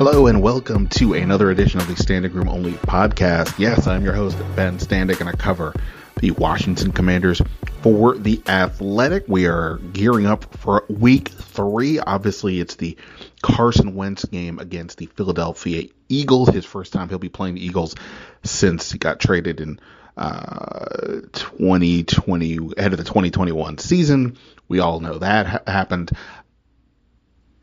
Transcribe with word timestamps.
Hello 0.00 0.28
and 0.28 0.40
welcome 0.40 0.88
to 0.88 1.12
another 1.12 1.50
edition 1.50 1.78
of 1.78 1.86
the 1.86 1.94
Standing 1.94 2.32
Room 2.32 2.48
Only 2.48 2.72
podcast. 2.72 3.58
Yes, 3.58 3.86
I'm 3.86 4.02
your 4.02 4.14
host, 4.14 4.38
Ben 4.56 4.78
Standig, 4.78 5.20
and 5.20 5.28
I 5.28 5.32
cover 5.32 5.74
the 6.20 6.30
Washington 6.30 6.90
Commanders 6.90 7.42
for 7.82 8.16
the 8.16 8.40
Athletic. 8.46 9.24
We 9.28 9.44
are 9.46 9.76
gearing 9.92 10.24
up 10.24 10.56
for 10.56 10.86
week 10.88 11.28
three. 11.28 11.98
Obviously, 11.98 12.60
it's 12.60 12.76
the 12.76 12.96
Carson 13.42 13.94
Wentz 13.94 14.24
game 14.24 14.58
against 14.58 14.96
the 14.96 15.04
Philadelphia 15.04 15.88
Eagles. 16.08 16.48
His 16.48 16.64
first 16.64 16.94
time 16.94 17.10
he'll 17.10 17.18
be 17.18 17.28
playing 17.28 17.56
the 17.56 17.66
Eagles 17.66 17.94
since 18.42 18.90
he 18.90 18.96
got 18.96 19.20
traded 19.20 19.60
in 19.60 19.80
uh, 20.16 21.20
2020, 21.34 22.70
ahead 22.78 22.94
of 22.94 22.98
the 22.98 23.04
2021 23.04 23.76
season. 23.76 24.38
We 24.66 24.80
all 24.80 25.00
know 25.00 25.18
that 25.18 25.46
ha- 25.46 25.62
happened. 25.66 26.10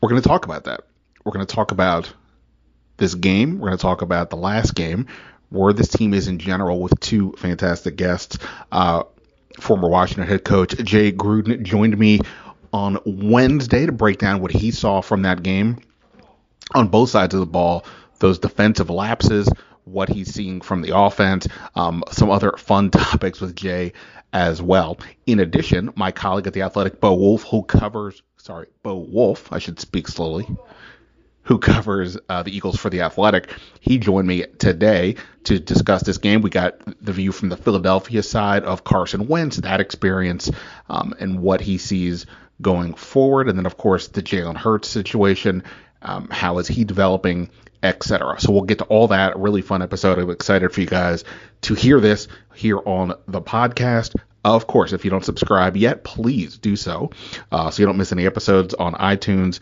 We're 0.00 0.10
going 0.10 0.22
to 0.22 0.28
talk 0.28 0.44
about 0.44 0.66
that. 0.66 0.82
We're 1.24 1.32
going 1.32 1.44
to 1.44 1.52
talk 1.52 1.72
about 1.72 2.12
this 2.98 3.14
game. 3.14 3.58
We're 3.58 3.68
going 3.68 3.78
to 3.78 3.82
talk 3.82 4.02
about 4.02 4.30
the 4.30 4.36
last 4.36 4.74
game, 4.74 5.06
where 5.50 5.72
this 5.72 5.88
team 5.88 6.14
is 6.14 6.28
in 6.28 6.38
general, 6.38 6.80
with 6.80 6.98
two 7.00 7.32
fantastic 7.38 7.96
guests. 7.96 8.38
Uh, 8.70 9.04
former 9.58 9.88
Washington 9.88 10.26
head 10.26 10.44
coach 10.44 10.76
Jay 10.76 11.10
Gruden 11.10 11.62
joined 11.62 11.98
me 11.98 12.20
on 12.72 12.98
Wednesday 13.04 13.86
to 13.86 13.92
break 13.92 14.18
down 14.18 14.40
what 14.40 14.52
he 14.52 14.70
saw 14.70 15.00
from 15.00 15.22
that 15.22 15.42
game 15.42 15.78
on 16.74 16.88
both 16.88 17.10
sides 17.10 17.34
of 17.34 17.40
the 17.40 17.46
ball, 17.46 17.84
those 18.18 18.38
defensive 18.38 18.90
lapses, 18.90 19.48
what 19.84 20.08
he's 20.08 20.32
seeing 20.32 20.60
from 20.60 20.82
the 20.82 20.96
offense, 20.96 21.48
um, 21.74 22.04
some 22.10 22.30
other 22.30 22.52
fun 22.58 22.90
topics 22.90 23.40
with 23.40 23.56
Jay 23.56 23.92
as 24.32 24.60
well. 24.60 24.98
In 25.26 25.40
addition, 25.40 25.90
my 25.96 26.12
colleague 26.12 26.46
at 26.46 26.52
the 26.52 26.62
Athletic, 26.62 27.00
Bo 27.00 27.14
Wulf, 27.14 27.44
who 27.44 27.62
covers, 27.62 28.22
sorry, 28.36 28.66
Bo 28.82 28.96
Wulf, 28.96 29.52
I 29.52 29.58
should 29.58 29.80
speak 29.80 30.08
slowly, 30.08 30.46
who 31.48 31.58
covers 31.58 32.18
uh, 32.28 32.42
the 32.42 32.54
Eagles 32.54 32.76
for 32.76 32.90
the 32.90 33.00
Athletic, 33.00 33.50
he 33.80 33.96
joined 33.96 34.28
me 34.28 34.44
today 34.58 35.16
to 35.44 35.58
discuss 35.58 36.02
this 36.02 36.18
game. 36.18 36.42
We 36.42 36.50
got 36.50 36.78
the 37.02 37.12
view 37.12 37.32
from 37.32 37.48
the 37.48 37.56
Philadelphia 37.56 38.22
side 38.22 38.64
of 38.64 38.84
Carson 38.84 39.28
Wentz, 39.28 39.56
that 39.56 39.80
experience, 39.80 40.50
um, 40.90 41.14
and 41.18 41.40
what 41.40 41.62
he 41.62 41.78
sees 41.78 42.26
going 42.60 42.92
forward, 42.92 43.48
and 43.48 43.56
then 43.56 43.64
of 43.64 43.78
course 43.78 44.08
the 44.08 44.22
Jalen 44.22 44.56
Hurts 44.56 44.88
situation. 44.88 45.64
Um, 46.02 46.28
how 46.30 46.58
is 46.58 46.68
he 46.68 46.84
developing, 46.84 47.50
etc. 47.82 48.38
So 48.38 48.52
we'll 48.52 48.62
get 48.62 48.78
to 48.78 48.84
all 48.84 49.08
that. 49.08 49.36
Really 49.38 49.62
fun 49.62 49.82
episode. 49.82 50.18
I'm 50.18 50.30
excited 50.30 50.70
for 50.70 50.80
you 50.80 50.86
guys 50.86 51.24
to 51.62 51.74
hear 51.74 51.98
this 51.98 52.28
here 52.54 52.78
on 52.78 53.14
the 53.26 53.40
podcast. 53.40 54.14
Of 54.44 54.66
course, 54.66 54.92
if 54.92 55.04
you 55.04 55.10
don't 55.10 55.24
subscribe 55.24 55.76
yet, 55.76 56.04
please 56.04 56.58
do 56.58 56.76
so, 56.76 57.10
uh, 57.50 57.70
so 57.70 57.82
you 57.82 57.86
don't 57.86 57.96
miss 57.96 58.12
any 58.12 58.26
episodes 58.26 58.74
on 58.74 58.92
iTunes 58.94 59.60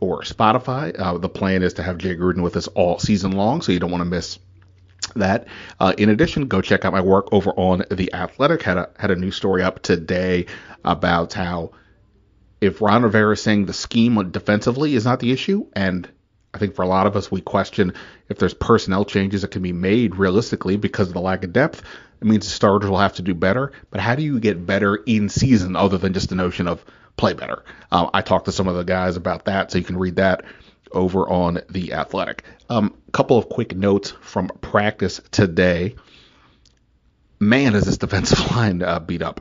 or 0.00 0.22
Spotify. 0.22 0.98
Uh, 0.98 1.18
the 1.18 1.28
plan 1.28 1.62
is 1.62 1.74
to 1.74 1.82
have 1.82 1.98
Jay 1.98 2.16
Gruden 2.16 2.42
with 2.42 2.56
us 2.56 2.66
all 2.68 2.98
season 2.98 3.32
long, 3.32 3.62
so 3.62 3.72
you 3.72 3.78
don't 3.78 3.90
want 3.90 4.02
to 4.02 4.06
miss 4.06 4.38
that. 5.16 5.46
Uh, 5.78 5.94
in 5.96 6.08
addition, 6.08 6.48
go 6.48 6.60
check 6.60 6.84
out 6.84 6.92
my 6.92 7.00
work 7.00 7.28
over 7.32 7.50
on 7.50 7.84
the 7.90 8.12
Athletic. 8.12 8.62
Had 8.62 8.78
a 8.78 8.90
had 8.98 9.10
a 9.10 9.16
new 9.16 9.30
story 9.30 9.62
up 9.62 9.82
today 9.82 10.46
about 10.84 11.32
how 11.32 11.72
if 12.60 12.80
Ron 12.80 13.02
Rivera 13.02 13.32
is 13.32 13.42
saying 13.42 13.66
the 13.66 13.72
scheme 13.72 14.30
defensively 14.30 14.94
is 14.94 15.04
not 15.04 15.20
the 15.20 15.32
issue, 15.32 15.66
and 15.74 16.08
I 16.52 16.58
think 16.58 16.74
for 16.74 16.82
a 16.82 16.88
lot 16.88 17.06
of 17.06 17.16
us 17.16 17.30
we 17.30 17.40
question 17.40 17.94
if 18.28 18.38
there's 18.38 18.54
personnel 18.54 19.04
changes 19.04 19.42
that 19.42 19.50
can 19.50 19.62
be 19.62 19.72
made 19.72 20.16
realistically 20.16 20.76
because 20.76 21.08
of 21.08 21.14
the 21.14 21.20
lack 21.20 21.44
of 21.44 21.52
depth. 21.52 21.82
It 22.20 22.26
means 22.26 22.44
the 22.44 22.50
starters 22.50 22.90
will 22.90 22.98
have 22.98 23.14
to 23.14 23.22
do 23.22 23.34
better. 23.34 23.72
But 23.90 24.00
how 24.00 24.14
do 24.14 24.22
you 24.22 24.38
get 24.40 24.66
better 24.66 24.96
in 24.96 25.30
season 25.30 25.74
other 25.74 25.96
than 25.96 26.12
just 26.12 26.28
the 26.28 26.34
notion 26.34 26.68
of 26.68 26.84
play 27.16 27.32
better? 27.32 27.64
Um, 27.90 28.10
I 28.14 28.22
talked 28.22 28.46
to 28.46 28.52
some 28.52 28.68
of 28.68 28.76
the 28.76 28.84
guys 28.84 29.16
about 29.16 29.46
that, 29.46 29.70
so 29.70 29.78
you 29.78 29.84
can 29.84 29.98
read 29.98 30.16
that 30.16 30.44
over 30.92 31.28
on 31.28 31.60
the 31.68 31.92
Athletic. 31.92 32.44
A 32.68 32.74
um, 32.74 32.96
couple 33.12 33.38
of 33.38 33.48
quick 33.48 33.74
notes 33.74 34.10
from 34.20 34.48
practice 34.60 35.20
today. 35.30 35.96
Man, 37.38 37.74
is 37.74 37.84
this 37.84 37.98
defensive 37.98 38.50
line 38.56 38.82
uh, 38.82 39.00
beat 39.00 39.22
up? 39.22 39.40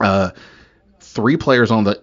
Uh, 0.00 0.30
three 1.00 1.36
players 1.36 1.70
on 1.70 1.84
the 1.84 2.02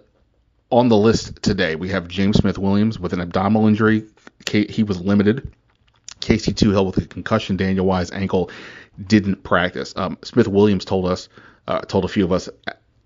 on 0.70 0.88
the 0.88 0.98
list 0.98 1.42
today. 1.44 1.76
We 1.76 1.90
have 1.90 2.08
James 2.08 2.38
Smith 2.38 2.58
Williams 2.58 2.98
with 2.98 3.12
an 3.14 3.20
abdominal 3.20 3.68
injury. 3.68 4.06
He 4.50 4.84
was 4.84 5.00
limited. 5.02 5.52
Casey 6.22 6.54
Toohill 6.54 6.86
with 6.86 6.98
a 6.98 7.08
concussion. 7.08 7.58
Daniel 7.58 7.86
Wise 7.86 8.12
ankle 8.12 8.50
didn't 9.06 9.44
practice. 9.44 9.94
Um, 9.96 10.18
Smith 10.24 10.48
Williams 10.48 10.86
told 10.86 11.06
us, 11.08 11.30
uh, 11.68 11.82
told 11.82 12.06
a 12.06 12.08
few 12.08 12.24
of 12.24 12.32
us 12.32 12.48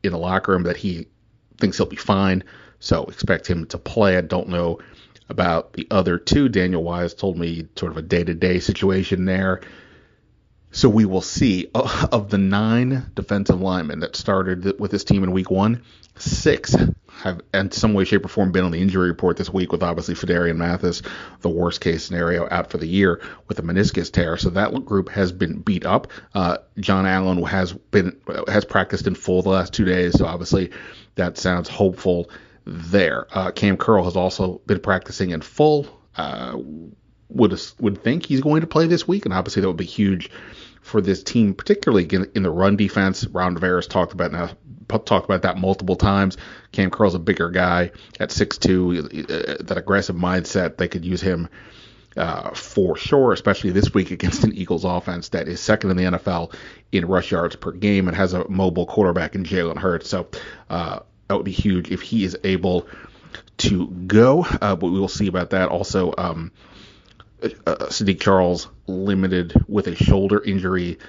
in 0.04 0.12
the 0.12 0.18
locker 0.18 0.52
room 0.52 0.64
that 0.64 0.78
he 0.78 1.08
thinks 1.58 1.78
he'll 1.78 1.86
be 1.86 1.96
fine. 1.96 2.44
So 2.80 3.06
expect 3.06 3.48
him 3.48 3.66
to 3.68 3.78
play. 3.78 4.18
I 4.18 4.22
don't 4.22 4.50
know 4.50 4.80
about 5.30 5.74
the 5.74 5.88
other 5.90 6.18
two. 6.18 6.50
Daniel 6.50 6.84
Wise 6.84 7.14
told 7.14 7.38
me 7.38 7.68
sort 7.76 7.92
of 7.92 7.98
a 7.98 8.02
day 8.02 8.24
to 8.24 8.34
day 8.34 8.60
situation 8.60 9.26
there. 9.26 9.62
So 10.72 10.90
we 10.90 11.06
will 11.06 11.22
see. 11.22 11.70
Of 11.74 12.30
the 12.30 12.38
nine 12.38 13.12
defensive 13.16 13.62
linemen 13.62 14.02
that 14.02 14.16
started 14.16 14.80
with 14.80 14.92
this 14.92 15.06
team 15.06 15.24
in 15.24 15.32
week 15.32 15.50
one, 15.50 15.84
six 16.18 16.76
have 17.24 17.42
in 17.54 17.72
some 17.72 17.94
way, 17.94 18.04
shape, 18.04 18.26
or 18.26 18.28
form 18.28 18.52
been 18.52 18.66
on 18.66 18.72
the 18.72 18.82
injury 18.82 19.08
report 19.08 19.38
this 19.38 19.50
week, 19.50 19.72
with 19.72 19.84
obviously 19.84 20.16
Phidarian 20.16 20.58
Mathis, 20.58 21.02
the 21.42 21.50
worst 21.50 21.82
case 21.82 22.04
scenario, 22.04 22.48
out 22.52 22.70
for 22.70 22.78
the 22.78 22.88
year 22.88 23.22
with 23.48 23.58
a 23.60 23.62
meniscus 23.62 24.12
tear. 24.12 24.38
So 24.38 24.50
that 24.52 24.74
group 24.86 25.10
has 25.10 25.32
been 25.32 25.60
beat 25.62 25.86
up. 25.86 26.08
Uh, 26.34 26.58
John 26.80 27.06
Allen 27.06 27.42
has 27.44 27.74
been 27.74 28.20
has 28.48 28.66
practiced 28.66 29.08
in 29.08 29.16
full 29.16 29.42
the 29.42 29.50
last 29.50 29.74
two 29.74 29.86
days, 29.86 30.18
so 30.18 30.26
obviously 30.26 30.72
that 31.16 31.38
sounds 31.38 31.70
hopeful 31.70 32.30
there. 32.66 33.28
Uh, 33.32 33.52
Cam 33.52 33.78
Curl 33.78 34.04
has 34.06 34.16
also 34.16 34.62
been 34.66 34.80
practicing 34.80 35.32
in 35.32 35.42
full. 35.42 35.88
Uh, 36.16 36.58
would 37.30 37.60
would 37.80 38.04
think 38.04 38.26
he's 38.26 38.42
going 38.42 38.62
to 38.62 38.68
play 38.68 38.88
this 38.88 39.08
week, 39.08 39.26
and 39.26 39.34
obviously 39.34 39.62
that 39.62 39.68
would 39.68 39.78
be 39.78 39.86
huge 39.86 40.30
for 40.82 41.02
this 41.02 41.24
team, 41.24 41.54
particularly 41.54 42.06
in, 42.06 42.30
in 42.36 42.44
the 42.44 42.52
run 42.52 42.76
defense. 42.76 43.26
Ron 43.28 43.56
Rivera's 43.56 43.88
talked 43.88 44.14
about 44.14 44.32
now 44.32 44.52
talked 44.88 45.26
about 45.26 45.42
that 45.42 45.58
multiple 45.58 45.96
times. 45.96 46.38
Cam 46.72 46.92
Curl's 46.92 47.16
a 47.16 47.20
bigger 47.20 47.50
guy 47.50 47.92
at 48.20 48.30
6'2", 48.30 49.24
uh, 49.24 49.64
that 49.64 49.78
aggressive 49.78 50.16
mindset. 50.16 50.78
They 50.78 50.88
could 50.88 51.04
use 51.04 51.22
him 51.22 51.50
uh, 52.18 52.52
for 52.52 52.96
sure, 52.96 53.34
especially 53.34 53.72
this 53.72 53.94
week 53.94 54.12
against 54.12 54.44
an 54.44 54.54
Eagles 54.54 54.86
offense 54.86 55.30
that 55.30 55.48
is 55.48 55.60
second 55.60 55.92
in 55.92 55.98
the 55.98 56.04
NFL 56.04 56.54
in 56.92 57.06
rush 57.06 57.32
yards 57.32 57.56
per 57.56 57.72
game 57.72 58.08
and 58.08 58.16
has 58.16 58.34
a 58.34 58.48
mobile 58.50 58.86
quarterback 58.86 59.36
in 59.36 59.44
Jalen 59.44 59.78
Hurts. 59.78 60.10
So 60.10 60.28
uh, 60.70 61.00
that 61.28 61.36
would 61.36 61.46
be 61.46 61.52
huge 61.52 61.92
if 61.92 62.02
he 62.02 62.24
is 62.24 62.38
able 62.44 62.88
to 63.58 63.88
go. 63.88 64.46
Uh, 64.46 64.76
but 64.76 64.88
we 64.88 65.00
will 65.00 65.08
see 65.08 65.28
about 65.28 65.50
that. 65.50 65.70
Also, 65.70 66.14
um, 66.18 66.52
uh, 67.44 67.48
Saahdiq 67.76 68.20
Charles 68.20 68.70
limited 68.88 69.54
with 69.68 69.88
a 69.88 69.96
shoulder 69.96 70.42
injury 70.42 71.00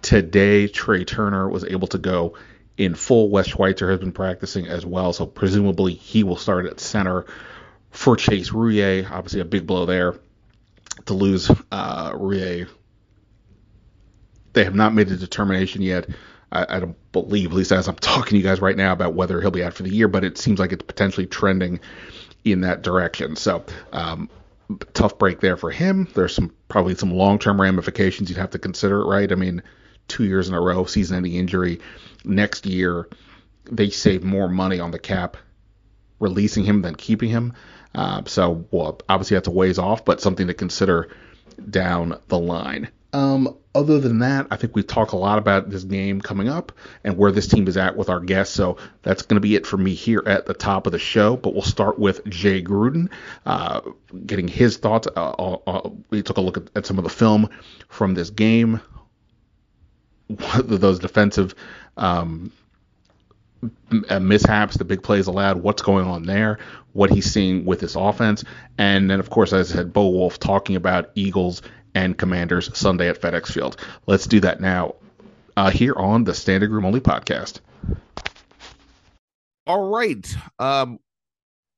today. 0.00 0.68
Trai 0.68 1.06
Turner 1.06 1.48
was 1.48 1.64
able 1.64 1.88
to 1.88 1.98
go 1.98 2.36
in 2.76 2.94
full. 2.94 3.30
Wes 3.30 3.48
Schweitzer 3.48 3.90
has 3.90 3.98
been 3.98 4.12
practicing 4.12 4.68
as 4.68 4.86
well, 4.86 5.12
so 5.12 5.26
presumably 5.26 5.94
he 5.94 6.22
will 6.22 6.36
start 6.36 6.66
at 6.66 6.78
center 6.78 7.26
for 7.90 8.16
Chase 8.16 8.50
Roullier. 8.50 9.10
Obviously, 9.10 9.40
a 9.40 9.44
big 9.44 9.66
blow 9.66 9.86
there 9.86 10.14
to 11.06 11.14
lose 11.14 11.50
uh, 11.70 12.12
Roullier. 12.12 12.68
They 14.52 14.64
have 14.64 14.74
not 14.74 14.94
made 14.94 15.10
a 15.10 15.16
determination 15.16 15.82
yet. 15.82 16.08
I, 16.50 16.66
I, 16.68 16.80
don't 16.80 17.12
believe, 17.12 17.50
at 17.50 17.56
least 17.56 17.72
as 17.72 17.88
I'm 17.88 17.96
talking 17.96 18.30
to 18.30 18.36
you 18.36 18.42
guys 18.42 18.60
right 18.60 18.76
now, 18.76 18.92
about 18.92 19.14
whether 19.14 19.40
he'll 19.40 19.50
be 19.50 19.64
out 19.64 19.74
for 19.74 19.82
the 19.82 19.94
year, 19.94 20.08
but 20.08 20.24
it 20.24 20.36
seems 20.36 20.58
like 20.58 20.72
it's 20.72 20.84
potentially 20.84 21.26
trending 21.26 21.80
in 22.44 22.60
that 22.62 22.82
direction. 22.82 23.36
So, 23.36 23.64
um, 23.92 24.28
tough 24.92 25.18
break 25.18 25.40
there 25.40 25.56
for 25.56 25.70
him. 25.70 26.08
There's 26.14 26.34
some 26.34 26.54
probably 26.68 26.94
some 26.94 27.12
long-term 27.12 27.60
ramifications 27.60 28.28
you'd 28.28 28.38
have 28.38 28.50
to 28.50 28.58
consider, 28.58 29.04
right? 29.04 29.30
I 29.30 29.34
mean, 29.34 29.62
two 30.08 30.24
years 30.24 30.48
in 30.48 30.54
a 30.54 30.60
row, 30.60 30.84
season-ending 30.84 31.34
injury. 31.34 31.80
Next 32.24 32.66
year, 32.66 33.08
they 33.70 33.90
save 33.90 34.22
more 34.22 34.48
money 34.48 34.80
on 34.80 34.90
the 34.90 34.98
cap 34.98 35.36
releasing 36.22 36.64
him 36.64 36.82
than 36.82 36.94
keeping 36.94 37.30
him. 37.30 37.52
Uh, 37.94 38.22
so, 38.26 38.66
well, 38.70 39.00
obviously 39.08 39.36
that's 39.36 39.48
a 39.48 39.52
ways 39.52 39.78
off, 39.78 40.04
but 40.04 40.20
something 40.20 40.46
to 40.46 40.54
consider 40.54 41.14
down 41.70 42.18
the 42.28 42.38
line. 42.38 42.88
Um, 43.12 43.58
other 43.74 43.98
than 44.00 44.20
that, 44.20 44.46
I 44.50 44.56
think 44.56 44.74
we 44.74 44.82
talk 44.82 45.12
a 45.12 45.16
lot 45.16 45.38
about 45.38 45.68
this 45.68 45.84
game 45.84 46.20
coming 46.20 46.48
up 46.48 46.72
and 47.04 47.16
where 47.16 47.30
this 47.30 47.46
team 47.46 47.68
is 47.68 47.76
at 47.76 47.96
with 47.96 48.08
our 48.08 48.20
guests. 48.20 48.54
So 48.54 48.78
that's 49.02 49.22
going 49.22 49.36
to 49.36 49.40
be 49.40 49.54
it 49.54 49.66
for 49.66 49.76
me 49.76 49.92
here 49.94 50.22
at 50.26 50.46
the 50.46 50.54
top 50.54 50.86
of 50.86 50.92
the 50.92 50.98
show. 50.98 51.36
But 51.36 51.52
we'll 51.52 51.62
start 51.62 51.98
with 51.98 52.26
Jay 52.26 52.62
Gruden, 52.62 53.10
uh, 53.44 53.82
getting 54.26 54.48
his 54.48 54.78
thoughts. 54.78 55.08
Uh, 55.14 55.30
uh, 55.30 55.58
uh 55.66 55.90
we 56.10 56.22
took 56.22 56.38
a 56.38 56.40
look 56.40 56.56
at, 56.56 56.64
at, 56.74 56.86
some 56.86 56.98
of 56.98 57.04
the 57.04 57.10
film 57.10 57.50
from 57.88 58.14
this 58.14 58.30
game, 58.30 58.80
those 60.64 60.98
defensive 60.98 61.54
um, 61.98 62.50
mishaps, 64.20 64.76
the 64.76 64.84
big 64.84 65.02
plays 65.02 65.26
allowed, 65.26 65.62
what's 65.62 65.82
going 65.82 66.06
on 66.06 66.24
there, 66.24 66.58
what 66.92 67.10
he's 67.10 67.30
seeing 67.30 67.64
with 67.64 67.80
his 67.80 67.96
offense, 67.96 68.44
and 68.78 69.10
then 69.10 69.20
of 69.20 69.30
course, 69.30 69.52
as 69.52 69.72
I 69.72 69.76
said, 69.76 69.92
Bo 69.92 70.08
Wulf 70.08 70.38
talking 70.38 70.76
about 70.76 71.10
Eagles 71.14 71.62
and 71.94 72.16
Commanders 72.16 72.76
Sunday 72.76 73.08
at 73.08 73.20
FedEx 73.20 73.52
Field. 73.52 73.76
Let's 74.06 74.26
do 74.26 74.40
that 74.40 74.60
now 74.60 74.94
uh, 75.56 75.70
here 75.70 75.94
on 75.96 76.24
the 76.24 76.34
Standing 76.34 76.70
Room 76.70 76.84
Only 76.84 77.00
podcast. 77.00 77.60
All 79.66 79.90
right. 79.90 80.26
Um, 80.58 80.98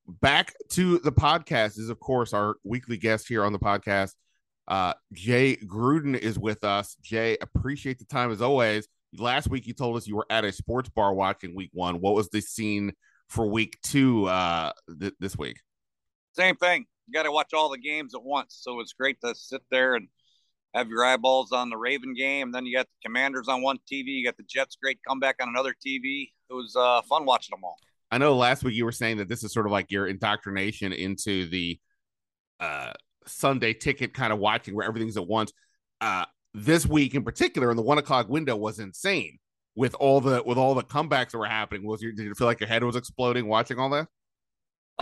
back 0.06 0.54
to 0.70 0.98
the 0.98 1.12
podcast 1.12 1.78
is, 1.78 1.90
of 1.90 2.00
course, 2.00 2.32
our 2.32 2.56
weekly 2.64 2.96
guest 2.96 3.28
here 3.28 3.44
on 3.44 3.52
the 3.52 3.58
podcast. 3.58 4.14
Uh, 4.66 4.94
Jay 5.12 5.56
Gruden 5.56 6.16
is 6.16 6.38
with 6.38 6.64
us. 6.64 6.96
Jay, 7.02 7.36
appreciate 7.40 7.98
the 7.98 8.06
time 8.06 8.30
as 8.30 8.40
always. 8.40 8.88
Last 9.18 9.48
week, 9.48 9.66
you 9.66 9.74
told 9.74 9.96
us 9.96 10.06
you 10.06 10.16
were 10.16 10.26
at 10.30 10.44
a 10.44 10.52
sports 10.52 10.88
bar 10.88 11.14
watching 11.14 11.54
week 11.54 11.70
one. 11.72 12.00
What 12.00 12.14
was 12.14 12.28
the 12.30 12.40
scene 12.40 12.92
for 13.28 13.46
week 13.46 13.78
two 13.82 14.26
uh, 14.26 14.72
th- 15.00 15.14
this 15.20 15.36
week? 15.36 15.60
Same 16.32 16.56
thing. 16.56 16.86
You 17.06 17.12
got 17.12 17.24
to 17.24 17.32
watch 17.32 17.52
all 17.52 17.70
the 17.70 17.78
games 17.78 18.14
at 18.14 18.22
once. 18.22 18.58
So 18.60 18.80
it's 18.80 18.92
great 18.92 19.20
to 19.22 19.34
sit 19.34 19.62
there 19.70 19.94
and 19.94 20.08
have 20.74 20.88
your 20.88 21.04
eyeballs 21.04 21.52
on 21.52 21.70
the 21.70 21.76
Raven 21.76 22.14
game. 22.14 22.50
Then 22.50 22.66
you 22.66 22.76
got 22.76 22.86
the 22.86 23.08
Commanders 23.08 23.48
on 23.48 23.62
one 23.62 23.78
TV. 23.90 24.06
You 24.06 24.24
got 24.24 24.36
the 24.36 24.42
Jets' 24.42 24.76
great 24.80 24.98
comeback 25.06 25.36
on 25.40 25.48
another 25.48 25.74
TV. 25.74 26.30
It 26.50 26.54
was 26.54 26.74
uh, 26.76 27.02
fun 27.02 27.24
watching 27.24 27.54
them 27.54 27.64
all. 27.64 27.76
I 28.10 28.18
know 28.18 28.36
last 28.36 28.64
week 28.64 28.74
you 28.74 28.84
were 28.84 28.92
saying 28.92 29.18
that 29.18 29.28
this 29.28 29.44
is 29.44 29.52
sort 29.52 29.66
of 29.66 29.72
like 29.72 29.90
your 29.90 30.06
indoctrination 30.06 30.92
into 30.92 31.48
the 31.48 31.78
uh, 32.60 32.92
Sunday 33.26 33.72
ticket 33.72 34.14
kind 34.14 34.32
of 34.32 34.38
watching 34.38 34.74
where 34.74 34.86
everything's 34.86 35.16
at 35.16 35.26
once. 35.26 35.52
Uh, 36.00 36.24
this 36.54 36.86
week 36.86 37.14
in 37.14 37.24
particular, 37.24 37.70
in 37.70 37.76
the 37.76 37.82
one 37.82 37.98
o'clock 37.98 38.28
window, 38.28 38.56
was 38.56 38.78
insane 38.78 39.38
with 39.74 39.94
all 39.96 40.20
the 40.20 40.42
with 40.44 40.58
all 40.58 40.74
the 40.74 40.82
comebacks 40.82 41.30
that 41.30 41.38
were 41.38 41.46
happening. 41.46 41.86
Was 41.86 42.02
your 42.02 42.12
did 42.12 42.24
you 42.24 42.34
feel 42.34 42.46
like 42.46 42.60
your 42.60 42.68
head 42.68 42.84
was 42.84 42.96
exploding 42.96 43.46
watching 43.46 43.78
all 43.78 43.90
that? 43.90 44.08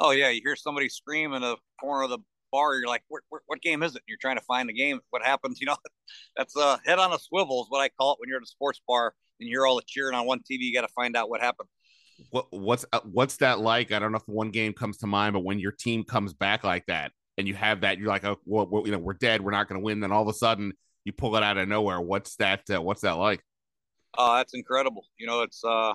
Oh 0.01 0.11
yeah, 0.11 0.31
you 0.31 0.41
hear 0.45 0.57
somebody 0.57 0.89
scream 0.89 1.35
in 1.35 1.43
the 1.43 1.57
corner 1.81 2.05
of 2.05 2.11
the 2.11 2.19
bar. 2.51 2.75
You're 2.75 2.89
like, 2.89 3.03
what, 3.09 3.23
what, 3.29 3.43
what 3.47 3.61
game 3.63 3.83
is 3.83 3.93
it? 3.93 3.99
And 3.99 4.09
you're 4.09 4.19
trying 4.21 4.37
to 4.37 4.45
find 4.45 4.69
the 4.69 4.73
game. 4.73 5.01
What 5.11 5.23
happens? 5.23 5.59
You 5.61 5.67
know, 5.67 5.77
that's 6.37 6.57
a 6.57 6.61
uh, 6.61 6.77
head 6.85 6.99
on 6.99 7.13
a 7.13 7.19
swivel 7.19 7.63
is 7.63 7.67
what 7.69 7.81
I 7.81 7.89
call 7.89 8.13
it 8.13 8.21
when 8.21 8.29
you're 8.29 8.39
at 8.39 8.43
a 8.43 8.47
sports 8.47 8.81
bar 8.89 9.15
and 9.39 9.49
you 9.49 9.57
hear 9.57 9.67
all 9.67 9.77
the 9.77 9.83
cheering 9.87 10.15
on 10.15 10.27
one 10.27 10.41
TV. 10.41 10.61
You 10.61 10.75
got 10.75 10.87
to 10.87 10.93
find 10.95 11.17
out 11.17 11.29
what 11.29 11.41
happened 11.41 11.69
what 12.31 12.47
what's 12.51 12.85
uh, 12.93 13.01
what's 13.05 13.37
that 13.39 13.61
like? 13.61 13.93
I 13.93 13.99
don't 13.99 14.13
know 14.13 14.19
if 14.19 14.29
one 14.29 14.51
game 14.51 14.73
comes 14.73 14.99
to 14.99 15.07
mind, 15.07 15.33
but 15.33 15.45
when 15.45 15.59
your 15.59 15.73
team 15.73 16.05
comes 16.05 16.33
back 16.33 16.65
like 16.65 16.87
that 16.87 17.13
and 17.39 17.49
you 17.49 17.55
have 17.55 17.83
that, 17.83 17.99
you're 17.99 18.09
like, 18.09 18.25
oh, 18.25 18.39
well, 18.45 18.83
you 18.85 18.93
know, 18.93 18.99
we're 18.99 19.15
dead, 19.15 19.41
we're 19.41 19.51
not 19.51 19.69
going 19.69 19.81
to 19.81 19.85
win. 19.85 20.01
Then 20.01 20.13
all 20.13 20.23
of 20.23 20.29
a 20.29 20.35
sudden, 20.35 20.73
you 21.05 21.13
pull 21.13 21.37
it 21.37 21.43
out 21.43 21.59
of 21.59 21.69
nowhere. 21.69 22.01
What's 22.01 22.37
that? 22.37 22.63
Uh, 22.73 22.81
what's 22.81 23.03
that 23.03 23.13
like? 23.13 23.43
Oh, 24.17 24.37
that's 24.37 24.55
incredible. 24.55 25.07
You 25.19 25.27
know, 25.27 25.43
it's 25.43 25.63
uh, 25.65 25.95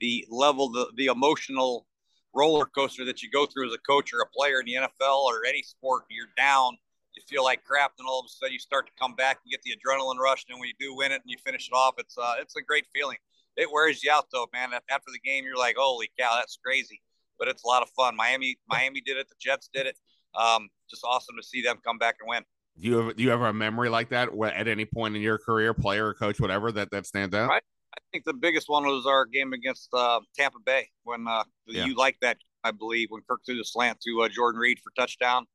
the 0.00 0.26
level, 0.30 0.70
the 0.70 0.90
the 0.96 1.06
emotional 1.06 1.86
roller 2.34 2.66
coaster 2.66 3.04
that 3.06 3.22
you 3.22 3.30
go 3.30 3.46
through 3.46 3.68
as 3.68 3.74
a 3.74 3.78
coach 3.78 4.12
or 4.12 4.20
a 4.20 4.26
player 4.26 4.60
in 4.60 4.66
the 4.66 4.74
NFL 4.74 5.24
or 5.24 5.46
any 5.46 5.62
sport. 5.62 6.04
You're 6.10 6.28
down, 6.36 6.76
you 7.14 7.22
feel 7.28 7.44
like 7.44 7.64
crap, 7.64 7.92
and 7.98 8.06
all 8.06 8.20
of 8.20 8.26
a 8.26 8.28
sudden 8.28 8.52
you 8.52 8.58
start 8.58 8.86
to 8.86 8.92
come 8.98 9.14
back 9.14 9.38
and 9.44 9.50
get 9.50 9.62
the 9.62 9.72
adrenaline 9.72 10.18
rush. 10.18 10.44
And 10.48 10.60
when 10.60 10.68
you 10.68 10.74
do 10.78 10.94
win 10.94 11.12
it 11.12 11.22
and 11.22 11.30
you 11.30 11.38
finish 11.44 11.68
it 11.68 11.74
off, 11.74 11.94
it's 11.98 12.16
uh, 12.18 12.34
it's 12.40 12.56
a 12.56 12.62
great 12.62 12.86
feeling 12.94 13.16
it 13.56 13.72
wears 13.72 14.04
you 14.04 14.10
out 14.10 14.26
though, 14.32 14.46
man. 14.52 14.70
After 14.90 15.10
the 15.10 15.18
game, 15.18 15.44
you're 15.44 15.56
like, 15.56 15.76
holy 15.78 16.10
cow, 16.18 16.36
that's 16.36 16.58
crazy. 16.64 17.00
But 17.38 17.48
it's 17.48 17.64
a 17.64 17.66
lot 17.66 17.82
of 17.82 17.88
fun. 17.90 18.16
Miami, 18.16 18.56
Miami 18.68 19.00
did 19.00 19.16
it. 19.16 19.28
The 19.28 19.34
Jets 19.40 19.68
did 19.72 19.86
it. 19.86 19.96
Um, 20.34 20.68
just 20.88 21.04
awesome 21.04 21.36
to 21.40 21.46
see 21.46 21.62
them 21.62 21.78
come 21.84 21.98
back 21.98 22.16
and 22.20 22.28
win. 22.28 22.44
Do 22.78 22.88
you 22.88 22.96
have 22.98 23.16
do 23.16 23.22
you 23.22 23.32
ever 23.32 23.46
a 23.46 23.52
memory 23.54 23.88
like 23.88 24.10
that 24.10 24.34
where 24.34 24.52
at 24.52 24.68
any 24.68 24.84
point 24.84 25.16
in 25.16 25.22
your 25.22 25.38
career, 25.38 25.72
player 25.72 26.08
or 26.08 26.14
coach, 26.14 26.40
whatever, 26.40 26.70
that 26.72 26.90
that 26.90 27.06
stands 27.06 27.34
out? 27.34 27.48
Right. 27.48 27.62
I 27.94 28.00
think 28.12 28.24
the 28.24 28.34
biggest 28.34 28.68
one 28.68 28.84
was 28.84 29.06
our 29.06 29.24
game 29.24 29.52
against 29.52 29.88
uh, 29.94 30.20
Tampa 30.36 30.58
Bay 30.64 30.88
when 31.04 31.26
uh, 31.26 31.44
yeah. 31.66 31.86
you 31.86 31.94
like 31.94 32.16
that, 32.20 32.36
I 32.62 32.70
believe, 32.70 33.08
when 33.10 33.22
Kirk 33.28 33.40
threw 33.46 33.56
the 33.56 33.64
slant 33.64 34.00
to 34.02 34.22
uh, 34.22 34.28
Jordan 34.28 34.60
Reed 34.60 34.78
for 34.84 34.92
touchdown. 34.98 35.46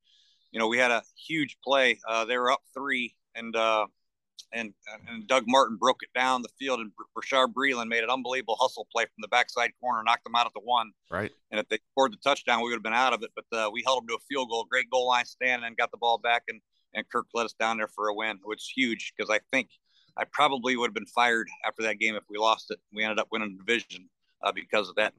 You 0.52 0.60
know, 0.60 0.68
we 0.68 0.80
had 0.80 0.92
a 0.92 1.04
huge 1.28 1.58
play. 1.64 2.00
Uh, 2.08 2.26
they 2.26 2.38
were 2.38 2.52
up 2.52 2.62
three, 2.74 3.16
and 3.36 3.56
uh, 3.56 3.86
and 4.52 4.74
and 5.08 5.28
Doug 5.28 5.44
Martin 5.48 5.78
broke 5.78 6.02
it 6.02 6.10
down 6.18 6.42
the 6.42 6.50
field, 6.60 6.80
and 6.80 6.92
Bashaud 7.16 7.54
Breeland 7.54 7.88
made 7.88 8.04
an 8.04 8.10
unbelievable 8.10 8.58
hustle 8.60 8.88
play 8.92 9.04
from 9.04 9.22
the 9.22 9.28
backside 9.28 9.72
corner, 9.80 10.02
knocked 10.04 10.24
them 10.24 10.36
out 10.36 10.48
at 10.48 10.54
the 10.54 10.62
one. 10.62 10.92
Right. 11.10 11.32
And 11.52 11.60
if 11.60 11.70
they 11.70 11.78
scored 11.92 12.14
the 12.14 12.18
touchdown, 12.18 12.62
we 12.62 12.70
would 12.70 12.76
have 12.76 12.84
been 12.84 12.94
out 12.94 13.14
of 13.14 13.24
it. 13.24 13.30
But 13.36 13.58
uh, 13.58 13.70
we 13.72 13.84
held 13.86 14.02
them 14.02 14.08
to 14.08 14.16
a 14.16 14.26
field 14.28 14.50
goal, 14.50 14.66
great 14.70 14.90
goal 14.90 15.08
line 15.08 15.26
stand, 15.26 15.64
and 15.64 15.78
got 15.78 15.92
the 15.92 15.98
ball 15.98 16.18
back, 16.18 16.44
and 16.48 16.60
and 16.94 17.08
Kirk 17.10 17.28
let 17.34 17.46
us 17.46 17.54
down 17.54 17.78
there 17.78 17.88
for 17.88 18.08
a 18.08 18.14
win, 18.14 18.40
which 18.44 18.60
is 18.60 18.72
huge 18.76 19.14
because 19.16 19.30
I 19.30 19.40
think 19.52 19.70
I 20.18 20.26
probably 20.26 20.76
would 20.76 20.88
have 20.88 20.94
been 20.94 21.06
fired 21.06 21.48
after 21.66 21.84
that 21.84 22.00
game 22.00 22.16
if 22.16 22.24
we 22.30 22.38
lost 22.38 22.72
it. 22.72 22.80
We 22.94 23.04
ended 23.04 23.20
up 23.20 23.28
winning 23.32 23.58
the 23.58 23.64
division 23.64 24.10
uh, 24.44 24.52
because 24.52 24.90
of 24.90 24.96
that 24.96 25.14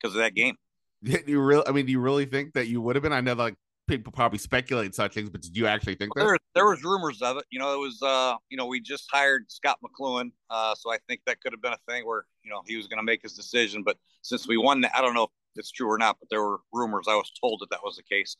because 0.00 0.14
of 0.14 0.20
that 0.20 0.34
game. 0.34 0.56
Do 1.04 1.18
you 1.26 1.40
really? 1.40 1.64
I 1.66 1.72
mean, 1.72 1.86
do 1.86 1.92
you 1.92 2.00
really 2.00 2.26
think 2.26 2.52
that 2.54 2.68
you 2.68 2.80
would 2.80 2.94
have 2.94 3.02
been? 3.02 3.12
I 3.12 3.20
know, 3.20 3.32
like 3.32 3.56
people 3.88 4.12
probably 4.12 4.38
speculate 4.38 4.94
such 4.94 5.14
things, 5.14 5.28
but 5.28 5.42
did 5.42 5.56
you 5.56 5.66
actually 5.66 5.96
think 5.96 6.14
that? 6.14 6.24
There, 6.24 6.38
there 6.54 6.66
was 6.66 6.84
rumors 6.84 7.20
of 7.22 7.38
it. 7.38 7.44
You 7.50 7.58
know, 7.58 7.74
it 7.74 7.78
was 7.78 8.00
uh, 8.02 8.36
you 8.48 8.56
know, 8.56 8.66
we 8.66 8.80
just 8.80 9.08
hired 9.10 9.50
Scot 9.50 9.78
McCloughan, 9.82 10.30
uh, 10.50 10.74
so 10.74 10.92
I 10.92 10.98
think 11.08 11.22
that 11.26 11.40
could 11.40 11.52
have 11.52 11.62
been 11.62 11.72
a 11.72 11.92
thing 11.92 12.06
where 12.06 12.24
you 12.44 12.50
know 12.50 12.62
he 12.66 12.76
was 12.76 12.86
going 12.86 12.98
to 12.98 13.04
make 13.04 13.22
his 13.22 13.34
decision. 13.34 13.82
But 13.82 13.96
since 14.22 14.46
we 14.46 14.56
won, 14.56 14.84
I 14.94 15.00
don't 15.00 15.14
know 15.14 15.24
if 15.24 15.30
it's 15.56 15.72
true 15.72 15.90
or 15.90 15.98
not, 15.98 16.18
but 16.20 16.28
there 16.30 16.42
were 16.42 16.60
rumors. 16.72 17.06
I 17.08 17.14
was 17.14 17.32
told 17.40 17.60
that 17.60 17.70
that 17.70 17.80
was 17.82 17.96
the 17.96 18.02
case 18.02 18.36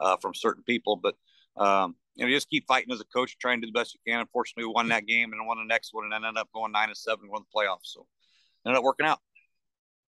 uh, 0.00 0.16
from 0.16 0.34
certain 0.34 0.62
people. 0.62 0.96
But 0.96 1.16
um, 1.56 1.96
you 2.14 2.24
know, 2.24 2.30
just 2.30 2.48
keep 2.48 2.66
fighting 2.66 2.92
as 2.92 3.00
a 3.00 3.04
coach, 3.04 3.36
trying 3.38 3.60
to 3.60 3.66
do 3.66 3.72
the 3.72 3.78
best 3.78 3.94
you 3.94 4.00
can. 4.06 4.20
Unfortunately, 4.20 4.64
we 4.64 4.72
won 4.72 4.88
that 4.88 5.06
game 5.06 5.32
and 5.32 5.46
won 5.46 5.58
the 5.58 5.64
next 5.64 5.92
one, 5.92 6.04
and 6.04 6.14
ended 6.14 6.36
up 6.36 6.48
going 6.54 6.72
nine 6.72 6.88
and 6.88 6.96
seven, 6.96 7.28
won 7.28 7.42
the 7.42 7.58
playoffs. 7.58 7.84
So 7.84 8.06
ended 8.66 8.78
up 8.78 8.84
working 8.84 9.06
out. 9.06 9.18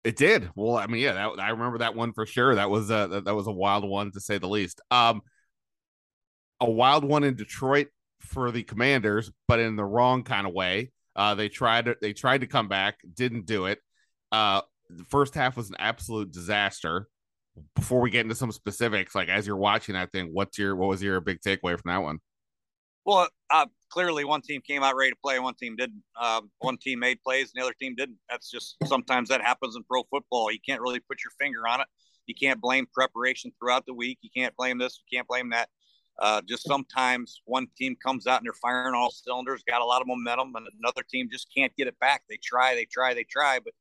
It 0.04 0.18
did. 0.18 0.50
Well, 0.56 0.76
I 0.76 0.88
mean, 0.88 1.02
yeah, 1.02 1.14
that, 1.14 1.40
I 1.40 1.50
remember 1.52 1.78
that 1.78 1.96
one 1.96 2.12
for 2.12 2.26
sure. 2.26 2.56
That 2.56 2.70
was 2.70 2.90
a 2.90 3.08
that, 3.10 3.26
that 3.26 3.36
was 3.36 3.48
a 3.48 3.52
wild 3.52 3.88
one 3.88 4.12
to 4.12 4.20
say 4.20 4.38
the 4.38 4.50
least. 4.50 4.82
Um, 4.92 5.22
a 6.60 6.70
wild 6.70 7.06
one 7.06 7.24
in 7.24 7.36
Detroit 7.36 7.88
for 8.20 8.52
the 8.52 8.64
Commanders, 8.64 9.32
but 9.48 9.60
in 9.60 9.76
the 9.76 9.86
wrong 9.86 10.24
kind 10.24 10.48
of 10.48 10.54
way. 10.54 10.92
Uh, 11.16 11.36
they 11.36 11.48
tried 11.48 11.88
they 12.02 12.12
tried 12.12 12.42
to 12.42 12.48
come 12.48 12.68
back, 12.68 12.98
didn't 13.14 13.46
do 13.46 13.68
it. 13.68 13.80
Uh, 14.32 14.62
the 14.90 15.04
first 15.06 15.36
half 15.36 15.56
was 15.56 15.70
an 15.70 15.76
absolute 15.80 16.32
disaster. 16.32 17.08
Before 17.76 18.02
we 18.02 18.10
get 18.10 18.22
into 18.22 18.36
some 18.36 18.52
specifics, 18.52 19.14
like 19.14 19.30
as 19.30 19.46
you're 19.46 19.58
watching 19.58 19.94
that 19.94 20.12
thing, 20.12 20.30
what's 20.32 20.58
your 20.58 20.76
what 20.76 20.90
was 20.90 21.04
your 21.04 21.20
big 21.22 21.40
takeaway 21.42 21.80
from 21.80 21.92
that 21.92 22.02
one? 22.02 22.20
Well, 23.06 23.28
uh, 23.50 23.66
clearly 23.90 24.24
one 24.24 24.42
team 24.42 24.62
came 24.66 24.82
out 24.82 24.96
ready 24.96 25.12
to 25.12 25.18
play, 25.24 25.38
one 25.40 25.56
team 25.56 25.76
didn't. 25.76 26.04
Uh, 26.20 26.42
one 26.60 26.78
team 26.78 27.00
made 27.00 27.22
plays, 27.22 27.52
and 27.54 27.62
the 27.62 27.66
other 27.66 27.76
team 27.80 27.96
didn't. 27.96 28.18
That's 28.30 28.50
just 28.50 28.78
sometimes 28.86 29.30
that 29.30 29.42
happens 29.42 29.76
in 29.76 29.84
pro 29.84 30.04
football. 30.04 30.52
You 30.52 30.60
can't 30.66 30.82
really 30.82 31.00
put 31.00 31.20
your 31.24 31.32
finger 31.40 31.68
on 31.68 31.82
it. 31.82 31.88
You 32.26 32.34
can't 32.34 32.62
blame 32.62 32.88
preparation 32.94 33.52
throughout 33.60 33.86
the 33.86 33.94
week. 33.94 34.20
You 34.22 34.30
can't 34.36 34.56
blame 34.56 34.78
this. 34.78 35.00
You 35.00 35.18
can't 35.18 35.28
blame 35.28 35.50
that. 35.50 35.70
Uh, 36.20 36.42
just 36.48 36.66
sometimes 36.66 37.42
one 37.46 37.68
team 37.78 37.96
comes 38.02 38.28
out 38.28 38.38
and 38.38 38.46
they're 38.46 38.54
firing 38.54 38.94
all 38.94 39.12
cylinders, 39.12 39.64
got 39.68 39.82
a 39.82 39.86
lot 39.86 40.02
of 40.02 40.08
momentum, 40.08 40.54
and 40.56 40.68
another 40.80 41.04
team 41.10 41.28
just 41.32 41.48
can't 41.56 41.76
get 41.76 41.88
it 41.88 42.00
back. 42.00 42.22
They 42.30 42.38
try, 42.42 42.76
they 42.76 42.86
try, 42.86 43.14
they 43.14 43.24
try, 43.24 43.60
but 43.60 43.74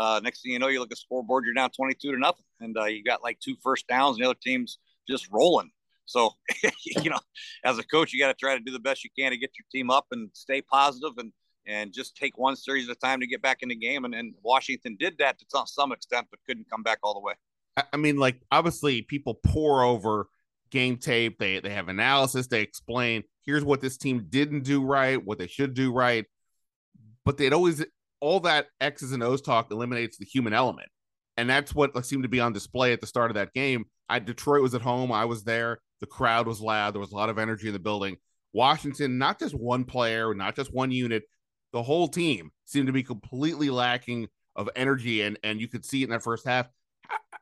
uh, 0.00 0.18
next 0.24 0.42
thing 0.42 0.52
you 0.52 0.58
know, 0.58 0.68
you 0.68 0.80
look 0.80 0.90
at 0.90 0.96
scoreboard, 0.96 1.44
you're 1.44 1.52
down 1.52 1.68
22 1.68 2.12
to 2.12 2.18
nothing, 2.18 2.46
and 2.58 2.74
uh, 2.78 2.86
you 2.86 3.04
got 3.04 3.22
like 3.22 3.38
two 3.38 3.54
first 3.62 3.86
downs, 3.86 4.16
and 4.16 4.24
the 4.24 4.30
other 4.30 4.38
team's 4.42 4.78
just 5.06 5.28
rolling. 5.30 5.70
So, 6.06 6.30
you 6.86 7.10
know, 7.10 7.18
as 7.64 7.78
a 7.78 7.82
coach, 7.82 8.10
you 8.14 8.18
got 8.18 8.28
to 8.28 8.34
try 8.34 8.56
to 8.56 8.64
do 8.64 8.72
the 8.72 8.78
best 8.78 9.04
you 9.04 9.10
can 9.16 9.30
to 9.30 9.36
get 9.36 9.50
your 9.58 9.66
team 9.70 9.90
up 9.90 10.06
and 10.10 10.30
stay 10.32 10.62
positive 10.62 11.12
and 11.18 11.32
and 11.66 11.92
just 11.92 12.16
take 12.16 12.38
one 12.38 12.56
series 12.56 12.88
at 12.88 12.96
a 12.96 12.98
time 12.98 13.20
to 13.20 13.26
get 13.26 13.42
back 13.42 13.58
in 13.60 13.68
the 13.68 13.76
game. 13.76 14.06
And, 14.06 14.14
and 14.14 14.32
Washington 14.42 14.96
did 14.98 15.18
that 15.18 15.38
to 15.38 15.66
some 15.66 15.92
extent, 15.92 16.28
but 16.30 16.40
couldn't 16.48 16.70
come 16.70 16.82
back 16.82 17.00
all 17.02 17.12
the 17.12 17.20
way. 17.20 17.34
I 17.92 17.98
mean, 17.98 18.16
like 18.16 18.40
obviously, 18.50 19.02
people 19.02 19.34
pour 19.34 19.84
over 19.84 20.28
game 20.70 20.96
tape. 20.96 21.38
They 21.38 21.60
they 21.60 21.70
have 21.70 21.88
analysis. 21.88 22.46
They 22.46 22.62
explain 22.62 23.24
here's 23.44 23.64
what 23.64 23.82
this 23.82 23.98
team 23.98 24.28
didn't 24.30 24.62
do 24.62 24.82
right, 24.82 25.22
what 25.22 25.36
they 25.36 25.46
should 25.46 25.74
do 25.74 25.92
right. 25.92 26.24
But 27.26 27.36
they'd 27.36 27.52
always 27.52 27.84
all 28.20 28.40
that 28.40 28.66
X's 28.80 29.12
and 29.12 29.22
O's 29.22 29.42
talk 29.42 29.70
eliminates 29.70 30.18
the 30.18 30.24
human 30.24 30.52
element, 30.52 30.88
and 31.36 31.48
that's 31.48 31.74
what 31.74 32.04
seemed 32.04 32.24
to 32.24 32.28
be 32.28 32.40
on 32.40 32.52
display 32.52 32.92
at 32.92 33.00
the 33.00 33.06
start 33.06 33.30
of 33.30 33.34
that 33.36 33.52
game. 33.52 33.84
I 34.08 34.18
Detroit 34.18 34.62
was 34.62 34.74
at 34.74 34.82
home. 34.82 35.12
I 35.12 35.24
was 35.24 35.44
there. 35.44 35.78
The 36.00 36.06
crowd 36.06 36.46
was 36.46 36.60
loud. 36.60 36.94
There 36.94 37.00
was 37.00 37.12
a 37.12 37.16
lot 37.16 37.28
of 37.28 37.38
energy 37.38 37.68
in 37.68 37.72
the 37.72 37.78
building. 37.78 38.16
Washington, 38.52 39.18
not 39.18 39.38
just 39.38 39.54
one 39.54 39.84
player, 39.84 40.34
not 40.34 40.56
just 40.56 40.74
one 40.74 40.90
unit, 40.90 41.22
the 41.72 41.82
whole 41.82 42.08
team 42.08 42.50
seemed 42.64 42.86
to 42.86 42.92
be 42.92 43.02
completely 43.02 43.70
lacking 43.70 44.28
of 44.56 44.68
energy, 44.76 45.22
and 45.22 45.38
and 45.42 45.60
you 45.60 45.68
could 45.68 45.84
see 45.84 46.02
it 46.02 46.04
in 46.04 46.10
that 46.10 46.22
first 46.22 46.46
half. 46.46 46.68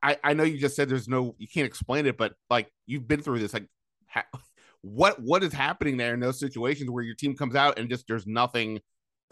I, 0.03 0.17
I 0.23 0.35
know 0.35 0.45
you 0.45 0.59
just 0.59 0.77
said 0.77 0.89
there's 0.89 1.09
no 1.09 1.35
you 1.39 1.49
can't 1.49 1.67
explain 1.67 2.07
it, 2.07 2.17
but 2.17 2.35
like 2.51 2.71
you've 2.87 3.09
been 3.09 3.23
through 3.23 3.41
this, 3.41 3.55
like 3.55 3.67
ha, 4.09 4.25
what 4.83 5.21
what 5.21 5.43
is 5.43 5.53
happening 5.53 5.97
there 5.97 6.15
in 6.15 6.21
those 6.21 6.39
situations 6.39 6.91
where 6.91 7.03
your 7.03 7.15
team 7.15 7.37
comes 7.37 7.55
out 7.55 7.79
and 7.79 7.89
just 7.89 8.07
there's 8.07 8.27
nothing, 8.27 8.81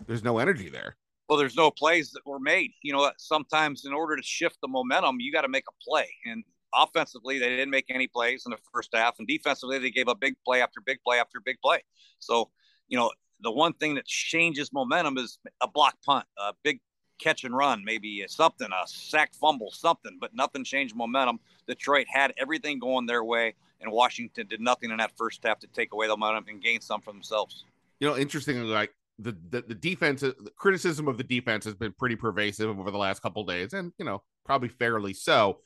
there's 0.07 0.25
no 0.25 0.39
energy 0.39 0.69
there. 0.69 0.97
Well, 1.29 1.39
there's 1.39 1.57
no 1.57 1.71
plays 1.71 2.13
that 2.13 2.25
were 2.25 2.39
made. 2.39 2.73
You 2.83 2.93
know, 2.93 3.11
sometimes 3.19 3.85
in 3.85 3.93
order 3.93 4.17
to 4.17 4.23
shift 4.23 4.59
the 4.61 4.69
momentum, 4.69 5.17
you 5.21 5.33
got 5.33 5.43
to 5.43 5.49
make 5.49 5.65
a 5.69 5.85
play, 5.85 6.09
and 6.25 6.45
offensively, 6.75 7.39
they 7.39 7.49
didn't 7.49 7.71
make 7.71 7.87
any 7.89 8.07
plays 8.07 8.45
in 8.47 8.51
the 8.51 8.59
first 8.73 8.91
half, 8.95 9.19
and 9.19 9.27
defensively, 9.27 9.79
they 9.79 9.91
gave 9.91 10.09
a 10.09 10.15
big 10.15 10.35
play 10.45 10.63
after 10.63 10.81
big 10.81 10.99
play 11.05 11.19
after 11.19 11.41
big 11.41 11.57
play. 11.61 11.83
So, 12.19 12.51
you 12.89 12.97
know, 12.97 13.11
the 13.41 13.51
one 13.51 13.73
thing 13.75 13.95
that 13.97 14.07
changes 14.07 14.73
momentum 14.73 15.19
is 15.19 15.39
a 15.61 15.69
block 15.69 15.97
punt, 16.05 16.27
a 16.39 16.53
big 16.63 16.81
catch 17.19 17.45
and 17.45 17.57
run, 17.57 17.83
maybe 17.85 18.25
something, 18.29 18.69
a 18.69 18.87
sack 18.87 19.35
fumble, 19.35 19.71
something, 19.71 20.19
but 20.21 20.35
nothing 20.35 20.65
changed 20.65 20.95
momentum. 20.95 21.41
Detroit 21.67 22.07
had 22.09 22.33
everything 22.37 22.79
going 22.79 23.07
their 23.07 23.25
way, 23.25 23.55
and 23.81 23.91
Washington 23.91 24.47
did 24.47 24.61
nothing 24.61 24.91
in 24.91 24.99
that 24.99 25.13
first 25.17 25.41
half 25.45 25.59
to 25.61 25.67
take 25.69 25.93
away 25.93 26.07
the 26.07 26.17
momentum 26.17 26.45
and 26.49 26.63
gain 26.63 26.81
some 26.81 27.01
for 27.01 27.13
themselves. 27.13 27.65
You 28.01 28.09
know, 28.09 28.17
interestingly, 28.17 28.67
like 28.67 28.95
the 29.19 29.37
the, 29.51 29.63
the 29.63 29.75
defense, 29.75 30.21
the 30.23 30.35
criticism 30.57 31.09
of 31.09 31.19
the 31.19 31.25
defense 31.25 31.65
has 31.65 31.75
been 31.75 31.93
pretty 31.99 32.17
pervasive 32.17 32.69
over 32.69 32.91
the 32.91 32.99
last 32.99 33.23
couple 33.23 33.45
days, 33.45 33.73
and 33.73 33.93
you 33.99 34.05
know, 34.05 34.23
probably 34.45 34.69
fairly 34.69 35.15
so 35.15 35.61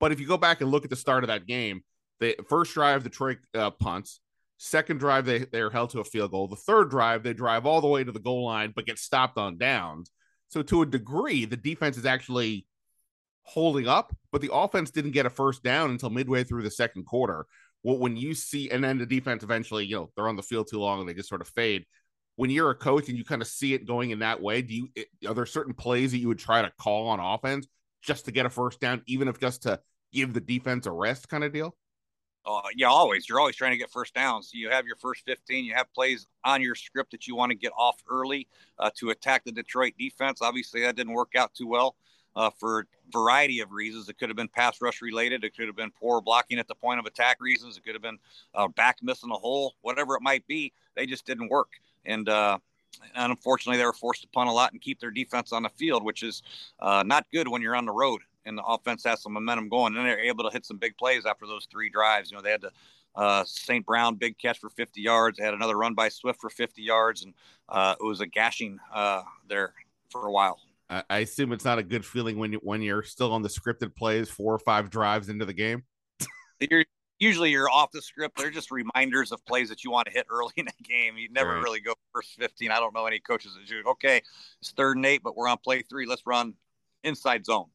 But 0.00 0.12
if 0.12 0.20
you 0.20 0.26
go 0.26 0.36
back 0.38 0.60
and 0.60 0.70
look 0.70 0.84
at 0.84 0.90
the 0.90 0.96
start 0.96 1.24
of 1.24 1.28
that 1.28 1.46
game, 1.46 1.82
the 2.20 2.36
first 2.48 2.74
drive, 2.74 3.04
Detroit 3.04 3.38
uh, 3.54 3.70
punts. 3.70 4.20
Second 4.58 4.98
drive, 4.98 5.24
they 5.24 5.38
they're 5.40 5.70
held 5.70 5.90
to 5.90 6.00
a 6.00 6.04
field 6.04 6.32
goal. 6.32 6.48
The 6.48 6.56
third 6.56 6.90
drive, 6.90 7.22
they 7.22 7.32
drive 7.32 7.66
all 7.66 7.80
the 7.80 7.88
way 7.88 8.04
to 8.04 8.12
the 8.12 8.20
goal 8.20 8.44
line, 8.44 8.72
but 8.76 8.86
get 8.86 8.98
stopped 8.98 9.38
on 9.38 9.58
downs. 9.58 10.10
So 10.48 10.62
to 10.62 10.82
a 10.82 10.86
degree, 10.86 11.44
the 11.46 11.56
defense 11.56 11.96
is 11.96 12.04
actually 12.06 12.66
holding 13.42 13.88
up, 13.88 14.14
but 14.32 14.40
the 14.42 14.52
offense 14.52 14.90
didn't 14.90 15.12
get 15.12 15.26
a 15.26 15.30
first 15.30 15.62
down 15.62 15.90
until 15.90 16.10
midway 16.10 16.44
through 16.44 16.62
the 16.62 16.70
second 16.70 17.04
quarter. 17.06 17.46
Well, 17.82 17.98
when 17.98 18.16
you 18.16 18.34
see, 18.34 18.70
and 18.70 18.84
then 18.84 18.98
the 18.98 19.06
defense 19.06 19.42
eventually, 19.42 19.86
you 19.86 19.96
know, 19.96 20.10
they're 20.14 20.28
on 20.28 20.36
the 20.36 20.42
field 20.42 20.68
too 20.70 20.78
long 20.78 21.00
and 21.00 21.08
they 21.08 21.14
just 21.14 21.28
sort 21.28 21.40
of 21.40 21.48
fade. 21.48 21.86
When 22.40 22.48
you're 22.48 22.70
a 22.70 22.74
coach 22.74 23.10
and 23.10 23.18
you 23.18 23.22
kind 23.22 23.42
of 23.42 23.48
see 23.48 23.74
it 23.74 23.84
going 23.84 24.12
in 24.12 24.20
that 24.20 24.40
way, 24.40 24.62
do 24.62 24.72
you 24.72 24.88
are 25.28 25.34
there 25.34 25.44
certain 25.44 25.74
plays 25.74 26.12
that 26.12 26.20
you 26.20 26.28
would 26.28 26.38
try 26.38 26.62
to 26.62 26.72
call 26.78 27.08
on 27.08 27.20
offense 27.20 27.66
just 28.00 28.24
to 28.24 28.32
get 28.32 28.46
a 28.46 28.48
first 28.48 28.80
down, 28.80 29.02
even 29.04 29.28
if 29.28 29.38
just 29.38 29.64
to 29.64 29.78
give 30.10 30.32
the 30.32 30.40
defense 30.40 30.86
a 30.86 30.90
rest 30.90 31.28
kind 31.28 31.44
of 31.44 31.52
deal? 31.52 31.76
Uh, 32.46 32.62
yeah, 32.74 32.86
always. 32.86 33.28
You're 33.28 33.40
always 33.40 33.56
trying 33.56 33.72
to 33.72 33.76
get 33.76 33.90
first 33.90 34.14
downs. 34.14 34.52
You 34.54 34.70
have 34.70 34.86
your 34.86 34.96
first 34.96 35.22
15. 35.26 35.66
You 35.66 35.74
have 35.74 35.92
plays 35.92 36.28
on 36.42 36.62
your 36.62 36.74
script 36.74 37.10
that 37.10 37.28
you 37.28 37.36
want 37.36 37.50
to 37.50 37.56
get 37.56 37.72
off 37.76 38.02
early 38.10 38.48
uh, 38.78 38.88
to 38.96 39.10
attack 39.10 39.44
the 39.44 39.52
Detroit 39.52 39.92
defense. 39.98 40.40
Obviously, 40.40 40.80
that 40.80 40.96
didn't 40.96 41.12
work 41.12 41.34
out 41.36 41.52
too 41.52 41.66
well 41.66 41.94
uh, 42.34 42.48
for 42.58 42.80
a 42.80 42.84
variety 43.12 43.60
of 43.60 43.70
reasons. 43.70 44.08
It 44.08 44.18
could 44.18 44.30
have 44.30 44.36
been 44.36 44.48
pass 44.48 44.80
rush 44.80 45.02
related. 45.02 45.44
It 45.44 45.54
could 45.54 45.66
have 45.66 45.76
been 45.76 45.90
poor 45.90 46.22
blocking 46.22 46.58
at 46.58 46.68
the 46.68 46.74
point 46.74 47.00
of 47.00 47.04
attack 47.04 47.36
reasons. 47.38 47.76
It 47.76 47.84
could 47.84 47.94
have 47.94 48.02
been 48.02 48.18
uh, 48.54 48.68
back 48.68 48.96
missing 49.02 49.30
a 49.30 49.34
hole, 49.34 49.74
whatever 49.82 50.14
it 50.14 50.22
might 50.22 50.46
be. 50.46 50.72
They 50.96 51.04
just 51.04 51.26
didn't 51.26 51.50
work. 51.50 51.68
And, 52.04 52.28
uh, 52.28 52.58
and 53.14 53.30
unfortunately, 53.30 53.78
they 53.78 53.84
were 53.84 53.92
forced 53.92 54.22
to 54.22 54.28
punt 54.28 54.48
a 54.48 54.52
lot 54.52 54.72
and 54.72 54.80
keep 54.80 55.00
their 55.00 55.10
defense 55.10 55.52
on 55.52 55.62
the 55.62 55.68
field, 55.70 56.04
which 56.04 56.22
is 56.22 56.42
uh, 56.80 57.02
not 57.06 57.26
good 57.32 57.48
when 57.48 57.62
you're 57.62 57.76
on 57.76 57.86
the 57.86 57.92
road 57.92 58.22
and 58.46 58.56
the 58.56 58.64
offense 58.64 59.04
has 59.04 59.22
some 59.22 59.32
momentum 59.32 59.68
going. 59.68 59.96
And 59.96 60.06
they're 60.06 60.18
able 60.18 60.44
to 60.44 60.50
hit 60.50 60.66
some 60.66 60.78
big 60.78 60.96
plays 60.96 61.26
after 61.26 61.46
those 61.46 61.66
three 61.70 61.90
drives. 61.90 62.30
You 62.30 62.36
know, 62.36 62.42
they 62.42 62.50
had 62.50 62.62
to 62.62 62.70
uh, 63.14 63.44
St. 63.44 63.84
Brown 63.84 64.16
big 64.16 64.38
catch 64.38 64.58
for 64.58 64.70
50 64.70 65.00
yards. 65.00 65.38
They 65.38 65.44
had 65.44 65.54
another 65.54 65.76
run 65.76 65.94
by 65.94 66.08
Swift 66.08 66.40
for 66.40 66.50
50 66.50 66.82
yards, 66.82 67.24
and 67.24 67.34
uh, 67.68 67.96
it 68.00 68.04
was 68.04 68.20
a 68.20 68.26
gashing 68.26 68.78
uh, 68.92 69.22
there 69.48 69.74
for 70.10 70.26
a 70.26 70.32
while. 70.32 70.58
I 71.08 71.18
assume 71.18 71.52
it's 71.52 71.64
not 71.64 71.78
a 71.78 71.84
good 71.84 72.04
feeling 72.04 72.36
when 72.36 72.52
you 72.52 72.58
when 72.64 72.82
you're 72.82 73.04
still 73.04 73.32
on 73.32 73.42
the 73.42 73.48
scripted 73.48 73.94
plays, 73.94 74.28
four 74.28 74.52
or 74.52 74.58
five 74.58 74.90
drives 74.90 75.28
into 75.28 75.44
the 75.44 75.52
game. 75.52 75.84
you're 76.58 76.84
usually 77.20 77.50
you're 77.50 77.70
off 77.70 77.92
the 77.92 78.02
script. 78.02 78.36
They're 78.36 78.50
just 78.50 78.70
reminders 78.70 79.30
of 79.30 79.44
plays 79.46 79.68
that 79.68 79.84
you 79.84 79.90
want 79.90 80.06
to 80.06 80.12
hit 80.12 80.26
early 80.30 80.52
in 80.56 80.66
the 80.66 80.84
game. 80.84 81.16
You 81.16 81.28
never 81.30 81.54
right. 81.54 81.62
really 81.62 81.80
go 81.80 81.94
first 82.12 82.34
15. 82.38 82.70
I 82.70 82.80
don't 82.80 82.94
know 82.94 83.06
any 83.06 83.20
coaches 83.20 83.54
that 83.54 83.66
do. 83.68 83.82
Okay, 83.86 84.22
it's 84.60 84.72
third 84.72 84.96
and 84.96 85.06
eight, 85.06 85.22
but 85.22 85.36
we're 85.36 85.48
on 85.48 85.58
play 85.58 85.82
three. 85.82 86.06
Let's 86.06 86.26
run 86.26 86.54
inside 87.04 87.46
zone 87.46 87.66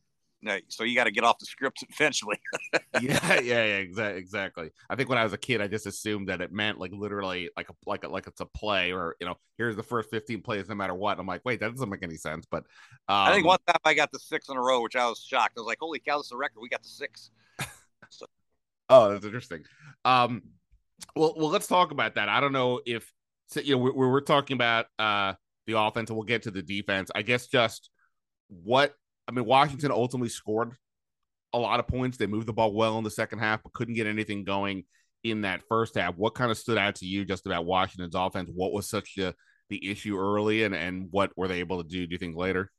so 0.67 0.83
you 0.83 0.95
got 0.95 1.05
to 1.05 1.11
get 1.11 1.23
off 1.23 1.39
the 1.39 1.45
script 1.45 1.83
eventually. 1.89 2.39
yeah, 3.01 3.39
yeah, 3.39 3.39
yeah, 3.39 3.77
exactly, 3.77 4.19
exactly. 4.19 4.71
I 4.89 4.95
think 4.95 5.09
when 5.09 5.17
I 5.17 5.23
was 5.23 5.33
a 5.33 5.37
kid, 5.37 5.61
I 5.61 5.67
just 5.67 5.87
assumed 5.87 6.29
that 6.29 6.41
it 6.41 6.51
meant 6.51 6.79
like 6.79 6.91
literally 6.91 7.49
like 7.57 7.69
a 7.69 7.73
like 7.85 8.03
a, 8.03 8.07
like 8.07 8.27
it's 8.27 8.41
a 8.41 8.45
play 8.45 8.91
or 8.91 9.15
you 9.19 9.27
know 9.27 9.35
here's 9.57 9.75
the 9.75 9.83
first 9.83 10.09
fifteen 10.09 10.41
plays 10.41 10.69
no 10.69 10.75
matter 10.75 10.93
what. 10.93 11.19
I'm 11.19 11.27
like, 11.27 11.41
wait, 11.45 11.59
that 11.59 11.71
doesn't 11.71 11.89
make 11.89 12.03
any 12.03 12.17
sense. 12.17 12.45
But 12.49 12.63
um, 13.07 13.27
I 13.27 13.33
think 13.33 13.43
um, 13.43 13.49
one 13.49 13.59
time 13.67 13.77
I 13.83 13.93
got 13.93 14.11
the 14.11 14.19
six 14.19 14.49
in 14.49 14.57
a 14.57 14.61
row, 14.61 14.81
which 14.81 14.95
I 14.95 15.07
was 15.07 15.19
shocked. 15.19 15.53
I 15.57 15.61
was 15.61 15.67
like, 15.67 15.79
holy 15.79 15.99
cow, 15.99 16.17
this 16.17 16.27
is 16.27 16.31
a 16.31 16.37
record. 16.37 16.59
We 16.61 16.69
got 16.69 16.83
the 16.83 16.89
six. 16.89 17.31
so. 18.09 18.25
Oh, 18.89 19.11
that's 19.11 19.25
interesting. 19.25 19.63
Um, 20.03 20.43
well, 21.15 21.33
well, 21.37 21.49
let's 21.49 21.67
talk 21.67 21.91
about 21.91 22.15
that. 22.15 22.29
I 22.29 22.39
don't 22.39 22.53
know 22.53 22.81
if 22.85 23.11
you 23.63 23.75
know 23.75 23.81
we're, 23.81 24.09
we're 24.09 24.21
talking 24.21 24.55
about 24.55 24.87
uh 24.99 25.33
the 25.67 25.79
offense, 25.79 26.11
we'll 26.11 26.23
get 26.23 26.43
to 26.43 26.51
the 26.51 26.61
defense. 26.61 27.09
I 27.15 27.21
guess 27.21 27.47
just 27.47 27.89
what 28.49 28.93
I 29.27 29.31
mean, 29.31 29.45
Washington 29.45 29.91
ultimately 29.91 30.29
scored 30.29 30.73
a 31.53 31.57
lot 31.57 31.79
of 31.79 31.87
points. 31.87 32.17
They 32.17 32.27
moved 32.27 32.47
the 32.47 32.53
ball 32.53 32.73
well 32.73 32.97
in 32.97 33.03
the 33.03 33.11
second 33.11 33.39
half, 33.39 33.63
but 33.63 33.73
couldn't 33.73 33.95
get 33.95 34.07
anything 34.07 34.43
going 34.43 34.83
in 35.23 35.41
that 35.41 35.63
first 35.67 35.95
half. 35.95 36.15
What 36.17 36.35
kind 36.35 36.51
of 36.51 36.57
stood 36.57 36.77
out 36.77 36.95
to 36.95 37.05
you 37.05 37.25
just 37.25 37.45
about 37.45 37.65
Washington's 37.65 38.15
offense? 38.15 38.49
What 38.53 38.73
was 38.73 38.87
such 38.87 39.17
a, 39.17 39.33
the 39.69 39.89
issue 39.89 40.17
early, 40.17 40.63
and 40.63 40.75
and 40.75 41.07
what 41.11 41.31
were 41.35 41.47
they 41.47 41.59
able 41.59 41.81
to 41.81 41.89
do? 41.89 42.05
Do 42.05 42.13
you 42.13 42.19
think 42.19 42.35
later? 42.35 42.71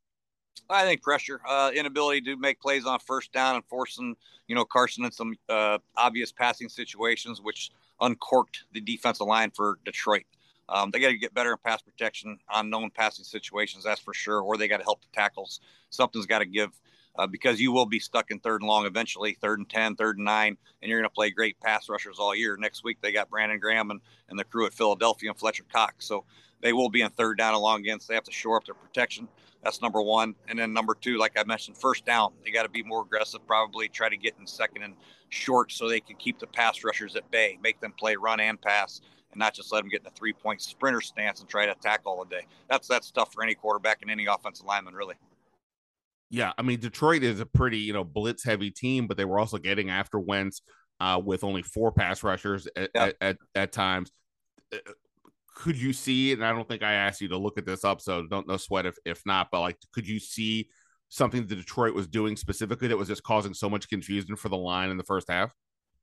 I 0.69 0.85
think 0.85 1.03
pressure, 1.03 1.41
uh, 1.49 1.71
inability 1.75 2.23
to 2.23 2.37
make 2.37 2.61
plays 2.61 2.87
on 2.87 2.99
first 3.01 3.33
down, 3.33 3.57
and 3.57 3.65
forcing 3.65 4.17
you 4.49 4.55
know 4.55 4.65
Carson 4.65 5.05
in 5.05 5.13
some 5.13 5.35
uh, 5.49 5.79
obvious 5.97 6.33
passing 6.33 6.69
situations, 6.69 7.41
which 7.41 7.71
uncorked 8.01 8.65
the 8.73 8.81
defensive 8.81 9.27
line 9.27 9.51
for 9.51 9.79
Detroit. 9.85 10.25
Um, 10.69 10.91
they 10.91 10.99
got 10.99 11.09
to 11.09 11.17
get 11.17 11.33
better 11.33 11.53
in 11.53 11.59
pass 11.65 11.81
protection 11.81 12.39
on 12.49 12.71
known 12.71 12.91
passing 12.91 13.25
situations, 13.25 13.85
that's 13.85 14.01
for 14.01 14.13
sure, 14.13 14.41
or 14.41 14.57
they 14.57 14.69
got 14.69 14.79
to 14.79 14.85
help 14.85 15.01
the 15.01 15.09
tackles. 15.13 15.61
Something's 15.91 16.27
got 16.27 16.41
to 16.41 16.47
give 16.47 16.71
uh, 17.19 17.27
because 17.27 17.61
you 17.61 17.73
will 17.73 17.87
be 17.87 17.99
stuck 17.99 18.31
in 18.31 18.41
third 18.41 18.63
and 18.63 18.69
long 18.69 18.87
eventually, 18.87 19.37
third 19.41 19.59
and 19.59 19.69
10, 19.69 19.97
third 19.97 20.17
and 20.17 20.25
nine, 20.25 20.57
and 20.83 20.91
you're 20.91 20.99
going 20.99 21.09
to 21.09 21.15
play 21.15 21.31
great 21.31 21.59
pass 21.61 21.89
rushers 21.89 22.19
all 22.19 22.35
year. 22.35 22.57
Next 22.59 22.85
week, 22.85 22.99
they 23.01 23.13
got 23.13 23.31
Brandon 23.31 23.59
Graham 23.59 23.91
and, 23.91 24.01
and 24.29 24.39
the 24.39 24.45
crew 24.45 24.67
at 24.67 24.75
Philadelphia 24.75 25.31
and 25.31 25.39
Fletcher 25.39 25.65
Cox. 25.73 26.05
So 26.07 26.25
they 26.61 26.73
will 26.73 26.91
be 26.91 27.03
in 27.03 27.11
third 27.11 27.39
down 27.39 27.55
and 27.55 27.63
long 27.63 27.81
again. 27.81 28.01
So 28.01 28.07
they 28.09 28.15
have 28.15 28.25
to 28.25 28.33
shore 28.33 28.57
up 28.57 28.65
their 28.65 28.75
protection. 28.75 29.29
That's 29.63 29.83
number 29.83 30.01
one. 30.01 30.35
And 30.49 30.59
then 30.59 30.73
number 30.73 30.95
two, 30.95 31.19
like 31.19 31.33
I 31.37 31.45
mentioned, 31.45 31.77
first 31.77 32.07
down, 32.07 32.33
they 32.45 32.51
got 32.51 32.63
to 32.63 32.69
be 32.69 32.83
more 32.83 33.03
aggressive, 33.03 33.45
probably 33.47 33.89
try 33.89 34.09
to 34.09 34.17
get 34.17 34.35
in 34.39 34.47
second 34.47 34.83
and 34.83 34.95
short 35.29 35.73
so 35.73 35.89
they 35.89 36.01
can 36.01 36.17
keep 36.17 36.39
the 36.39 36.47
pass 36.47 36.85
rushers 36.85 37.17
at 37.17 37.29
bay, 37.31 37.59
make 37.61 37.81
them 37.81 37.93
play 37.99 38.17
run 38.17 38.41
and 38.41 38.61
pass 38.61 39.01
and 39.33 39.39
not 39.39 39.55
just 39.55 39.73
let 39.73 39.81
them 39.81 39.91
get 39.91 40.01
in 40.01 40.07
a 40.07 40.11
three 40.11 40.33
point 40.33 40.63
sprinter 40.63 41.01
stance 41.01 41.41
and 41.41 41.49
try 41.49 41.67
to 41.67 41.73
attack 41.73 42.01
all 42.05 42.25
the 42.25 42.35
day. 42.35 42.47
That's 42.69 42.89
that 42.89 43.05
stuff 43.05 43.33
for 43.33 43.43
any 43.43 43.55
quarterback 43.55 44.03
and 44.03 44.11
any 44.11 44.27
offensive 44.27 44.67
lineman, 44.67 44.95
really. 44.95 45.15
Yeah, 46.31 46.53
I 46.59 46.63
mean 46.63 46.81
Detroit 46.81 47.23
is 47.23 47.39
a 47.41 47.47
pretty 47.47 47.79
you 47.79 47.93
know 47.93 48.03
blitz 48.03 48.43
heavy 48.45 48.71
team, 48.71 49.07
but 49.07 49.17
they 49.17 49.25
were 49.25 49.39
also 49.39 49.59
getting 49.59 49.91
after 49.91 50.19
Wentz 50.19 50.63
uh, 51.01 51.21
with 51.23 51.45
only 51.45 51.63
four 51.63 51.93
pass 51.93 52.23
rushers 52.23 52.67
at, 52.77 52.91
yeah. 52.95 53.05
at, 53.05 53.17
at, 53.21 53.37
at, 53.55 53.73
times. 53.73 54.11
Could 55.57 55.77
you 55.77 55.93
see? 55.93 56.33
And 56.33 56.45
I 56.45 56.53
don't 56.53 56.69
think 56.69 56.85
I 56.85 56.93
asked 56.93 57.21
you 57.21 57.29
to 57.29 57.37
look 57.37 57.59
at 57.59 57.67
this 57.67 57.83
up, 57.83 58.01
so 58.01 58.27
don't 58.27 58.47
no 58.47 58.57
sweat 58.57 58.87
if 58.87 58.97
if 59.05 59.23
not. 59.27 59.49
But 59.51 59.63
like, 59.63 59.79
could 59.93 60.07
you 60.07 60.21
see 60.21 60.69
something 61.09 61.47
that 61.47 61.55
Detroit 61.55 61.95
was 61.95 62.07
doing 62.07 62.37
specifically 62.37 62.89
that 62.89 62.97
was 62.97 63.09
just 63.09 63.25
causing 63.25 63.55
so 63.55 63.69
much 63.69 63.89
confusion 63.89 64.37
for 64.37 64.49
the 64.49 64.57
line 64.57 64.91
in 64.91 64.97
the 64.97 65.05
first 65.05 65.29
half? 65.29 65.53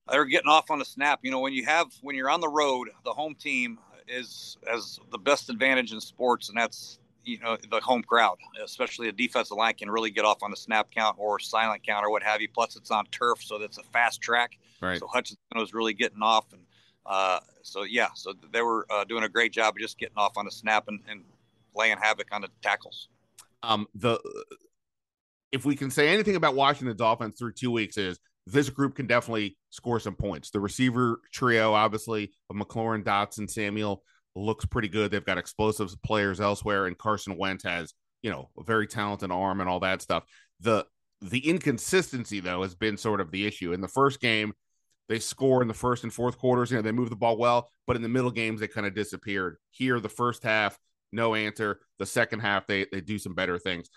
they're 0.10 0.26
getting 0.26 0.50
off 0.50 0.70
on 0.70 0.82
a 0.82 0.86
snap. 0.86 1.20
You 1.24 1.32
know, 1.32 1.40
when 1.40 1.54
you 1.54 1.66
have 1.66 1.88
when 2.02 2.16
you're 2.16 2.30
on 2.30 2.42
the 2.42 2.50
road, 2.50 2.90
the 3.06 3.14
home 3.14 3.36
team 3.36 3.80
is 4.08 4.58
has 4.68 5.00
the 5.12 5.18
best 5.18 5.50
advantage 5.50 5.94
in 5.94 6.02
sports, 6.02 6.50
and 6.50 6.58
that's 6.58 7.00
you 7.24 7.40
know 7.40 7.58
the 7.70 7.80
home 7.80 8.04
crowd, 8.04 8.38
especially 8.64 9.08
a 9.08 9.12
defensive 9.12 9.58
line 9.58 9.76
can 9.76 9.90
really 9.90 10.12
get 10.12 10.26
off 10.26 10.44
on 10.44 10.52
the 10.52 10.58
snap 10.58 10.92
count 10.92 11.16
or 11.20 11.40
silent 11.40 11.86
count 11.86 12.06
or 12.06 12.12
what 12.12 12.24
have 12.24 12.42
you. 12.42 12.50
Plus, 12.54 12.76
it's 12.76 12.92
on 12.92 13.06
turf, 13.08 13.42
so 13.42 13.58
that's 13.58 13.78
a 13.78 13.84
fast 13.84 14.22
track. 14.22 14.58
Right. 14.82 15.00
So 15.00 15.08
Hutchinson 15.08 15.38
was 15.56 15.74
really 15.74 15.94
getting 15.94 16.22
off, 16.22 16.52
and 16.52 16.62
uh, 17.06 17.40
so 17.62 17.84
yeah, 17.84 18.10
so 18.16 18.34
they 18.52 18.62
were 18.62 18.86
uh, 18.90 19.04
doing 19.04 19.24
a 19.24 19.30
great 19.30 19.52
job 19.52 19.76
of 19.76 19.80
just 19.80 19.98
getting 19.98 20.18
off 20.18 20.38
on 20.38 20.48
a 20.48 20.52
snap 20.52 20.88
and, 20.88 21.00
and 21.10 21.24
laying 21.76 21.98
havoc 21.98 22.28
on 22.32 22.42
the 22.42 22.50
tackles. 22.62 23.10
Um, 23.62 23.88
the 23.96 24.20
if 25.52 25.66
we 25.66 25.76
can 25.76 25.92
say 25.92 26.10
anything 26.10 26.36
about 26.36 26.56
Washington's 26.56 27.02
offense 27.02 27.38
through 27.38 27.54
two 27.54 27.72
weeks 27.72 27.98
is 27.98 28.20
this 28.48 28.70
group 28.70 28.96
can 28.96 29.08
definitely 29.08 29.58
score 29.70 30.00
some 30.00 30.16
points. 30.16 30.50
The 30.50 30.60
receiver 30.60 31.22
trio, 31.32 31.74
obviously, 31.74 32.32
of 32.50 32.56
McLaurin, 32.56 33.04
Dotson, 33.04 33.50
Samuel, 33.50 34.04
looks 34.36 34.66
pretty 34.66 34.90
good. 34.90 35.12
They've 35.12 35.24
got 35.24 35.38
explosive 35.38 35.94
players 36.04 36.42
elsewhere, 36.42 36.88
and 36.88 36.98
Carson 36.98 37.38
Wentz 37.38 37.64
has, 37.64 37.94
you 38.22 38.32
know, 38.32 38.50
a 38.58 38.64
very 38.64 38.88
talented 38.88 39.32
arm 39.32 39.62
and 39.62 39.70
all 39.70 39.80
that 39.82 40.02
stuff. 40.02 40.24
The 40.60 40.86
the 41.22 41.48
inconsistency 41.48 42.42
though 42.42 42.64
has 42.64 42.76
been 42.76 42.98
sort 42.98 43.22
of 43.22 43.32
the 43.32 43.46
issue. 43.46 43.74
In 43.74 43.82
the 43.82 43.88
first 43.88 44.20
game, 44.20 44.54
they 45.10 45.20
score 45.20 45.62
in 45.62 45.68
the 45.68 45.74
first 45.74 46.04
and 46.04 46.14
fourth 46.14 46.38
quarters. 46.38 46.72
You 46.72 46.78
know, 46.78 46.82
they 46.82 46.92
move 46.92 47.10
the 47.10 47.16
ball 47.16 47.38
well, 47.38 47.70
but 47.88 47.96
in 47.96 48.02
the 48.02 48.10
middle 48.10 48.32
games 48.32 48.60
they 48.60 48.68
kind 48.68 48.88
of 48.88 48.96
disappeared. 48.96 49.58
Here, 49.72 50.00
the 50.00 50.10
first 50.10 50.44
half, 50.44 50.78
no 51.12 51.36
answer. 51.36 51.80
The 52.00 52.06
second 52.06 52.40
half, 52.40 52.68
they 52.68 52.86
they 52.92 53.02
do 53.02 53.20
some 53.20 53.34
better 53.34 53.58
things. 53.58 53.90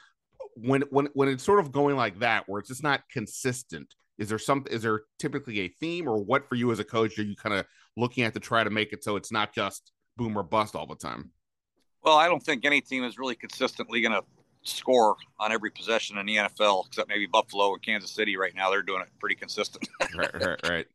When 0.54 0.82
when 0.90 1.08
when 1.14 1.28
it's 1.28 1.44
sort 1.44 1.60
of 1.60 1.72
going 1.72 1.96
like 1.96 2.18
that, 2.20 2.44
where 2.48 2.58
it's 2.58 2.68
just 2.68 2.82
not 2.82 3.02
consistent, 3.10 3.94
is 4.18 4.28
there 4.28 4.38
some 4.38 4.64
is 4.70 4.82
there 4.82 5.02
typically 5.18 5.60
a 5.60 5.68
theme 5.68 6.08
or 6.08 6.22
what 6.22 6.48
for 6.48 6.54
you 6.54 6.70
as 6.72 6.78
a 6.78 6.84
coach 6.84 7.18
are 7.18 7.22
you 7.22 7.36
kind 7.36 7.54
of 7.54 7.66
looking 7.96 8.24
at 8.24 8.34
to 8.34 8.40
try 8.40 8.64
to 8.64 8.70
make 8.70 8.92
it 8.92 9.04
so 9.04 9.16
it's 9.16 9.32
not 9.32 9.52
just 9.52 9.92
boom 10.16 10.36
or 10.36 10.42
bust 10.42 10.74
all 10.74 10.86
the 10.86 10.96
time 10.96 11.30
well 12.02 12.16
i 12.16 12.26
don't 12.26 12.42
think 12.42 12.64
any 12.64 12.80
team 12.80 13.04
is 13.04 13.18
really 13.18 13.34
consistently 13.34 14.00
going 14.00 14.12
to 14.12 14.22
score 14.62 15.16
on 15.38 15.52
every 15.52 15.70
possession 15.70 16.18
in 16.18 16.26
the 16.26 16.36
nfl 16.36 16.86
except 16.86 17.08
maybe 17.08 17.26
buffalo 17.26 17.72
and 17.72 17.82
kansas 17.82 18.10
city 18.10 18.36
right 18.36 18.54
now 18.54 18.70
they're 18.70 18.82
doing 18.82 19.00
it 19.00 19.08
pretty 19.20 19.36
consistent 19.36 19.86
right 20.16 20.42
right 20.42 20.68
right 20.68 20.86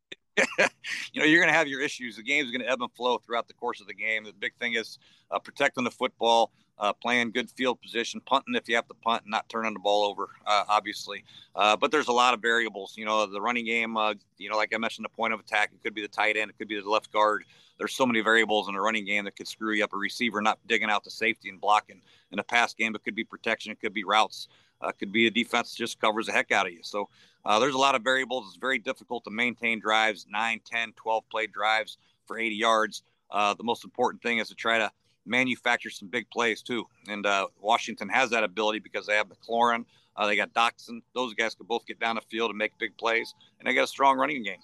you 1.13 1.21
know, 1.21 1.25
you're 1.25 1.39
going 1.39 1.51
to 1.51 1.57
have 1.57 1.67
your 1.67 1.81
issues. 1.81 2.15
The 2.15 2.24
game's 2.24 2.51
going 2.51 2.62
to 2.62 2.69
ebb 2.69 2.81
and 2.81 2.91
flow 2.93 3.17
throughout 3.17 3.48
the 3.48 3.53
course 3.53 3.81
of 3.81 3.88
the 3.88 3.93
game. 3.93 4.24
The 4.24 4.33
big 4.33 4.53
thing 4.55 4.74
is 4.74 5.00
uh, 5.29 5.39
protecting 5.39 5.83
the 5.83 5.91
football, 5.91 6.51
uh, 6.79 6.93
playing 6.93 7.31
good 7.31 7.50
field 7.50 7.81
position, 7.81 8.21
punting 8.25 8.55
if 8.55 8.67
you 8.67 8.75
have 8.75 8.88
to 8.88 8.93
punt, 8.95 9.24
and 9.24 9.31
not 9.31 9.48
turning 9.50 9.74
the 9.74 9.79
ball 9.79 10.03
over, 10.03 10.29
uh, 10.45 10.63
obviously. 10.67 11.24
Uh, 11.55 11.75
but 11.75 11.91
there's 11.91 12.07
a 12.07 12.13
lot 12.13 12.33
of 12.33 12.41
variables. 12.41 12.95
You 12.98 13.05
know, 13.05 13.25
the 13.25 13.41
running 13.41 13.65
game, 13.65 13.98
uh, 13.98 14.15
you 14.38 14.50
know, 14.50 14.57
like 14.57 14.74
I 14.74 14.77
mentioned, 14.77 15.05
the 15.05 15.10
point 15.10 15.33
of 15.33 15.39
attack, 15.39 15.71
it 15.74 15.83
could 15.83 15.93
be 15.93 16.01
the 16.01 16.07
tight 16.07 16.38
end, 16.38 16.50
it 16.50 16.57
could 16.57 16.67
be 16.67 16.79
the 16.79 16.89
left 16.89 17.12
guard. 17.12 17.43
There's 17.77 17.93
so 17.93 18.05
many 18.05 18.21
variables 18.21 18.67
in 18.67 18.75
the 18.75 18.81
running 18.81 19.05
game 19.05 19.25
that 19.25 19.36
could 19.36 19.48
screw 19.48 19.74
you 19.74 19.83
up. 19.83 19.93
A 19.93 19.98
receiver 19.98 20.41
not 20.41 20.60
digging 20.67 20.89
out 20.89 21.03
the 21.03 21.10
safety 21.10 21.50
and 21.50 21.60
blocking. 21.60 22.01
In 22.31 22.39
a 22.39 22.43
pass 22.43 22.74
game, 22.74 22.95
it 22.95 23.03
could 23.03 23.15
be 23.15 23.24
protection, 23.24 23.71
it 23.71 23.79
could 23.79 23.93
be 23.93 24.03
routes. 24.03 24.48
Uh, 24.81 24.91
could 24.91 25.12
be 25.12 25.27
a 25.27 25.31
defense 25.31 25.75
just 25.75 26.00
covers 26.00 26.25
the 26.25 26.31
heck 26.31 26.51
out 26.51 26.65
of 26.65 26.74
you. 26.74 26.79
So 26.81 27.10
Uh, 27.45 27.60
there's 27.60 27.75
a 27.75 27.79
lot 27.79 27.95
of 27.95 28.03
variables. 28.03 28.45
It's 28.48 28.57
very 28.57 28.79
difficult 28.79 29.24
to 29.25 29.31
maintain 29.31 29.79
drives, 29.79 30.25
9, 30.29 30.62
10, 30.65 30.93
12 30.93 31.24
play 31.29 31.48
drives 31.48 31.98
for 32.25 32.38
80 32.38 32.55
yards. 32.55 33.03
Uh, 33.29 33.53
the 33.53 33.63
most 33.63 33.83
important 33.83 34.21
thing 34.21 34.38
is 34.39 34.50
to 34.50 34.55
try 34.55 34.77
to 34.77 34.91
manufacture 35.25 35.89
some 35.89 36.10
big 36.10 36.29
plays 36.29 36.62
too. 36.62 36.86
And 37.07 37.25
uh, 37.25 37.48
Washington 37.60 38.10
has 38.10 38.29
that 38.31 38.43
ability 38.43 38.79
because 38.79 39.05
they 39.05 39.15
have 39.15 39.27
McLaurin, 39.27 39.86
uh, 40.15 40.27
they 40.27 40.36
got 40.36 40.53
Doctson. 40.53 41.01
Those 41.15 41.33
guys 41.33 41.55
could 41.55 41.67
both 41.67 41.86
get 41.86 42.00
down 42.00 42.15
the 42.15 42.21
field 42.29 42.50
and 42.50 42.57
make 42.57 42.77
big 42.77 42.98
plays, 42.98 43.33
and 43.60 43.67
they 43.67 43.74
got 43.74 43.83
a 43.83 43.88
strong 43.88 44.17
running 44.17 44.43
game. 44.43 44.60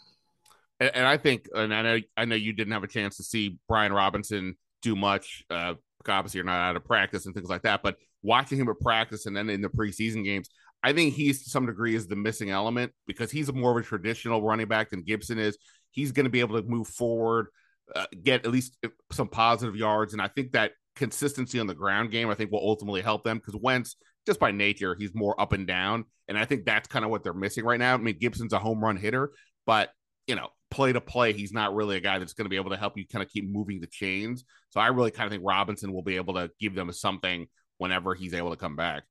And, 0.80 0.92
and 0.94 1.08
I 1.08 1.18
think, 1.18 1.48
and 1.56 1.74
I 1.74 1.82
know, 1.82 2.00
I 2.16 2.26
know 2.26 2.36
you 2.36 2.54
didn't 2.54 2.74
have 2.74 2.84
a 2.84 2.88
chance 2.88 3.18
to 3.18 3.24
see 3.24 3.58
Brian 3.68 3.94
Robinson 3.94 4.56
do 4.82 4.96
much. 4.96 5.44
Uh, 5.50 5.76
obviously, 6.08 6.40
you're 6.40 6.46
not 6.46 6.60
out 6.60 6.76
of 6.76 6.86
practice 6.86 7.26
and 7.26 7.34
things 7.34 7.50
like 7.50 7.64
that. 7.64 7.82
But 7.82 7.98
watching 8.22 8.60
him 8.60 8.70
at 8.70 8.80
practice 8.80 9.26
and 9.26 9.36
then 9.36 9.50
in 9.50 9.62
the 9.62 9.70
preseason 9.70 10.24
games, 10.24 10.50
I 10.84 10.94
think 10.94 11.14
he's 11.14 11.44
to 11.44 11.50
some 11.50 11.66
degree 11.66 11.96
is 11.96 12.08
the 12.08 12.16
missing 12.16 12.50
element 12.50 12.94
because 13.08 13.32
he's 13.32 13.52
more 13.52 13.72
of 13.72 13.84
a 13.84 13.88
traditional 13.88 14.42
running 14.42 14.68
back 14.68 14.90
than 14.90 15.04
Gibson 15.04 15.40
is. 15.40 15.58
He's 15.92 16.12
going 16.12 16.26
to 16.26 16.30
be 16.30 16.40
able 16.40 16.62
to 16.62 16.68
move 16.68 16.88
forward, 16.88 17.48
uh, 17.96 18.06
get 18.24 18.46
at 18.46 18.52
least 18.52 18.78
some 19.12 19.28
positive 19.28 19.76
yards, 19.76 20.14
and 20.14 20.22
I 20.22 20.28
think 20.28 20.52
that 20.52 20.72
consistency 20.96 21.60
on 21.60 21.68
the 21.68 21.76
ground 21.76 22.10
game 22.10 22.30
I 22.30 22.34
think 22.34 22.52
will 22.52 22.68
ultimately 22.68 23.02
help 23.02 23.24
them 23.24 23.38
because 23.38 23.60
Wentz, 23.62 23.96
just 24.26 24.40
by 24.40 24.52
nature, 24.52 24.96
he's 24.98 25.14
more 25.14 25.40
up 25.40 25.54
and 25.54 25.66
down, 25.66 26.06
and 26.28 26.38
I 26.38 26.46
think 26.46 26.66
that's 26.66 26.88
kind 26.88 27.06
of 27.06 27.12
what 27.12 27.24
they're 27.24 27.34
missing 27.34 27.66
right 27.66 27.80
now. 27.80 27.96
I 27.96 27.98
mean, 27.98 28.18
Gibson's 28.20 28.54
a 28.54 28.60
home 28.60 28.84
run 28.84 28.98
hitter, 28.98 29.32
but 29.66 29.90
you 30.28 30.36
know, 30.36 30.50
play 30.70 30.94
to 30.94 31.02
play, 31.02 31.34
he's 31.34 31.54
not 31.54 31.74
really 31.74 31.96
a 31.96 32.02
guy 32.02 32.20
that's 32.20 32.34
going 32.34 32.46
to 32.46 32.50
be 32.50 32.58
able 32.58 32.72
to 32.72 32.78
help 32.78 32.98
you 32.98 33.08
kind 33.08 33.24
of 33.24 33.30
keep 33.30 33.50
moving 33.50 33.80
the 33.80 33.88
chains. 33.88 34.44
So 34.70 34.80
I 34.80 34.88
really 34.88 35.12
kind 35.12 35.26
of 35.26 35.32
think 35.32 35.44
Robinson 35.46 35.94
will 35.94 36.04
be 36.04 36.18
able 36.18 36.36
to 36.36 36.52
give 36.60 36.76
them 36.76 36.92
something 36.92 37.48
whenever 37.78 38.14
he's 38.14 38.34
able 38.34 38.52
to 38.52 38.58
come 38.58 38.76
back. 38.76 39.04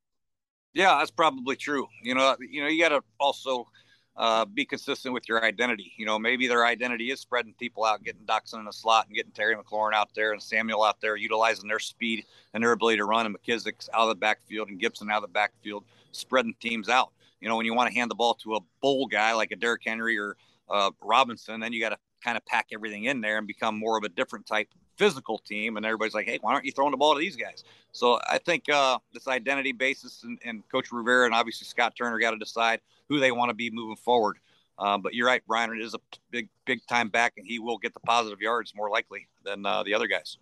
Yeah, 0.73 0.97
that's 0.99 1.11
probably 1.11 1.55
true. 1.55 1.87
You 2.03 2.15
know, 2.15 2.35
you 2.39 2.61
know, 2.61 2.67
you 2.67 2.81
got 2.81 2.89
to 2.89 3.01
also 3.19 3.67
uh, 4.15 4.45
be 4.45 4.65
consistent 4.65 5.13
with 5.13 5.27
your 5.27 5.43
identity. 5.43 5.93
You 5.97 6.05
know, 6.05 6.19
maybe 6.19 6.47
their 6.47 6.65
identity 6.65 7.11
is 7.11 7.19
spreading 7.19 7.53
people 7.59 7.83
out, 7.85 8.03
getting 8.03 8.21
Doctson 8.25 8.59
in 8.59 8.65
the 8.65 8.73
slot, 8.73 9.07
and 9.07 9.15
getting 9.15 9.31
Terry 9.31 9.55
McLaurin 9.55 9.93
out 9.93 10.09
there 10.15 10.33
and 10.33 10.41
Samuel 10.41 10.83
out 10.83 11.01
there, 11.01 11.15
utilizing 11.15 11.67
their 11.67 11.79
speed 11.79 12.25
and 12.53 12.63
their 12.63 12.71
ability 12.71 12.97
to 12.97 13.05
run, 13.05 13.25
and 13.25 13.35
McKissic's 13.35 13.89
out 13.93 14.03
of 14.03 14.09
the 14.09 14.15
backfield 14.15 14.69
and 14.69 14.79
Gibson 14.79 15.09
out 15.09 15.17
of 15.17 15.29
the 15.29 15.33
backfield, 15.33 15.83
spreading 16.11 16.55
teams 16.59 16.89
out. 16.89 17.11
You 17.41 17.47
know, 17.47 17.55
when 17.55 17.65
you 17.65 17.73
want 17.73 17.91
to 17.91 17.97
hand 17.97 18.09
the 18.09 18.15
ball 18.15 18.33
to 18.35 18.55
a 18.55 18.59
bull 18.81 19.05
guy 19.05 19.33
like 19.33 19.51
a 19.51 19.55
Derrick 19.55 19.83
Henry 19.85 20.17
or 20.17 20.35
uh, 20.69 20.91
Robinson, 21.01 21.59
then 21.59 21.71
you 21.71 21.79
got 21.79 21.89
to 21.89 21.97
kind 22.23 22.35
of 22.37 22.45
pack 22.45 22.67
everything 22.73 23.05
in 23.05 23.21
there 23.21 23.37
and 23.37 23.45
become 23.45 23.77
more 23.77 23.97
of 23.97 24.03
a 24.03 24.09
different 24.09 24.45
type 24.47 24.67
physical 24.97 25.37
team. 25.37 25.77
And 25.77 25.85
everybody's 25.85 26.13
like, 26.13 26.25
hey, 26.25 26.39
why 26.41 26.53
aren't 26.53 26.65
you 26.65 26.71
throwing 26.71 26.91
the 26.91 26.97
ball 26.97 27.13
to 27.13 27.19
these 27.19 27.35
guys? 27.35 27.63
So 27.91 28.19
I 28.27 28.37
think 28.37 28.69
uh, 28.69 28.99
this 29.13 29.27
identity 29.27 29.71
basis 29.71 30.23
and, 30.23 30.39
and, 30.43 30.67
Coach 30.69 30.91
Rivera 30.91 31.25
and 31.25 31.33
obviously 31.33 31.65
Scott 31.65 31.93
Turner 31.97 32.19
got 32.19 32.31
to 32.31 32.37
decide 32.37 32.81
who 33.09 33.19
they 33.19 33.31
want 33.31 33.49
to 33.49 33.55
be 33.55 33.69
moving 33.69 33.95
forward. 33.95 34.37
Uh, 34.79 34.97
but 34.97 35.13
you're 35.13 35.25
right, 35.25 35.41
Brian 35.47 35.79
is 35.81 35.95
a 35.95 35.99
big, 36.29 36.49
big 36.65 36.85
time 36.87 37.09
back, 37.09 37.33
and 37.37 37.47
he 37.47 37.57
will 37.57 37.79
get 37.79 37.93
the 37.93 37.99
positive 38.01 38.39
yards 38.39 38.73
more 38.75 38.89
likely 38.89 39.27
than 39.43 39.65
uh, 39.65 39.81
the 39.83 39.93
other 39.93 40.07
guys. 40.07 40.37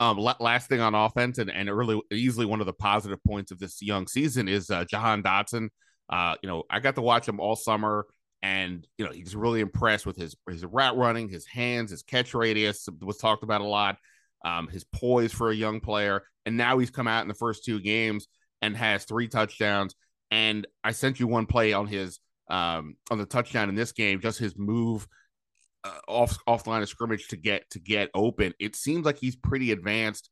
Um, 0.00 0.18
last 0.18 0.68
thing 0.68 0.80
on 0.80 0.94
offense, 0.94 1.38
and, 1.38 1.50
and 1.50 1.74
really 1.74 2.00
easily 2.10 2.46
one 2.46 2.60
of 2.60 2.66
the 2.66 2.72
positive 2.72 3.22
points 3.24 3.50
of 3.50 3.58
this 3.58 3.82
young 3.82 4.06
season 4.06 4.48
is 4.48 4.70
uh, 4.70 4.84
Jahan 4.84 5.22
Dotson. 5.22 5.68
Uh, 6.08 6.36
you 6.42 6.48
know, 6.48 6.64
I 6.70 6.80
got 6.80 6.94
to 6.96 7.02
watch 7.02 7.28
him 7.28 7.40
all 7.40 7.56
summer 7.56 8.06
and 8.46 8.86
you 8.96 9.04
know 9.04 9.10
he's 9.10 9.34
really 9.34 9.60
impressed 9.60 10.06
with 10.06 10.16
his 10.16 10.36
his 10.48 10.64
route 10.64 10.96
running, 10.96 11.28
his 11.28 11.46
hands, 11.46 11.90
his 11.90 12.04
catch 12.04 12.32
radius 12.32 12.88
was 13.02 13.16
talked 13.16 13.42
about 13.42 13.60
a 13.60 13.64
lot, 13.64 13.96
um, 14.44 14.68
his 14.68 14.84
poise 14.84 15.32
for 15.32 15.50
a 15.50 15.54
young 15.54 15.80
player, 15.80 16.22
and 16.44 16.56
now 16.56 16.78
he's 16.78 16.90
come 16.90 17.08
out 17.08 17.22
in 17.22 17.28
the 17.28 17.34
first 17.34 17.64
two 17.64 17.80
games 17.80 18.28
and 18.62 18.76
has 18.76 19.04
three 19.04 19.26
touchdowns. 19.26 19.96
And 20.30 20.64
I 20.84 20.92
sent 20.92 21.18
you 21.18 21.26
one 21.26 21.46
play 21.46 21.72
on 21.72 21.88
his 21.88 22.20
um, 22.48 22.96
on 23.10 23.18
the 23.18 23.26
touchdown 23.26 23.68
in 23.68 23.74
this 23.74 23.90
game, 23.90 24.20
just 24.20 24.38
his 24.38 24.56
move 24.56 25.08
uh, 25.82 25.98
off 26.06 26.38
off 26.46 26.62
the 26.62 26.70
line 26.70 26.82
of 26.82 26.88
scrimmage 26.88 27.26
to 27.28 27.36
get 27.36 27.68
to 27.70 27.80
get 27.80 28.10
open. 28.14 28.54
It 28.60 28.76
seems 28.76 29.04
like 29.04 29.18
he's 29.18 29.34
pretty 29.34 29.72
advanced 29.72 30.30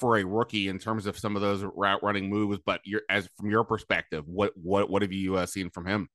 for 0.00 0.18
a 0.18 0.24
rookie 0.24 0.66
in 0.66 0.80
terms 0.80 1.06
of 1.06 1.16
some 1.16 1.36
of 1.36 1.42
those 1.42 1.62
route 1.62 2.02
running 2.02 2.28
moves. 2.28 2.58
But 2.66 2.80
as 3.08 3.28
from 3.36 3.48
your 3.48 3.62
perspective, 3.62 4.24
what 4.26 4.52
what 4.56 4.90
what 4.90 5.02
have 5.02 5.12
you 5.12 5.36
uh, 5.36 5.46
seen 5.46 5.70
from 5.70 5.86
him? 5.86 6.08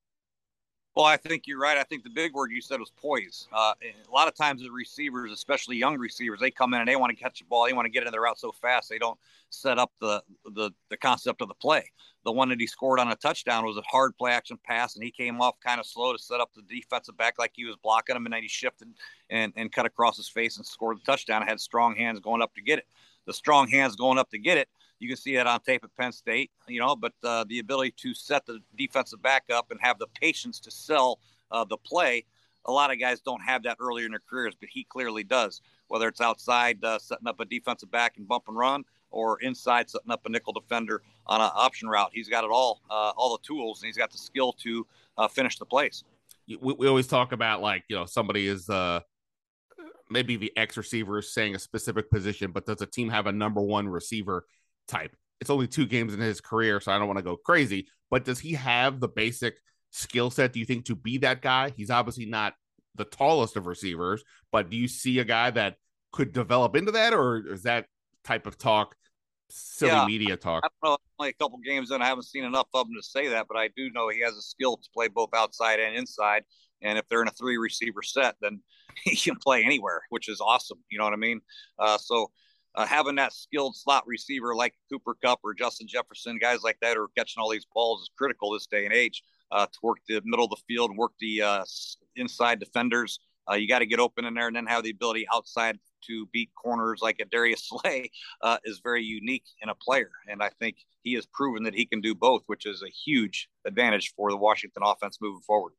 Well, 0.99 1.07
I 1.07 1.15
think 1.15 1.47
you're 1.47 1.61
right. 1.61 1.77
I 1.77 1.83
think 1.83 2.03
the 2.03 2.09
big 2.09 2.33
word 2.33 2.51
you 2.51 2.59
said 2.59 2.77
was 2.77 2.91
poise. 2.91 3.47
Uh, 3.53 3.71
a 3.81 4.11
lot 4.13 4.27
of 4.27 4.35
times, 4.35 4.61
the 4.61 4.69
receivers, 4.69 5.31
especially 5.31 5.77
young 5.77 5.97
receivers, 5.97 6.41
they 6.41 6.51
come 6.51 6.73
in 6.73 6.81
and 6.81 6.89
they 6.89 6.97
want 6.97 7.09
to 7.09 7.15
catch 7.15 7.39
the 7.39 7.45
ball. 7.45 7.65
They 7.67 7.71
want 7.71 7.85
to 7.85 7.89
get 7.89 8.05
in 8.05 8.11
the 8.11 8.19
route 8.19 8.37
so 8.37 8.51
fast 8.51 8.89
they 8.89 8.97
don't 8.97 9.17
set 9.49 9.79
up 9.79 9.93
the, 10.01 10.21
the 10.43 10.71
the 10.89 10.97
concept 10.97 11.41
of 11.41 11.47
the 11.47 11.53
play. 11.53 11.89
The 12.25 12.33
one 12.33 12.49
that 12.49 12.59
he 12.59 12.67
scored 12.67 12.99
on 12.99 13.09
a 13.09 13.15
touchdown 13.15 13.65
was 13.65 13.77
a 13.77 13.81
hard 13.83 14.17
play 14.17 14.33
action 14.33 14.59
pass, 14.61 14.95
and 14.95 15.03
he 15.05 15.09
came 15.09 15.39
off 15.39 15.55
kind 15.65 15.79
of 15.79 15.85
slow 15.85 16.11
to 16.11 16.19
set 16.19 16.41
up 16.41 16.51
the 16.53 16.63
defensive 16.63 17.15
back 17.15 17.35
like 17.39 17.53
he 17.55 17.63
was 17.63 17.77
blocking 17.77 18.17
him, 18.17 18.25
and 18.25 18.33
then 18.33 18.41
he 18.41 18.49
shifted 18.49 18.89
and, 19.29 19.53
and 19.55 19.71
cut 19.71 19.85
across 19.85 20.17
his 20.17 20.27
face 20.27 20.57
and 20.57 20.65
scored 20.65 20.97
the 20.97 21.05
touchdown. 21.05 21.41
I 21.41 21.45
had 21.45 21.61
strong 21.61 21.95
hands 21.95 22.19
going 22.19 22.41
up 22.41 22.53
to 22.55 22.61
get 22.61 22.77
it. 22.77 22.87
The 23.25 23.33
strong 23.33 23.69
hands 23.69 23.95
going 23.95 24.17
up 24.17 24.29
to 24.31 24.37
get 24.37 24.57
it 24.57 24.67
you 24.99 25.07
can 25.07 25.17
see 25.17 25.35
that 25.35 25.47
on 25.47 25.59
tape 25.61 25.83
at 25.83 25.95
Penn 25.97 26.11
State, 26.11 26.51
you 26.67 26.79
know, 26.79 26.95
but 26.95 27.13
uh, 27.23 27.45
the 27.47 27.59
ability 27.59 27.93
to 27.97 28.13
set 28.13 28.45
the 28.45 28.59
defensive 28.77 29.21
back 29.21 29.45
up 29.51 29.71
and 29.71 29.79
have 29.81 29.97
the 29.97 30.07
patience 30.19 30.59
to 30.61 30.71
sell 30.71 31.19
uh, 31.51 31.63
the 31.63 31.77
play, 31.77 32.25
a 32.65 32.71
lot 32.71 32.91
of 32.91 32.99
guys 32.99 33.21
don't 33.21 33.41
have 33.41 33.63
that 33.63 33.77
earlier 33.79 34.05
in 34.05 34.11
their 34.11 34.21
careers, 34.29 34.55
but 34.59 34.69
he 34.69 34.83
clearly 34.83 35.23
does. 35.23 35.61
Whether 35.87 36.07
it's 36.07 36.21
outside 36.21 36.83
uh, 36.83 36.99
setting 36.99 37.27
up 37.27 37.39
a 37.39 37.45
defensive 37.45 37.89
back 37.89 38.17
and 38.17 38.27
bump 38.27 38.45
and 38.47 38.57
run, 38.57 38.83
or 39.11 39.39
inside 39.41 39.89
setting 39.89 40.11
up 40.11 40.25
a 40.25 40.29
nickel 40.29 40.53
defender 40.53 41.01
on 41.25 41.41
an 41.41 41.49
option 41.55 41.89
route, 41.89 42.11
he's 42.13 42.29
got 42.29 42.43
it 42.43 42.51
all, 42.51 42.81
uh, 42.91 43.11
all 43.15 43.35
the 43.35 43.43
tools, 43.43 43.81
and 43.81 43.87
he's 43.87 43.97
got 43.97 44.11
the 44.11 44.17
skill 44.17 44.53
to 44.53 44.85
uh, 45.17 45.27
finish 45.27 45.57
the 45.57 45.65
plays. 45.65 46.03
We, 46.47 46.73
we 46.73 46.87
always 46.87 47.07
talk 47.07 47.31
about 47.31 47.61
like 47.61 47.85
you 47.87 47.95
know 47.95 48.05
somebody 48.05 48.47
is 48.47 48.69
uh 48.69 49.01
maybe 50.09 50.35
the 50.35 50.51
X 50.57 50.77
receiver 50.77 51.19
is 51.19 51.31
saying 51.33 51.55
a 51.55 51.59
specific 51.59 52.09
position, 52.09 52.51
but 52.51 52.65
does 52.65 52.81
a 52.81 52.85
team 52.85 53.09
have 53.09 53.27
a 53.27 53.31
number 53.31 53.61
one 53.61 53.87
receiver 53.87 54.45
type. 54.89 55.15
It's 55.39 55.49
only 55.49 55.67
two 55.67 55.85
games 55.85 56.13
in 56.13 56.19
his 56.19 56.41
career, 56.41 56.81
so 56.81 56.91
I 56.91 56.97
don't 56.97 57.07
want 57.07 57.17
to 57.17 57.23
go 57.23 57.37
crazy. 57.37 57.87
But 58.09 58.25
does 58.25 58.39
he 58.39 58.53
have 58.53 58.99
the 58.99 59.07
basic 59.07 59.55
skill 59.91 60.29
set, 60.29 60.53
do 60.53 60.59
you 60.59 60.65
think, 60.65 60.85
to 60.85 60.95
be 60.95 61.19
that 61.19 61.41
guy? 61.41 61.71
He's 61.75 61.89
obviously 61.89 62.25
not 62.25 62.53
the 62.95 63.05
tallest 63.05 63.55
of 63.55 63.67
receivers, 63.67 64.23
but 64.51 64.69
do 64.69 64.75
you 64.75 64.87
see 64.87 65.19
a 65.19 65.23
guy 65.23 65.51
that 65.51 65.75
could 66.11 66.33
develop 66.33 66.75
into 66.75 66.91
that, 66.91 67.13
or 67.13 67.37
is 67.53 67.63
that 67.63 67.85
type 68.23 68.47
of 68.47 68.57
talk 68.57 68.95
silly 69.49 69.91
yeah, 69.91 70.05
media 70.05 70.35
talk? 70.35 70.63
I 70.65 70.69
don't 70.83 70.91
know. 70.91 70.97
Only 71.19 71.29
a 71.29 71.33
couple 71.33 71.57
games 71.59 71.91
and 71.91 72.03
I 72.03 72.07
haven't 72.07 72.23
seen 72.23 72.43
enough 72.43 72.67
of 72.73 72.87
him 72.87 72.95
to 72.95 73.03
say 73.03 73.27
that, 73.29 73.47
but 73.47 73.57
I 73.57 73.69
do 73.75 73.89
know 73.91 74.09
he 74.09 74.21
has 74.21 74.35
a 74.35 74.41
skill 74.41 74.77
to 74.77 74.89
play 74.93 75.07
both 75.07 75.29
outside 75.33 75.79
and 75.79 75.95
inside. 75.95 76.43
And 76.81 76.97
if 76.97 77.07
they're 77.07 77.21
in 77.21 77.27
a 77.27 77.31
three 77.31 77.57
receiver 77.57 78.01
set, 78.01 78.35
then 78.41 78.61
he 79.03 79.15
can 79.15 79.35
play 79.35 79.63
anywhere, 79.63 80.01
which 80.09 80.29
is 80.29 80.41
awesome. 80.41 80.79
You 80.89 80.97
know 80.97 81.03
what 81.03 81.13
I 81.13 81.17
mean? 81.17 81.41
Uh, 81.77 81.97
so 81.97 82.31
uh, 82.75 82.85
having 82.85 83.15
that 83.15 83.33
skilled 83.33 83.75
slot 83.75 84.03
receiver 84.07 84.55
like 84.55 84.73
Cooper 84.91 85.15
Kupp 85.23 85.39
or 85.43 85.53
Justin 85.53 85.87
Jefferson, 85.87 86.37
guys 86.37 86.61
like 86.63 86.77
that, 86.81 86.95
who 86.95 87.03
are 87.03 87.09
catching 87.17 87.41
all 87.41 87.49
these 87.49 87.67
balls 87.73 88.01
is 88.01 88.09
critical 88.17 88.51
this 88.51 88.67
day 88.67 88.85
and 88.85 88.93
age 88.93 89.23
uh, 89.51 89.65
to 89.65 89.79
work 89.83 89.97
the 90.07 90.21
middle 90.23 90.45
of 90.45 90.51
the 90.51 90.61
field 90.67 90.95
work 90.95 91.11
the 91.19 91.41
uh, 91.41 91.65
inside 92.15 92.59
defenders. 92.59 93.19
Uh, 93.49 93.55
you 93.55 93.67
got 93.67 93.79
to 93.79 93.85
get 93.85 93.99
open 93.99 94.25
in 94.25 94.33
there 94.35 94.47
and 94.47 94.55
then 94.55 94.67
have 94.67 94.83
the 94.83 94.91
ability 94.91 95.25
outside 95.33 95.79
to 96.05 96.27
beat 96.27 96.49
corners 96.55 96.99
like 97.01 97.19
a 97.19 97.25
Darius 97.25 97.67
Slay 97.69 98.11
uh, 98.41 98.57
is 98.63 98.79
very 98.83 99.03
unique 99.03 99.45
in 99.61 99.69
a 99.69 99.75
player. 99.75 100.11
And 100.27 100.43
I 100.43 100.49
think 100.59 100.77
he 101.01 101.13
has 101.13 101.25
proven 101.25 101.63
that 101.63 101.73
he 101.73 101.85
can 101.85 102.01
do 102.01 102.13
both, 102.13 102.43
which 102.45 102.65
is 102.65 102.83
a 102.83 102.89
huge 102.89 103.49
advantage 103.65 104.13
for 104.15 104.29
the 104.29 104.37
Washington 104.37 104.83
offense 104.85 105.17
moving 105.21 105.41
forward. 105.41 105.73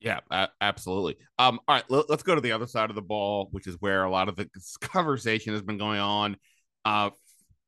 Yeah, 0.00 0.20
absolutely. 0.60 1.16
Um, 1.38 1.58
all 1.66 1.76
right, 1.76 1.84
let, 1.88 2.10
us 2.10 2.22
go 2.22 2.34
to 2.34 2.40
the 2.40 2.52
other 2.52 2.66
side 2.66 2.90
of 2.90 2.96
the 2.96 3.02
ball, 3.02 3.48
which 3.52 3.66
is 3.66 3.76
where 3.80 4.04
a 4.04 4.10
lot 4.10 4.28
of 4.28 4.36
the 4.36 4.48
conversation 4.80 5.52
has 5.54 5.62
been 5.62 5.78
going 5.78 6.00
on 6.00 6.36
uh, 6.84 7.10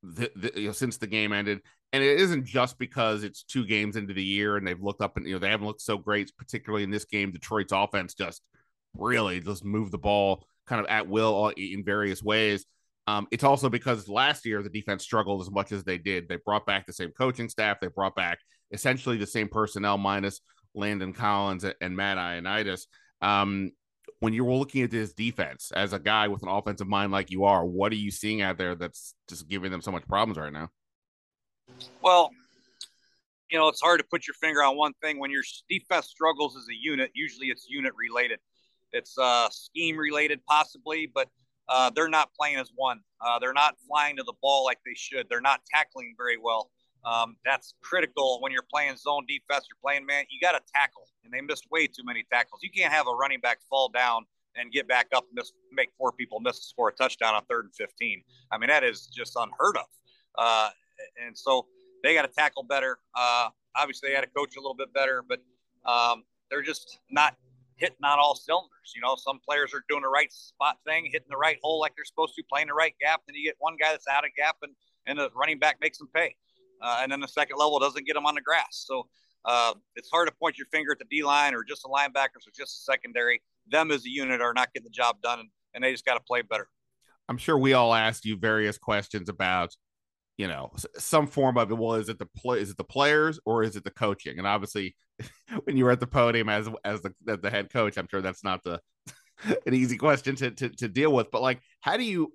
the, 0.03 0.31
the, 0.37 0.53
you 0.61 0.67
know, 0.67 0.73
since 0.73 0.99
the 0.99 1.07
game 1.07 1.33
ended. 1.33 1.61
And 1.93 2.05
it 2.05 2.21
isn't 2.21 2.45
just 2.45 2.79
because 2.79 3.25
it's 3.25 3.43
two 3.45 3.65
games 3.65 3.97
into 3.97 4.13
the 4.13 4.23
year 4.23 4.57
and 4.59 4.67
they've 4.67 4.81
looked 4.81 5.01
up 5.01 5.17
and 5.17 5.27
you 5.27 5.33
know 5.33 5.39
they 5.39 5.49
haven't 5.49 5.67
looked 5.67 5.81
so 5.81 5.97
great, 5.97 6.31
particularly 6.37 6.85
in 6.85 6.91
this 6.91 7.07
game. 7.07 7.33
Detroit's 7.33 7.73
offense 7.73 8.13
just 8.13 8.43
really 8.95 9.41
just 9.41 9.65
moved 9.65 9.93
the 9.93 9.99
ball 9.99 10.47
kind 10.67 10.81
of 10.81 10.87
at 10.89 11.09
will 11.09 11.49
in 11.57 11.83
various 11.85 12.23
ways. 12.23 12.67
Um, 13.07 13.27
it's 13.31 13.43
also 13.43 13.71
because 13.71 14.07
last 14.07 14.45
year 14.45 14.63
the 14.63 14.69
defense 14.69 15.03
struggled 15.03 15.41
as 15.41 15.51
much 15.51 15.73
as 15.73 15.83
they 15.83 15.97
did. 15.97 16.29
They 16.29 16.37
brought 16.37 16.67
back 16.67 16.85
the 16.85 16.93
same 16.93 17.11
coaching 17.11 17.49
staff. 17.49 17.81
They 17.81 17.87
brought 17.87 18.15
back 18.15 18.39
essentially 18.71 19.17
the 19.17 19.27
same 19.27 19.49
personnel 19.49 19.97
minus 19.97 20.43
Landon 20.75 21.13
Collins 21.13 21.65
and 21.81 21.97
Matt 21.97 22.19
Ioannidis. 22.19 22.87
Um, 23.21 23.73
when 24.21 24.33
you're 24.33 24.51
looking 24.53 24.83
at 24.83 24.91
this 24.91 25.13
defense 25.13 25.71
as 25.73 25.93
a 25.93 25.99
guy 25.99 26.29
with 26.29 26.43
an 26.43 26.49
offensive 26.49 26.89
mind 26.89 27.13
like 27.13 27.31
you 27.31 27.45
are, 27.45 27.65
what 27.65 27.93
are 27.93 27.97
you 27.97 28.11
seeing 28.11 28.43
out 28.43 28.59
there 28.59 28.75
that's 28.75 29.15
just 29.29 29.49
giving 29.49 29.71
them 29.71 29.83
so 29.83 29.93
much 29.93 30.07
problems 30.09 30.39
right 30.39 30.53
now? 30.53 30.71
Well, 32.03 32.31
you 33.51 33.59
know, 33.59 33.69
it's 33.69 33.81
hard 33.81 34.01
to 34.01 34.07
put 34.11 34.27
your 34.27 34.35
finger 34.35 34.63
on 34.63 34.77
one 34.77 34.93
thing. 35.03 35.19
When 35.19 35.31
your 35.31 35.43
defense 35.69 36.09
struggles 36.09 36.57
as 36.57 36.65
a 36.69 36.75
unit, 36.75 37.11
usually 37.15 37.47
it's 37.49 37.67
unit 37.69 37.93
related. 37.97 38.41
It's 38.93 39.17
uh, 39.19 39.49
scheme 39.51 39.97
related, 39.97 40.41
possibly, 40.47 41.11
but 41.13 41.29
uh, 41.69 41.91
they're 41.95 42.09
not 42.09 42.31
playing 42.39 42.57
as 42.57 42.71
one. 42.75 43.01
Uh, 43.21 43.39
they're 43.39 43.53
not 43.53 43.77
flying 43.87 44.17
to 44.17 44.23
the 44.23 44.35
ball 44.41 44.65
like 44.65 44.79
they 44.85 44.95
should. 44.95 45.27
They're 45.29 45.41
not 45.41 45.61
tackling 45.73 46.15
very 46.17 46.39
well. 46.39 46.71
Um, 47.09 47.37
that's 47.45 47.75
critical 47.83 48.39
when 48.41 48.53
you're 48.53 48.67
playing 48.71 48.97
zone 48.97 49.25
defense. 49.27 49.67
You're 49.71 49.81
playing 49.83 50.05
man. 50.05 50.25
You 50.29 50.39
got 50.41 50.53
to 50.53 50.61
tackle, 50.75 51.09
and 51.25 51.33
they 51.33 51.41
missed 51.41 51.65
way 51.71 51.87
too 51.87 52.03
many 52.05 52.25
tackles. 52.31 52.61
You 52.63 52.71
can't 52.71 52.93
have 52.93 53.07
a 53.07 53.15
running 53.15 53.41
back 53.41 53.61
fall 53.71 53.89
down 53.89 54.25
and 54.57 54.73
get 54.73 54.87
back 54.89 55.07
up 55.15 55.25
and 55.25 55.35
miss, 55.35 55.53
make 55.73 55.91
four 55.97 56.13
people 56.13 56.41
miss 56.41 56.63
score 56.63 56.89
a 56.89 56.93
touchdown 56.93 57.35
on 57.35 57.45
third 57.47 57.65
and 57.65 57.75
15. 57.75 58.23
I 58.51 58.59
mean, 58.59 58.69
that 58.69 58.85
is 58.85 59.07
just 59.07 59.37
unheard 59.37 59.77
of. 59.77 59.87
Uh, 60.37 60.71
and 61.25 61.37
so 61.37 61.67
they 62.03 62.15
got 62.15 62.23
to 62.23 62.29
tackle 62.29 62.65
better. 62.65 62.99
Uh, 63.15 63.49
obviously, 63.77 64.09
they 64.09 64.15
got 64.15 64.23
to 64.23 64.31
coach 64.37 64.57
a 64.57 64.61
little 64.61 64.77
bit 64.77 64.93
better, 64.93 65.25
but 65.27 65.41
um, 65.91 66.25
they're 66.51 66.63
just 66.63 66.99
not 67.11 67.37
hitting 67.77 67.97
on 68.05 68.19
all 68.19 68.35
cylinders. 68.35 68.93
You 68.95 69.01
know, 69.01 69.17
some 69.17 69.41
players 69.49 69.73
are 69.73 69.85
doing 69.89 70.03
the 70.03 70.09
right 70.09 70.33
spot 70.33 70.77
thing, 70.87 71.05
hitting 71.07 71.29
the 71.31 71.37
right 71.37 71.59
hole 71.63 71.81
like 71.81 71.95
they're 71.97 72.05
supposed 72.05 72.35
to, 72.35 72.43
playing 72.51 72.67
the 72.67 72.75
right 72.75 72.95
gap. 73.01 73.23
Then 73.27 73.37
you 73.37 73.49
get 73.49 73.57
one 73.61 73.77
guy 73.81 73.93
that's 73.93 74.09
out 74.09 74.25
of 74.25 74.31
gap, 74.37 74.57
and 74.63 74.73
and 75.07 75.19
the 75.19 75.31
running 75.35 75.59
back 75.59 75.79
makes 75.81 75.97
them 75.97 76.09
pay. 76.15 76.35
Uh, 76.81 77.01
and 77.03 77.11
then 77.11 77.21
the 77.21 77.29
second 77.29 77.57
level 77.59 77.79
doesn't 77.79 78.07
get 78.07 78.15
them 78.15 78.27
on 78.27 78.35
the 78.35 78.41
grass. 78.41 78.85
So 78.87 79.09
uh, 79.45 79.75
it's 79.97 80.11
hard 80.11 80.29
to 80.29 80.35
point 80.35 80.59
your 80.59 80.67
finger 80.67 80.93
at 80.93 80.99
the 80.99 81.05
D 81.05 81.23
line 81.23 81.55
or 81.55 81.65
just 81.65 81.83
the 81.83 81.89
linebackers 81.89 82.47
or 82.47 82.53
just 82.57 82.87
the 82.87 82.93
secondary. 82.93 83.43
Them 83.71 83.91
as 83.91 84.05
a 84.05 84.11
unit 84.11 84.41
are 84.41 84.55
not 84.55 84.73
getting 84.73 84.85
the 84.85 84.91
job 84.91 85.21
done, 85.23 85.41
and, 85.41 85.49
and 85.75 85.85
they 85.85 85.93
just 85.93 86.05
got 86.05 86.15
to 86.15 86.21
play 86.21 86.43
better. 86.43 86.69
I'm 87.29 87.39
sure 87.39 87.59
we 87.59 87.75
all 87.75 87.95
asked 87.95 88.25
you 88.25 88.37
various 88.37 88.79
questions 88.79 89.29
about, 89.29 89.75
you 90.39 90.49
know, 90.49 90.73
some 90.97 91.27
form 91.27 91.59
of 91.59 91.71
it. 91.71 91.75
Well, 91.77 91.95
is 91.95 92.09
it 92.09 92.19
the 92.19 92.27
play? 92.27 92.61
Is 92.61 92.71
it 92.71 92.77
the 92.77 92.85
players 92.85 93.39
or 93.45 93.63
is 93.63 93.77
it 93.77 93.85
the 93.85 93.91
coaching? 93.91 94.39
And 94.39 94.47
obviously, 94.47 94.97
when 95.65 95.77
you 95.77 95.85
were 95.85 95.91
at 95.91 96.01
the 96.01 96.07
podium 96.07 96.49
as 96.49 96.69
as 96.85 97.03
the 97.03 97.15
as 97.29 97.41
the 97.41 97.51
head 97.51 97.71
coach, 97.71 97.99
I'm 97.99 98.09
sure 98.09 98.23
that's 98.23 98.45
not 98.45 98.63
the 98.65 98.81
an 99.67 99.75
easy 99.75 99.99
question 99.99 100.37
to, 100.37 100.51
to 100.51 100.69
to 100.71 100.89
deal 100.89 101.13
with. 101.13 101.31
But 101.31 101.43
like, 101.43 101.61
how 101.81 101.97
do 101.97 102.05
you, 102.05 102.33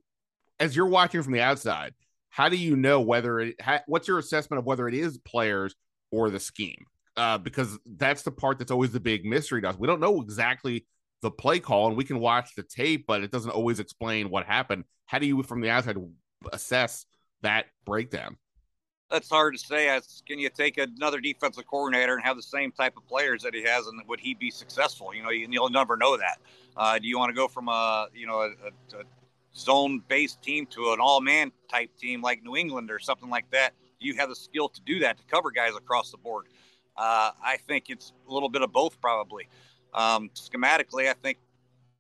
as 0.59 0.75
you're 0.75 0.85
watching 0.85 1.23
from 1.23 1.33
the 1.33 1.41
outside, 1.41 1.93
how 2.33 2.49
do 2.49 2.57
you 2.57 2.75
know 2.75 2.99
whether 2.99 3.39
it? 3.39 3.61
How, 3.61 3.79
what's 3.85 4.07
your 4.07 4.17
assessment 4.17 4.57
of 4.57 4.65
whether 4.65 4.87
it 4.87 4.95
is 4.95 5.19
players 5.19 5.75
or 6.09 6.31
the 6.31 6.39
scheme? 6.39 6.87
Uh, 7.15 7.37
because 7.37 7.77
that's 7.85 8.23
the 8.23 8.31
part 8.31 8.57
that's 8.57 8.71
always 8.71 8.91
the 8.91 8.99
big 8.99 9.23
mystery 9.23 9.61
to 9.61 9.69
us. 9.69 9.77
We 9.77 9.85
don't 9.85 9.99
know 9.99 10.19
exactly 10.19 10.87
the 11.21 11.29
play 11.29 11.59
call 11.59 11.89
and 11.89 11.95
we 11.95 12.03
can 12.03 12.17
watch 12.17 12.55
the 12.55 12.63
tape, 12.63 13.05
but 13.05 13.23
it 13.23 13.29
doesn't 13.29 13.51
always 13.51 13.79
explain 13.79 14.31
what 14.31 14.47
happened. 14.47 14.85
How 15.05 15.19
do 15.19 15.27
you, 15.27 15.43
from 15.43 15.61
the 15.61 15.69
outside, 15.69 15.95
assess 16.51 17.05
that 17.43 17.67
breakdown? 17.85 18.37
That's 19.11 19.29
hard 19.29 19.53
to 19.53 19.59
say. 19.59 20.01
Can 20.25 20.39
you 20.39 20.49
take 20.49 20.79
another 20.79 21.21
defensive 21.21 21.67
coordinator 21.67 22.15
and 22.15 22.23
have 22.23 22.35
the 22.35 22.41
same 22.41 22.71
type 22.71 22.97
of 22.97 23.07
players 23.07 23.43
that 23.43 23.53
he 23.53 23.61
has, 23.61 23.85
and 23.85 24.01
would 24.07 24.19
he 24.19 24.33
be 24.33 24.49
successful? 24.49 25.13
You 25.13 25.21
know, 25.21 25.29
you'll 25.29 25.69
never 25.69 25.95
know 25.95 26.17
that. 26.17 26.39
Uh, 26.75 26.97
do 26.97 27.07
you 27.07 27.19
want 27.19 27.29
to 27.29 27.35
go 27.35 27.47
from 27.47 27.67
a 27.69 28.07
you 28.11 28.25
know 28.25 28.41
a, 28.41 28.97
a 28.97 29.03
zone-based 29.55 30.41
team 30.41 30.65
to 30.67 30.91
an 30.93 30.99
all-man 30.99 31.51
type 31.69 31.95
team 31.97 32.21
like 32.21 32.43
New 32.43 32.55
England 32.55 32.91
or 32.91 32.99
something 32.99 33.29
like 33.29 33.49
that? 33.51 33.73
You 33.99 34.15
have 34.15 34.29
the 34.29 34.35
skill 34.35 34.69
to 34.69 34.81
do 34.81 34.99
that 34.99 35.17
to 35.17 35.23
cover 35.25 35.51
guys 35.51 35.75
across 35.75 36.11
the 36.11 36.17
board? 36.17 36.47
Uh, 36.97 37.31
I 37.43 37.57
think 37.67 37.85
it's 37.89 38.13
a 38.27 38.33
little 38.33 38.49
bit 38.49 38.61
of 38.61 38.71
both, 38.71 38.99
probably. 39.01 39.47
Um, 39.93 40.29
schematically, 40.35 41.09
I 41.09 41.13
think 41.13 41.37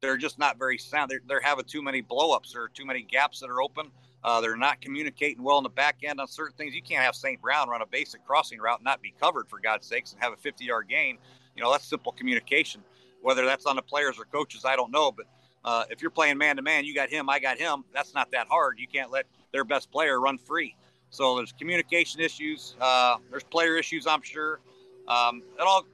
they're 0.01 0.17
just 0.17 0.37
not 0.37 0.59
very 0.59 0.77
sound. 0.77 1.09
They're, 1.09 1.21
they're 1.27 1.41
having 1.41 1.65
too 1.65 1.81
many 1.81 2.01
blowups 2.01 2.55
or 2.55 2.69
too 2.73 2.85
many 2.85 3.01
gaps 3.01 3.39
that 3.39 3.49
are 3.49 3.61
open. 3.61 3.87
Uh, 4.23 4.39
they're 4.41 4.55
not 4.55 4.81
communicating 4.81 5.43
well 5.43 5.57
in 5.57 5.63
the 5.63 5.69
back 5.69 5.97
end 6.03 6.19
on 6.19 6.27
certain 6.27 6.55
things. 6.55 6.73
You 6.73 6.81
can't 6.81 7.03
have 7.03 7.15
St. 7.15 7.41
Brown 7.41 7.69
run 7.69 7.81
a 7.81 7.85
basic 7.85 8.25
crossing 8.25 8.59
route 8.59 8.79
and 8.79 8.85
not 8.85 9.01
be 9.01 9.13
covered 9.19 9.49
for 9.49 9.59
God's 9.59 9.85
sakes 9.87 10.13
and 10.13 10.21
have 10.21 10.33
a 10.33 10.37
50 10.37 10.65
yard 10.65 10.87
gain. 10.87 11.17
You 11.55 11.63
know, 11.63 11.71
that's 11.71 11.85
simple 11.85 12.11
communication. 12.13 12.81
Whether 13.21 13.45
that's 13.45 13.65
on 13.65 13.75
the 13.75 13.81
players 13.81 14.19
or 14.19 14.25
coaches, 14.25 14.65
I 14.65 14.75
don't 14.75 14.91
know. 14.91 15.11
But 15.11 15.25
uh, 15.65 15.85
if 15.89 16.01
you're 16.01 16.11
playing 16.11 16.37
man 16.37 16.55
to 16.57 16.61
man, 16.61 16.85
you 16.85 16.93
got 16.93 17.09
him, 17.09 17.29
I 17.29 17.39
got 17.39 17.57
him. 17.57 17.83
That's 17.93 18.13
not 18.13 18.31
that 18.31 18.47
hard. 18.47 18.79
You 18.79 18.87
can't 18.87 19.11
let 19.11 19.25
their 19.51 19.63
best 19.63 19.91
player 19.91 20.19
run 20.19 20.37
free. 20.37 20.75
So 21.09 21.37
there's 21.37 21.51
communication 21.51 22.21
issues. 22.21 22.75
Uh, 22.81 23.17
there's 23.29 23.43
player 23.43 23.77
issues, 23.77 24.07
I'm 24.07 24.21
sure. 24.21 24.59
Um, 25.07 25.43
it 25.59 25.61
all 25.61 25.85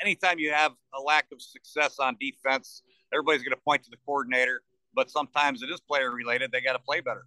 anytime 0.00 0.38
you 0.38 0.52
have 0.52 0.72
a 0.94 1.00
lack 1.00 1.26
of 1.32 1.40
success 1.40 1.98
on 1.98 2.16
defense, 2.20 2.82
everybody's 3.12 3.42
going 3.42 3.56
to 3.56 3.62
point 3.62 3.82
to 3.84 3.90
the 3.90 3.98
coordinator. 4.04 4.62
But 4.94 5.10
sometimes 5.10 5.62
it 5.62 5.70
is 5.70 5.80
player 5.80 6.10
related. 6.10 6.52
They 6.52 6.60
got 6.60 6.72
to 6.72 6.78
play 6.78 7.00
better. 7.00 7.24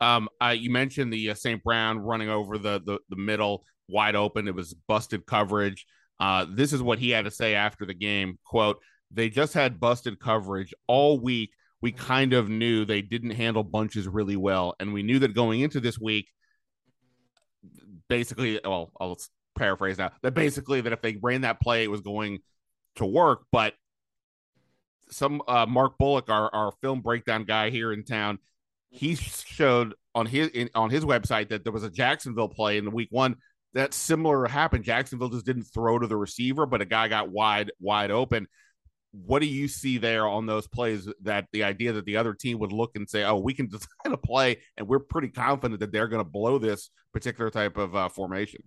Um, 0.00 0.28
uh, 0.42 0.54
you 0.56 0.70
mentioned 0.70 1.12
the 1.12 1.30
uh, 1.30 1.34
St. 1.34 1.62
Brown 1.62 1.98
running 1.98 2.28
over 2.28 2.58
the, 2.58 2.82
the 2.84 2.98
the 3.08 3.16
middle 3.16 3.64
wide 3.88 4.14
open. 4.14 4.46
It 4.46 4.54
was 4.54 4.74
busted 4.86 5.24
coverage. 5.26 5.86
Uh, 6.20 6.46
this 6.50 6.72
is 6.72 6.82
what 6.82 6.98
he 6.98 7.10
had 7.10 7.24
to 7.24 7.30
say 7.30 7.54
after 7.54 7.86
the 7.86 7.94
game. 7.94 8.38
Quote: 8.44 8.78
They 9.12 9.28
just 9.28 9.54
had 9.54 9.80
busted 9.80 10.18
coverage 10.18 10.74
all 10.86 11.18
week. 11.18 11.50
We 11.80 11.92
kind 11.92 12.32
of 12.32 12.48
knew 12.48 12.84
they 12.84 13.02
didn't 13.02 13.30
handle 13.30 13.64
bunches 13.64 14.06
really 14.06 14.36
well, 14.36 14.74
and 14.78 14.92
we 14.92 15.02
knew 15.02 15.18
that 15.20 15.34
going 15.34 15.60
into 15.60 15.80
this 15.80 15.98
week. 15.98 16.28
Basically, 18.08 18.60
well, 18.64 18.92
I'll 19.00 19.18
paraphrase 19.56 19.98
now 19.98 20.10
that 20.22 20.34
basically 20.34 20.80
that 20.80 20.92
if 20.92 21.02
they 21.02 21.18
ran 21.20 21.42
that 21.42 21.60
play, 21.60 21.84
it 21.84 21.90
was 21.90 22.00
going 22.00 22.40
to 22.96 23.06
work. 23.06 23.42
But 23.50 23.74
some 25.10 25.42
uh, 25.48 25.66
Mark 25.66 25.98
Bullock, 25.98 26.30
our, 26.30 26.54
our 26.54 26.72
film 26.80 27.00
breakdown 27.00 27.44
guy 27.44 27.70
here 27.70 27.92
in 27.92 28.04
town, 28.04 28.38
he 28.90 29.14
showed 29.16 29.94
on 30.14 30.26
his 30.26 30.48
in, 30.48 30.70
on 30.74 30.90
his 30.90 31.04
website 31.04 31.48
that 31.48 31.64
there 31.64 31.72
was 31.72 31.84
a 31.84 31.90
Jacksonville 31.90 32.48
play 32.48 32.78
in 32.78 32.84
the 32.84 32.90
week 32.90 33.08
one 33.10 33.36
that 33.74 33.94
similar 33.94 34.46
happened. 34.46 34.84
Jacksonville 34.84 35.30
just 35.30 35.46
didn't 35.46 35.64
throw 35.64 35.98
to 35.98 36.06
the 36.06 36.16
receiver, 36.16 36.66
but 36.66 36.82
a 36.82 36.84
guy 36.84 37.08
got 37.08 37.30
wide 37.30 37.72
wide 37.80 38.10
open. 38.10 38.46
What 39.12 39.40
do 39.40 39.46
you 39.46 39.68
see 39.68 39.98
there 39.98 40.26
on 40.26 40.46
those 40.46 40.66
plays? 40.66 41.08
That 41.22 41.46
the 41.52 41.64
idea 41.64 41.92
that 41.92 42.06
the 42.06 42.16
other 42.16 42.34
team 42.34 42.58
would 42.58 42.72
look 42.72 42.92
and 42.96 43.08
say, 43.08 43.24
"Oh, 43.24 43.36
we 43.36 43.54
can 43.54 43.66
design 43.70 44.12
a 44.12 44.16
play, 44.16 44.58
and 44.76 44.88
we're 44.88 45.00
pretty 45.00 45.28
confident 45.28 45.80
that 45.80 45.92
they're 45.92 46.08
going 46.08 46.24
to 46.24 46.30
blow 46.30 46.58
this 46.58 46.90
particular 47.12 47.50
type 47.50 47.76
of 47.76 47.94
uh, 47.94 48.08
formation." 48.08 48.62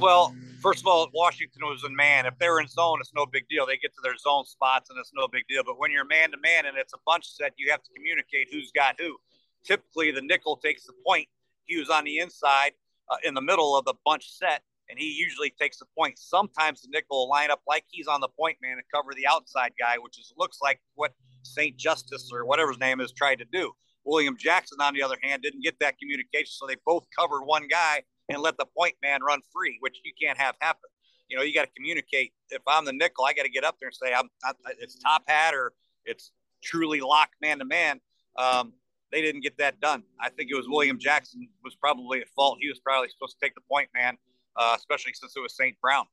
Well, 0.00 0.34
first 0.62 0.80
of 0.80 0.86
all, 0.86 1.08
Washington 1.12 1.62
was 1.64 1.84
in 1.86 1.94
man. 1.94 2.26
If 2.26 2.38
they're 2.38 2.58
in 2.58 2.68
zone, 2.68 2.98
it's 3.00 3.12
no 3.14 3.26
big 3.26 3.48
deal. 3.48 3.66
They 3.66 3.76
get 3.76 3.94
to 3.94 4.00
their 4.02 4.16
zone 4.16 4.44
spots 4.44 4.90
and 4.90 4.98
it's 4.98 5.12
no 5.14 5.28
big 5.28 5.46
deal. 5.46 5.62
But 5.64 5.78
when 5.78 5.90
you're 5.90 6.06
man 6.06 6.30
to 6.30 6.38
man 6.38 6.66
and 6.66 6.76
it's 6.78 6.94
a 6.94 6.98
bunch 7.04 7.26
set, 7.26 7.52
you 7.58 7.70
have 7.70 7.82
to 7.82 7.90
communicate 7.94 8.48
who's 8.50 8.72
got 8.74 8.96
who. 8.98 9.16
Typically, 9.64 10.10
the 10.10 10.22
nickel 10.22 10.56
takes 10.56 10.86
the 10.86 10.94
point. 11.06 11.28
He 11.66 11.78
was 11.78 11.90
on 11.90 12.04
the 12.04 12.18
inside 12.18 12.72
uh, 13.10 13.16
in 13.24 13.34
the 13.34 13.40
middle 13.40 13.76
of 13.76 13.84
the 13.84 13.94
bunch 14.04 14.30
set, 14.30 14.62
and 14.88 14.98
he 14.98 15.10
usually 15.10 15.50
takes 15.50 15.78
the 15.78 15.86
point. 15.96 16.18
Sometimes 16.18 16.82
the 16.82 16.88
nickel 16.90 17.18
will 17.18 17.28
line 17.28 17.50
up 17.50 17.62
like 17.66 17.84
he's 17.90 18.06
on 18.06 18.20
the 18.20 18.28
point 18.28 18.58
man 18.62 18.72
and 18.72 18.82
cover 18.94 19.12
the 19.14 19.26
outside 19.26 19.72
guy, 19.78 19.96
which 19.98 20.18
is 20.18 20.32
looks 20.36 20.58
like 20.62 20.80
what 20.94 21.12
St. 21.42 21.76
Justice 21.76 22.30
or 22.32 22.44
whatever 22.44 22.70
his 22.70 22.80
name 22.80 23.00
is 23.00 23.12
tried 23.12 23.36
to 23.36 23.46
do. 23.52 23.72
William 24.04 24.36
Jackson, 24.36 24.78
on 24.80 24.94
the 24.94 25.02
other 25.02 25.16
hand, 25.22 25.42
didn't 25.42 25.62
get 25.62 25.78
that 25.80 25.98
communication, 25.98 26.50
so 26.50 26.66
they 26.66 26.76
both 26.84 27.06
covered 27.18 27.44
one 27.44 27.66
guy 27.68 28.02
and 28.28 28.40
let 28.40 28.56
the 28.58 28.66
point 28.76 28.94
man 29.02 29.22
run 29.22 29.40
free, 29.52 29.78
which 29.80 29.98
you 30.04 30.12
can't 30.20 30.38
have 30.38 30.54
happen. 30.60 30.90
You 31.28 31.36
know, 31.36 31.42
you 31.42 31.54
got 31.54 31.64
to 31.64 31.72
communicate. 31.74 32.32
If 32.50 32.62
I'm 32.66 32.84
the 32.84 32.92
nickel, 32.92 33.24
I 33.24 33.32
got 33.32 33.44
to 33.44 33.48
get 33.48 33.64
up 33.64 33.76
there 33.80 33.88
and 33.88 33.94
say, 33.94 34.12
I'm, 34.14 34.28
I'm 34.44 34.54
it's 34.78 34.98
top 34.98 35.22
hat 35.26 35.54
or 35.54 35.72
it's 36.04 36.32
truly 36.62 37.00
locked 37.00 37.36
man 37.40 37.58
to 37.58 37.64
man. 37.64 38.00
Um, 38.36 38.74
they 39.10 39.22
didn't 39.22 39.42
get 39.42 39.56
that 39.58 39.80
done. 39.80 40.02
I 40.20 40.28
think 40.30 40.50
it 40.50 40.56
was 40.56 40.66
William 40.68 40.98
Jackson 40.98 41.48
was 41.62 41.74
probably 41.74 42.20
at 42.20 42.28
fault. 42.28 42.58
He 42.60 42.68
was 42.68 42.80
probably 42.80 43.08
supposed 43.08 43.38
to 43.38 43.46
take 43.46 43.54
the 43.54 43.62
point 43.70 43.88
man, 43.94 44.18
uh, 44.56 44.74
especially 44.76 45.12
since 45.14 45.36
it 45.36 45.40
was 45.40 45.56
St. 45.56 45.78
Brown. 45.80 46.04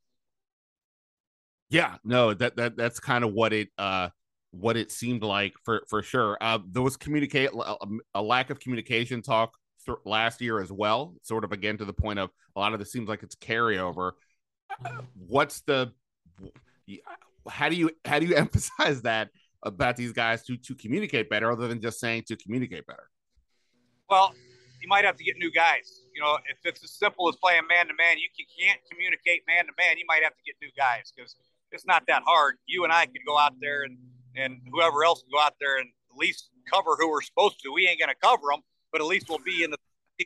Yeah, 1.69 1.95
no, 2.04 2.34
that 2.34 2.58
that 2.58 2.75
that's 2.75 2.99
kind 2.99 3.23
of 3.23 3.34
what 3.34 3.54
it 3.54 3.69
uh 3.77 4.10
what 4.51 4.75
it 4.75 4.91
seemed 4.91 5.23
like 5.23 5.54
for 5.63 5.84
for 5.88 6.04
sure. 6.04 6.38
Uh, 6.41 6.60
there 6.69 6.82
was 6.82 6.97
communicate 6.97 7.49
a 8.13 8.21
lack 8.21 8.49
of 8.49 8.60
communication 8.60 9.21
talk 9.21 9.56
th- 9.86 9.97
last 10.06 10.41
year 10.41 10.60
as 10.60 10.71
well. 10.71 11.15
Sort 11.23 11.45
of 11.45 11.54
again 11.54 11.77
to 11.77 11.86
the 11.86 11.93
point 11.93 12.19
of 12.19 12.30
a 12.56 12.60
lot 12.60 12.73
of 12.73 12.80
this 12.80 12.91
seems 12.91 13.08
like 13.08 13.23
it's 13.23 13.36
carryover. 13.36 14.12
What's 15.15 15.62
the 15.62 15.93
how 17.49 17.69
do 17.69 17.75
you 17.75 17.91
how 18.06 18.19
do 18.19 18.25
you 18.25 18.36
emphasize 18.36 19.04
that 19.04 19.30
about 19.63 19.95
these 19.95 20.12
guys 20.12 20.43
to 20.43 20.58
to 20.58 20.75
communicate 20.75 21.30
better, 21.30 21.51
other 21.51 21.67
than 21.67 21.82
just 21.82 21.99
saying 21.99 22.23
to 22.27 22.36
communicate 22.36 22.86
better? 22.86 23.10
Well, 24.10 24.34
you 24.82 24.89
might 24.89 25.06
have 25.06 25.15
to 25.15 25.23
get 25.23 25.38
new 25.38 25.51
guys. 25.51 26.00
You 26.13 26.21
know, 26.21 26.38
if 26.50 26.58
it's 26.65 26.84
as 26.84 26.91
simple 26.91 27.30
as 27.30 27.36
playing 27.38 27.67
man 27.67 27.88
to 27.88 27.93
man, 27.93 28.17
you 28.17 28.28
can't 28.60 28.80
communicate 28.89 29.43
man 29.47 29.65
to 29.65 29.74
man. 29.78 29.97
You 29.97 30.06
might 30.08 30.24
have 30.24 30.36
to 30.36 30.43
get 30.45 30.56
new 30.62 30.71
guys 30.78 31.13
because 31.15 31.36
it's 31.71 31.86
not 31.86 32.04
that 32.08 32.24
hard. 32.26 32.58
You 32.65 32.84
and 32.84 32.91
I 32.91 33.06
could 33.06 33.26
go 33.26 33.38
out 33.38 33.54
there 33.60 33.84
and 33.84 33.97
and 34.36 34.62
whoever 34.71 35.04
else 35.04 35.24
can 35.24 35.32
go 35.32 35.41
out 35.41 35.56
there 35.60 35.78
and 35.78 35.89
at 35.89 36.17
least 36.17 36.50
cover 36.71 36.95
who 36.97 37.10
we're 37.10 37.21
supposed 37.21 37.60
to. 37.62 37.71
We 37.71 37.88
ain't 37.88 38.00
going 38.00 38.10
to 38.10 38.15
cover 38.15 38.47
them, 38.52 38.62
but 38.91 39.02
at 39.02 39.08
least 39.08 39.28
we'll 39.30 39.39
be 39.39 39.63
in 39.63 39.71
the 39.71 39.78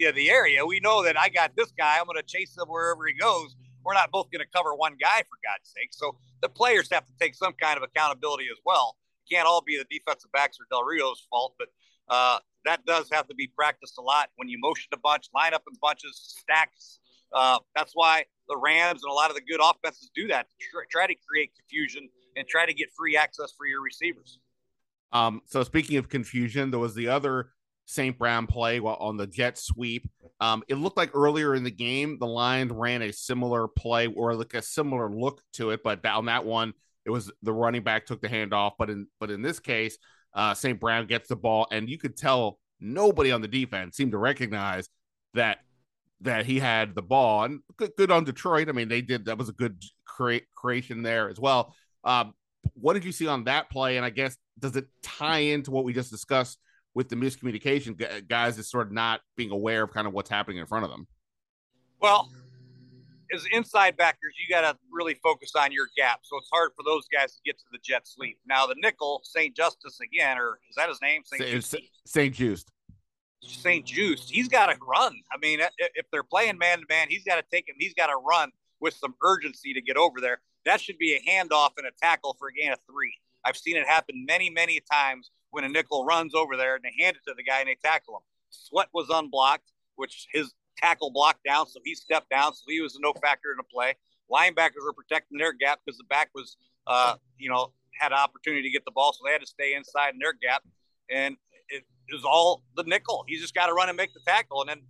of 0.03 0.15
the 0.15 0.29
area. 0.29 0.65
We 0.65 0.81
know 0.81 1.03
that 1.03 1.17
I 1.17 1.29
got 1.29 1.55
this 1.55 1.71
guy. 1.71 1.97
I'm 1.97 2.05
going 2.05 2.17
to 2.17 2.27
chase 2.27 2.57
him 2.57 2.67
wherever 2.67 3.07
he 3.07 3.13
goes. 3.13 3.55
We're 3.85 3.93
not 3.93 4.11
both 4.11 4.29
going 4.29 4.43
to 4.43 4.51
cover 4.53 4.75
one 4.75 4.97
guy 4.99 5.19
for 5.19 5.37
God's 5.45 5.71
sake. 5.71 5.89
So 5.91 6.17
the 6.41 6.49
players 6.49 6.89
have 6.91 7.05
to 7.05 7.13
take 7.17 7.33
some 7.35 7.53
kind 7.53 7.77
of 7.77 7.83
accountability 7.83 8.47
as 8.51 8.59
well. 8.65 8.97
It 9.23 9.33
can't 9.33 9.47
all 9.47 9.61
be 9.61 9.77
the 9.77 9.85
defensive 9.89 10.31
backs 10.33 10.57
or 10.59 10.65
Del 10.69 10.83
Rio's 10.83 11.25
fault, 11.29 11.53
but 11.57 11.69
uh, 12.09 12.39
that 12.65 12.85
does 12.85 13.09
have 13.11 13.27
to 13.27 13.35
be 13.35 13.47
practiced 13.47 13.97
a 13.97 14.01
lot. 14.01 14.29
When 14.35 14.49
you 14.49 14.57
motion 14.59 14.89
a 14.93 14.97
bunch, 14.97 15.29
line 15.33 15.53
up 15.53 15.63
in 15.69 15.77
bunches, 15.81 16.35
stacks. 16.39 16.99
Uh, 17.33 17.59
that's 17.75 17.91
why 17.93 18.25
the 18.47 18.57
Rams 18.57 19.03
and 19.03 19.11
a 19.11 19.13
lot 19.13 19.29
of 19.29 19.35
the 19.35 19.41
good 19.41 19.59
offenses 19.61 20.09
do 20.15 20.27
that. 20.27 20.47
Try, 20.91 21.07
to 21.07 21.15
create 21.27 21.51
confusion 21.55 22.07
and 22.35 22.47
try 22.47 22.65
to 22.65 22.73
get 22.73 22.89
free 22.97 23.17
access 23.17 23.51
for 23.57 23.65
your 23.65 23.81
receivers. 23.81 24.39
Um, 25.11 25.41
so 25.45 25.63
speaking 25.63 25.97
of 25.97 26.09
confusion, 26.09 26.71
there 26.71 26.79
was 26.79 26.95
the 26.95 27.07
other 27.07 27.49
St. 27.85 28.17
Brown 28.17 28.47
play 28.47 28.79
on 28.79 29.17
the 29.17 29.27
jet 29.27 29.57
sweep. 29.57 30.09
Um, 30.39 30.63
it 30.67 30.75
looked 30.75 30.97
like 30.97 31.11
earlier 31.13 31.55
in 31.55 31.63
the 31.63 31.71
game, 31.71 32.17
the 32.19 32.27
Lions 32.27 32.71
ran 32.71 33.01
a 33.01 33.13
similar 33.13 33.67
play 33.67 34.07
or 34.07 34.35
like 34.35 34.53
a 34.53 34.61
similar 34.61 35.09
look 35.09 35.41
to 35.53 35.71
it, 35.71 35.81
but 35.83 36.05
on 36.05 36.25
that 36.25 36.45
one, 36.45 36.73
it 37.05 37.11
was 37.11 37.31
the 37.43 37.53
running 37.53 37.83
back 37.83 38.05
took 38.05 38.21
the 38.21 38.27
handoff. 38.27 38.71
But 38.79 38.89
in 38.89 39.07
but 39.19 39.29
in 39.29 39.41
this 39.41 39.59
case, 39.59 39.97
uh, 40.35 40.53
St. 40.53 40.79
Brown 40.79 41.07
gets 41.07 41.29
the 41.29 41.35
ball, 41.35 41.67
and 41.71 41.89
you 41.89 41.97
could 41.97 42.17
tell 42.17 42.59
nobody 42.79 43.31
on 43.31 43.41
the 43.41 43.47
defense 43.47 43.95
seemed 43.95 44.11
to 44.11 44.17
recognize 44.17 44.89
that 45.33 45.59
that 46.21 46.45
he 46.45 46.59
had 46.59 46.95
the 46.95 47.01
ball. 47.01 47.43
And 47.43 47.61
good, 47.77 47.91
good 47.97 48.11
on 48.11 48.23
Detroit. 48.23 48.69
I 48.69 48.73
mean, 48.73 48.87
they 48.87 49.01
did 49.01 49.25
that 49.25 49.37
was 49.37 49.49
a 49.49 49.53
good 49.53 49.81
cre- 50.05 50.45
creation 50.55 51.01
there 51.03 51.29
as 51.29 51.39
well. 51.39 51.73
Um, 52.03 52.33
what 52.73 52.93
did 52.93 53.05
you 53.05 53.11
see 53.11 53.27
on 53.27 53.45
that 53.45 53.69
play? 53.69 53.97
And 53.97 54.05
I 54.05 54.09
guess 54.09 54.37
does 54.59 54.75
it 54.75 54.87
tie 55.01 55.39
into 55.39 55.71
what 55.71 55.83
we 55.83 55.93
just 55.93 56.11
discussed 56.11 56.59
with 56.93 57.09
the 57.09 57.15
miscommunication? 57.15 58.27
Guys 58.27 58.57
is 58.57 58.69
sort 58.69 58.87
of 58.87 58.93
not 58.93 59.21
being 59.35 59.51
aware 59.51 59.83
of 59.83 59.91
kind 59.91 60.07
of 60.07 60.13
what's 60.13 60.29
happening 60.29 60.57
in 60.57 60.65
front 60.65 60.85
of 60.85 60.91
them. 60.91 61.07
Well, 62.01 62.29
as 63.35 63.45
inside 63.51 63.97
backers, 63.97 64.33
you 64.39 64.53
got 64.53 64.61
to 64.61 64.77
really 64.91 65.13
focus 65.13 65.51
on 65.55 65.71
your 65.71 65.87
gap. 65.95 66.21
So 66.23 66.37
it's 66.37 66.49
hard 66.51 66.71
for 66.75 66.83
those 66.83 67.03
guys 67.13 67.33
to 67.35 67.41
get 67.45 67.57
to 67.59 67.65
the 67.71 67.77
jet 67.83 68.07
sweep. 68.07 68.39
Now 68.47 68.65
the 68.65 68.75
nickel, 68.77 69.21
St. 69.23 69.55
Justice 69.55 69.99
again, 69.99 70.37
or 70.37 70.59
is 70.69 70.75
that 70.75 70.89
his 70.89 71.01
name? 71.01 71.21
St-Juste. 71.25 71.75
St. 72.05 73.85
Just. 73.85 74.31
He's 74.31 74.47
got 74.47 74.67
to 74.67 74.77
run. 74.87 75.13
I 75.31 75.37
mean, 75.39 75.59
if 75.59 76.05
they're 76.11 76.23
playing 76.23 76.57
man 76.57 76.79
to 76.79 76.85
man, 76.89 77.07
he's 77.09 77.23
got 77.23 77.35
to 77.35 77.43
take 77.51 77.69
him. 77.69 77.75
He's 77.77 77.93
got 77.93 78.07
to 78.07 78.15
run 78.15 78.51
with 78.79 78.95
some 78.95 79.13
urgency 79.23 79.73
to 79.73 79.81
get 79.81 79.97
over 79.97 80.19
there. 80.19 80.39
That 80.65 80.81
should 80.81 80.97
be 80.97 81.13
a 81.13 81.21
handoff 81.29 81.71
and 81.77 81.85
a 81.85 81.91
tackle 82.01 82.35
for 82.39 82.47
a 82.47 82.53
gain 82.53 82.71
of 82.71 82.79
three. 82.89 83.13
I've 83.43 83.57
seen 83.57 83.75
it 83.75 83.85
happen 83.85 84.25
many, 84.27 84.49
many 84.49 84.81
times 84.91 85.29
when 85.51 85.63
a 85.63 85.69
nickel 85.69 86.05
runs 86.05 86.33
over 86.33 86.57
there 86.57 86.75
and 86.75 86.83
they 86.83 87.03
hand 87.03 87.17
it 87.17 87.29
to 87.29 87.35
the 87.37 87.43
guy 87.43 87.59
and 87.59 87.69
they 87.69 87.77
tackle 87.83 88.15
him. 88.15 88.21
Sweat 88.49 88.87
was 88.93 89.09
unblocked, 89.09 89.71
which 89.95 90.27
his 90.33 90.53
tackle 90.77 91.11
blocked 91.11 91.43
down, 91.43 91.67
so 91.67 91.79
he 91.83 91.95
stepped 91.95 92.29
down, 92.29 92.53
so 92.53 92.63
he 92.67 92.81
was 92.81 92.95
a 92.95 92.99
no 93.01 93.13
factor 93.13 93.51
in 93.51 93.57
the 93.57 93.63
play. 93.63 93.95
Linebackers 94.31 94.83
were 94.83 94.93
protecting 94.93 95.37
their 95.37 95.53
gap 95.53 95.79
because 95.85 95.97
the 95.97 96.03
back 96.05 96.29
was, 96.33 96.57
uh, 96.87 97.15
you 97.37 97.49
know, 97.49 97.71
had 97.99 98.11
an 98.11 98.17
opportunity 98.17 98.63
to 98.63 98.69
get 98.69 98.83
the 98.85 98.91
ball, 98.91 99.13
so 99.13 99.23
they 99.25 99.31
had 99.31 99.41
to 99.41 99.47
stay 99.47 99.75
inside 99.75 100.13
in 100.13 100.19
their 100.19 100.33
gap. 100.33 100.63
And 101.09 101.37
it, 101.69 101.83
it 102.07 102.13
was 102.13 102.25
all 102.25 102.63
the 102.75 102.83
nickel. 102.83 103.23
He's 103.27 103.41
just 103.41 103.53
got 103.53 103.67
to 103.67 103.73
run 103.73 103.89
and 103.89 103.97
make 103.97 104.13
the 104.13 104.19
tackle. 104.27 104.61
And 104.61 104.69
then 104.69 104.81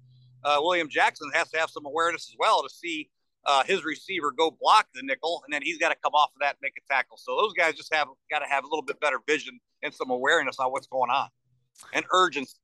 uh, 0.44 0.58
William 0.60 0.90
Jackson 0.90 1.30
has 1.34 1.50
to 1.52 1.60
have 1.60 1.70
some 1.70 1.86
awareness 1.86 2.30
as 2.30 2.36
well 2.40 2.64
to 2.64 2.70
see 2.70 3.10
uh, 3.46 3.64
his 3.64 3.84
receiver 3.84 4.32
go 4.32 4.52
block 4.52 4.88
the 4.94 5.02
nickel, 5.04 5.44
and 5.46 5.54
then 5.54 5.62
he's 5.62 5.78
got 5.78 5.90
to 5.90 5.96
come 6.04 6.14
off 6.14 6.32
of 6.36 6.40
that 6.40 6.56
and 6.56 6.60
make 6.62 6.74
a 6.78 6.94
tackle. 6.94 7.18
So 7.18 7.36
those 7.38 7.54
guys 7.54 7.76
just 7.76 7.94
have 7.94 8.08
got 8.32 8.40
to 8.40 8.46
have 8.46 8.64
a 8.64 8.68
little 8.68 8.82
bit 8.82 9.00
better 9.00 9.20
vision 9.28 9.60
and 9.84 9.94
some 9.94 10.10
awareness 10.10 10.58
on 10.60 10.72
what's 10.72 10.88
going 10.88 11.12
on 11.12 11.30
and 11.94 12.06
urgency. 12.12 12.58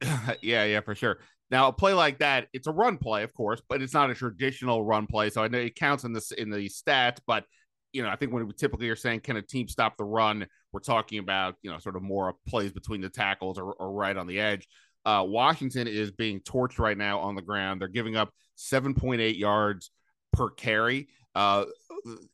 yeah, 0.42 0.64
yeah, 0.64 0.80
for 0.80 0.94
sure. 0.94 1.18
Now, 1.50 1.68
a 1.68 1.72
play 1.72 1.94
like 1.94 2.18
that, 2.18 2.48
it's 2.52 2.66
a 2.66 2.72
run 2.72 2.98
play, 2.98 3.22
of 3.22 3.32
course, 3.32 3.62
but 3.68 3.80
it's 3.80 3.94
not 3.94 4.10
a 4.10 4.14
traditional 4.14 4.84
run 4.84 5.06
play. 5.06 5.30
So 5.30 5.42
I 5.42 5.48
know 5.48 5.58
it 5.58 5.76
counts 5.76 6.04
in 6.04 6.12
this 6.12 6.30
in 6.30 6.50
the 6.50 6.68
stats, 6.68 7.18
but 7.26 7.44
you 7.92 8.02
know, 8.02 8.10
I 8.10 8.16
think 8.16 8.32
when 8.32 8.46
we 8.46 8.52
typically 8.52 8.90
are 8.90 8.96
saying 8.96 9.20
can 9.20 9.36
a 9.36 9.42
team 9.42 9.66
stop 9.66 9.96
the 9.96 10.04
run, 10.04 10.46
we're 10.72 10.80
talking 10.80 11.18
about 11.18 11.54
you 11.62 11.70
know 11.70 11.78
sort 11.78 11.96
of 11.96 12.02
more 12.02 12.34
plays 12.46 12.72
between 12.72 13.00
the 13.00 13.08
tackles 13.08 13.58
or, 13.58 13.72
or 13.72 13.92
right 13.92 14.16
on 14.16 14.26
the 14.26 14.40
edge. 14.40 14.68
Uh, 15.06 15.24
Washington 15.26 15.86
is 15.86 16.10
being 16.10 16.40
torched 16.40 16.78
right 16.78 16.98
now 16.98 17.20
on 17.20 17.34
the 17.34 17.42
ground. 17.42 17.80
They're 17.80 17.88
giving 17.88 18.16
up 18.16 18.30
7.8 18.58 19.38
yards 19.38 19.90
per 20.34 20.50
carry. 20.50 21.08
Uh, 21.34 21.64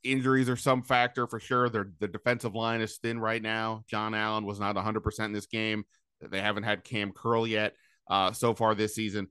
injuries 0.02 0.48
are 0.48 0.56
some 0.56 0.82
factor 0.82 1.28
for 1.28 1.38
sure. 1.38 1.68
Their 1.68 1.92
the 2.00 2.08
defensive 2.08 2.56
line 2.56 2.80
is 2.80 2.98
thin 2.98 3.20
right 3.20 3.42
now. 3.42 3.84
John 3.88 4.12
Allen 4.12 4.44
was 4.44 4.58
not 4.58 4.74
100% 4.74 5.24
in 5.24 5.32
this 5.32 5.46
game. 5.46 5.84
They 6.20 6.40
haven't 6.40 6.64
had 6.64 6.82
Cam 6.82 7.12
Curl 7.12 7.46
yet 7.46 7.74
uh, 8.08 8.32
so 8.32 8.54
far 8.54 8.74
this 8.74 8.94
season. 8.94 9.28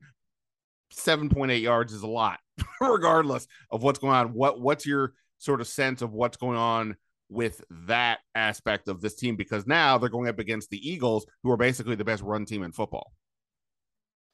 7.8 0.94 1.62
yards 1.62 1.94
is 1.94 2.04
a 2.04 2.08
lot, 2.08 2.40
regardless 2.82 3.48
of 3.72 3.84
what's 3.84 4.00
going 4.00 4.14
on. 4.14 4.34
What 4.34 4.60
what's 4.62 4.86
your 4.86 5.14
sort 5.40 5.62
of 5.62 5.68
sense 5.68 6.02
of 6.02 6.14
what's 6.14 6.38
going 6.38 6.58
on 6.58 6.96
with 7.30 7.64
that 7.88 8.20
aspect 8.36 8.88
of 8.88 9.02
this 9.02 9.16
team? 9.16 9.36
Because 9.36 9.66
now 9.66 9.98
they're 9.98 10.10
going 10.10 10.30
up 10.30 10.40
against 10.40 10.70
the 10.70 10.90
Eagles, 10.90 11.26
who 11.42 11.52
are 11.52 11.58
basically 11.58 11.96
the 11.96 12.06
best 12.06 12.22
run 12.22 12.46
team 12.46 12.64
in 12.64 12.72
football. 12.72 13.14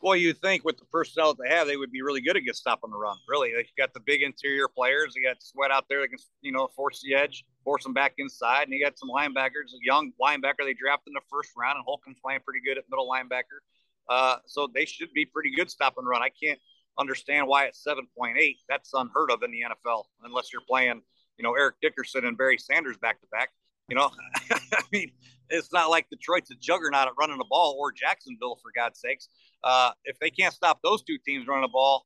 Well, 0.02 0.16
you 0.16 0.32
think 0.32 0.64
with 0.64 0.78
the 0.78 0.86
personnel 0.86 1.34
that 1.34 1.44
they 1.44 1.54
have, 1.54 1.68
they 1.68 1.76
would 1.76 1.92
be 1.92 2.02
really 2.02 2.22
good 2.22 2.38
against 2.38 2.62
stopping 2.62 2.90
the 2.90 2.98
run. 2.98 3.18
Really, 3.28 3.52
they 3.52 3.68
got 3.78 3.94
the 3.94 4.00
big 4.00 4.22
interior 4.22 4.70
players. 4.70 5.14
They 5.14 5.22
got 5.22 5.44
Sweat 5.44 5.72
out 5.72 5.86
there 5.90 6.00
that 6.00 6.08
can, 6.08 6.20
you 6.42 6.54
know, 6.54 6.70
force 6.74 7.02
the 7.04 7.16
edge, 7.16 7.44
force 7.66 7.84
them 7.84 7.94
back 7.94 8.14
inside, 8.18 8.64
and 8.64 8.72
you 8.72 8.82
got 8.84 8.98
some 8.98 9.10
linebackers. 9.10 9.76
A 9.76 9.84
young 9.84 10.14
linebacker 10.22 10.64
they 10.64 10.74
drafted 10.74 11.08
in 11.12 11.16
the 11.16 11.28
first 11.30 11.52
round, 11.58 11.76
and 11.76 11.86
Holcomb's 11.86 12.18
playing 12.24 12.40
pretty 12.46 12.62
good 12.66 12.78
at 12.78 12.86
middle 12.90 13.10
linebacker. 13.10 13.60
Uh, 14.10 14.38
so 14.46 14.68
they 14.74 14.86
should 14.86 15.14
be 15.14 15.26
pretty 15.26 15.52
good 15.56 15.70
stop 15.70 15.96
and 15.98 16.08
run. 16.08 16.22
I 16.22 16.30
can't 16.30 16.60
understand 16.98 17.48
why 17.48 17.66
it's 17.66 17.86
7.8. 17.86 18.58
That's 18.68 18.92
unheard 18.94 19.32
of 19.32 19.44
in 19.44 19.52
the 19.52 19.62
NFL, 19.62 20.04
unless 20.24 20.52
you're 20.52 20.64
playing, 20.68 21.02
you 21.38 21.44
know, 21.44 21.54
Eric 21.54 21.76
Dickerson 21.82 22.26
and 22.26 22.38
Barry 22.38 22.58
Sanders 22.58 22.98
back 22.98 23.22
to 23.22 23.28
back. 23.28 23.50
You 23.88 23.96
know, 23.96 24.12
I 24.52 24.82
mean, 24.92 25.12
it's 25.50 25.74
not 25.74 25.90
like 25.90 26.10
Detroit's 26.10 26.52
a 26.52 26.56
juggernaut 26.56 27.08
at 27.08 27.14
running 27.20 27.38
the 27.38 27.46
ball 27.50 27.76
or 27.80 27.92
Jacksonville, 27.92 28.60
for 28.62 28.72
God's 28.76 29.00
sakes. 29.00 29.30
Uh, 29.64 29.92
if 30.06 30.20
they 30.20 30.30
can't 30.30 30.54
stop 30.54 30.80
those 30.84 31.02
two 31.04 31.18
teams 31.26 31.48
running 31.48 31.64
the 31.64 31.70
ball, 31.70 32.06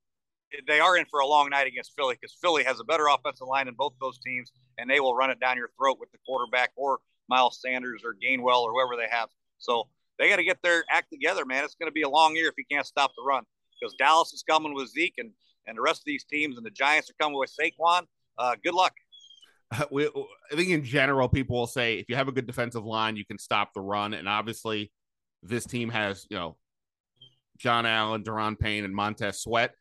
they 0.67 0.79
are 0.79 0.97
in 0.97 1.05
for 1.05 1.19
a 1.19 1.27
long 1.27 1.49
night 1.49 1.67
against 1.67 1.93
Philly 1.97 2.15
because 2.19 2.35
Philly 2.41 2.63
has 2.63 2.79
a 2.79 2.83
better 2.83 3.07
offensive 3.07 3.47
line 3.47 3.65
than 3.65 3.75
both 3.75 3.93
those 3.99 4.19
teams, 4.19 4.51
and 4.77 4.89
they 4.89 4.99
will 4.99 5.15
run 5.15 5.29
it 5.29 5.39
down 5.39 5.57
your 5.57 5.71
throat 5.77 5.97
with 5.99 6.11
the 6.11 6.19
quarterback 6.25 6.71
or 6.75 6.99
Miles 7.27 7.59
Sanders 7.61 8.03
or 8.05 8.13
Gainwell 8.13 8.61
or 8.61 8.71
whoever 8.71 8.95
they 8.95 9.09
have. 9.09 9.29
So 9.57 9.87
they 10.23 10.29
got 10.29 10.37
to 10.37 10.43
get 10.43 10.61
their 10.63 10.85
act 10.89 11.11
together, 11.11 11.43
man. 11.45 11.65
It's 11.65 11.75
going 11.75 11.89
to 11.89 11.93
be 11.93 12.03
a 12.03 12.09
long 12.09 12.35
year 12.35 12.47
if 12.47 12.53
you 12.57 12.63
can't 12.71 12.85
stop 12.85 13.11
the 13.17 13.23
run 13.27 13.43
because 13.79 13.93
Dallas 13.95 14.31
is 14.31 14.41
coming 14.49 14.73
with 14.73 14.87
Zeke 14.89 15.15
and, 15.17 15.31
and 15.67 15.77
the 15.77 15.81
rest 15.81 15.99
of 15.99 16.05
these 16.05 16.23
teams, 16.23 16.55
and 16.55 16.65
the 16.65 16.71
Giants 16.71 17.09
are 17.09 17.15
coming 17.19 17.37
with 17.37 17.51
Saquon. 17.51 18.03
Uh, 18.37 18.55
good 18.63 18.73
luck. 18.73 18.93
We, 19.91 20.07
I 20.07 20.55
think 20.55 20.69
in 20.69 20.83
general, 20.83 21.27
people 21.27 21.57
will 21.57 21.65
say 21.65 21.95
if 21.95 22.07
you 22.07 22.15
have 22.15 22.27
a 22.27 22.31
good 22.31 22.45
defensive 22.45 22.85
line, 22.85 23.15
you 23.15 23.25
can 23.25 23.39
stop 23.39 23.73
the 23.73 23.81
run. 23.81 24.13
And 24.13 24.29
obviously, 24.29 24.91
this 25.41 25.65
team 25.65 25.89
has, 25.89 26.27
you 26.29 26.37
know, 26.37 26.57
John 27.57 27.87
Allen, 27.87 28.23
Daron 28.23 28.59
Payne, 28.59 28.85
and 28.85 28.93
Montez 28.93 29.41
Sweat, 29.41 29.73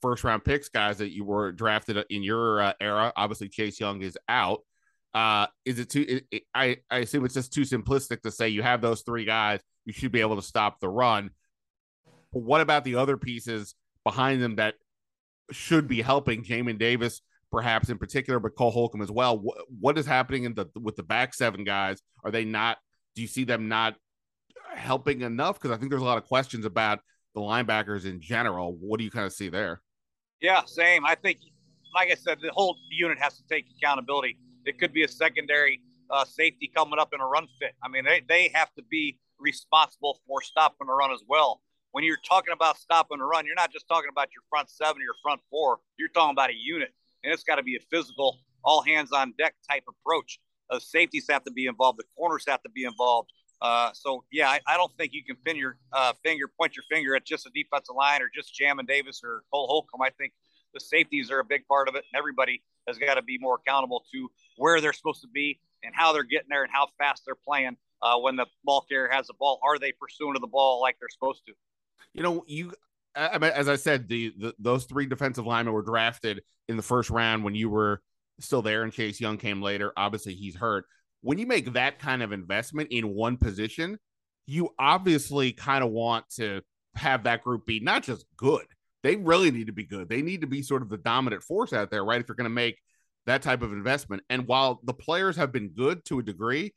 first 0.00 0.24
round 0.24 0.44
picks, 0.44 0.70
guys 0.70 0.96
that 0.98 1.12
you 1.12 1.24
were 1.24 1.52
drafted 1.52 2.02
in 2.08 2.22
your 2.22 2.62
uh, 2.62 2.72
era. 2.80 3.12
Obviously, 3.16 3.50
Chase 3.50 3.78
Young 3.78 4.00
is 4.00 4.16
out. 4.30 4.60
Uh, 5.12 5.46
is 5.66 5.78
it 5.78 5.90
too? 5.90 6.06
It, 6.08 6.26
it, 6.30 6.42
I 6.54 6.78
I 6.90 7.00
assume 7.00 7.26
it's 7.26 7.34
just 7.34 7.52
too 7.52 7.62
simplistic 7.62 8.22
to 8.22 8.30
say 8.30 8.48
you 8.48 8.62
have 8.62 8.80
those 8.80 9.02
three 9.02 9.26
guys, 9.26 9.60
you 9.84 9.92
should 9.92 10.12
be 10.12 10.20
able 10.20 10.36
to 10.36 10.42
stop 10.42 10.80
the 10.80 10.88
run. 10.88 11.30
But 12.32 12.42
what 12.42 12.60
about 12.60 12.84
the 12.84 12.96
other 12.96 13.16
pieces 13.16 13.74
behind 14.04 14.42
them 14.42 14.56
that 14.56 14.74
should 15.50 15.88
be 15.88 16.02
helping 16.02 16.42
Jamin 16.42 16.78
Davis, 16.78 17.20
perhaps 17.50 17.88
in 17.88 17.98
particular, 17.98 18.40
but 18.40 18.56
Cole 18.56 18.70
Holcomb 18.70 19.02
as 19.02 19.10
well? 19.10 19.38
What, 19.38 19.58
what 19.80 19.98
is 19.98 20.06
happening 20.06 20.44
in 20.44 20.54
the 20.54 20.66
with 20.74 20.96
the 20.96 21.02
back 21.02 21.34
seven 21.34 21.64
guys? 21.64 22.02
Are 22.24 22.30
they 22.30 22.44
not? 22.44 22.78
Do 23.14 23.22
you 23.22 23.28
see 23.28 23.44
them 23.44 23.68
not 23.68 23.94
helping 24.74 25.20
enough? 25.20 25.60
Because 25.60 25.76
I 25.76 25.78
think 25.78 25.90
there's 25.90 26.02
a 26.02 26.06
lot 26.06 26.18
of 26.18 26.24
questions 26.24 26.64
about 26.64 27.00
the 27.34 27.40
linebackers 27.40 28.04
in 28.04 28.20
general. 28.20 28.76
What 28.80 28.98
do 28.98 29.04
you 29.04 29.10
kind 29.10 29.26
of 29.26 29.32
see 29.32 29.48
there? 29.48 29.82
Yeah, 30.40 30.62
same. 30.66 31.06
I 31.06 31.14
think, 31.14 31.38
like 31.94 32.10
I 32.10 32.14
said, 32.14 32.38
the 32.42 32.50
whole 32.52 32.76
unit 32.90 33.18
has 33.20 33.36
to 33.36 33.44
take 33.48 33.66
accountability 33.78 34.36
it 34.64 34.78
could 34.78 34.92
be 34.92 35.04
a 35.04 35.08
secondary 35.08 35.80
uh, 36.10 36.24
safety 36.24 36.70
coming 36.74 36.98
up 36.98 37.12
in 37.12 37.20
a 37.20 37.26
run 37.26 37.46
fit. 37.58 37.74
I 37.82 37.88
mean, 37.88 38.04
they, 38.04 38.22
they 38.28 38.50
have 38.54 38.72
to 38.74 38.82
be 38.82 39.18
responsible 39.38 40.20
for 40.26 40.42
stopping 40.42 40.88
a 40.88 40.92
run 40.92 41.12
as 41.12 41.22
well. 41.28 41.60
When 41.92 42.04
you're 42.04 42.18
talking 42.28 42.52
about 42.52 42.78
stopping 42.78 43.20
a 43.20 43.24
run, 43.24 43.46
you're 43.46 43.54
not 43.54 43.72
just 43.72 43.86
talking 43.88 44.10
about 44.10 44.28
your 44.34 44.42
front 44.50 44.70
seven 44.70 45.00
or 45.00 45.04
your 45.04 45.14
front 45.22 45.40
four. 45.50 45.78
You're 45.98 46.08
talking 46.08 46.32
about 46.32 46.50
a 46.50 46.54
unit, 46.54 46.92
and 47.22 47.32
it's 47.32 47.44
got 47.44 47.56
to 47.56 47.62
be 47.62 47.76
a 47.76 47.80
physical, 47.90 48.40
all 48.64 48.82
hands 48.82 49.12
on 49.12 49.32
deck 49.38 49.54
type 49.70 49.84
approach. 49.88 50.40
Uh, 50.70 50.78
safeties 50.78 51.26
have 51.30 51.44
to 51.44 51.52
be 51.52 51.66
involved. 51.66 51.98
The 51.98 52.04
corners 52.16 52.44
have 52.48 52.62
to 52.62 52.70
be 52.70 52.84
involved. 52.84 53.30
Uh, 53.60 53.90
so 53.94 54.24
yeah, 54.32 54.48
I, 54.48 54.60
I, 54.66 54.76
don't 54.76 54.92
think 54.98 55.12
you 55.14 55.24
can 55.24 55.36
pin 55.36 55.56
your 55.56 55.78
uh, 55.92 56.12
finger, 56.22 56.46
point 56.48 56.74
your 56.74 56.82
finger 56.90 57.14
at 57.14 57.24
just 57.24 57.46
a 57.46 57.50
defensive 57.54 57.94
line 57.96 58.20
or 58.20 58.30
just 58.34 58.52
Jamin 58.60 58.86
Davis 58.86 59.20
or 59.24 59.44
Cole 59.52 59.68
Holcomb. 59.68 60.02
I 60.02 60.10
think 60.10 60.32
the 60.74 60.80
safeties 60.80 61.30
are 61.30 61.38
a 61.38 61.44
big 61.44 61.66
part 61.66 61.88
of 61.88 61.94
it, 61.94 62.04
and 62.12 62.18
everybody 62.18 62.62
has 62.86 62.98
got 62.98 63.14
to 63.14 63.22
be 63.22 63.38
more 63.38 63.60
accountable 63.64 64.04
to 64.12 64.30
where 64.56 64.80
they're 64.80 64.92
supposed 64.92 65.22
to 65.22 65.28
be 65.28 65.60
and 65.82 65.94
how 65.94 66.12
they're 66.12 66.24
getting 66.24 66.48
there 66.50 66.64
and 66.64 66.72
how 66.72 66.88
fast 66.98 67.22
they're 67.24 67.36
playing 67.36 67.76
uh, 68.02 68.18
when 68.18 68.36
the 68.36 68.46
ball 68.64 68.84
carrier 68.88 69.08
has 69.10 69.26
the 69.26 69.34
ball. 69.34 69.60
Are 69.62 69.78
they 69.78 69.92
pursuing 69.92 70.34
the 70.40 70.46
ball 70.46 70.80
like 70.80 70.96
they're 71.00 71.08
supposed 71.10 71.44
to? 71.46 71.52
You 72.12 72.22
know, 72.22 72.44
you 72.46 72.72
I 73.16 73.38
mean, 73.38 73.52
as 73.52 73.68
I 73.68 73.76
said, 73.76 74.08
the, 74.08 74.32
the 74.38 74.54
those 74.58 74.84
three 74.84 75.06
defensive 75.06 75.46
linemen 75.46 75.74
were 75.74 75.82
drafted 75.82 76.42
in 76.68 76.76
the 76.76 76.82
first 76.82 77.10
round 77.10 77.44
when 77.44 77.54
you 77.54 77.70
were 77.70 78.02
still 78.40 78.62
there, 78.62 78.82
and 78.82 78.92
Chase 78.92 79.20
Young 79.20 79.36
came 79.36 79.62
later. 79.62 79.92
Obviously, 79.96 80.34
he's 80.34 80.56
hurt. 80.56 80.86
When 81.20 81.38
you 81.38 81.46
make 81.46 81.72
that 81.72 81.98
kind 81.98 82.22
of 82.22 82.32
investment 82.32 82.88
in 82.90 83.14
one 83.14 83.36
position, 83.36 83.98
you 84.46 84.70
obviously 84.78 85.52
kind 85.52 85.84
of 85.84 85.90
want 85.90 86.28
to 86.36 86.60
have 86.96 87.24
that 87.24 87.42
group 87.42 87.66
be 87.66 87.80
not 87.80 88.02
just 88.02 88.26
good, 88.36 88.66
they 89.02 89.16
really 89.16 89.50
need 89.50 89.66
to 89.66 89.72
be 89.72 89.84
good. 89.84 90.08
They 90.08 90.22
need 90.22 90.40
to 90.42 90.46
be 90.46 90.62
sort 90.62 90.82
of 90.82 90.88
the 90.88 90.98
dominant 90.98 91.42
force 91.42 91.72
out 91.72 91.90
there, 91.90 92.04
right? 92.04 92.20
If 92.20 92.28
you're 92.28 92.36
going 92.36 92.44
to 92.44 92.50
make 92.50 92.78
that 93.26 93.42
type 93.42 93.62
of 93.62 93.72
investment. 93.72 94.22
And 94.28 94.46
while 94.46 94.80
the 94.84 94.94
players 94.94 95.36
have 95.36 95.52
been 95.52 95.68
good 95.68 96.04
to 96.06 96.18
a 96.18 96.22
degree, 96.22 96.74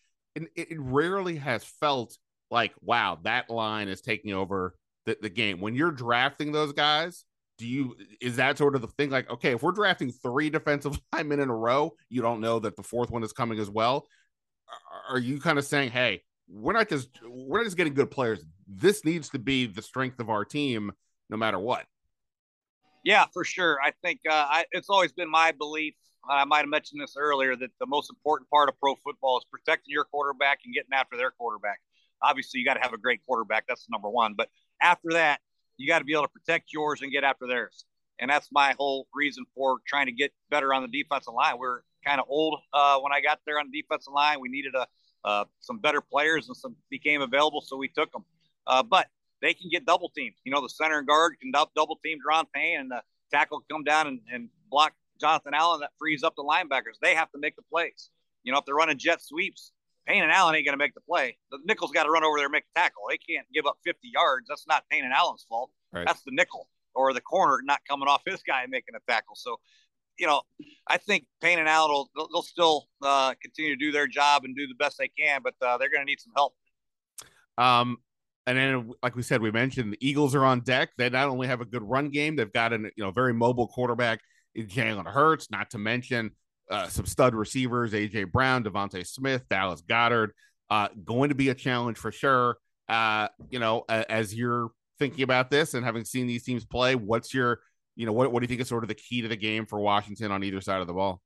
it, 0.56 0.72
it 0.72 0.80
rarely 0.80 1.38
has 1.38 1.64
felt 1.64 2.18
like, 2.52 2.74
wow, 2.82 3.20
that 3.24 3.50
line 3.50 3.88
is 3.88 4.02
taking 4.02 4.34
over 4.34 4.76
the, 5.06 5.18
the 5.22 5.30
game. 5.30 5.60
When 5.60 5.76
you're 5.76 5.92
drafting 5.92 6.52
those 6.52 6.74
guys, 6.74 7.26
do 7.58 7.66
you 7.66 7.96
is 8.22 8.36
that 8.36 8.58
sort 8.58 8.76
of 8.76 8.82
the 8.82 8.88
thing? 8.88 9.10
Like 9.10 9.30
okay 9.30 9.54
if 9.54 9.64
we're 9.64 9.72
drafting 9.72 10.12
three 10.12 10.50
defensive 10.50 11.00
linemen 11.14 11.40
in 11.40 11.50
a 11.50 11.56
row 11.56 11.92
you 12.10 12.22
don't 12.22 12.42
know 12.42 12.60
that 12.60 12.76
the 12.76 12.84
fourth 12.84 13.10
one 13.10 13.24
is 13.24 13.34
coming 13.34 13.60
as 13.60 13.70
well. 13.70 14.06
Are 15.10 15.20
you 15.20 15.40
kind 15.40 15.58
of 15.58 15.66
saying 15.66 15.92
hey 15.92 16.22
we're 16.50 16.74
not 16.74 16.88
just 16.88 17.10
we're 17.28 17.58
not 17.60 17.66
just 17.66 17.78
getting 17.78 17.94
good 17.94 18.12
players. 18.12 18.44
This 18.68 19.04
needs 19.04 19.30
to 19.30 19.40
be 19.40 19.66
the 19.66 19.82
strength 19.82 20.20
of 20.20 20.30
our 20.30 20.46
team 20.46 20.92
no 21.30 21.38
matter 21.38 21.60
what. 21.60 21.86
Yeah 23.04 23.26
for 23.34 23.44
sure. 23.44 23.80
I 23.84 23.92
think 24.04 24.20
uh, 24.30 24.34
I, 24.34 24.66
it's 24.72 24.90
always 24.90 25.14
been 25.14 25.30
my 25.30 25.52
belief 25.52 25.96
i 26.30 26.46
might 26.46 26.60
have 26.60 26.70
mentioned 26.70 27.02
this 27.02 27.16
earlier 27.18 27.56
that 27.56 27.70
the 27.80 27.86
most 27.86 28.10
important 28.10 28.50
part 28.50 28.70
of 28.70 28.80
pro 28.80 28.96
football 28.96 29.38
is 29.38 29.46
protecting 29.52 29.92
your 29.92 30.06
quarterback 30.06 30.60
and 30.66 30.74
getting 30.74 30.94
after 30.94 31.18
their 31.18 31.32
quarterback 31.32 31.80
obviously 32.22 32.60
you 32.60 32.66
got 32.66 32.76
to 32.76 32.82
have 32.82 32.94
a 32.94 32.98
great 32.98 33.20
quarterback 33.26 33.66
that's 33.68 33.88
number 33.90 34.10
one 34.10 34.34
but 34.36 34.50
after 34.82 35.10
that 35.12 35.40
you 35.78 35.88
got 35.88 36.00
to 36.00 36.06
be 36.06 36.14
able 36.14 36.24
to 36.24 36.30
protect 36.30 36.74
yours 36.74 37.02
and 37.02 37.12
get 37.12 37.24
after 37.24 37.48
theirs. 37.48 37.86
And 38.20 38.30
that's 38.30 38.50
my 38.52 38.76
whole 38.78 39.08
reason 39.14 39.46
for 39.56 39.78
trying 39.88 40.08
to 40.08 40.12
get 40.12 40.34
better 40.50 40.74
on 40.74 40.82
the 40.82 40.88
defensive 40.88 41.34
line. 41.34 41.56
We 41.60 41.68
are 41.68 41.84
kind 42.06 42.20
of 42.20 42.26
old 42.30 42.60
uh, 42.74 43.00
when 43.00 43.14
I 43.14 43.22
got 43.22 43.40
there 43.46 43.60
on 43.60 43.70
the 43.72 43.82
defensive 43.82 44.14
line. 44.14 44.40
We 44.42 44.50
needed 44.50 44.74
a 44.76 44.88
uh, 45.26 45.46
some 45.60 45.78
better 45.80 46.00
players 46.00 46.48
and 46.48 46.56
some 46.56 46.76
became 46.90 47.22
available, 47.22 47.62
so 47.62 47.76
we 47.76 47.90
took 47.90 48.12
them. 48.12 48.24
Uh, 48.66 48.82
but 48.82 49.08
they 49.42 49.54
can 49.54 49.70
get 49.70 49.86
double 49.86 50.10
teamed. 50.16 50.36
You 50.46 50.54
know, 50.54 50.62
the 50.62 50.70
center 50.70 51.00
and 51.00 51.08
guard 51.08 51.36
can 51.42 51.52
double 51.52 52.00
team 52.04 52.18
Daron 52.26 52.46
Payne, 52.54 52.80
and 52.80 52.92
the 52.92 53.02
tackle 53.32 53.64
come 53.70 53.84
down 53.84 54.08
and, 54.08 54.20
and 54.32 54.50
block 54.72 54.94
Jonathan 55.20 55.54
Allen. 55.54 55.82
That 55.82 55.92
frees 56.00 56.24
up 56.24 56.36
the 56.36 56.44
linebackers. 56.44 57.00
They 57.02 57.16
have 57.16 57.32
to 57.32 57.40
make 57.40 57.56
the 57.56 57.64
plays. 57.64 58.10
You 58.44 58.52
know, 58.52 58.60
if 58.60 58.66
they're 58.66 58.76
running 58.76 58.98
jet 58.98 59.22
sweeps, 59.22 59.72
Payne 60.08 60.24
and 60.24 60.32
Allen 60.32 60.56
ain't 60.56 60.66
going 60.66 60.78
to 60.78 60.84
make 60.84 60.94
the 60.94 61.02
play. 61.02 61.38
The 61.52 61.60
nickel's 61.66 61.92
got 61.92 62.04
to 62.04 62.10
run 62.10 62.24
over 62.24 62.38
there 62.38 62.46
and 62.46 62.52
make 62.52 62.64
the 62.74 62.80
tackle. 62.80 63.04
They 63.10 63.18
can't 63.18 63.46
give 63.54 63.66
up 63.66 63.78
50 63.84 64.10
yards. 64.14 64.48
That's 64.48 64.66
not 64.68 64.86
Payne 64.90 65.04
and 65.04 65.14
Allen's 65.14 65.46
fault. 65.48 65.70
Right. 65.92 66.06
That's 66.06 66.22
the 66.22 66.32
nickel 66.32 66.70
or 66.96 67.14
the 67.14 67.22
corner 67.22 67.60
not 67.64 67.80
coming 67.88 68.08
off 68.08 68.22
his 68.26 68.42
guy 68.42 68.64
and 68.64 68.72
making 68.72 68.96
a 68.96 69.12
tackle. 69.12 69.36
So, 69.36 69.58
you 70.18 70.26
know, 70.26 70.42
I 70.88 70.98
think 70.98 71.26
Payne 71.42 71.60
and 71.60 71.68
Allen 71.68 71.92
will 71.92 72.10
they'll, 72.16 72.28
they'll 72.34 72.42
still 72.42 72.88
uh, 73.04 73.34
continue 73.42 73.76
to 73.76 73.80
do 73.80 73.92
their 73.92 74.08
job 74.08 74.46
and 74.46 74.56
do 74.56 74.66
the 74.66 74.76
best 74.76 74.98
they 74.98 75.10
can, 75.10 75.42
but 75.44 75.54
uh, 75.62 75.78
they're 75.78 75.92
going 75.92 76.02
to 76.02 76.06
need 76.06 76.20
some 76.22 76.34
help. 76.36 76.54
Um, 77.58 77.98
and 78.48 78.58
then, 78.58 78.94
like 79.04 79.16
we 79.16 79.24
said, 79.24 79.42
we 79.42 79.52
mentioned 79.52 79.92
the 79.92 80.08
Eagles 80.08 80.34
are 80.34 80.46
on 80.46 80.62
deck. 80.62 80.92
They 80.98 81.10
not 81.10 81.28
only 81.28 81.48
have 81.48 81.60
a 81.60 81.66
good 81.66 81.84
run 81.84 82.10
game, 82.10 82.38
they've 82.38 82.52
got 82.52 82.72
an 82.72 82.90
you 82.96 83.04
know 83.04 83.12
very 83.12 83.34
mobile 83.34 83.68
quarterback 83.68 84.22
Jalen 84.58 85.06
Hurts. 85.06 85.52
Not 85.52 85.70
to 85.72 85.78
mention 85.78 86.32
uh, 86.70 86.88
some 86.88 87.06
stud 87.06 87.36
receivers, 87.36 87.94
AJ 87.94 88.32
Brown, 88.32 88.64
DeVonta 88.64 89.06
Smith, 89.06 89.44
Dallas 89.50 89.82
Goedert. 89.82 90.30
Uh, 90.70 90.90
going 91.06 91.30
to 91.30 91.36
be 91.36 91.50
a 91.50 91.56
challenge 91.56 91.98
for 91.98 92.12
sure. 92.12 92.58
Uh, 92.90 93.28
you 93.50 93.60
know, 93.60 93.86
as 93.88 94.34
you're 94.34 94.70
thinking 95.00 95.24
about 95.24 95.50
this 95.50 95.74
and 95.74 95.86
having 95.86 96.04
seen 96.04 96.28
these 96.28 96.44
teams 96.44 96.66
play, 96.66 96.96
what's 96.96 97.34
your, 97.34 97.60
you 97.96 98.06
know, 98.06 98.12
what, 98.12 98.32
what 98.32 98.40
do 98.40 98.44
you 98.44 98.48
think 98.48 98.62
is 98.62 98.68
sort 98.68 98.84
of 98.84 98.88
the 98.88 98.96
key 98.96 99.22
to 99.22 99.28
the 99.28 99.36
game 99.36 99.66
for 99.66 99.80
Washington 99.80 100.32
on 100.32 100.44
either 100.44 100.62
side 100.62 100.82
of 100.82 100.88
the 100.88 100.94
ball? 100.94 101.22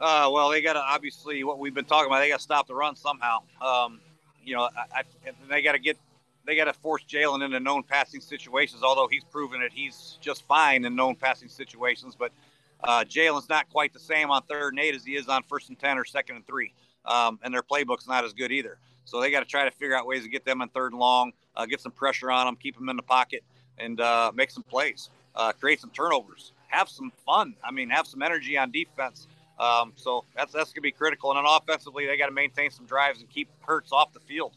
Uh, 0.00 0.28
well, 0.32 0.50
they 0.50 0.60
got 0.60 0.74
to 0.74 0.80
obviously 0.80 1.44
what 1.44 1.58
we've 1.58 1.74
been 1.74 1.84
talking 1.84 2.06
about. 2.06 2.20
They 2.20 2.28
got 2.28 2.38
to 2.38 2.42
stop 2.42 2.66
the 2.66 2.74
run 2.74 2.96
somehow. 2.96 3.38
Um, 3.60 4.00
you 4.44 4.54
know, 4.54 4.68
I, 4.76 5.00
I, 5.00 5.02
they 5.48 5.62
got 5.62 5.72
to 5.72 5.78
get, 5.78 5.96
they 6.46 6.56
got 6.56 6.64
to 6.64 6.72
force 6.72 7.02
Jalen 7.08 7.44
into 7.44 7.60
known 7.60 7.82
passing 7.82 8.20
situations. 8.20 8.82
Although 8.82 9.08
he's 9.08 9.24
proven 9.24 9.60
that 9.60 9.72
he's 9.72 10.18
just 10.20 10.42
fine 10.44 10.84
in 10.84 10.94
known 10.94 11.14
passing 11.14 11.48
situations, 11.48 12.16
but 12.18 12.32
uh, 12.82 13.04
Jalen's 13.04 13.48
not 13.48 13.68
quite 13.70 13.92
the 13.92 13.98
same 13.98 14.30
on 14.30 14.42
third 14.42 14.74
and 14.74 14.80
eight 14.80 14.94
as 14.94 15.04
he 15.04 15.16
is 15.16 15.28
on 15.28 15.42
first 15.44 15.68
and 15.68 15.78
10 15.78 15.98
or 15.98 16.04
second 16.04 16.36
and 16.36 16.46
three. 16.46 16.72
Um, 17.04 17.38
and 17.42 17.52
their 17.52 17.62
playbook's 17.62 18.06
not 18.06 18.24
as 18.24 18.32
good 18.32 18.52
either. 18.52 18.78
So 19.04 19.20
they 19.20 19.30
got 19.30 19.40
to 19.40 19.46
try 19.46 19.64
to 19.64 19.70
figure 19.70 19.96
out 19.96 20.06
ways 20.06 20.22
to 20.22 20.28
get 20.28 20.44
them 20.44 20.62
on 20.62 20.68
third 20.70 20.92
and 20.92 21.00
long, 21.00 21.32
uh, 21.56 21.66
get 21.66 21.80
some 21.80 21.92
pressure 21.92 22.30
on 22.30 22.46
them, 22.46 22.56
keep 22.56 22.76
them 22.76 22.88
in 22.88 22.96
the 22.96 23.02
pocket, 23.02 23.44
and 23.78 24.00
uh, 24.00 24.32
make 24.34 24.50
some 24.50 24.62
plays, 24.62 25.10
uh, 25.34 25.52
create 25.52 25.80
some 25.80 25.90
turnovers, 25.90 26.52
have 26.68 26.88
some 26.88 27.12
fun. 27.26 27.54
I 27.62 27.70
mean, 27.70 27.90
have 27.90 28.06
some 28.06 28.22
energy 28.22 28.56
on 28.56 28.70
defense. 28.70 29.26
Um, 29.58 29.92
so 29.96 30.24
that's 30.34 30.52
that's 30.52 30.72
gonna 30.72 30.82
be 30.82 30.90
critical. 30.90 31.30
And 31.30 31.38
then 31.38 31.44
offensively, 31.46 32.06
they 32.06 32.16
got 32.16 32.26
to 32.26 32.32
maintain 32.32 32.70
some 32.70 32.86
drives 32.86 33.20
and 33.20 33.30
keep 33.30 33.48
Hurts 33.60 33.92
off 33.92 34.12
the 34.12 34.20
field. 34.20 34.52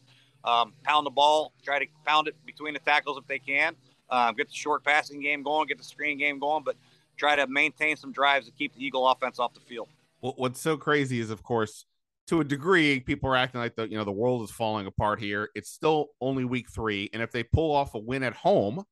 Um, 0.48 0.72
pound 0.82 1.04
the 1.04 1.10
ball, 1.10 1.52
try 1.62 1.78
to 1.78 1.86
pound 2.06 2.26
it 2.26 2.34
between 2.46 2.72
the 2.72 2.80
tackles 2.80 3.18
if 3.18 3.26
they 3.26 3.38
can. 3.38 3.74
Uh, 4.08 4.32
get 4.32 4.48
the 4.48 4.54
short 4.54 4.82
passing 4.82 5.20
game 5.20 5.42
going, 5.42 5.66
get 5.66 5.76
the 5.76 5.84
screen 5.84 6.16
game 6.16 6.38
going, 6.38 6.64
but 6.64 6.76
try 7.18 7.36
to 7.36 7.46
maintain 7.46 7.96
some 7.96 8.12
drives 8.12 8.46
to 8.46 8.52
keep 8.52 8.74
the 8.74 8.82
Eagle 8.82 9.06
offense 9.06 9.38
off 9.38 9.52
the 9.52 9.60
field. 9.60 9.88
What's 10.20 10.60
so 10.60 10.78
crazy 10.78 11.20
is, 11.20 11.30
of 11.30 11.42
course, 11.42 11.84
to 12.28 12.40
a 12.40 12.44
degree, 12.44 13.00
people 13.00 13.30
are 13.30 13.36
acting 13.36 13.60
like 13.60 13.76
the 13.76 13.88
you 13.88 13.96
know 13.98 14.04
the 14.04 14.12
world 14.12 14.42
is 14.42 14.50
falling 14.50 14.86
apart 14.86 15.20
here. 15.20 15.50
It's 15.54 15.70
still 15.70 16.08
only 16.20 16.44
week 16.44 16.70
three, 16.70 17.10
and 17.12 17.22
if 17.22 17.30
they 17.30 17.42
pull 17.42 17.74
off 17.74 17.94
a 17.94 17.98
win 17.98 18.22
at 18.22 18.34
home, 18.34 18.84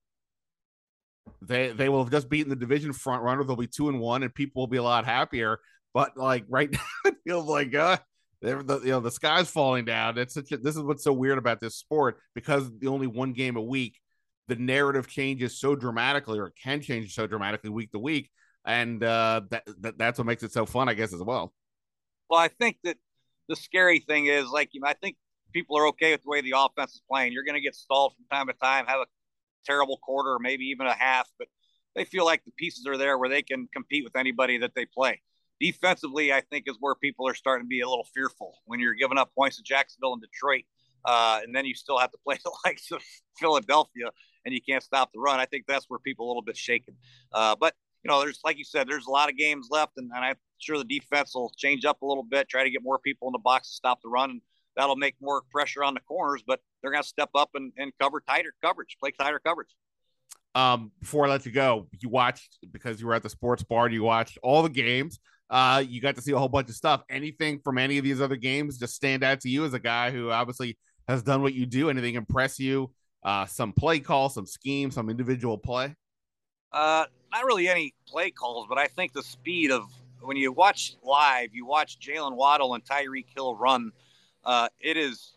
they 1.42 1.70
they 1.72 1.88
will 1.88 2.02
have 2.04 2.12
just 2.12 2.28
beaten 2.28 2.50
the 2.50 2.56
division 2.56 2.92
front 2.92 3.22
runner. 3.22 3.44
They'll 3.44 3.56
be 3.56 3.66
two 3.66 3.88
and 3.88 3.98
one, 3.98 4.22
and 4.22 4.34
people 4.34 4.62
will 4.62 4.68
be 4.68 4.76
a 4.76 4.82
lot 4.82 5.04
happier. 5.04 5.58
But 5.94 6.16
like 6.16 6.44
right 6.48 6.70
now, 6.72 6.80
it 7.06 7.16
feels 7.24 7.46
like 7.46 7.74
uh, 7.74 7.96
the 8.42 8.80
you 8.84 8.90
know 8.90 9.00
the 9.00 9.10
sky's 9.10 9.50
falling 9.50 9.84
down. 9.84 10.18
It's 10.18 10.34
such 10.34 10.52
a, 10.52 10.58
this 10.58 10.76
is 10.76 10.82
what's 10.82 11.04
so 11.04 11.12
weird 11.12 11.38
about 11.38 11.60
this 11.60 11.76
sport. 11.76 12.18
Because 12.34 12.70
the 12.78 12.88
only 12.88 13.06
one 13.06 13.32
game 13.32 13.56
a 13.56 13.62
week 13.62 13.98
the 14.48 14.56
narrative 14.56 15.08
changes 15.08 15.58
so 15.58 15.74
dramatically 15.74 16.38
or 16.38 16.46
it 16.46 16.54
can 16.60 16.80
change 16.80 17.14
so 17.14 17.26
dramatically 17.26 17.70
week 17.70 17.90
to 17.92 17.98
week. 17.98 18.30
And 18.64 19.02
uh, 19.02 19.42
that, 19.50 19.64
that 19.80 19.98
that's 19.98 20.18
what 20.18 20.26
makes 20.26 20.42
it 20.42 20.52
so 20.52 20.66
fun 20.66 20.88
i 20.88 20.94
guess 20.94 21.12
as 21.12 21.22
well. 21.22 21.52
Well 22.28 22.40
i 22.40 22.48
think 22.48 22.78
that 22.84 22.96
the 23.48 23.56
scary 23.56 24.00
thing 24.00 24.26
is 24.26 24.48
like 24.48 24.70
you 24.72 24.80
know, 24.80 24.88
i 24.88 24.94
think 24.94 25.16
people 25.52 25.78
are 25.78 25.88
okay 25.88 26.12
with 26.12 26.22
the 26.22 26.28
way 26.28 26.40
the 26.40 26.54
offense 26.56 26.94
is 26.94 27.02
playing. 27.10 27.32
You're 27.32 27.44
going 27.44 27.54
to 27.54 27.60
get 27.60 27.74
stalled 27.74 28.14
from 28.14 28.24
time 28.30 28.46
to 28.48 28.52
time 28.54 28.86
have 28.86 29.00
a 29.00 29.06
terrible 29.64 29.98
quarter 29.98 30.30
or 30.30 30.38
maybe 30.38 30.64
even 30.66 30.86
a 30.86 30.94
half 30.94 31.28
but 31.40 31.48
they 31.96 32.04
feel 32.04 32.24
like 32.24 32.44
the 32.44 32.52
pieces 32.52 32.86
are 32.86 32.96
there 32.96 33.18
where 33.18 33.28
they 33.28 33.42
can 33.42 33.68
compete 33.72 34.04
with 34.04 34.14
anybody 34.14 34.58
that 34.58 34.72
they 34.76 34.86
play 34.86 35.20
defensively 35.60 36.32
i 36.32 36.40
think 36.40 36.64
is 36.66 36.76
where 36.80 36.94
people 36.94 37.26
are 37.26 37.34
starting 37.34 37.64
to 37.64 37.68
be 37.68 37.80
a 37.80 37.88
little 37.88 38.06
fearful 38.14 38.54
when 38.66 38.80
you're 38.80 38.94
giving 38.94 39.18
up 39.18 39.30
points 39.34 39.56
to 39.56 39.62
jacksonville 39.62 40.12
and 40.12 40.22
detroit 40.22 40.64
uh, 41.06 41.38
and 41.44 41.54
then 41.54 41.64
you 41.64 41.74
still 41.74 41.98
have 41.98 42.10
to 42.10 42.18
play 42.18 42.36
the 42.44 42.52
likes 42.64 42.90
of 42.90 43.00
Philadelphia 43.38 44.10
and 44.44 44.52
you 44.54 44.60
can't 44.60 44.82
stop 44.82 45.12
the 45.12 45.20
run. 45.20 45.40
I 45.40 45.46
think 45.46 45.64
that's 45.66 45.86
where 45.88 45.98
people 45.98 46.26
a 46.26 46.28
little 46.28 46.42
bit 46.42 46.56
shaken. 46.56 46.94
Uh, 47.32 47.56
but 47.58 47.74
you 48.04 48.10
know, 48.10 48.20
there's 48.20 48.40
like 48.44 48.58
you 48.58 48.64
said, 48.64 48.88
there's 48.88 49.06
a 49.06 49.10
lot 49.10 49.28
of 49.28 49.36
games 49.36 49.68
left, 49.70 49.94
and, 49.96 50.10
and, 50.14 50.24
I'm 50.24 50.36
sure 50.58 50.78
the 50.78 50.84
defense 50.84 51.34
will 51.34 51.52
change 51.56 51.84
up 51.84 52.02
a 52.02 52.06
little 52.06 52.22
bit, 52.22 52.48
try 52.48 52.62
to 52.62 52.70
get 52.70 52.82
more 52.82 53.00
people 53.00 53.26
in 53.28 53.32
the 53.32 53.40
box 53.40 53.68
to 53.68 53.74
stop 53.74 54.00
the 54.00 54.08
run, 54.08 54.30
and 54.30 54.40
that'll 54.76 54.94
make 54.94 55.16
more 55.20 55.42
pressure 55.50 55.82
on 55.82 55.94
the 55.94 56.00
corners. 56.00 56.44
But 56.46 56.60
they're 56.80 56.92
going 56.92 57.02
to 57.02 57.08
step 57.08 57.30
up 57.34 57.50
and, 57.54 57.72
and 57.76 57.92
cover 58.00 58.20
tighter 58.20 58.54
coverage, 58.62 58.96
play 59.00 59.10
tighter 59.10 59.40
coverage. 59.44 59.74
Um, 60.54 60.92
before 61.00 61.26
I 61.26 61.30
let 61.30 61.46
you 61.46 61.52
go, 61.52 61.88
you 62.00 62.08
watched 62.08 62.58
because 62.70 63.00
you 63.00 63.08
were 63.08 63.14
at 63.14 63.24
the 63.24 63.28
sports 63.28 63.64
bar. 63.64 63.88
You 63.88 64.04
watched 64.04 64.38
all 64.40 64.62
the 64.62 64.68
games. 64.68 65.18
Uh, 65.48 65.82
you 65.86 66.00
got 66.00 66.16
to 66.16 66.22
see 66.22 66.32
a 66.32 66.38
whole 66.38 66.48
bunch 66.48 66.68
of 66.68 66.74
stuff. 66.74 67.02
Anything 67.08 67.60
from 67.62 67.78
any 67.78 67.98
of 67.98 68.04
these 68.04 68.20
other 68.20 68.36
games 68.36 68.78
just 68.78 68.94
stand 68.94 69.22
out 69.22 69.40
to 69.40 69.48
you 69.48 69.64
as 69.64 69.74
a 69.74 69.78
guy 69.78 70.10
who 70.10 70.30
obviously 70.30 70.76
has 71.06 71.22
done 71.22 71.42
what 71.42 71.54
you 71.54 71.66
do? 71.66 71.88
Anything 71.88 72.16
impress 72.16 72.58
you? 72.58 72.90
uh, 73.26 73.44
some 73.44 73.72
play 73.72 73.98
call, 73.98 74.28
some 74.28 74.46
scheme, 74.46 74.90
some 74.90 75.10
individual 75.10 75.58
play? 75.58 75.94
Uh, 76.72 77.04
not 77.32 77.44
really 77.44 77.68
any 77.68 77.92
play 78.06 78.30
calls, 78.30 78.66
but 78.68 78.78
I 78.78 78.86
think 78.86 79.12
the 79.12 79.22
speed 79.22 79.72
of 79.72 79.82
when 80.20 80.36
you 80.36 80.52
watch 80.52 80.96
live, 81.02 81.50
you 81.52 81.66
watch 81.66 81.98
Jaylen 81.98 82.36
Waddle 82.36 82.74
and 82.74 82.84
Tyreek 82.84 83.26
Hill 83.34 83.56
run. 83.56 83.90
Uh, 84.44 84.68
it 84.78 84.96
is 84.96 85.32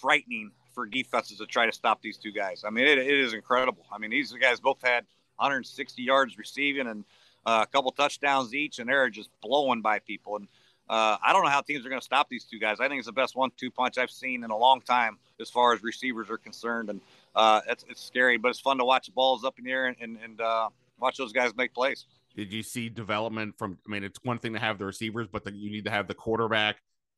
frightening 0.00 0.50
for 0.74 0.86
defenses 0.86 1.38
to 1.38 1.46
try 1.46 1.66
to 1.66 1.72
stop 1.72 2.00
these 2.00 2.16
two 2.16 2.32
guys. 2.32 2.64
I 2.66 2.70
mean, 2.70 2.86
it, 2.86 2.98
it 2.98 3.06
is 3.06 3.34
incredible. 3.34 3.84
I 3.92 3.98
mean, 3.98 4.10
these 4.10 4.32
guys 4.32 4.58
both 4.58 4.80
had 4.82 5.04
160 5.36 6.02
yards 6.02 6.38
receiving 6.38 6.86
and 6.86 7.04
uh, 7.46 7.64
a 7.66 7.66
couple 7.66 7.90
touchdowns 7.92 8.54
each, 8.54 8.78
and 8.78 8.88
they're 8.88 9.08
just 9.08 9.30
blowing 9.40 9.80
by 9.80 10.00
people. 10.00 10.36
And 10.36 10.48
uh, 10.90 11.16
I 11.24 11.32
don't 11.32 11.42
know 11.44 11.50
how 11.50 11.62
teams 11.62 11.86
are 11.86 11.88
going 11.88 12.00
to 12.00 12.04
stop 12.04 12.28
these 12.28 12.44
two 12.44 12.58
guys. 12.58 12.78
I 12.80 12.88
think 12.88 12.98
it's 12.98 13.06
the 13.06 13.12
best 13.12 13.34
one-two 13.36 13.70
punch 13.70 13.96
I've 13.96 14.10
seen 14.10 14.44
in 14.44 14.50
a 14.50 14.56
long 14.56 14.80
time 14.82 15.16
as 15.40 15.48
far 15.48 15.72
as 15.72 15.82
receivers 15.82 16.28
are 16.28 16.38
concerned. 16.38 16.90
And 16.90 17.00
uh, 17.34 17.60
it's, 17.68 17.84
it's 17.88 18.02
scary, 18.02 18.36
but 18.36 18.48
it's 18.48 18.60
fun 18.60 18.76
to 18.78 18.84
watch 18.84 19.12
balls 19.14 19.44
up 19.44 19.58
in 19.58 19.64
the 19.64 19.70
air 19.70 19.86
and, 19.86 19.96
and, 20.00 20.18
and 20.22 20.40
uh, 20.40 20.68
watch 21.00 21.16
those 21.16 21.32
guys 21.32 21.56
make 21.56 21.72
plays. 21.72 22.04
Did 22.36 22.52
you 22.52 22.62
see 22.62 22.90
development 22.90 23.54
from? 23.56 23.78
I 23.86 23.90
mean, 23.90 24.04
it's 24.04 24.18
one 24.22 24.38
thing 24.38 24.52
to 24.52 24.58
have 24.58 24.76
the 24.78 24.84
receivers, 24.84 25.26
but 25.26 25.44
the, 25.44 25.52
you 25.52 25.70
need 25.70 25.86
to 25.86 25.90
have 25.90 26.06
the 26.06 26.14
quarterback 26.14 26.76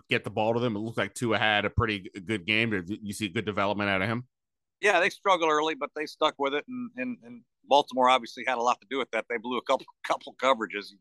get 0.09 0.25
the 0.25 0.31
ball 0.31 0.55
to 0.55 0.61
them. 0.61 0.77
It 0.77 0.79
looks 0.79 0.97
like 0.97 1.13
Tua 1.13 1.39
had 1.39 1.65
a 1.65 1.71
pretty 1.71 2.11
good 2.25 2.47
game. 2.47 2.71
Did 2.71 2.99
you 3.03 3.13
see 3.13 3.29
good 3.29 3.45
development 3.45 3.91
out 3.91 4.01
of 4.01 4.09
him? 4.09 4.25
Yeah, 4.81 5.01
they 5.01 5.11
struggled 5.11 5.51
early, 5.51 5.75
but 5.75 5.91
they 5.97 6.07
stuck 6.07 6.35
with 6.39 6.55
it, 6.55 6.65
and, 6.69 6.91
and, 6.97 7.17
and 7.25 7.43
Baltimore 7.65 8.09
obviously 8.09 8.45
had 8.47 8.59
a 8.59 8.63
lot 8.63 8.81
to 8.81 8.87
do 8.89 8.99
with 8.99 9.11
that. 9.11 9.25
They 9.29 9.37
blew 9.37 9.59
a 9.59 9.63
couple 9.63 9.87
couple 10.07 10.35
coverages. 10.43 10.93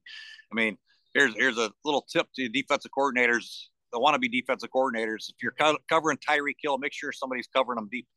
I 0.52 0.56
mean, 0.56 0.78
here's 1.14 1.36
here's 1.36 1.58
a 1.58 1.72
little 1.86 2.02
tip 2.02 2.28
to 2.36 2.50
defensive 2.50 2.92
coordinators 2.98 3.68
the 3.92 4.00
want 4.00 4.16
to 4.16 4.20
be 4.20 4.30
defensive 4.30 4.70
coordinators. 4.70 5.30
If 5.30 5.36
you're 5.42 5.54
co- 5.54 5.78
covering 5.90 6.18
Tyreek 6.18 6.56
Hill, 6.62 6.78
make 6.78 6.94
sure 6.94 7.12
somebody's 7.12 7.48
covering 7.48 7.78
them 7.78 7.90
deep. 7.92 8.08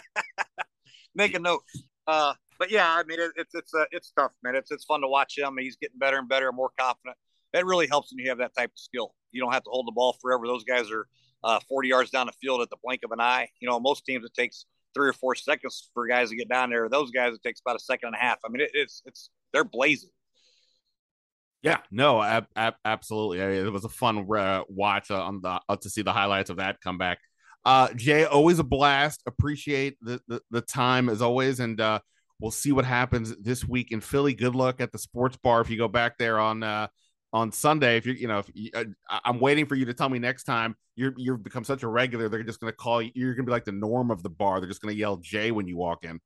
Make 1.14 1.34
a 1.34 1.38
note. 1.38 1.62
Uh, 2.06 2.34
but 2.58 2.70
yeah, 2.70 2.88
I 2.88 3.02
mean, 3.04 3.20
it, 3.20 3.32
it's 3.36 3.54
it's 3.54 3.74
uh, 3.74 3.84
it's 3.90 4.12
tough, 4.12 4.32
man. 4.42 4.54
It's 4.54 4.70
it's 4.70 4.84
fun 4.84 5.00
to 5.02 5.08
watch 5.08 5.36
him. 5.36 5.56
He's 5.58 5.76
getting 5.76 5.98
better 5.98 6.18
and 6.18 6.28
better, 6.28 6.50
more 6.52 6.70
confident. 6.78 7.16
that 7.52 7.66
really 7.66 7.86
helps 7.86 8.12
when 8.12 8.24
you 8.24 8.30
have 8.30 8.38
that 8.38 8.54
type 8.56 8.70
of 8.70 8.78
skill. 8.78 9.14
You 9.30 9.40
don't 9.40 9.52
have 9.52 9.64
to 9.64 9.70
hold 9.70 9.86
the 9.86 9.92
ball 9.92 10.16
forever. 10.22 10.46
Those 10.46 10.64
guys 10.64 10.90
are 10.90 11.06
uh, 11.44 11.60
40 11.68 11.88
yards 11.88 12.10
down 12.10 12.26
the 12.26 12.32
field 12.40 12.60
at 12.60 12.70
the 12.70 12.76
blink 12.82 13.02
of 13.04 13.12
an 13.12 13.20
eye. 13.20 13.48
You 13.60 13.68
know, 13.68 13.80
most 13.80 14.04
teams 14.04 14.24
it 14.24 14.34
takes 14.34 14.66
three 14.94 15.08
or 15.08 15.12
four 15.12 15.34
seconds 15.34 15.90
for 15.94 16.06
guys 16.06 16.30
to 16.30 16.36
get 16.36 16.48
down 16.48 16.70
there. 16.70 16.88
Those 16.88 17.10
guys 17.10 17.34
it 17.34 17.42
takes 17.42 17.60
about 17.60 17.76
a 17.76 17.80
second 17.80 18.08
and 18.08 18.16
a 18.16 18.18
half. 18.18 18.38
I 18.44 18.48
mean, 18.48 18.62
it, 18.62 18.70
it's 18.74 19.02
it's 19.04 19.30
they're 19.52 19.64
blazing. 19.64 20.10
Yeah, 21.62 21.78
no, 21.92 22.20
ab- 22.20 22.48
ab- 22.56 22.74
absolutely. 22.84 23.40
I 23.40 23.46
mean, 23.46 23.66
it 23.66 23.72
was 23.72 23.84
a 23.84 23.88
fun 23.88 24.26
uh, 24.36 24.62
watch 24.68 25.10
uh, 25.10 25.22
on 25.22 25.40
the 25.42 25.60
uh, 25.68 25.76
to 25.76 25.88
see 25.88 26.02
the 26.02 26.12
highlights 26.12 26.50
of 26.50 26.56
that 26.56 26.80
comeback. 26.80 27.18
Uh, 27.64 27.92
Jay, 27.94 28.24
always 28.24 28.58
a 28.58 28.64
blast. 28.64 29.22
Appreciate 29.26 29.96
the, 30.00 30.20
the, 30.26 30.42
the 30.50 30.60
time 30.60 31.08
as 31.08 31.22
always, 31.22 31.60
and 31.60 31.80
uh, 31.80 32.00
we'll 32.40 32.50
see 32.50 32.72
what 32.72 32.84
happens 32.84 33.36
this 33.36 33.64
week 33.64 33.92
in 33.92 34.00
Philly. 34.00 34.34
Good 34.34 34.56
luck 34.56 34.80
at 34.80 34.90
the 34.90 34.98
sports 34.98 35.36
bar 35.36 35.60
if 35.60 35.70
you 35.70 35.78
go 35.78 35.86
back 35.86 36.18
there 36.18 36.40
on 36.40 36.64
uh, 36.64 36.88
on 37.32 37.50
Sunday. 37.52 37.96
If 37.96 38.06
you 38.06 38.12
you 38.12 38.28
know, 38.28 38.38
if 38.38 38.50
you, 38.54 38.70
uh, 38.74 38.84
I'm 39.24 39.40
waiting 39.40 39.66
for 39.66 39.74
you 39.74 39.84
to 39.86 39.94
tell 39.94 40.08
me 40.08 40.18
next 40.18 40.44
time. 40.44 40.76
You're 40.94 41.14
you've 41.16 41.42
become 41.42 41.64
such 41.64 41.82
a 41.82 41.88
regular. 41.88 42.28
They're 42.28 42.42
just 42.42 42.60
going 42.60 42.70
to 42.72 42.76
call 42.76 43.00
you. 43.00 43.10
You're 43.14 43.34
going 43.34 43.46
to 43.46 43.50
be 43.50 43.52
like 43.52 43.64
the 43.64 43.72
norm 43.72 44.10
of 44.10 44.22
the 44.22 44.30
bar. 44.30 44.60
They're 44.60 44.68
just 44.68 44.82
going 44.82 44.94
to 44.94 44.98
yell 44.98 45.16
Jay 45.16 45.50
when 45.50 45.66
you 45.66 45.76
walk 45.76 46.04
in. 46.04 46.20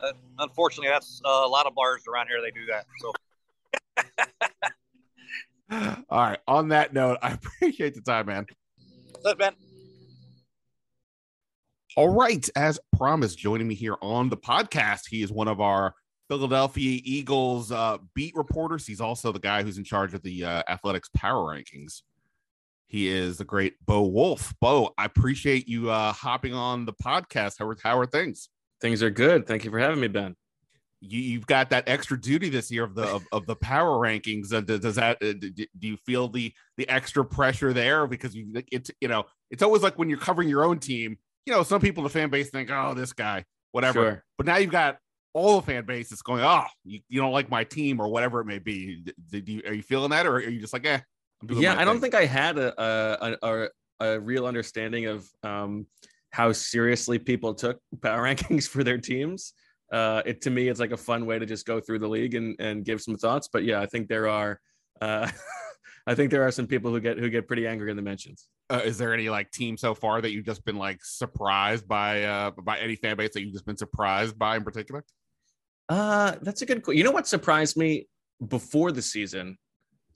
Uh, 0.00 0.12
unfortunately, 0.38 0.88
that's 0.88 1.20
uh, 1.24 1.42
a 1.44 1.48
lot 1.48 1.66
of 1.66 1.74
bars 1.74 2.02
around 2.12 2.28
here. 2.28 2.40
They 2.40 2.50
do 2.50 2.66
that. 2.66 2.86
So. 3.00 3.12
All 6.10 6.20
right. 6.20 6.38
On 6.46 6.68
that 6.68 6.92
note, 6.92 7.18
I 7.22 7.32
appreciate 7.32 7.94
the 7.94 8.00
time, 8.00 8.26
man. 8.26 8.46
Thanks, 9.22 9.38
Ben. 9.38 9.52
All 11.96 12.08
right. 12.08 12.48
As 12.56 12.80
promised, 12.96 13.38
joining 13.38 13.68
me 13.68 13.74
here 13.74 13.96
on 14.02 14.28
the 14.28 14.36
podcast, 14.36 15.02
he 15.08 15.22
is 15.22 15.30
one 15.30 15.48
of 15.48 15.60
our 15.60 15.94
Philadelphia 16.28 17.00
Eagles 17.04 17.70
uh, 17.70 17.98
beat 18.14 18.34
reporters. 18.34 18.86
He's 18.86 19.00
also 19.00 19.32
the 19.32 19.38
guy 19.38 19.62
who's 19.62 19.78
in 19.78 19.84
charge 19.84 20.14
of 20.14 20.22
the 20.22 20.44
uh, 20.44 20.62
athletics 20.68 21.10
power 21.14 21.54
rankings. 21.54 22.02
He 22.86 23.08
is 23.08 23.38
the 23.38 23.44
great 23.44 23.74
Bo 23.84 24.02
Wulf. 24.02 24.54
Bo, 24.60 24.94
I 24.96 25.04
appreciate 25.04 25.68
you 25.68 25.90
uh, 25.90 26.12
hopping 26.12 26.54
on 26.54 26.84
the 26.84 26.92
podcast. 26.92 27.56
How 27.58 27.68
are, 27.68 27.76
how 27.82 27.98
are 27.98 28.06
things? 28.06 28.48
Things 28.80 29.02
are 29.02 29.10
good. 29.10 29.46
Thank 29.46 29.64
you 29.64 29.70
for 29.70 29.78
having 29.78 30.00
me, 30.00 30.08
Ben 30.08 30.36
you, 31.04 31.38
have 31.38 31.46
got 31.46 31.70
that 31.70 31.84
extra 31.88 32.20
duty 32.20 32.48
this 32.48 32.70
year 32.70 32.84
of 32.84 32.94
the 32.94 33.04
of, 33.04 33.24
of 33.32 33.46
the 33.46 33.56
power 33.56 33.98
rankings. 33.98 34.52
Uh, 34.52 34.60
does 34.60 34.96
that 34.96 35.22
uh, 35.22 35.32
do 35.32 35.88
you 35.88 35.96
feel 35.98 36.28
the 36.28 36.52
the 36.76 36.88
extra 36.88 37.24
pressure 37.24 37.72
there 37.72 38.06
because 38.06 38.34
you 38.34 38.62
it's 38.72 38.90
you 39.00 39.08
know 39.08 39.24
it's 39.50 39.62
always 39.62 39.82
like 39.82 39.98
when 39.98 40.08
you're 40.08 40.18
covering 40.18 40.48
your 40.48 40.64
own 40.64 40.78
team. 40.78 41.18
You 41.46 41.52
know, 41.52 41.62
some 41.62 41.80
people 41.80 42.00
in 42.00 42.04
the 42.04 42.10
fan 42.10 42.30
base 42.30 42.48
think, 42.48 42.70
oh, 42.70 42.94
this 42.94 43.12
guy, 43.12 43.44
whatever. 43.72 44.00
Sure. 44.00 44.24
But 44.38 44.46
now 44.46 44.56
you've 44.56 44.70
got 44.70 44.96
all 45.34 45.60
the 45.60 45.66
fan 45.66 45.84
base 45.84 46.08
that's 46.08 46.22
going, 46.22 46.42
oh, 46.42 46.64
you, 46.84 47.00
you 47.08 47.20
don't 47.20 47.32
like 47.32 47.50
my 47.50 47.64
team 47.64 48.00
or 48.00 48.08
whatever 48.08 48.40
it 48.40 48.46
may 48.46 48.58
be. 48.58 49.04
You 49.30 49.62
are 49.66 49.74
you 49.74 49.82
feeling 49.82 50.10
that 50.10 50.26
or 50.26 50.36
are 50.36 50.40
you 50.40 50.60
just 50.60 50.72
like, 50.72 50.86
eh? 50.86 51.00
Yeah, 51.48 51.78
I 51.78 51.84
don't 51.84 52.00
think 52.00 52.14
I 52.14 52.24
had 52.24 52.56
a 52.56 52.82
a, 52.82 53.36
a, 53.42 53.68
a 54.00 54.20
real 54.20 54.46
understanding 54.46 55.06
of 55.06 55.28
um, 55.42 55.86
how 56.30 56.52
seriously 56.52 57.18
people 57.18 57.54
took 57.54 57.78
power 58.00 58.22
rankings 58.34 58.66
for 58.66 58.82
their 58.82 58.98
teams 58.98 59.52
uh, 59.92 60.22
it 60.26 60.40
to 60.42 60.50
me 60.50 60.68
it's 60.68 60.80
like 60.80 60.90
a 60.90 60.96
fun 60.96 61.24
way 61.24 61.38
to 61.38 61.46
just 61.46 61.66
go 61.66 61.80
through 61.80 62.00
the 62.00 62.08
league 62.08 62.34
and 62.34 62.56
and 62.58 62.84
give 62.84 63.00
some 63.00 63.16
thoughts. 63.16 63.48
But 63.52 63.64
yeah, 63.64 63.80
I 63.80 63.86
think 63.86 64.08
there 64.08 64.28
are 64.28 64.60
uh, 65.00 65.30
I 66.06 66.14
think 66.14 66.30
there 66.30 66.42
are 66.46 66.50
some 66.50 66.66
people 66.66 66.90
who 66.90 67.00
get 67.00 67.18
who 67.18 67.30
get 67.30 67.46
pretty 67.46 67.66
angry 67.66 67.90
in 67.90 67.96
the 67.96 68.02
mentions. 68.02 68.48
Uh, 68.70 68.80
is 68.84 68.98
there 68.98 69.14
any 69.14 69.28
like 69.28 69.50
team 69.50 69.76
so 69.76 69.94
far 69.94 70.20
that 70.20 70.32
you've 70.32 70.46
just 70.46 70.64
been 70.64 70.78
like 70.78 71.04
surprised 71.04 71.86
by 71.86 72.24
uh 72.24 72.50
by 72.50 72.78
any 72.78 72.96
fan 72.96 73.16
base 73.16 73.34
that 73.34 73.42
you've 73.42 73.52
just 73.52 73.66
been 73.66 73.76
surprised 73.76 74.38
by 74.38 74.56
in 74.56 74.64
particular? 74.64 75.04
Uh 75.88 76.36
that's 76.42 76.62
a 76.62 76.66
good 76.66 76.82
you 76.88 77.04
know 77.04 77.10
what 77.10 77.26
surprised 77.26 77.76
me 77.76 78.08
before 78.48 78.92
the 78.92 79.02
season 79.02 79.58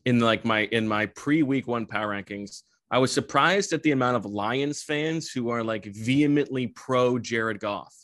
in 0.05 0.21
like 0.21 0.45
my 0.45 0.61
in 0.61 0.89
my 0.89 1.07
pre-week 1.07 1.67
one 1.67 1.87
power 1.87 2.09
rankings. 2.09 2.63
I 2.91 2.99
was 2.99 3.13
surprised 3.13 3.73
at 3.75 3.83
the 3.83 3.91
amount 3.91 4.17
of 4.17 4.25
Lions 4.25 4.83
fans 4.83 5.31
who 5.31 5.51
are 5.51 5.63
like 5.63 5.85
vehemently 5.85 6.69
pro 6.69 7.19
Jared 7.19 7.61
Goff. 7.61 7.95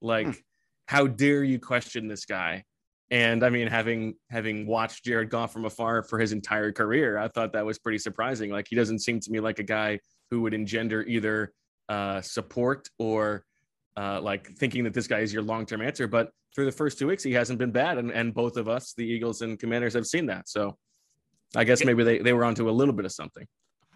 Like 0.00 0.26
hmm 0.26 0.32
how 0.90 1.06
dare 1.06 1.44
you 1.44 1.60
question 1.60 2.08
this 2.08 2.24
guy? 2.24 2.64
And 3.12 3.44
I 3.44 3.48
mean, 3.48 3.68
having 3.68 4.14
having 4.28 4.66
watched 4.66 5.04
Jared 5.04 5.30
Goff 5.30 5.52
from 5.52 5.64
afar 5.64 6.02
for 6.02 6.18
his 6.18 6.32
entire 6.32 6.72
career, 6.72 7.16
I 7.16 7.28
thought 7.28 7.52
that 7.52 7.64
was 7.64 7.78
pretty 7.78 7.98
surprising. 7.98 8.50
Like 8.50 8.66
he 8.68 8.74
doesn't 8.74 8.98
seem 8.98 9.20
to 9.20 9.30
me 9.30 9.38
like 9.38 9.60
a 9.60 9.62
guy 9.62 10.00
who 10.32 10.40
would 10.40 10.52
engender 10.52 11.04
either 11.04 11.52
uh, 11.88 12.20
support 12.22 12.88
or 12.98 13.44
uh, 13.96 14.20
like 14.20 14.48
thinking 14.56 14.84
that 14.84 14.94
this 14.94 15.06
guy 15.06 15.20
is 15.20 15.32
your 15.32 15.42
long 15.42 15.66
term 15.66 15.82
answer. 15.82 16.06
But 16.06 16.30
through 16.54 16.66
the 16.66 16.72
first 16.72 16.98
two 16.98 17.06
weeks, 17.06 17.22
he 17.22 17.32
hasn't 17.32 17.58
been 17.58 17.70
bad, 17.70 17.98
and, 17.98 18.10
and 18.10 18.34
both 18.34 18.56
of 18.56 18.68
us, 18.68 18.94
the 18.96 19.04
Eagles 19.04 19.42
and 19.42 19.58
Commanders, 19.58 19.94
have 19.94 20.06
seen 20.06 20.26
that. 20.26 20.48
So 20.48 20.76
I 21.56 21.64
guess 21.64 21.84
maybe 21.84 22.04
they, 22.04 22.18
they 22.18 22.32
were 22.32 22.44
onto 22.44 22.68
a 22.68 22.72
little 22.72 22.94
bit 22.94 23.04
of 23.04 23.12
something. 23.12 23.46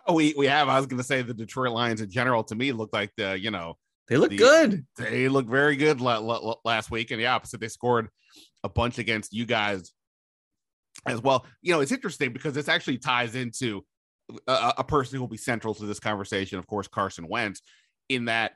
Oh, 0.07 0.14
we 0.14 0.34
we 0.36 0.47
have. 0.47 0.68
I 0.68 0.78
was 0.78 0.86
going 0.86 0.99
to 0.99 1.07
say 1.07 1.22
the 1.22 1.34
Detroit 1.34 1.72
Lions 1.72 2.01
in 2.01 2.11
general 2.11 2.45
to 2.45 2.55
me 2.55 2.72
looked 2.72 2.92
like 2.92 3.11
the 3.16 3.38
you 3.38 3.51
know 3.51 3.78
they 4.09 4.16
look 4.16 4.30
the, 4.30 4.36
good. 4.36 4.86
They 4.97 5.28
look 5.28 5.47
very 5.47 5.76
good 5.76 6.01
last 6.01 6.90
week, 6.90 7.11
and 7.11 7.20
the 7.20 7.26
opposite, 7.26 7.61
they 7.61 7.68
scored 7.68 8.09
a 8.62 8.68
bunch 8.68 8.99
against 8.99 9.32
you 9.32 9.47
guys 9.47 9.92
as 11.07 11.22
well. 11.22 11.47
You 11.62 11.72
know, 11.72 11.80
it's 11.80 11.92
interesting 11.92 12.32
because 12.32 12.55
this 12.55 12.68
actually 12.68 12.99
ties 12.99 13.34
into 13.34 13.84
a, 14.47 14.74
a 14.78 14.84
person 14.84 15.16
who 15.16 15.22
will 15.22 15.28
be 15.28 15.36
central 15.36 15.74
to 15.74 15.86
this 15.86 16.01
conversation, 16.01 16.59
of 16.59 16.66
course, 16.66 16.88
Carson 16.88 17.28
Wentz, 17.28 17.62
in 18.09 18.26
that 18.26 18.53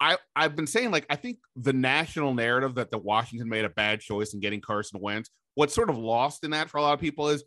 I 0.00 0.18
I've 0.34 0.56
been 0.56 0.66
saying 0.66 0.90
like 0.90 1.06
I 1.08 1.16
think 1.16 1.38
the 1.56 1.72
national 1.72 2.34
narrative 2.34 2.74
that 2.76 2.90
the 2.90 2.98
Washington 2.98 3.48
made 3.48 3.64
a 3.64 3.70
bad 3.70 4.00
choice 4.00 4.34
in 4.34 4.40
getting 4.40 4.60
Carson 4.60 5.00
Wentz. 5.00 5.30
What's 5.54 5.74
sort 5.74 5.90
of 5.90 5.96
lost 5.96 6.44
in 6.44 6.50
that 6.50 6.68
for 6.68 6.78
a 6.78 6.82
lot 6.82 6.94
of 6.94 7.00
people 7.00 7.28
is 7.28 7.44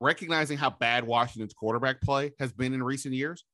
recognizing 0.00 0.56
how 0.56 0.70
bad 0.70 1.04
Washington's 1.04 1.52
quarterback 1.52 2.00
play 2.00 2.32
has 2.38 2.52
been 2.52 2.72
in 2.72 2.82
recent 2.82 3.14
years. 3.14 3.44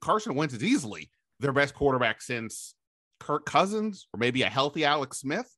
Carson 0.00 0.34
Wentz 0.34 0.54
is 0.54 0.62
easily 0.62 1.10
their 1.40 1.52
best 1.52 1.74
quarterback 1.74 2.20
since 2.20 2.74
Kirk 3.20 3.46
Cousins 3.46 4.08
or 4.12 4.18
maybe 4.18 4.42
a 4.42 4.48
healthy 4.48 4.84
Alex 4.84 5.18
Smith. 5.18 5.50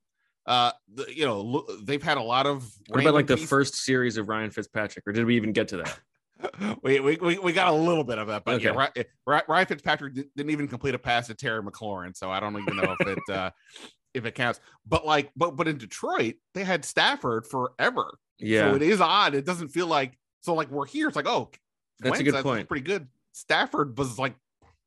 Uh, 0.47 0.73
the, 0.95 1.07
you 1.15 1.25
know, 1.25 1.67
they've 1.83 2.03
had 2.03 2.19
a 2.19 2.23
lot 2.23 2.47
of. 2.47 2.69
What 2.89 3.01
about 3.01 3.15
like 3.15 3.27
the 3.27 3.37
first 3.37 3.77
series 3.77 4.17
of 4.17 4.29
Ryan 4.29 4.51
Fitzpatrick, 4.51 5.07
or 5.07 5.13
did 5.13 5.25
we 5.25 5.37
even 5.37 5.53
get 5.53 5.69
to 5.69 5.79
that? 5.79 5.99
we, 6.83 7.01
we, 7.01 7.17
we 7.39 7.53
got 7.53 7.69
a 7.69 7.73
little 7.73 8.05
bit 8.05 8.19
of 8.19 8.29
that, 8.29 8.45
but 8.45 8.57
okay. 8.57 8.65
yeah, 8.65 8.89
Ryan, 9.27 9.43
Ryan 9.49 9.67
Fitzpatrick 9.67 10.15
didn't 10.15 10.51
even 10.51 10.69
complete 10.69 10.95
a 10.95 10.99
pass 10.99 11.27
to 11.29 11.35
Terry 11.35 11.63
McLaurin, 11.63 12.17
so 12.17 12.31
I 12.31 12.41
don't 12.41 12.59
even 12.59 12.77
know 12.77 12.97
if 12.99 13.07
it 13.07 13.35
uh, 13.35 13.51
if 14.15 14.25
it 14.25 14.35
counts. 14.35 14.61
But 14.87 15.07
like, 15.07 15.31
but 15.37 15.57
but 15.57 15.69
in 15.69 15.79
Detroit, 15.79 16.37
they 16.55 16.65
had 16.65 16.85
Stafford 16.85 17.47
forever. 17.47 18.19
Yeah, 18.39 18.71
so 18.71 18.77
it 18.77 18.83
is 18.83 19.01
odd. 19.01 19.35
It 19.35 19.45
doesn't 19.45 19.69
feel 19.69 19.87
like 19.87 20.17
so. 20.41 20.55
Like 20.55 20.71
we're 20.71 20.87
here, 20.87 21.09
it's 21.09 21.17
like 21.17 21.29
oh, 21.29 21.51
that's 22.01 22.19
Wentz, 22.19 22.29
a 22.29 22.33
good 22.33 22.43
point. 22.43 22.69
Pretty 22.69 22.85
good. 22.85 23.09
Stafford 23.33 23.97
was 23.97 24.19
like, 24.19 24.35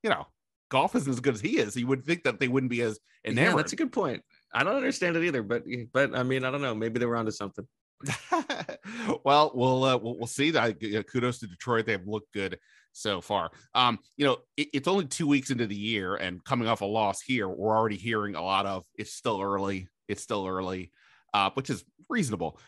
you 0.01 0.09
know, 0.09 0.27
Goff 0.69 0.95
isn't 0.95 1.11
as 1.11 1.19
good 1.19 1.35
as 1.35 1.41
he 1.41 1.59
is. 1.59 1.75
You 1.75 1.87
would 1.87 2.05
think 2.05 2.23
that 2.23 2.39
they 2.39 2.47
wouldn't 2.47 2.71
be 2.71 2.81
as 2.81 2.99
enamored. 3.25 3.51
Yeah, 3.51 3.55
that's 3.57 3.73
a 3.73 3.77
good 3.77 3.91
point. 3.91 4.23
I 4.53 4.63
don't 4.63 4.75
understand 4.75 5.15
it 5.15 5.23
either, 5.23 5.43
but 5.43 5.63
but 5.91 6.15
I 6.15 6.23
mean, 6.23 6.43
I 6.43 6.51
don't 6.51 6.61
know. 6.61 6.75
Maybe 6.75 6.99
they 6.99 7.05
were 7.05 7.15
onto 7.15 7.31
something. 7.31 7.67
well, 9.23 9.51
we'll, 9.53 9.83
uh, 9.83 9.97
we'll 9.97 10.27
see. 10.27 10.51
Kudos 10.51 11.39
to 11.39 11.47
Detroit; 11.47 11.85
they've 11.85 12.05
looked 12.07 12.33
good 12.33 12.59
so 12.91 13.21
far. 13.21 13.51
Um, 13.73 13.99
you 14.17 14.25
know, 14.25 14.37
it, 14.57 14.69
it's 14.73 14.87
only 14.87 15.05
two 15.05 15.27
weeks 15.27 15.49
into 15.49 15.67
the 15.67 15.75
year, 15.75 16.15
and 16.15 16.43
coming 16.43 16.67
off 16.67 16.81
a 16.81 16.85
loss 16.85 17.21
here, 17.21 17.47
we're 17.47 17.75
already 17.75 17.97
hearing 17.97 18.35
a 18.35 18.43
lot 18.43 18.65
of 18.65 18.85
"it's 18.95 19.13
still 19.13 19.41
early, 19.41 19.87
it's 20.07 20.21
still 20.21 20.47
early," 20.47 20.91
uh, 21.33 21.49
which 21.53 21.69
is 21.69 21.83
reasonable. 22.09 22.59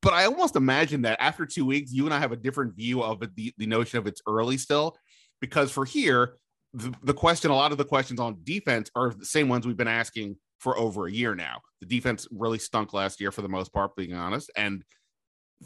But 0.00 0.14
I 0.14 0.24
almost 0.26 0.56
imagine 0.56 1.02
that 1.02 1.20
after 1.20 1.44
two 1.44 1.66
weeks, 1.66 1.92
you 1.92 2.04
and 2.04 2.14
I 2.14 2.20
have 2.20 2.32
a 2.32 2.36
different 2.36 2.76
view 2.76 3.02
of 3.02 3.20
the, 3.34 3.52
the 3.58 3.66
notion 3.66 3.98
of 3.98 4.06
it's 4.06 4.22
early 4.28 4.56
still, 4.56 4.96
because 5.40 5.72
for 5.72 5.84
here, 5.84 6.34
the, 6.72 6.94
the 7.02 7.14
question, 7.14 7.50
a 7.50 7.54
lot 7.54 7.72
of 7.72 7.78
the 7.78 7.84
questions 7.84 8.20
on 8.20 8.38
defense 8.44 8.90
are 8.94 9.10
the 9.10 9.24
same 9.24 9.48
ones 9.48 9.66
we've 9.66 9.76
been 9.76 9.88
asking 9.88 10.36
for 10.58 10.78
over 10.78 11.06
a 11.06 11.12
year 11.12 11.34
now. 11.34 11.60
The 11.80 11.86
defense 11.86 12.26
really 12.30 12.58
stunk 12.58 12.92
last 12.92 13.20
year 13.20 13.30
for 13.30 13.42
the 13.42 13.48
most 13.48 13.72
part, 13.72 13.96
being 13.96 14.14
honest, 14.14 14.50
and 14.56 14.84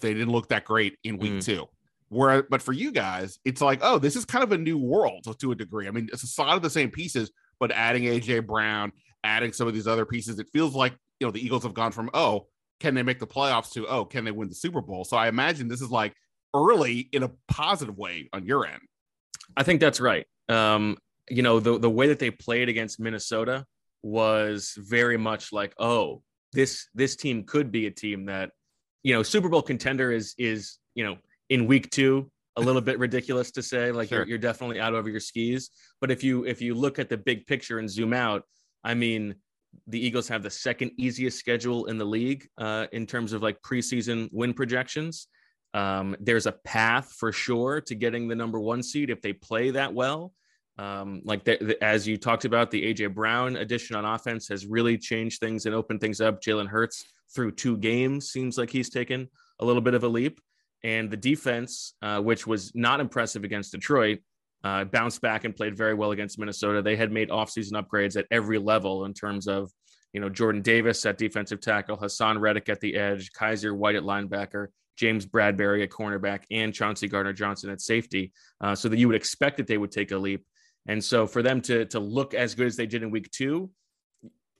they 0.00 0.12
didn't 0.12 0.32
look 0.32 0.48
that 0.48 0.64
great 0.64 0.98
in 1.04 1.18
week 1.18 1.32
mm. 1.32 1.44
two. 1.44 1.66
Where, 2.08 2.42
but 2.42 2.60
for 2.60 2.72
you 2.72 2.92
guys, 2.92 3.38
it's 3.44 3.62
like, 3.62 3.80
oh, 3.82 3.98
this 3.98 4.16
is 4.16 4.26
kind 4.26 4.44
of 4.44 4.52
a 4.52 4.58
new 4.58 4.76
world 4.76 5.26
to 5.38 5.52
a 5.52 5.54
degree. 5.54 5.88
I 5.88 5.90
mean, 5.90 6.08
it's 6.12 6.38
a 6.38 6.42
lot 6.42 6.56
of 6.56 6.62
the 6.62 6.68
same 6.68 6.90
pieces, 6.90 7.30
but 7.58 7.72
adding 7.72 8.02
AJ 8.02 8.46
Brown, 8.46 8.92
adding 9.24 9.52
some 9.52 9.66
of 9.66 9.72
these 9.72 9.86
other 9.86 10.04
pieces, 10.04 10.38
it 10.38 10.48
feels 10.52 10.74
like 10.74 10.92
you 11.20 11.26
know 11.26 11.30
the 11.30 11.44
Eagles 11.44 11.62
have 11.62 11.74
gone 11.74 11.92
from 11.92 12.10
oh, 12.12 12.48
can 12.80 12.94
they 12.94 13.02
make 13.02 13.18
the 13.18 13.26
playoffs 13.26 13.70
to 13.72 13.86
oh, 13.86 14.04
can 14.04 14.24
they 14.24 14.30
win 14.30 14.48
the 14.48 14.54
Super 14.54 14.82
Bowl? 14.82 15.04
So 15.04 15.16
I 15.16 15.28
imagine 15.28 15.68
this 15.68 15.80
is 15.80 15.90
like 15.90 16.14
early 16.54 17.08
in 17.12 17.22
a 17.22 17.30
positive 17.48 17.96
way 17.96 18.28
on 18.32 18.44
your 18.44 18.66
end. 18.66 18.82
I 19.56 19.62
think 19.62 19.80
that's 19.80 20.00
right. 20.00 20.26
Um, 20.48 20.98
you 21.30 21.42
know, 21.42 21.60
the 21.60 21.78
the 21.78 21.90
way 21.90 22.08
that 22.08 22.18
they 22.18 22.30
played 22.30 22.68
against 22.68 23.00
Minnesota 23.00 23.64
was 24.02 24.74
very 24.76 25.16
much 25.16 25.52
like, 25.52 25.74
oh, 25.78 26.22
this 26.52 26.88
this 26.94 27.16
team 27.16 27.44
could 27.44 27.70
be 27.70 27.86
a 27.86 27.90
team 27.90 28.26
that, 28.26 28.50
you 29.02 29.14
know, 29.14 29.22
Super 29.22 29.48
Bowl 29.48 29.62
contender 29.62 30.12
is 30.12 30.34
is 30.38 30.78
you 30.94 31.04
know 31.04 31.16
in 31.48 31.66
week 31.66 31.90
two 31.90 32.30
a 32.56 32.60
little 32.68 32.82
bit 32.82 32.98
ridiculous 32.98 33.50
to 33.52 33.62
say 33.62 33.92
like 33.92 34.08
sure. 34.08 34.18
you're, 34.18 34.28
you're 34.28 34.38
definitely 34.38 34.80
out 34.80 34.94
over 34.94 35.08
your 35.08 35.20
skis. 35.20 35.70
But 36.00 36.10
if 36.10 36.22
you 36.22 36.44
if 36.44 36.60
you 36.60 36.74
look 36.74 36.98
at 36.98 37.08
the 37.08 37.16
big 37.16 37.46
picture 37.46 37.78
and 37.78 37.88
zoom 37.88 38.12
out, 38.12 38.42
I 38.84 38.94
mean, 38.94 39.36
the 39.86 40.04
Eagles 40.04 40.28
have 40.28 40.42
the 40.42 40.50
second 40.50 40.92
easiest 40.98 41.38
schedule 41.38 41.86
in 41.86 41.98
the 41.98 42.04
league 42.04 42.46
uh, 42.58 42.86
in 42.92 43.06
terms 43.06 43.32
of 43.32 43.42
like 43.42 43.60
preseason 43.62 44.28
win 44.32 44.54
projections. 44.54 45.28
Um, 45.74 46.16
there's 46.20 46.46
a 46.46 46.52
path 46.52 47.14
for 47.18 47.32
sure 47.32 47.80
to 47.82 47.94
getting 47.94 48.28
the 48.28 48.34
number 48.34 48.60
one 48.60 48.82
seed 48.82 49.08
if 49.08 49.22
they 49.22 49.32
play 49.32 49.70
that 49.70 49.94
well. 49.94 50.32
Um, 50.78 51.20
like 51.24 51.44
the, 51.44 51.58
the, 51.60 51.84
as 51.84 52.06
you 52.08 52.16
talked 52.16 52.44
about, 52.44 52.70
the 52.70 52.82
AJ 52.82 53.14
Brown 53.14 53.56
addition 53.56 53.94
on 53.96 54.04
offense 54.04 54.48
has 54.48 54.66
really 54.66 54.96
changed 54.96 55.40
things 55.40 55.66
and 55.66 55.74
opened 55.74 56.00
things 56.00 56.20
up. 56.20 56.40
Jalen 56.42 56.66
Hurts 56.66 57.04
through 57.34 57.52
two 57.52 57.76
games 57.76 58.30
seems 58.30 58.58
like 58.58 58.70
he's 58.70 58.90
taken 58.90 59.28
a 59.60 59.64
little 59.64 59.82
bit 59.82 59.94
of 59.94 60.04
a 60.04 60.08
leap, 60.08 60.40
and 60.82 61.10
the 61.10 61.16
defense, 61.16 61.94
uh, 62.02 62.20
which 62.20 62.46
was 62.46 62.72
not 62.74 63.00
impressive 63.00 63.44
against 63.44 63.72
Detroit, 63.72 64.18
uh, 64.64 64.84
bounced 64.84 65.20
back 65.20 65.44
and 65.44 65.54
played 65.54 65.76
very 65.76 65.94
well 65.94 66.12
against 66.12 66.38
Minnesota. 66.38 66.82
They 66.82 66.96
had 66.96 67.12
made 67.12 67.30
offseason 67.30 67.72
upgrades 67.72 68.16
at 68.16 68.26
every 68.30 68.58
level 68.58 69.04
in 69.04 69.14
terms 69.14 69.48
of, 69.48 69.70
you 70.12 70.20
know, 70.20 70.28
Jordan 70.28 70.62
Davis 70.62 71.04
at 71.06 71.18
defensive 71.18 71.60
tackle, 71.60 71.96
Haason 71.96 72.40
Reddick 72.40 72.68
at 72.68 72.80
the 72.80 72.96
edge, 72.96 73.32
Kyzir 73.32 73.76
White 73.76 73.96
at 73.96 74.02
linebacker, 74.02 74.68
James 74.96 75.26
Bradberry 75.26 75.82
at 75.82 75.90
cornerback, 75.90 76.42
and 76.50 76.72
Chauncey 76.72 77.08
Gardner 77.08 77.32
Johnson 77.32 77.70
at 77.70 77.80
safety. 77.80 78.32
Uh, 78.60 78.74
so 78.74 78.88
that 78.88 78.98
you 78.98 79.08
would 79.08 79.16
expect 79.16 79.56
that 79.56 79.66
they 79.66 79.78
would 79.78 79.90
take 79.90 80.12
a 80.12 80.16
leap. 80.16 80.44
And 80.86 81.02
so 81.02 81.26
for 81.26 81.42
them 81.42 81.60
to 81.62 81.84
to 81.86 82.00
look 82.00 82.34
as 82.34 82.54
good 82.54 82.66
as 82.66 82.76
they 82.76 82.86
did 82.86 83.02
in 83.02 83.10
week 83.10 83.30
two, 83.30 83.70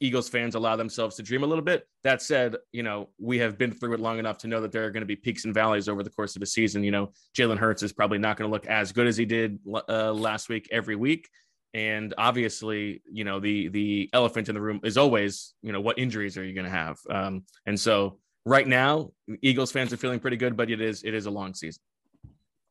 Eagles 0.01 0.29
fans 0.29 0.57
allow 0.57 0.75
themselves 0.75 1.17
to 1.17 1.23
dream 1.23 1.45
a 1.45 1.47
little 1.47 1.65
bit. 1.65 1.87
That 2.03 2.23
said, 2.23 2.57
you 2.73 2.83
know, 2.83 3.11
we 3.19 3.39
have 3.39 3.57
been 3.57 3.73
through 3.73 3.95
it 3.95 4.01
long 4.01 4.19
enough 4.19 4.39
to 4.39 4.49
know 4.49 4.61
that 4.61 4.73
there 4.73 4.85
are 4.85 4.91
going 4.91 5.03
to 5.03 5.07
be 5.07 5.17
peaks 5.17 5.45
and 5.45 5.55
valleys 5.55 5.89
over 5.89 6.03
the 6.03 6.11
course 6.11 6.35
of 6.35 6.43
a 6.43 6.47
season. 6.47 6.83
You 6.83 6.91
know, 6.91 7.13
Jalen 7.37 7.59
Hurts 7.59 7.83
is 7.83 7.93
probably 7.93 8.19
not 8.19 8.37
going 8.37 8.51
to 8.51 8.53
look 8.53 8.67
as 8.67 8.93
good 8.93 9.07
as 9.07 9.17
he 9.17 9.25
did 9.25 9.61
uh, 9.89 10.13
last 10.13 10.49
week 10.49 10.69
every 10.73 10.97
week. 10.97 11.29
And 11.75 12.13
obviously, 12.19 13.03
you 13.11 13.25
know, 13.25 13.41
the 13.41 13.69
the 13.69 14.11
elephant 14.13 14.49
in 14.49 14.55
the 14.55 14.61
room 14.61 14.81
is 14.83 14.99
always, 14.99 15.55
you 15.63 15.73
know, 15.73 15.81
what 15.81 15.99
injuries 15.99 16.37
are 16.37 16.45
you 16.45 16.53
going 16.53 16.67
to 16.67 16.71
have? 16.71 16.99
Um, 17.09 17.45
and 17.65 17.79
so 17.79 18.19
right 18.45 18.67
now, 18.67 19.13
Eagles 19.41 19.73
fans 19.73 19.93
are 19.93 19.97
feeling 19.97 20.21
pretty 20.21 20.37
good, 20.37 20.57
but 20.57 20.71
it 20.71 20.81
is 20.81 21.03
it 21.05 21.15
is 21.15 21.27
a 21.27 21.31
long 21.31 21.55
season. 21.55 21.81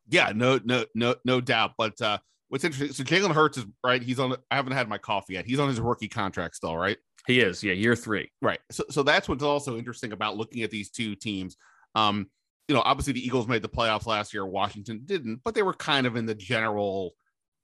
Yeah, 0.10 0.34
no, 0.36 0.60
no, 0.66 0.86
no, 0.94 1.16
no 1.24 1.40
doubt. 1.40 1.72
But 1.78 2.00
uh, 2.02 2.18
what's 2.52 2.66
interesting, 2.66 2.92
so 2.92 3.04
Jalen 3.06 3.34
Hurts 3.34 3.58
is 3.58 3.66
right. 3.82 4.04
He's 4.04 4.20
on. 4.20 4.36
I 4.52 4.58
haven't 4.58 4.74
had 4.74 4.90
my 4.90 4.98
coffee 4.98 5.34
yet. 5.34 5.46
He's 5.46 5.58
on 5.58 5.70
his 5.70 5.80
rookie 5.80 6.10
contract 6.10 6.58
still, 6.58 6.76
right? 6.76 6.98
He 7.26 7.40
is, 7.40 7.64
yeah, 7.64 7.72
year 7.72 7.96
three. 7.96 8.30
Right. 8.42 8.60
So, 8.72 8.84
so 8.90 9.04
that's 9.04 9.30
what's 9.30 9.44
also 9.44 9.78
interesting 9.78 10.12
about 10.12 10.36
looking 10.36 10.64
at 10.64 10.70
these 10.70 10.90
two 10.90 11.16
teams. 11.16 11.56
Um, 11.96 12.30
you 12.68 12.76
know, 12.76 12.82
obviously 12.82 13.14
the 13.14 13.26
Eagles 13.26 13.48
made 13.48 13.62
the 13.62 13.70
playoffs 13.70 14.06
last 14.06 14.34
year. 14.34 14.46
Washington 14.46 15.04
didn't, 15.06 15.42
but 15.46 15.56
they 15.56 15.64
were 15.64 15.74
kind 15.74 16.06
of 16.06 16.18
in 16.18 16.26
the 16.26 16.36
general 16.36 17.14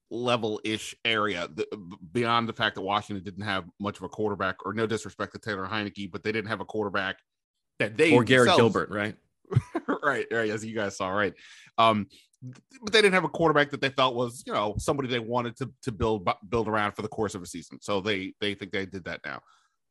level-ish 0.10 0.96
area. 1.04 1.50
The, 1.54 1.68
beyond 2.14 2.48
the 2.48 2.54
fact 2.54 2.76
that 2.76 2.82
Washington 2.82 3.26
didn't 3.26 3.44
have 3.44 3.66
much 3.82 3.98
of 3.98 4.04
a 4.04 4.10
quarterback, 4.10 4.66
or 4.66 4.74
no 4.74 4.88
disrespect 4.88 5.34
to 5.34 5.40
Taylor 5.40 5.68
Heinicke, 5.68 6.12
but 6.12 6.24
they 6.24 6.32
didn't 6.32 6.50
have 6.50 6.62
a 6.62 6.66
quarterback 6.66 7.18
that 7.80 7.98
they 7.98 8.14
or 8.14 8.24
Garrett 8.24 8.56
Gilbert, 8.56 8.90
right? 8.90 9.16
right, 10.04 10.28
right, 10.32 10.50
as 10.50 10.64
you 10.64 10.76
guys 10.76 10.96
saw, 10.96 11.10
right. 11.10 11.34
Um, 11.78 12.08
but 12.42 12.94
they 12.94 13.02
didn't 13.02 13.14
have 13.14 13.24
a 13.24 13.30
quarterback 13.30 13.72
that 13.72 13.82
they 13.82 13.90
felt 13.90 14.16
was, 14.16 14.44
you 14.46 14.54
know, 14.54 14.76
somebody 14.78 15.08
they 15.08 15.20
wanted 15.20 15.56
to 15.58 15.72
to 15.84 15.92
build 15.92 16.30
build 16.50 16.68
around 16.68 16.94
for 16.94 17.02
the 17.02 17.08
course 17.08 17.36
of 17.36 17.42
a 17.42 17.48
season. 17.48 17.80
So 17.82 18.02
they 18.02 18.34
they 18.40 18.54
think 18.54 18.72
they 18.72 18.86
did 18.86 19.06
that 19.06 19.22
now. 19.26 19.42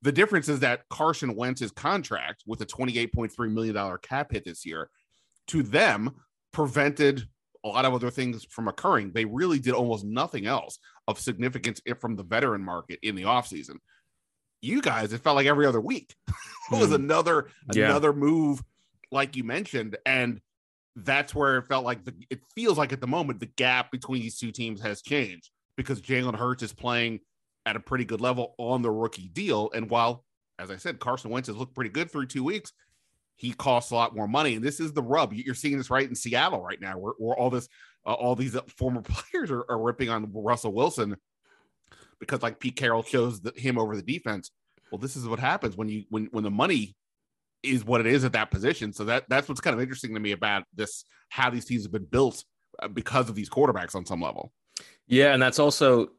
The 0.02 0.12
difference 0.12 0.48
is 0.48 0.60
that 0.60 0.82
Carson 0.88 1.34
Wentz's 1.34 1.72
contract 1.72 2.44
with 2.46 2.60
a 2.60 2.66
$28.3 2.66 3.52
million 3.52 3.98
cap 4.02 4.30
hit 4.30 4.44
this 4.44 4.64
year 4.64 4.90
to 5.48 5.62
them 5.62 6.14
prevented 6.52 7.26
a 7.64 7.68
lot 7.68 7.84
of 7.84 7.94
other 7.94 8.10
things 8.10 8.44
from 8.50 8.68
occurring. 8.68 9.12
They 9.12 9.24
really 9.24 9.58
did 9.58 9.74
almost 9.74 10.04
nothing 10.04 10.46
else 10.46 10.78
of 11.08 11.18
significance 11.18 11.80
from 12.00 12.14
the 12.14 12.22
veteran 12.22 12.62
market 12.62 12.98
in 13.02 13.16
the 13.16 13.24
offseason. 13.24 13.76
You 14.60 14.80
guys, 14.80 15.12
it 15.12 15.22
felt 15.22 15.36
like 15.36 15.46
every 15.46 15.66
other 15.66 15.80
week 15.80 16.14
it 16.28 16.78
was 16.78 16.90
mm. 16.90 16.96
another 16.96 17.48
yeah. 17.74 17.86
another 17.86 18.12
move, 18.12 18.62
like 19.10 19.34
you 19.34 19.44
mentioned. 19.44 19.96
And 20.06 20.40
that's 20.96 21.34
where 21.34 21.58
it 21.58 21.68
felt 21.68 21.84
like 21.84 22.04
the, 22.04 22.14
it 22.30 22.40
feels 22.54 22.78
like 22.78 22.92
at 22.92 23.00
the 23.00 23.06
moment 23.06 23.38
the 23.38 23.46
gap 23.46 23.90
between 23.90 24.22
these 24.22 24.38
two 24.38 24.50
teams 24.50 24.80
has 24.80 25.02
changed 25.02 25.50
because 25.76 26.00
Jalen 26.00 26.36
Hurts 26.36 26.62
is 26.62 26.72
playing 26.72 27.20
at 27.66 27.76
a 27.76 27.80
pretty 27.80 28.04
good 28.04 28.20
level 28.20 28.54
on 28.58 28.80
the 28.80 28.90
rookie 28.90 29.28
deal. 29.28 29.70
And 29.74 29.90
while, 29.90 30.24
as 30.58 30.70
I 30.70 30.76
said, 30.76 30.98
Carson 30.98 31.30
Wentz 31.30 31.48
has 31.48 31.56
looked 31.56 31.74
pretty 31.74 31.90
good 31.90 32.10
through 32.10 32.26
two 32.26 32.42
weeks, 32.42 32.72
he 33.34 33.52
costs 33.52 33.90
a 33.90 33.94
lot 33.94 34.16
more 34.16 34.26
money. 34.26 34.54
And 34.54 34.64
this 34.64 34.80
is 34.80 34.94
the 34.94 35.02
rub. 35.02 35.34
You're 35.34 35.54
seeing 35.54 35.76
this 35.76 35.90
right 35.90 36.08
in 36.08 36.14
Seattle 36.14 36.62
right 36.62 36.80
now, 36.80 36.96
where, 36.96 37.12
where 37.18 37.36
all 37.36 37.50
this, 37.50 37.68
uh, 38.06 38.14
all 38.14 38.34
these 38.34 38.56
former 38.78 39.02
players 39.04 39.50
are, 39.50 39.66
are, 39.68 39.78
ripping 39.78 40.08
on 40.08 40.30
Russell 40.32 40.72
Wilson 40.72 41.16
because 42.18 42.42
like 42.42 42.58
Pete 42.58 42.76
Carroll 42.76 43.02
chose 43.02 43.40
the, 43.40 43.52
him 43.54 43.78
over 43.78 43.94
the 43.94 44.02
defense. 44.02 44.50
Well, 44.90 44.98
this 44.98 45.16
is 45.16 45.28
what 45.28 45.40
happens 45.40 45.76
when 45.76 45.88
you 45.88 46.04
when 46.08 46.26
when 46.26 46.44
the 46.44 46.50
money 46.50 46.94
is 47.62 47.84
what 47.84 48.00
it 48.00 48.06
is 48.06 48.24
at 48.24 48.32
that 48.32 48.50
position. 48.50 48.92
So 48.92 49.04
that 49.04 49.24
that's 49.28 49.48
what's 49.48 49.60
kind 49.60 49.74
of 49.74 49.80
interesting 49.80 50.14
to 50.14 50.20
me 50.20 50.32
about 50.32 50.64
this 50.74 51.04
how 51.28 51.50
these 51.50 51.64
teams 51.64 51.82
have 51.82 51.92
been 51.92 52.04
built 52.04 52.44
uh, 52.82 52.88
because 52.88 53.28
of 53.28 53.34
these 53.34 53.50
quarterbacks 53.50 53.94
on 53.94 54.06
some 54.06 54.20
level. 54.20 54.52
Yeah, 55.06 55.32
and 55.32 55.42
that's 55.42 55.58
also 55.58 56.10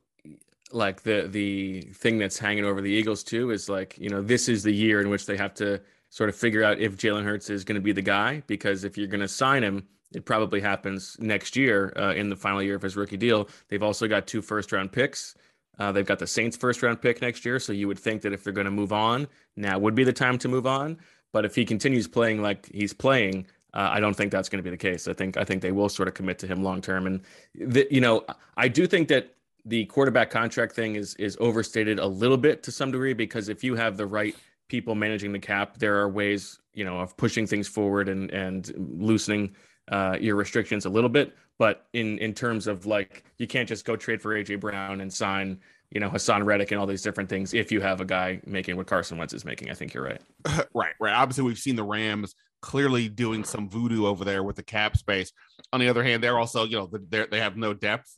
like 0.71 1.03
the 1.03 1.27
the 1.29 1.81
thing 1.93 2.17
that's 2.17 2.37
hanging 2.37 2.65
over 2.65 2.81
the 2.81 2.91
Eagles 2.91 3.23
too 3.23 3.51
is 3.51 3.69
like 3.69 3.97
you 3.97 4.09
know 4.09 4.21
this 4.21 4.49
is 4.49 4.63
the 4.63 4.73
year 4.73 5.01
in 5.01 5.09
which 5.09 5.25
they 5.25 5.37
have 5.37 5.53
to 5.55 5.81
sort 6.09 6.29
of 6.29 6.35
figure 6.35 6.63
out 6.63 6.79
if 6.79 6.97
Jalen 6.97 7.23
Hurts 7.23 7.49
is 7.49 7.63
going 7.63 7.75
to 7.75 7.81
be 7.81 7.91
the 7.91 8.01
guy 8.01 8.41
because 8.47 8.83
if 8.83 8.97
you're 8.97 9.07
going 9.07 9.21
to 9.21 9.27
sign 9.27 9.63
him, 9.63 9.85
it 10.13 10.25
probably 10.25 10.61
happens 10.61 11.17
next 11.19 11.55
year 11.55 11.93
uh, 11.97 12.13
in 12.13 12.29
the 12.29 12.35
final 12.35 12.63
year 12.63 12.75
of 12.75 12.81
his 12.81 12.95
rookie 12.95 13.17
deal. 13.17 13.49
They've 13.67 13.83
also 13.83 14.07
got 14.07 14.25
two 14.25 14.41
first 14.41 14.71
round 14.71 14.91
picks. 14.91 15.35
Uh, 15.79 15.91
they've 15.91 16.05
got 16.05 16.19
the 16.19 16.27
Saints 16.27 16.57
first 16.57 16.81
round 16.81 17.01
pick 17.01 17.21
next 17.21 17.45
year, 17.45 17.59
so 17.59 17.71
you 17.71 17.87
would 17.87 17.99
think 17.99 18.21
that 18.23 18.33
if 18.33 18.43
they're 18.43 18.53
going 18.53 18.65
to 18.65 18.71
move 18.71 18.93
on, 18.93 19.27
now 19.55 19.77
would 19.77 19.95
be 19.95 20.03
the 20.03 20.13
time 20.13 20.37
to 20.39 20.47
move 20.47 20.65
on. 20.65 20.97
But 21.33 21.45
if 21.45 21.55
he 21.55 21.65
continues 21.65 22.07
playing 22.07 22.41
like 22.41 22.67
he's 22.73 22.93
playing, 22.93 23.47
uh, 23.73 23.89
I 23.91 23.99
don't 23.99 24.15
think 24.15 24.31
that's 24.31 24.49
going 24.49 24.57
to 24.59 24.63
be 24.63 24.69
the 24.69 24.77
case. 24.77 25.07
I 25.07 25.13
think 25.13 25.37
I 25.37 25.43
think 25.43 25.61
they 25.61 25.71
will 25.71 25.89
sort 25.89 26.07
of 26.07 26.13
commit 26.13 26.39
to 26.39 26.47
him 26.47 26.63
long 26.63 26.81
term. 26.81 27.05
And 27.05 27.21
the, 27.53 27.87
you 27.91 28.01
know, 28.01 28.25
I 28.55 28.67
do 28.67 28.87
think 28.87 29.07
that 29.09 29.35
the 29.65 29.85
quarterback 29.85 30.29
contract 30.29 30.73
thing 30.73 30.95
is 30.95 31.13
is 31.15 31.37
overstated 31.39 31.99
a 31.99 32.07
little 32.07 32.37
bit 32.37 32.63
to 32.63 32.71
some 32.71 32.91
degree 32.91 33.13
because 33.13 33.49
if 33.49 33.63
you 33.63 33.75
have 33.75 33.97
the 33.97 34.07
right 34.07 34.35
people 34.67 34.95
managing 34.95 35.31
the 35.31 35.39
cap, 35.39 35.77
there 35.77 35.97
are 35.97 36.09
ways 36.09 36.59
you 36.73 36.85
know 36.85 36.99
of 36.99 37.15
pushing 37.17 37.45
things 37.45 37.67
forward 37.67 38.09
and 38.09 38.31
and 38.31 38.73
loosening 38.77 39.53
uh, 39.91 40.17
your 40.19 40.35
restrictions 40.35 40.85
a 40.85 40.89
little 40.89 41.09
bit. 41.09 41.35
But 41.57 41.87
in 41.93 42.17
in 42.19 42.33
terms 42.33 42.67
of 42.67 42.85
like, 42.85 43.25
you 43.37 43.47
can't 43.47 43.67
just 43.67 43.83
go 43.83 43.95
trade 43.95 44.21
for 44.21 44.33
AJ 44.33 44.59
Brown 44.59 45.01
and 45.01 45.11
sign 45.11 45.59
you 45.91 45.99
know, 45.99 46.09
Haason 46.09 46.45
Reddick 46.45 46.71
and 46.71 46.79
all 46.79 46.87
these 46.87 47.01
different 47.01 47.29
things 47.29 47.53
if 47.53 47.71
you 47.71 47.79
have 47.81 48.01
a 48.01 48.05
guy 48.05 48.41
making 48.45 48.75
what 48.75 48.87
Carson 48.87 49.17
Wentz 49.17 49.33
is 49.33 49.45
making. 49.45 49.69
I 49.69 49.73
think 49.73 49.93
you're 49.93 50.03
right. 50.03 50.21
right, 50.73 50.93
right. 50.99 51.13
Obviously, 51.13 51.43
we've 51.43 51.57
seen 51.57 51.75
the 51.75 51.83
Rams 51.83 52.35
clearly 52.61 53.07
doing 53.07 53.43
some 53.43 53.69
voodoo 53.69 54.05
over 54.05 54.25
there 54.25 54.43
with 54.43 54.55
the 54.55 54.63
cap 54.63 54.97
space. 54.97 55.31
On 55.71 55.79
the 55.79 55.87
other 55.87 56.03
hand, 56.03 56.23
they're 56.23 56.37
also, 56.37 56.65
you 56.65 56.77
know, 56.77 56.89
they 57.09 57.25
they 57.27 57.39
have 57.39 57.55
no 57.55 57.73
depth, 57.73 58.17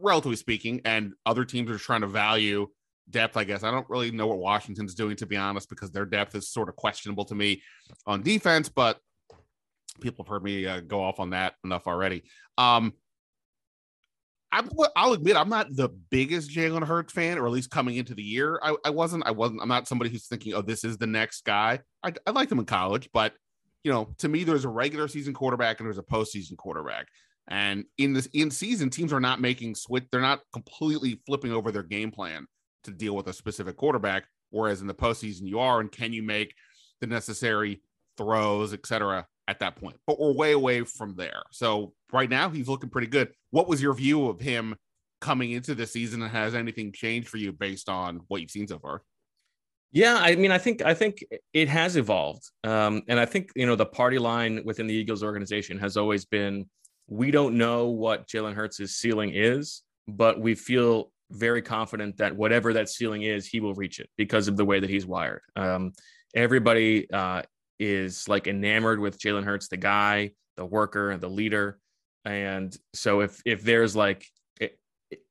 relatively 0.00 0.36
speaking, 0.36 0.80
and 0.84 1.12
other 1.26 1.44
teams 1.44 1.70
are 1.70 1.78
trying 1.78 2.00
to 2.00 2.06
value 2.06 2.68
depth. 3.10 3.36
I 3.36 3.44
guess 3.44 3.64
I 3.64 3.70
don't 3.70 3.88
really 3.90 4.10
know 4.10 4.26
what 4.26 4.38
Washington's 4.38 4.94
doing 4.94 5.16
to 5.16 5.26
be 5.26 5.36
honest, 5.36 5.68
because 5.68 5.90
their 5.90 6.06
depth 6.06 6.34
is 6.34 6.48
sort 6.48 6.68
of 6.68 6.76
questionable 6.76 7.26
to 7.26 7.34
me 7.34 7.62
on 8.06 8.22
defense. 8.22 8.70
But 8.70 8.98
people 10.00 10.24
have 10.24 10.30
heard 10.30 10.42
me 10.42 10.66
uh, 10.66 10.80
go 10.80 11.02
off 11.02 11.20
on 11.20 11.30
that 11.30 11.54
enough 11.64 11.86
already. 11.86 12.24
Um, 12.56 12.94
I, 14.52 14.62
will 14.62 15.12
admit 15.12 15.36
I'm 15.36 15.48
not 15.48 15.68
the 15.70 15.90
biggest 16.10 16.50
Jalen 16.50 16.84
Hurts 16.84 17.12
fan, 17.12 17.38
or 17.38 17.46
at 17.46 17.52
least 17.52 17.70
coming 17.70 17.96
into 17.96 18.14
the 18.14 18.22
year, 18.22 18.58
I, 18.62 18.74
I, 18.84 18.90
wasn't. 18.90 19.24
I 19.26 19.30
wasn't. 19.30 19.62
I'm 19.62 19.68
not 19.68 19.86
somebody 19.86 20.10
who's 20.10 20.26
thinking, 20.26 20.54
"Oh, 20.54 20.62
this 20.62 20.84
is 20.84 20.98
the 20.98 21.06
next 21.06 21.44
guy." 21.44 21.80
I, 22.02 22.12
I 22.26 22.30
liked 22.30 22.50
him 22.50 22.58
in 22.58 22.64
college, 22.64 23.08
but 23.12 23.32
you 23.84 23.92
know, 23.92 24.14
to 24.18 24.28
me, 24.28 24.44
there's 24.44 24.64
a 24.64 24.68
regular 24.68 25.08
season 25.08 25.34
quarterback 25.34 25.80
and 25.80 25.86
there's 25.86 25.98
a 25.98 26.02
postseason 26.02 26.56
quarterback. 26.56 27.06
And 27.48 27.84
in 27.98 28.12
this 28.12 28.26
in 28.34 28.50
season, 28.50 28.90
teams 28.90 29.12
are 29.12 29.20
not 29.20 29.40
making 29.40 29.74
switch. 29.74 30.04
They're 30.10 30.20
not 30.20 30.40
completely 30.52 31.20
flipping 31.26 31.52
over 31.52 31.72
their 31.72 31.82
game 31.82 32.10
plan 32.10 32.46
to 32.84 32.90
deal 32.90 33.14
with 33.14 33.28
a 33.28 33.32
specific 33.32 33.76
quarterback. 33.76 34.24
Whereas 34.50 34.80
in 34.80 34.86
the 34.86 34.94
postseason, 34.94 35.42
you 35.42 35.60
are. 35.60 35.80
And 35.80 35.90
can 35.90 36.12
you 36.12 36.22
make 36.22 36.54
the 37.00 37.06
necessary 37.06 37.82
throws, 38.16 38.72
etc 38.72 39.26
at 39.50 39.58
that 39.58 39.74
point. 39.76 39.96
But 40.06 40.20
we're 40.20 40.32
way 40.32 40.52
away 40.52 40.84
from 40.84 41.16
there. 41.16 41.42
So 41.50 41.92
right 42.12 42.30
now 42.30 42.48
he's 42.48 42.68
looking 42.68 42.88
pretty 42.88 43.08
good. 43.08 43.32
What 43.50 43.68
was 43.68 43.82
your 43.82 43.94
view 43.94 44.28
of 44.28 44.40
him 44.40 44.76
coming 45.20 45.50
into 45.50 45.74
the 45.74 45.86
season 45.86 46.22
and 46.22 46.30
has 46.30 46.54
anything 46.54 46.92
changed 46.92 47.28
for 47.28 47.36
you 47.36 47.52
based 47.52 47.88
on 47.88 48.20
what 48.28 48.40
you've 48.40 48.52
seen 48.52 48.68
so 48.68 48.78
far? 48.78 49.02
Yeah, 49.92 50.18
I 50.20 50.36
mean, 50.36 50.52
I 50.52 50.58
think 50.58 50.82
I 50.82 50.94
think 50.94 51.24
it 51.52 51.68
has 51.68 51.96
evolved, 51.96 52.48
um, 52.62 53.02
and 53.08 53.18
I 53.18 53.26
think 53.26 53.50
you 53.56 53.66
know 53.66 53.74
the 53.74 53.86
party 53.86 54.20
line 54.20 54.62
within 54.64 54.86
the 54.86 54.94
Eagles 54.94 55.24
organization 55.24 55.78
has 55.80 55.96
always 55.96 56.24
been: 56.24 56.70
we 57.08 57.32
don't 57.32 57.58
know 57.58 57.88
what 57.88 58.28
Jalen 58.28 58.54
Hurts' 58.54 58.92
ceiling 58.92 59.32
is, 59.34 59.82
but 60.06 60.40
we 60.40 60.54
feel 60.54 61.10
very 61.32 61.60
confident 61.60 62.18
that 62.18 62.36
whatever 62.36 62.72
that 62.74 62.88
ceiling 62.88 63.22
is, 63.22 63.48
he 63.48 63.58
will 63.58 63.74
reach 63.74 63.98
it 63.98 64.08
because 64.16 64.46
of 64.46 64.56
the 64.56 64.64
way 64.64 64.78
that 64.78 64.88
he's 64.88 65.06
wired. 65.06 65.42
Um, 65.56 65.92
everybody 66.36 67.10
uh, 67.10 67.42
is 67.80 68.28
like 68.28 68.46
enamored 68.46 69.00
with 69.00 69.18
Jalen 69.18 69.44
Hurts, 69.44 69.66
the 69.66 69.76
guy, 69.76 70.32
the 70.56 70.64
worker, 70.64 71.16
the 71.16 71.28
leader. 71.28 71.80
And 72.24 72.76
so 72.94 73.20
if 73.20 73.40
if 73.44 73.62
there's 73.62 73.96
like 73.96 74.26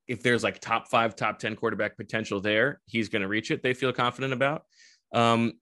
if 0.10 0.24
there's 0.24 0.44
like 0.44 0.60
top 0.60 0.90
five, 0.90 1.16
top 1.16 1.38
ten 1.38 1.56
quarterback 1.56 1.96
potential 1.96 2.42
there, 2.42 2.82
he's 2.88 3.08
going 3.10 3.22
to 3.22 3.28
reach 3.28 3.52
it. 3.52 3.62
They 3.62 3.76
feel 3.76 3.94
confident 3.94 4.34
about. 4.34 4.64
Um, 5.14 5.54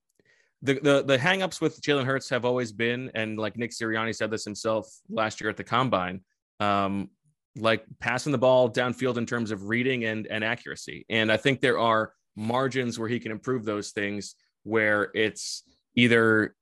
the 0.62 0.80
the 0.80 1.04
the 1.04 1.18
hangups 1.18 1.62
with 1.62 1.80
Jalen 1.82 2.06
Hurts 2.06 2.30
have 2.30 2.46
always 2.46 2.72
been, 2.72 3.12
and 3.14 3.38
like 3.38 3.58
Nick 3.58 3.72
Sirianni 3.72 4.16
said 4.16 4.32
this 4.32 4.46
himself 4.46 4.90
last 5.10 5.42
year 5.42 5.50
at 5.50 5.58
the 5.58 5.64
combine, 5.64 6.22
um, 6.62 7.10
like 7.58 7.84
passing 8.00 8.32
the 8.32 8.38
ball 8.38 8.72
downfield 8.72 9.18
in 9.18 9.26
terms 9.26 9.52
of 9.52 9.68
reading 9.68 10.06
and 10.06 10.26
and 10.28 10.44
accuracy. 10.44 11.06
And 11.10 11.32
I 11.32 11.38
think 11.38 11.60
there 11.60 11.78
are 11.78 12.14
margins 12.36 12.98
where 12.98 13.10
he 13.10 13.20
can 13.20 13.32
improve 13.32 13.66
those 13.66 13.92
things 13.92 14.36
where 14.64 15.12
it's 15.14 15.64
either 15.96 16.56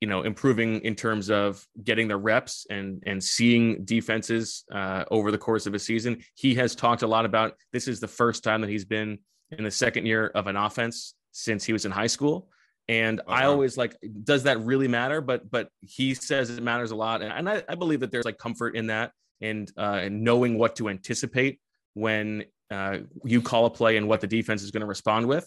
you 0.00 0.08
know 0.08 0.22
improving 0.22 0.80
in 0.80 0.94
terms 0.94 1.30
of 1.30 1.64
getting 1.84 2.08
the 2.08 2.16
reps 2.16 2.66
and 2.70 3.02
and 3.06 3.22
seeing 3.22 3.84
defenses 3.84 4.64
uh, 4.72 5.04
over 5.10 5.30
the 5.30 5.38
course 5.38 5.66
of 5.66 5.74
a 5.74 5.78
season. 5.78 6.22
He 6.34 6.54
has 6.54 6.74
talked 6.74 7.02
a 7.02 7.06
lot 7.06 7.24
about 7.24 7.54
this 7.72 7.86
is 7.86 8.00
the 8.00 8.08
first 8.08 8.42
time 8.42 8.62
that 8.62 8.70
he's 8.70 8.86
been 8.86 9.18
in 9.50 9.64
the 9.64 9.70
second 9.70 10.06
year 10.06 10.28
of 10.34 10.46
an 10.46 10.56
offense 10.56 11.14
since 11.32 11.64
he 11.64 11.72
was 11.72 11.84
in 11.84 11.92
high 11.92 12.06
school. 12.06 12.48
And 12.88 13.20
uh-huh. 13.20 13.32
i 13.32 13.44
always 13.44 13.76
like 13.76 13.96
does 14.24 14.44
that 14.44 14.60
really 14.60 14.88
matter? 14.88 15.20
But 15.20 15.50
but 15.50 15.68
he 15.80 16.14
says 16.14 16.50
it 16.50 16.62
matters 16.62 16.90
a 16.90 16.96
lot. 16.96 17.22
And, 17.22 17.32
and 17.32 17.48
I, 17.48 17.62
I, 17.68 17.74
believe 17.74 18.00
that 18.00 18.10
there's 18.10 18.24
like 18.24 18.38
comfort 18.38 18.74
in 18.74 18.88
that 18.88 19.12
and 19.40 19.70
uh 19.76 20.00
and 20.02 20.22
knowing 20.22 20.58
what 20.58 20.76
to 20.76 20.88
anticipate 20.88 21.60
when 21.94 22.44
uh 22.70 22.98
you 23.22 23.42
call 23.42 23.66
a 23.66 23.70
play 23.70 23.96
and 23.96 24.08
what 24.08 24.20
the 24.20 24.26
defense 24.26 24.62
is 24.62 24.70
going 24.70 24.80
to 24.80 24.86
respond 24.86 25.26
with. 25.26 25.46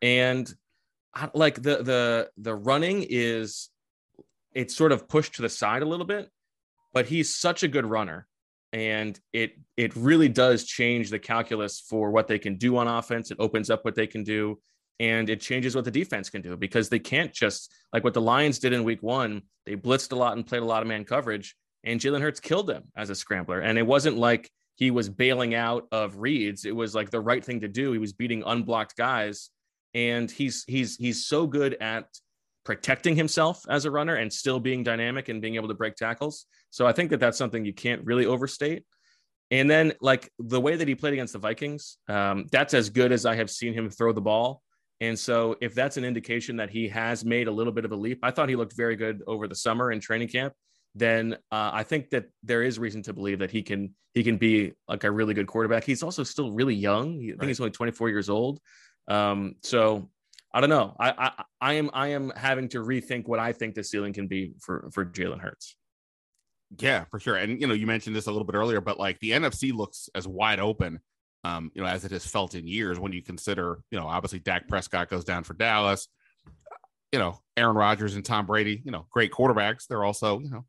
And 0.00 0.52
like 1.32 1.56
the 1.56 1.82
the 1.82 2.30
the 2.38 2.54
running 2.54 3.06
is 3.08 3.68
it's 4.54 4.74
sort 4.74 4.92
of 4.92 5.08
pushed 5.08 5.34
to 5.34 5.42
the 5.42 5.48
side 5.48 5.82
a 5.82 5.86
little 5.86 6.06
bit, 6.06 6.30
but 6.92 7.06
he's 7.06 7.34
such 7.34 7.62
a 7.62 7.68
good 7.68 7.86
runner. 7.86 8.26
And 8.72 9.18
it 9.32 9.52
it 9.76 9.94
really 9.94 10.28
does 10.28 10.64
change 10.64 11.10
the 11.10 11.18
calculus 11.18 11.80
for 11.80 12.10
what 12.10 12.26
they 12.26 12.38
can 12.38 12.56
do 12.56 12.76
on 12.76 12.88
offense. 12.88 13.30
It 13.30 13.38
opens 13.38 13.70
up 13.70 13.84
what 13.84 13.94
they 13.94 14.06
can 14.06 14.24
do, 14.24 14.58
and 14.98 15.30
it 15.30 15.40
changes 15.40 15.76
what 15.76 15.84
the 15.84 15.92
defense 15.92 16.28
can 16.28 16.42
do 16.42 16.56
because 16.56 16.88
they 16.88 16.98
can't 16.98 17.32
just 17.32 17.72
like 17.92 18.02
what 18.02 18.14
the 18.14 18.20
Lions 18.20 18.58
did 18.58 18.72
in 18.72 18.82
Week 18.82 19.02
One. 19.02 19.42
They 19.64 19.76
blitzed 19.76 20.12
a 20.12 20.16
lot 20.16 20.36
and 20.36 20.46
played 20.46 20.62
a 20.62 20.66
lot 20.66 20.82
of 20.82 20.88
man 20.88 21.04
coverage, 21.04 21.54
and 21.84 22.00
Jalen 22.00 22.20
Hurts 22.20 22.40
killed 22.40 22.66
them 22.66 22.84
as 22.96 23.10
a 23.10 23.14
scrambler. 23.14 23.60
And 23.60 23.78
it 23.78 23.86
wasn't 23.86 24.16
like 24.16 24.50
he 24.74 24.90
was 24.90 25.08
bailing 25.08 25.54
out 25.54 25.86
of 25.92 26.18
reads. 26.18 26.64
It 26.64 26.74
was 26.74 26.94
like 26.94 27.10
the 27.10 27.20
right 27.20 27.44
thing 27.44 27.60
to 27.60 27.68
do. 27.68 27.92
He 27.92 27.98
was 27.98 28.12
beating 28.12 28.42
unblocked 28.44 28.96
guys, 28.96 29.50
and 29.94 30.28
he's 30.28 30.64
he's 30.66 30.96
he's 30.96 31.26
so 31.26 31.46
good 31.46 31.76
at 31.80 32.06
protecting 32.64 33.14
himself 33.14 33.62
as 33.68 33.84
a 33.84 33.90
runner 33.90 34.14
and 34.14 34.32
still 34.32 34.58
being 34.58 34.82
dynamic 34.82 35.28
and 35.28 35.40
being 35.42 35.54
able 35.56 35.68
to 35.68 35.74
break 35.74 35.94
tackles. 35.96 36.46
So 36.70 36.86
I 36.86 36.92
think 36.92 37.10
that 37.10 37.20
that's 37.20 37.38
something 37.38 37.64
you 37.64 37.74
can't 37.74 38.04
really 38.04 38.26
overstate. 38.26 38.84
And 39.50 39.70
then, 39.70 39.92
like 40.00 40.30
the 40.38 40.60
way 40.60 40.76
that 40.76 40.88
he 40.88 40.94
played 40.94 41.12
against 41.12 41.34
the 41.34 41.38
Vikings, 41.38 41.98
um, 42.08 42.46
that's 42.50 42.74
as 42.74 42.88
good 42.88 43.12
as 43.12 43.26
I 43.26 43.36
have 43.36 43.50
seen 43.50 43.74
him 43.74 43.90
throw 43.90 44.12
the 44.12 44.20
ball. 44.20 44.62
And 45.00 45.18
so, 45.18 45.56
if 45.60 45.74
that's 45.74 45.96
an 45.96 46.04
indication 46.04 46.56
that 46.56 46.70
he 46.70 46.88
has 46.88 47.24
made 47.24 47.46
a 47.46 47.52
little 47.52 47.72
bit 47.72 47.84
of 47.84 47.92
a 47.92 47.96
leap, 47.96 48.20
I 48.22 48.30
thought 48.30 48.48
he 48.48 48.56
looked 48.56 48.74
very 48.74 48.96
good 48.96 49.22
over 49.26 49.46
the 49.46 49.54
summer 49.54 49.92
in 49.92 50.00
training 50.00 50.28
camp. 50.28 50.54
Then 50.94 51.34
uh, 51.52 51.70
I 51.72 51.82
think 51.82 52.10
that 52.10 52.26
there 52.42 52.62
is 52.62 52.78
reason 52.78 53.02
to 53.02 53.12
believe 53.12 53.40
that 53.40 53.50
he 53.50 53.62
can 53.62 53.94
he 54.14 54.22
can 54.22 54.38
be 54.38 54.72
like 54.88 55.04
a 55.04 55.10
really 55.10 55.34
good 55.34 55.46
quarterback. 55.46 55.84
He's 55.84 56.02
also 56.02 56.22
still 56.22 56.52
really 56.52 56.74
young. 56.74 57.16
I 57.16 57.26
think 57.26 57.40
right. 57.40 57.48
he's 57.48 57.60
only 57.60 57.72
24 57.72 58.08
years 58.08 58.30
old. 58.30 58.60
Um, 59.08 59.56
so 59.62 60.08
I 60.54 60.60
don't 60.60 60.70
know. 60.70 60.94
I, 61.00 61.10
I 61.10 61.44
I 61.60 61.72
am 61.74 61.90
I 61.92 62.08
am 62.08 62.32
having 62.36 62.68
to 62.70 62.78
rethink 62.78 63.26
what 63.26 63.40
I 63.40 63.52
think 63.52 63.74
the 63.74 63.82
ceiling 63.82 64.12
can 64.12 64.28
be 64.28 64.54
for 64.60 64.88
for 64.92 65.04
Jalen 65.04 65.40
Hurts. 65.40 65.76
Yeah, 66.78 67.04
for 67.10 67.18
sure. 67.18 67.34
And 67.34 67.60
you 67.60 67.66
know, 67.66 67.74
you 67.74 67.88
mentioned 67.88 68.14
this 68.14 68.28
a 68.28 68.30
little 68.30 68.46
bit 68.46 68.54
earlier, 68.54 68.80
but 68.80 68.98
like 68.98 69.18
the 69.18 69.32
NFC 69.32 69.74
looks 69.74 70.08
as 70.14 70.28
wide 70.28 70.60
open, 70.60 71.00
um, 71.42 71.72
you 71.74 71.82
know, 71.82 71.88
as 71.88 72.04
it 72.04 72.12
has 72.12 72.24
felt 72.24 72.54
in 72.54 72.68
years. 72.68 73.00
When 73.00 73.12
you 73.12 73.20
consider, 73.20 73.80
you 73.90 73.98
know, 73.98 74.06
obviously 74.06 74.38
Dak 74.38 74.68
Prescott 74.68 75.10
goes 75.10 75.24
down 75.24 75.42
for 75.42 75.54
Dallas. 75.54 76.06
You 77.10 77.18
know, 77.18 77.40
Aaron 77.56 77.76
Rodgers 77.76 78.14
and 78.14 78.24
Tom 78.24 78.46
Brady, 78.46 78.80
you 78.84 78.92
know, 78.92 79.06
great 79.10 79.32
quarterbacks. 79.32 79.88
They're 79.88 80.04
also, 80.04 80.38
you 80.38 80.50
know, 80.50 80.64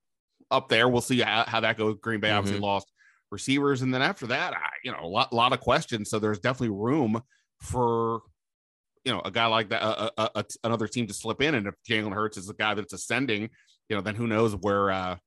up 0.49 0.67
there. 0.67 0.89
We'll 0.89 1.01
see 1.01 1.21
how, 1.21 1.43
how 1.47 1.59
that 1.59 1.77
goes. 1.77 1.97
Green 2.01 2.19
Bay 2.19 2.29
mm-hmm. 2.29 2.37
obviously 2.39 2.59
lost 2.59 2.91
receivers, 3.31 3.83
and 3.83 3.93
then 3.93 4.01
after 4.01 4.27
that, 4.27 4.53
I, 4.53 4.69
you 4.83 4.91
know, 4.91 4.99
a 5.01 5.07
lot, 5.07 5.31
lot 5.31 5.53
of 5.53 5.59
questions. 5.59 6.09
So 6.09 6.17
there's 6.17 6.39
definitely 6.39 6.75
room 6.75 7.21
for 7.61 8.21
you 9.05 9.13
know 9.13 9.21
a 9.23 9.31
guy 9.31 9.45
like 9.45 9.69
that, 9.69 9.83
a, 9.83 10.11
a, 10.17 10.29
a, 10.35 10.45
another 10.63 10.87
team 10.87 11.07
to 11.07 11.13
slip 11.13 11.41
in, 11.41 11.55
and 11.55 11.67
if 11.67 11.75
Jalen 11.87 12.13
Hurts 12.13 12.37
is 12.37 12.49
a 12.49 12.53
guy 12.53 12.73
that's 12.73 12.93
ascending, 12.93 13.49
you 13.89 13.95
know, 13.95 14.01
then 14.01 14.15
who 14.15 14.27
knows 14.27 14.55
where 14.55 14.91
uh, 14.91 15.17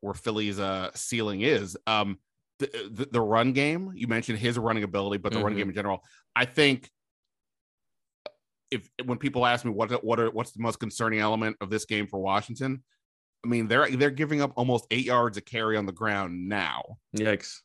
where 0.00 0.14
Philly's 0.14 0.58
uh, 0.58 0.90
ceiling 0.94 1.42
is. 1.42 1.76
Um, 1.86 2.18
the, 2.58 2.90
the, 2.92 3.08
the 3.12 3.20
run 3.20 3.52
game, 3.52 3.92
you 3.94 4.06
mentioned 4.06 4.38
his 4.38 4.58
running 4.58 4.84
ability, 4.84 5.18
but 5.18 5.32
the 5.32 5.38
mm-hmm. 5.38 5.46
run 5.46 5.56
game 5.56 5.68
in 5.68 5.74
general, 5.74 6.02
I 6.36 6.44
think 6.44 6.88
if 8.70 8.88
when 9.04 9.18
people 9.18 9.44
ask 9.44 9.64
me 9.64 9.70
what 9.70 10.02
what 10.02 10.18
are 10.18 10.30
what's 10.30 10.52
the 10.52 10.62
most 10.62 10.80
concerning 10.80 11.20
element 11.20 11.56
of 11.60 11.70
this 11.70 11.84
game 11.84 12.06
for 12.06 12.18
Washington, 12.18 12.82
I 13.44 13.48
mean 13.48 13.68
they're 13.68 13.90
they're 13.90 14.10
giving 14.10 14.40
up 14.40 14.52
almost 14.56 14.86
eight 14.90 15.04
yards 15.04 15.36
a 15.36 15.40
carry 15.40 15.76
on 15.76 15.86
the 15.86 15.92
ground 15.92 16.48
now. 16.48 16.96
Yikes! 17.16 17.58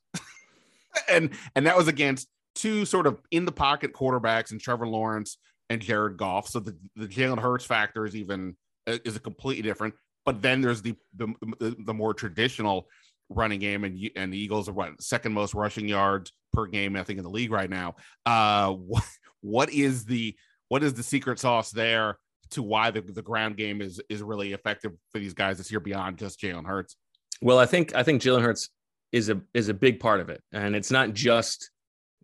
and 1.10 1.30
and 1.56 1.66
that 1.66 1.78
was 1.78 1.88
against 1.88 2.28
two 2.58 2.86
sort 2.86 3.08
of 3.08 3.22
in 3.32 3.46
the 3.46 3.52
pocket 3.52 3.94
quarterbacks 3.94 4.52
and 4.52 4.60
Trevor 4.60 4.88
Lawrence 4.88 5.38
and 5.70 5.82
Jared 5.82 6.18
Goff. 6.18 6.48
So 6.48 6.60
the, 6.60 6.76
the 6.96 7.08
Jalen 7.08 7.40
Hurts 7.40 7.66
factor 7.66 8.06
is 8.06 8.16
even 8.16 8.56
uh, 8.88 8.98
is 9.06 9.16
a 9.16 9.20
completely 9.20 9.62
different. 9.62 9.94
But 10.26 10.42
then 10.42 10.62
there's 10.62 10.82
the 10.82 10.96
the, 11.16 11.76
the, 11.86 11.94
more 11.94 12.14
traditional 12.14 12.88
running 13.30 13.60
game, 13.60 13.86
and 13.86 13.98
and 14.18 14.34
the 14.34 14.38
Eagles 14.38 14.68
are 14.68 14.74
what 14.74 15.02
second 15.02 15.34
most 15.34 15.54
rushing 15.54 15.88
yards 15.88 16.34
per 16.52 16.66
game, 16.66 16.98
I 16.98 17.04
think, 17.04 17.18
in 17.18 17.24
the 17.24 17.30
league 17.30 17.52
right 17.52 17.70
now. 17.70 17.96
Uh, 18.26 18.72
what 18.74 19.04
what 19.42 19.70
is 19.72 20.04
the 20.04 20.36
what 20.68 20.84
is 20.84 20.94
the 20.94 21.04
secret 21.04 21.40
sauce 21.40 21.72
there 21.72 22.18
to 22.50 22.64
why 22.64 22.92
the, 22.92 23.02
the 23.02 23.22
ground 23.22 23.56
game 23.56 23.82
is 23.82 24.02
is 24.10 24.22
really 24.22 24.52
effective 24.52 24.92
for 25.12 25.20
these 25.20 25.34
guys 25.34 25.58
this 25.58 25.72
year 25.72 25.80
beyond 25.80 26.18
just 26.18 26.42
Jalen 26.42 26.66
Hurts? 26.66 26.98
Well, 27.42 27.60
I 27.60 27.66
think 27.66 27.96
I 27.96 28.04
think 28.04 28.22
Jalen 28.22 28.42
Hurts 28.42 28.70
is 29.14 29.30
a 29.30 29.42
is 29.54 29.70
a 29.70 29.74
big 29.74 30.02
part 30.02 30.20
of 30.20 30.30
it, 30.30 30.42
and 30.52 30.76
it's 30.76 30.92
not 30.92 31.14
just 31.14 31.70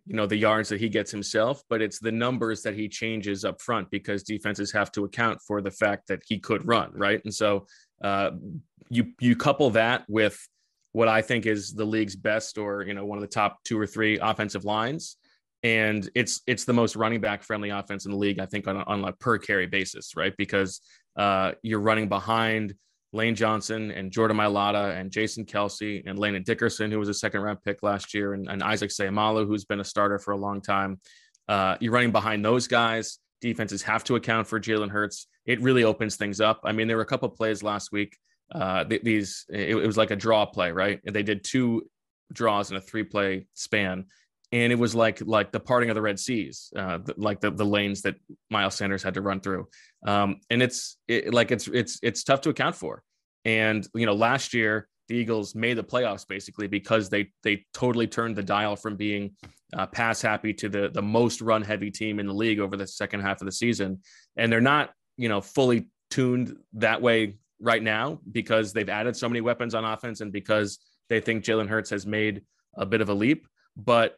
you 0.06 0.14
know 0.14 0.26
the 0.26 0.36
yards 0.36 0.68
that 0.68 0.80
he 0.80 0.88
gets 0.88 1.10
himself 1.10 1.62
but 1.68 1.80
it's 1.80 1.98
the 1.98 2.12
numbers 2.12 2.62
that 2.62 2.74
he 2.74 2.88
changes 2.88 3.44
up 3.44 3.60
front 3.60 3.90
because 3.90 4.22
defenses 4.22 4.70
have 4.70 4.92
to 4.92 5.04
account 5.04 5.40
for 5.46 5.60
the 5.60 5.70
fact 5.70 6.08
that 6.08 6.22
he 6.26 6.38
could 6.38 6.66
run 6.66 6.90
right? 6.94 7.20
And 7.24 7.32
so 7.32 7.66
uh, 8.02 8.30
you 8.90 9.12
you 9.20 9.36
couple 9.36 9.70
that 9.70 10.04
with 10.08 10.38
what 10.92 11.08
i 11.08 11.22
think 11.22 11.46
is 11.46 11.72
the 11.72 11.84
league's 11.84 12.16
best 12.16 12.58
or 12.58 12.82
you 12.82 12.94
know 12.94 13.04
one 13.04 13.18
of 13.18 13.22
the 13.22 13.28
top 13.28 13.58
two 13.64 13.78
or 13.78 13.86
three 13.86 14.18
offensive 14.18 14.64
lines. 14.64 15.16
And 15.62 16.08
it's 16.14 16.42
it's 16.46 16.66
the 16.66 16.74
most 16.74 16.94
running 16.94 17.22
back 17.22 17.42
friendly 17.42 17.70
offense 17.70 18.04
in 18.04 18.12
the 18.12 18.18
league 18.18 18.38
i 18.38 18.46
think 18.46 18.68
on 18.68 18.76
a, 18.76 18.82
on 18.84 19.04
a 19.04 19.12
per 19.12 19.38
carry 19.38 19.66
basis 19.66 20.14
right? 20.14 20.34
Because 20.36 20.80
uh, 21.16 21.52
you're 21.62 21.80
running 21.80 22.08
behind 22.08 22.74
Lane 23.14 23.36
Johnson 23.36 23.92
and 23.92 24.10
Jordan 24.10 24.36
Mailata 24.36 24.98
and 24.98 25.10
Jason 25.10 25.44
Kelce 25.44 26.02
and 26.04 26.18
Landon 26.18 26.42
Dickerson, 26.42 26.90
who 26.90 26.98
was 26.98 27.08
a 27.08 27.14
second 27.14 27.42
round 27.42 27.62
pick 27.64 27.82
last 27.82 28.12
year, 28.12 28.34
and, 28.34 28.48
and 28.48 28.62
Isaac 28.62 28.90
Seumalo, 28.90 29.46
who's 29.46 29.64
been 29.64 29.80
a 29.80 29.84
starter 29.84 30.18
for 30.18 30.32
a 30.32 30.36
long 30.36 30.60
time. 30.60 31.00
Uh, 31.48 31.76
you're 31.80 31.92
running 31.92 32.10
behind 32.10 32.44
those 32.44 32.66
guys. 32.66 33.20
Defenses 33.40 33.82
have 33.82 34.02
to 34.04 34.16
account 34.16 34.48
for 34.48 34.58
Jalen 34.58 34.90
Hurts. 34.90 35.28
It 35.46 35.60
really 35.60 35.84
opens 35.84 36.16
things 36.16 36.40
up. 36.40 36.60
I 36.64 36.72
mean, 36.72 36.88
there 36.88 36.96
were 36.96 37.02
a 37.02 37.06
couple 37.06 37.28
plays 37.28 37.62
last 37.62 37.92
week. 37.92 38.16
Uh, 38.52 38.84
th- 38.84 39.02
these 39.02 39.44
it, 39.48 39.70
it 39.70 39.86
was 39.86 39.96
like 39.96 40.10
a 40.10 40.16
draw 40.16 40.44
play, 40.44 40.72
right? 40.72 41.00
And 41.06 41.14
they 41.14 41.22
did 41.22 41.44
two 41.44 41.88
draws 42.32 42.70
in 42.70 42.76
a 42.76 42.80
three 42.80 43.04
play 43.04 43.46
span, 43.54 44.06
and 44.54 44.72
it 44.72 44.78
was 44.78 44.94
like 44.94 45.20
like 45.26 45.50
the 45.50 45.58
parting 45.58 45.90
of 45.90 45.96
the 45.96 46.02
Red 46.02 46.20
Seas, 46.20 46.72
uh, 46.76 46.98
the, 46.98 47.14
like 47.16 47.40
the 47.40 47.50
the 47.50 47.64
lanes 47.64 48.02
that 48.02 48.14
Miles 48.50 48.76
Sanders 48.76 49.02
had 49.02 49.14
to 49.14 49.20
run 49.20 49.40
through. 49.40 49.66
Um, 50.06 50.36
and 50.48 50.62
it's 50.62 50.96
it, 51.08 51.34
like 51.34 51.50
it's 51.50 51.66
it's 51.66 51.98
it's 52.04 52.22
tough 52.22 52.42
to 52.42 52.50
account 52.50 52.76
for. 52.76 53.02
And 53.44 53.86
you 53.96 54.06
know, 54.06 54.14
last 54.14 54.54
year 54.54 54.88
the 55.08 55.16
Eagles 55.16 55.56
made 55.56 55.76
the 55.76 55.82
playoffs 55.82 56.26
basically 56.26 56.68
because 56.68 57.08
they 57.08 57.32
they 57.42 57.66
totally 57.74 58.06
turned 58.06 58.36
the 58.36 58.44
dial 58.44 58.76
from 58.76 58.94
being 58.94 59.32
uh, 59.76 59.86
pass 59.86 60.22
happy 60.22 60.54
to 60.54 60.68
the 60.68 60.88
the 60.88 61.02
most 61.02 61.40
run 61.40 61.62
heavy 61.62 61.90
team 61.90 62.20
in 62.20 62.28
the 62.28 62.32
league 62.32 62.60
over 62.60 62.76
the 62.76 62.86
second 62.86 63.22
half 63.22 63.40
of 63.40 63.46
the 63.46 63.52
season, 63.52 64.00
and 64.36 64.52
they're 64.52 64.60
not 64.60 64.92
you 65.16 65.28
know 65.28 65.40
fully 65.40 65.88
tuned 66.10 66.56
that 66.74 67.02
way 67.02 67.34
right 67.60 67.82
now 67.82 68.20
because 68.30 68.72
they've 68.72 68.88
added 68.88 69.16
so 69.16 69.28
many 69.28 69.40
weapons 69.40 69.74
on 69.74 69.84
offense 69.84 70.20
and 70.20 70.30
because 70.30 70.78
they 71.08 71.18
think 71.18 71.44
Jalen 71.44 71.68
Hurts 71.68 71.90
has 71.90 72.06
made 72.06 72.42
a 72.76 72.86
bit 72.86 73.00
of 73.00 73.08
a 73.08 73.14
leap, 73.14 73.48
but 73.76 74.16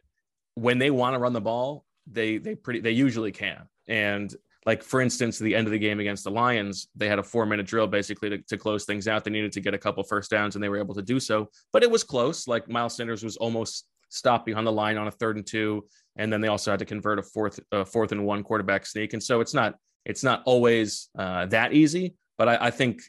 when 0.57 0.79
they 0.79 0.89
want 0.89 1.13
to 1.13 1.19
run 1.19 1.33
the 1.33 1.41
ball, 1.41 1.85
they 2.11 2.39
they 2.39 2.55
pretty 2.55 2.79
they 2.79 2.91
usually 2.91 3.31
can. 3.31 3.67
And 3.87 4.33
like 4.65 4.81
for 4.81 5.01
instance, 5.01 5.37
the 5.37 5.55
end 5.55 5.67
of 5.67 5.71
the 5.71 5.79
game 5.79 5.99
against 5.99 6.23
the 6.23 6.31
Lions, 6.31 6.87
they 6.95 7.07
had 7.07 7.19
a 7.19 7.23
four 7.23 7.45
minute 7.45 7.67
drill 7.67 7.85
basically 7.85 8.29
to, 8.31 8.37
to 8.39 8.57
close 8.57 8.83
things 8.83 9.07
out. 9.07 9.23
They 9.23 9.29
needed 9.29 9.51
to 9.53 9.61
get 9.61 9.75
a 9.75 9.77
couple 9.77 10.03
first 10.03 10.31
downs, 10.31 10.55
and 10.55 10.63
they 10.63 10.69
were 10.69 10.79
able 10.79 10.95
to 10.95 11.03
do 11.03 11.19
so. 11.19 11.49
But 11.71 11.83
it 11.83 11.91
was 11.91 12.03
close. 12.03 12.47
Like 12.47 12.67
Miles 12.67 12.95
Sanders 12.95 13.23
was 13.23 13.37
almost 13.37 13.85
stopped 14.09 14.45
behind 14.45 14.65
the 14.65 14.71
line 14.71 14.97
on 14.97 15.07
a 15.07 15.11
third 15.11 15.35
and 15.35 15.45
two, 15.45 15.85
and 16.15 16.33
then 16.33 16.41
they 16.41 16.47
also 16.47 16.71
had 16.71 16.79
to 16.79 16.85
convert 16.85 17.19
a 17.19 17.23
fourth 17.23 17.59
a 17.71 17.85
fourth 17.85 18.11
and 18.11 18.25
one 18.25 18.43
quarterback 18.43 18.87
sneak. 18.87 19.13
And 19.13 19.21
so 19.21 19.41
it's 19.41 19.53
not 19.53 19.75
it's 20.05 20.23
not 20.23 20.41
always 20.45 21.09
uh, 21.17 21.45
that 21.47 21.73
easy. 21.73 22.15
But 22.39 22.49
I, 22.49 22.67
I 22.67 22.71
think 22.71 23.01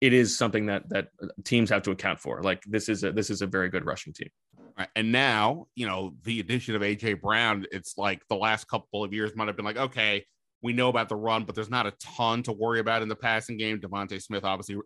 it 0.00 0.14
is 0.14 0.36
something 0.36 0.66
that 0.66 0.88
that 0.88 1.08
teams 1.44 1.68
have 1.68 1.82
to 1.82 1.90
account 1.90 2.18
for. 2.18 2.42
Like 2.42 2.62
this 2.66 2.88
is 2.88 3.04
a 3.04 3.12
this 3.12 3.28
is 3.28 3.42
a 3.42 3.46
very 3.46 3.68
good 3.68 3.84
rushing 3.84 4.14
team. 4.14 4.30
Right. 4.78 4.88
And 4.94 5.10
now, 5.10 5.68
you 5.74 5.86
know, 5.86 6.14
the 6.24 6.40
addition 6.40 6.74
of 6.74 6.82
AJ 6.82 7.22
Brown, 7.22 7.66
it's 7.72 7.96
like 7.96 8.22
the 8.28 8.36
last 8.36 8.68
couple 8.68 9.02
of 9.02 9.12
years 9.12 9.34
might 9.34 9.46
have 9.46 9.56
been 9.56 9.64
like, 9.64 9.78
okay, 9.78 10.26
we 10.62 10.72
know 10.72 10.88
about 10.88 11.08
the 11.08 11.16
run, 11.16 11.44
but 11.44 11.54
there's 11.54 11.70
not 11.70 11.86
a 11.86 11.92
ton 11.92 12.42
to 12.42 12.52
worry 12.52 12.80
about 12.80 13.02
in 13.02 13.08
the 13.08 13.16
passing 13.16 13.56
game. 13.56 13.80
DeVonta 13.80 14.20
Smith 14.20 14.44
obviously 14.44 14.76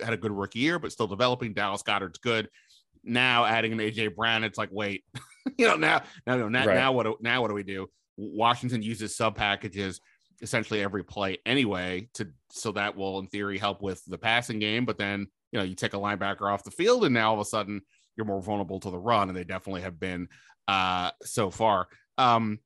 had 0.00 0.12
a 0.12 0.16
good 0.16 0.32
rookie 0.32 0.58
year, 0.58 0.78
but 0.78 0.92
still 0.92 1.06
developing. 1.06 1.54
Dallas 1.54 1.82
Goedert's 1.82 2.18
good. 2.18 2.48
Now 3.04 3.44
adding 3.44 3.72
an 3.72 3.78
AJ 3.78 4.16
Brown, 4.16 4.44
it's 4.44 4.58
like, 4.58 4.70
wait, 4.72 5.04
you 5.58 5.66
know, 5.66 5.76
now, 5.76 6.02
now, 6.26 6.48
now, 6.48 6.66
right. 6.66 6.74
now 6.74 6.92
what? 6.92 7.04
Do, 7.04 7.16
now 7.20 7.40
what 7.40 7.48
do 7.48 7.54
we 7.54 7.62
do? 7.62 7.88
Washington 8.16 8.82
uses 8.82 9.16
sub 9.16 9.36
packages 9.36 10.00
essentially 10.40 10.82
every 10.82 11.04
play 11.04 11.38
anyway, 11.46 12.08
to 12.14 12.28
so 12.50 12.72
that 12.72 12.96
will 12.96 13.18
in 13.18 13.26
theory 13.26 13.58
help 13.58 13.82
with 13.82 14.04
the 14.06 14.18
passing 14.18 14.58
game. 14.58 14.84
But 14.84 14.98
then 14.98 15.26
you 15.52 15.58
know 15.58 15.64
you 15.64 15.74
take 15.74 15.94
a 15.94 15.98
linebacker 15.98 16.52
off 16.52 16.64
the 16.64 16.70
field, 16.70 17.04
and 17.04 17.14
now 17.14 17.28
all 17.28 17.34
of 17.34 17.40
a 17.40 17.44
sudden 17.44 17.82
you're 18.18 18.26
more 18.26 18.42
vulnerable 18.42 18.80
to 18.80 18.90
the 18.90 18.98
run, 18.98 19.28
and 19.28 19.38
they 19.38 19.44
definitely 19.44 19.82
have 19.82 19.98
been 19.98 20.28
uh, 20.66 21.12
so 21.22 21.50
far. 21.50 21.88
Um, 22.18 22.58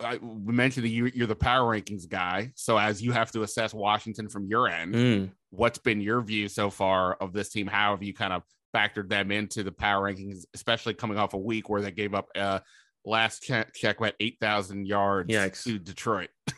I, 0.00 0.18
mentioned 0.22 0.84
that 0.84 0.90
you, 0.90 1.24
are 1.24 1.26
the 1.26 1.34
power 1.34 1.76
rankings 1.76 2.08
guy. 2.08 2.52
So 2.54 2.78
as 2.78 3.02
you 3.02 3.12
have 3.12 3.30
to 3.32 3.42
assess 3.42 3.74
Washington 3.74 4.28
from 4.28 4.46
your 4.46 4.68
end, 4.68 4.94
mm. 4.94 5.30
what's 5.50 5.78
been 5.78 6.00
your 6.00 6.22
view 6.22 6.48
so 6.48 6.70
far 6.70 7.14
of 7.14 7.32
this 7.32 7.50
team? 7.50 7.66
How 7.66 7.90
have 7.90 8.02
you 8.02 8.14
kind 8.14 8.32
of 8.32 8.42
factored 8.74 9.08
them 9.08 9.30
into 9.30 9.62
the 9.62 9.72
power 9.72 10.10
rankings, 10.10 10.44
especially 10.54 10.94
coming 10.94 11.18
off 11.18 11.34
a 11.34 11.38
week 11.38 11.68
where 11.68 11.82
they 11.82 11.90
gave 11.90 12.14
up 12.14 12.28
uh, 12.36 12.60
last 13.04 13.42
check, 13.42 13.74
check 13.74 13.98
about 13.98 14.14
8,000 14.20 14.86
yards 14.86 15.32
Yikes. 15.32 15.64
to 15.64 15.78
Detroit? 15.78 16.30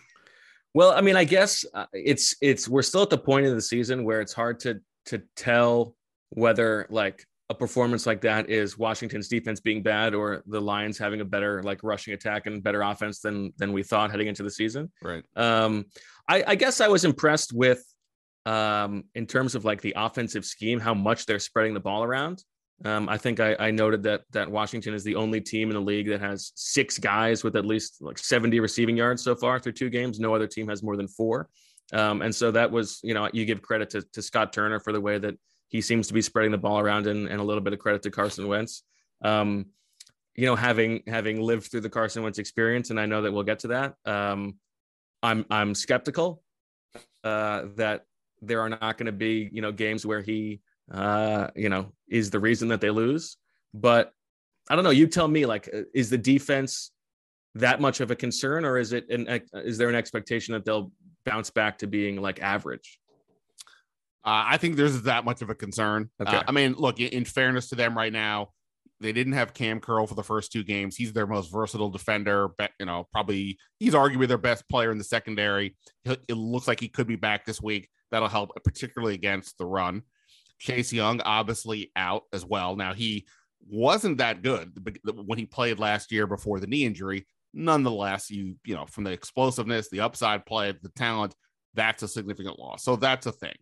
well, 0.74 0.92
I 0.92 1.00
mean, 1.00 1.16
I 1.16 1.24
guess 1.24 1.64
uh, 1.74 1.86
it's 1.92 2.36
it's 2.40 2.68
we're 2.68 2.82
still 2.82 3.02
at 3.02 3.10
the 3.10 3.18
point 3.18 3.46
of 3.46 3.54
the 3.54 3.62
season 3.62 4.04
where 4.04 4.20
it's 4.20 4.32
hard 4.32 4.60
to 4.60 4.80
to 5.06 5.22
tell 5.36 5.96
whether 6.30 6.86
like 6.90 7.24
a 7.50 7.54
performance 7.54 8.06
like 8.06 8.22
that 8.22 8.48
is 8.48 8.78
Washington's 8.78 9.28
defense 9.28 9.60
being 9.60 9.82
bad 9.82 10.14
or 10.14 10.42
the 10.46 10.60
Lions 10.60 10.96
having 10.96 11.20
a 11.20 11.24
better 11.24 11.62
like 11.62 11.80
rushing 11.82 12.14
attack 12.14 12.46
and 12.46 12.62
better 12.62 12.82
offense 12.82 13.20
than 13.20 13.52
than 13.58 13.72
we 13.72 13.82
thought 13.82 14.10
heading 14.10 14.28
into 14.28 14.42
the 14.42 14.50
season. 14.50 14.90
Right. 15.02 15.24
Um, 15.36 15.84
I, 16.28 16.42
I 16.46 16.54
guess 16.54 16.80
I 16.80 16.88
was 16.88 17.04
impressed 17.04 17.52
with 17.52 17.84
um, 18.46 19.04
in 19.14 19.26
terms 19.26 19.54
of 19.54 19.64
like 19.64 19.82
the 19.82 19.92
offensive 19.96 20.44
scheme, 20.44 20.80
how 20.80 20.94
much 20.94 21.26
they're 21.26 21.38
spreading 21.38 21.74
the 21.74 21.80
ball 21.80 22.02
around. 22.02 22.42
Um, 22.84 23.08
I 23.08 23.18
think 23.18 23.40
I, 23.40 23.54
I 23.58 23.70
noted 23.70 24.02
that 24.04 24.22
that 24.32 24.50
Washington 24.50 24.94
is 24.94 25.04
the 25.04 25.14
only 25.14 25.40
team 25.40 25.68
in 25.68 25.74
the 25.74 25.82
league 25.82 26.08
that 26.08 26.20
has 26.20 26.52
six 26.54 26.98
guys 26.98 27.44
with 27.44 27.56
at 27.56 27.66
least 27.66 27.98
like 28.00 28.18
70 28.18 28.58
receiving 28.60 28.96
yards 28.96 29.22
so 29.22 29.36
far 29.36 29.58
through 29.58 29.72
two 29.72 29.90
games. 29.90 30.18
No 30.18 30.34
other 30.34 30.46
team 30.46 30.68
has 30.68 30.82
more 30.82 30.96
than 30.96 31.08
four. 31.08 31.48
Um, 31.92 32.22
and 32.22 32.34
so 32.34 32.50
that 32.50 32.70
was, 32.70 33.00
you 33.02 33.14
know, 33.14 33.28
you 33.32 33.44
give 33.44 33.62
credit 33.62 33.90
to, 33.90 34.02
to 34.12 34.22
Scott 34.22 34.52
Turner 34.52 34.80
for 34.80 34.92
the 34.92 35.00
way 35.00 35.18
that 35.18 35.34
he 35.74 35.80
seems 35.80 36.06
to 36.06 36.14
be 36.14 36.22
spreading 36.22 36.52
the 36.52 36.56
ball 36.56 36.78
around 36.78 37.08
and, 37.08 37.26
and 37.26 37.40
a 37.40 37.42
little 37.42 37.60
bit 37.60 37.72
of 37.72 37.80
credit 37.80 38.00
to 38.00 38.08
Carson 38.08 38.46
Wentz. 38.46 38.84
Um, 39.24 39.66
you 40.36 40.46
know, 40.46 40.54
having 40.54 41.02
having 41.08 41.42
lived 41.42 41.68
through 41.68 41.80
the 41.80 41.90
Carson 41.90 42.22
Wentz 42.22 42.38
experience, 42.38 42.90
and 42.90 43.00
I 43.00 43.06
know 43.06 43.22
that 43.22 43.32
we'll 43.32 43.42
get 43.42 43.58
to 43.60 43.68
that. 43.68 43.94
Um, 44.06 44.54
I'm 45.20 45.44
I'm 45.50 45.74
skeptical 45.74 46.44
uh, 47.24 47.64
that 47.74 48.06
there 48.40 48.60
are 48.60 48.68
not 48.68 48.96
going 48.98 49.06
to 49.06 49.12
be 49.12 49.48
you 49.50 49.62
know 49.62 49.72
games 49.72 50.06
where 50.06 50.20
he 50.20 50.60
uh, 50.92 51.48
you 51.56 51.70
know 51.70 51.92
is 52.08 52.30
the 52.30 52.38
reason 52.38 52.68
that 52.68 52.80
they 52.80 52.90
lose. 52.90 53.36
But 53.74 54.12
I 54.70 54.76
don't 54.76 54.84
know. 54.84 54.90
You 54.90 55.08
tell 55.08 55.26
me. 55.26 55.44
Like, 55.44 55.68
uh, 55.74 55.82
is 55.92 56.08
the 56.08 56.18
defense 56.18 56.92
that 57.56 57.80
much 57.80 57.98
of 57.98 58.12
a 58.12 58.16
concern, 58.16 58.64
or 58.64 58.78
is 58.78 58.92
it 58.92 59.10
an 59.10 59.42
is 59.54 59.76
there 59.76 59.88
an 59.88 59.96
expectation 59.96 60.52
that 60.52 60.64
they'll 60.64 60.92
bounce 61.24 61.50
back 61.50 61.78
to 61.78 61.88
being 61.88 62.22
like 62.22 62.40
average? 62.40 63.00
Uh, 64.24 64.44
I 64.46 64.56
think 64.56 64.76
there's 64.76 65.02
that 65.02 65.24
much 65.24 65.42
of 65.42 65.50
a 65.50 65.54
concern. 65.54 66.10
Uh, 66.18 66.24
okay. 66.24 66.36
Uh, 66.38 66.42
I 66.48 66.52
mean, 66.52 66.74
look, 66.74 66.98
in 66.98 67.24
fairness 67.24 67.68
to 67.68 67.74
them 67.74 67.96
right 67.96 68.12
now, 68.12 68.48
they 69.00 69.12
didn't 69.12 69.34
have 69.34 69.52
Kam 69.52 69.80
Curl 69.80 70.06
for 70.06 70.14
the 70.14 70.22
first 70.22 70.50
two 70.50 70.64
games. 70.64 70.96
He's 70.96 71.12
their 71.12 71.26
most 71.26 71.52
versatile 71.52 71.90
defender. 71.90 72.48
But, 72.56 72.70
you 72.80 72.86
know, 72.86 73.06
probably 73.12 73.58
he's 73.78 73.92
arguably 73.92 74.26
their 74.26 74.38
best 74.38 74.66
player 74.68 74.90
in 74.90 74.98
the 74.98 75.04
secondary. 75.04 75.76
It 76.04 76.36
looks 76.36 76.66
like 76.66 76.80
he 76.80 76.88
could 76.88 77.06
be 77.06 77.16
back 77.16 77.44
this 77.44 77.60
week. 77.60 77.88
That'll 78.10 78.28
help, 78.28 78.52
particularly 78.64 79.14
against 79.14 79.58
the 79.58 79.66
run. 79.66 80.02
Chase 80.58 80.92
Young, 80.92 81.20
obviously 81.20 81.90
out 81.96 82.22
as 82.32 82.46
well. 82.46 82.76
Now, 82.76 82.94
he 82.94 83.26
wasn't 83.68 84.18
that 84.18 84.42
good 84.42 84.72
when 85.04 85.38
he 85.38 85.44
played 85.44 85.78
last 85.78 86.12
year 86.12 86.26
before 86.26 86.60
the 86.60 86.66
knee 86.66 86.84
injury. 86.84 87.26
Nonetheless, 87.52 88.30
you, 88.30 88.56
you 88.64 88.74
know, 88.74 88.86
from 88.86 89.04
the 89.04 89.10
explosiveness, 89.10 89.90
the 89.90 90.00
upside 90.00 90.46
play, 90.46 90.72
the 90.80 90.88
talent, 90.90 91.34
that's 91.74 92.02
a 92.02 92.08
significant 92.08 92.58
loss. 92.58 92.84
So 92.84 92.96
that's 92.96 93.26
a 93.26 93.32
thing 93.32 93.56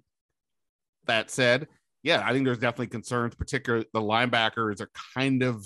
that 1.07 1.31
said, 1.31 1.69
yeah, 2.03 2.23
I 2.25 2.33
think 2.33 2.45
there's 2.45 2.59
definitely 2.59 2.89
concerns, 2.89 3.35
particularly 3.35 3.87
the 3.93 4.01
linebackers 4.01 4.81
are 4.81 4.91
kind 5.15 5.43
of, 5.43 5.65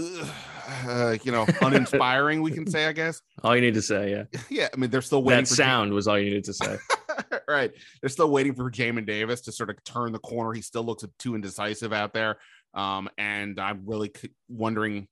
uh, 0.00 1.16
you 1.22 1.30
know, 1.30 1.46
uninspiring. 1.60 2.40
we 2.42 2.50
can 2.50 2.66
say, 2.66 2.86
I 2.86 2.92
guess. 2.92 3.20
All 3.44 3.54
you 3.54 3.60
need 3.60 3.74
to 3.74 3.82
say, 3.82 4.10
yeah, 4.10 4.40
yeah. 4.48 4.68
I 4.72 4.76
mean, 4.76 4.90
they're 4.90 5.02
still 5.02 5.22
waiting. 5.22 5.44
That 5.44 5.48
sound 5.48 5.92
was 5.92 6.08
all 6.08 6.18
you 6.18 6.30
needed 6.30 6.44
to 6.44 6.54
say. 6.54 6.78
right. 7.48 7.70
They're 8.00 8.08
still 8.08 8.30
waiting 8.30 8.54
for 8.54 8.70
Jamin 8.70 9.06
Davis 9.06 9.42
to 9.42 9.52
sort 9.52 9.70
of 9.70 9.82
turn 9.84 10.12
the 10.12 10.18
corner. 10.18 10.52
He 10.52 10.62
still 10.62 10.82
looks 10.82 11.04
too 11.18 11.34
indecisive 11.34 11.92
out 11.92 12.14
there. 12.14 12.38
Um, 12.72 13.08
and 13.18 13.60
I'm 13.60 13.82
really 13.84 14.12
wondering. 14.48 15.06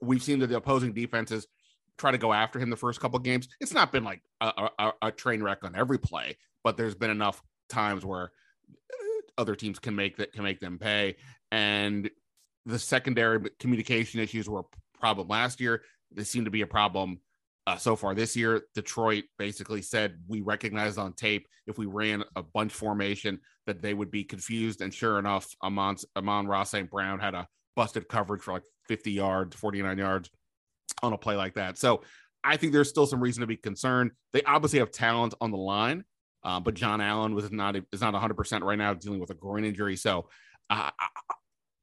We've 0.00 0.22
seen 0.22 0.38
that 0.40 0.48
the 0.48 0.56
opposing 0.56 0.92
defenses 0.92 1.46
try 1.98 2.10
to 2.10 2.18
go 2.18 2.32
after 2.32 2.58
him 2.58 2.70
the 2.70 2.76
first 2.76 3.00
couple 3.00 3.18
games. 3.18 3.48
It's 3.60 3.72
not 3.72 3.90
been 3.92 4.04
like 4.04 4.22
a, 4.40 4.68
a, 4.78 4.92
a 5.02 5.10
train 5.10 5.42
wreck 5.42 5.64
on 5.64 5.74
every 5.74 5.98
play, 5.98 6.36
but 6.62 6.76
there's 6.76 6.94
been 6.94 7.10
enough 7.10 7.42
times 7.68 8.04
where 8.04 8.32
uh, 8.70 9.22
other 9.38 9.54
teams 9.54 9.78
can 9.78 9.94
make 9.94 10.16
that 10.16 10.32
can 10.32 10.42
make 10.42 10.60
them 10.60 10.78
pay. 10.78 11.16
And 11.50 12.10
the 12.66 12.78
secondary 12.78 13.50
communication 13.58 14.20
issues 14.20 14.48
were 14.48 14.60
a 14.60 14.98
problem 14.98 15.28
last 15.28 15.60
year. 15.60 15.82
They 16.12 16.24
seem 16.24 16.44
to 16.44 16.50
be 16.50 16.62
a 16.62 16.66
problem 16.66 17.20
uh, 17.66 17.76
so 17.76 17.96
far 17.96 18.14
this 18.14 18.36
year. 18.36 18.62
Detroit 18.74 19.24
basically 19.38 19.82
said 19.82 20.18
we 20.26 20.40
recognized 20.40 20.98
on 20.98 21.12
tape 21.12 21.46
if 21.66 21.78
we 21.78 21.86
ran 21.86 22.24
a 22.36 22.42
bunch 22.42 22.72
formation 22.72 23.38
that 23.66 23.82
they 23.82 23.94
would 23.94 24.10
be 24.10 24.24
confused. 24.24 24.80
And 24.80 24.92
sure 24.92 25.18
enough, 25.18 25.48
Amon, 25.62 25.96
Amon-Ra 26.16 26.64
St. 26.64 26.90
Brown 26.90 27.20
had 27.20 27.34
a 27.34 27.46
busted 27.76 28.08
coverage 28.08 28.42
for 28.42 28.54
like 28.54 28.64
50 28.88 29.12
yards, 29.12 29.56
49 29.56 29.98
yards 29.98 30.30
on 31.02 31.12
a 31.12 31.18
play 31.18 31.36
like 31.36 31.54
that. 31.54 31.78
So 31.78 32.02
I 32.44 32.56
think 32.56 32.72
there's 32.72 32.88
still 32.88 33.06
some 33.06 33.22
reason 33.22 33.42
to 33.42 33.46
be 33.46 33.56
concerned. 33.56 34.10
They 34.32 34.42
obviously 34.42 34.80
have 34.80 34.90
talent 34.90 35.34
on 35.40 35.50
the 35.50 35.56
line. 35.56 36.04
Uh, 36.44 36.60
but 36.60 36.74
John 36.74 37.00
Allen 37.00 37.34
was 37.34 37.50
not 37.50 37.76
is 37.92 38.00
not 38.00 38.12
100 38.12 38.34
percent 38.34 38.64
right 38.64 38.78
now, 38.78 38.94
dealing 38.94 39.20
with 39.20 39.30
a 39.30 39.34
groin 39.34 39.64
injury. 39.64 39.96
So, 39.96 40.28
uh, 40.70 40.90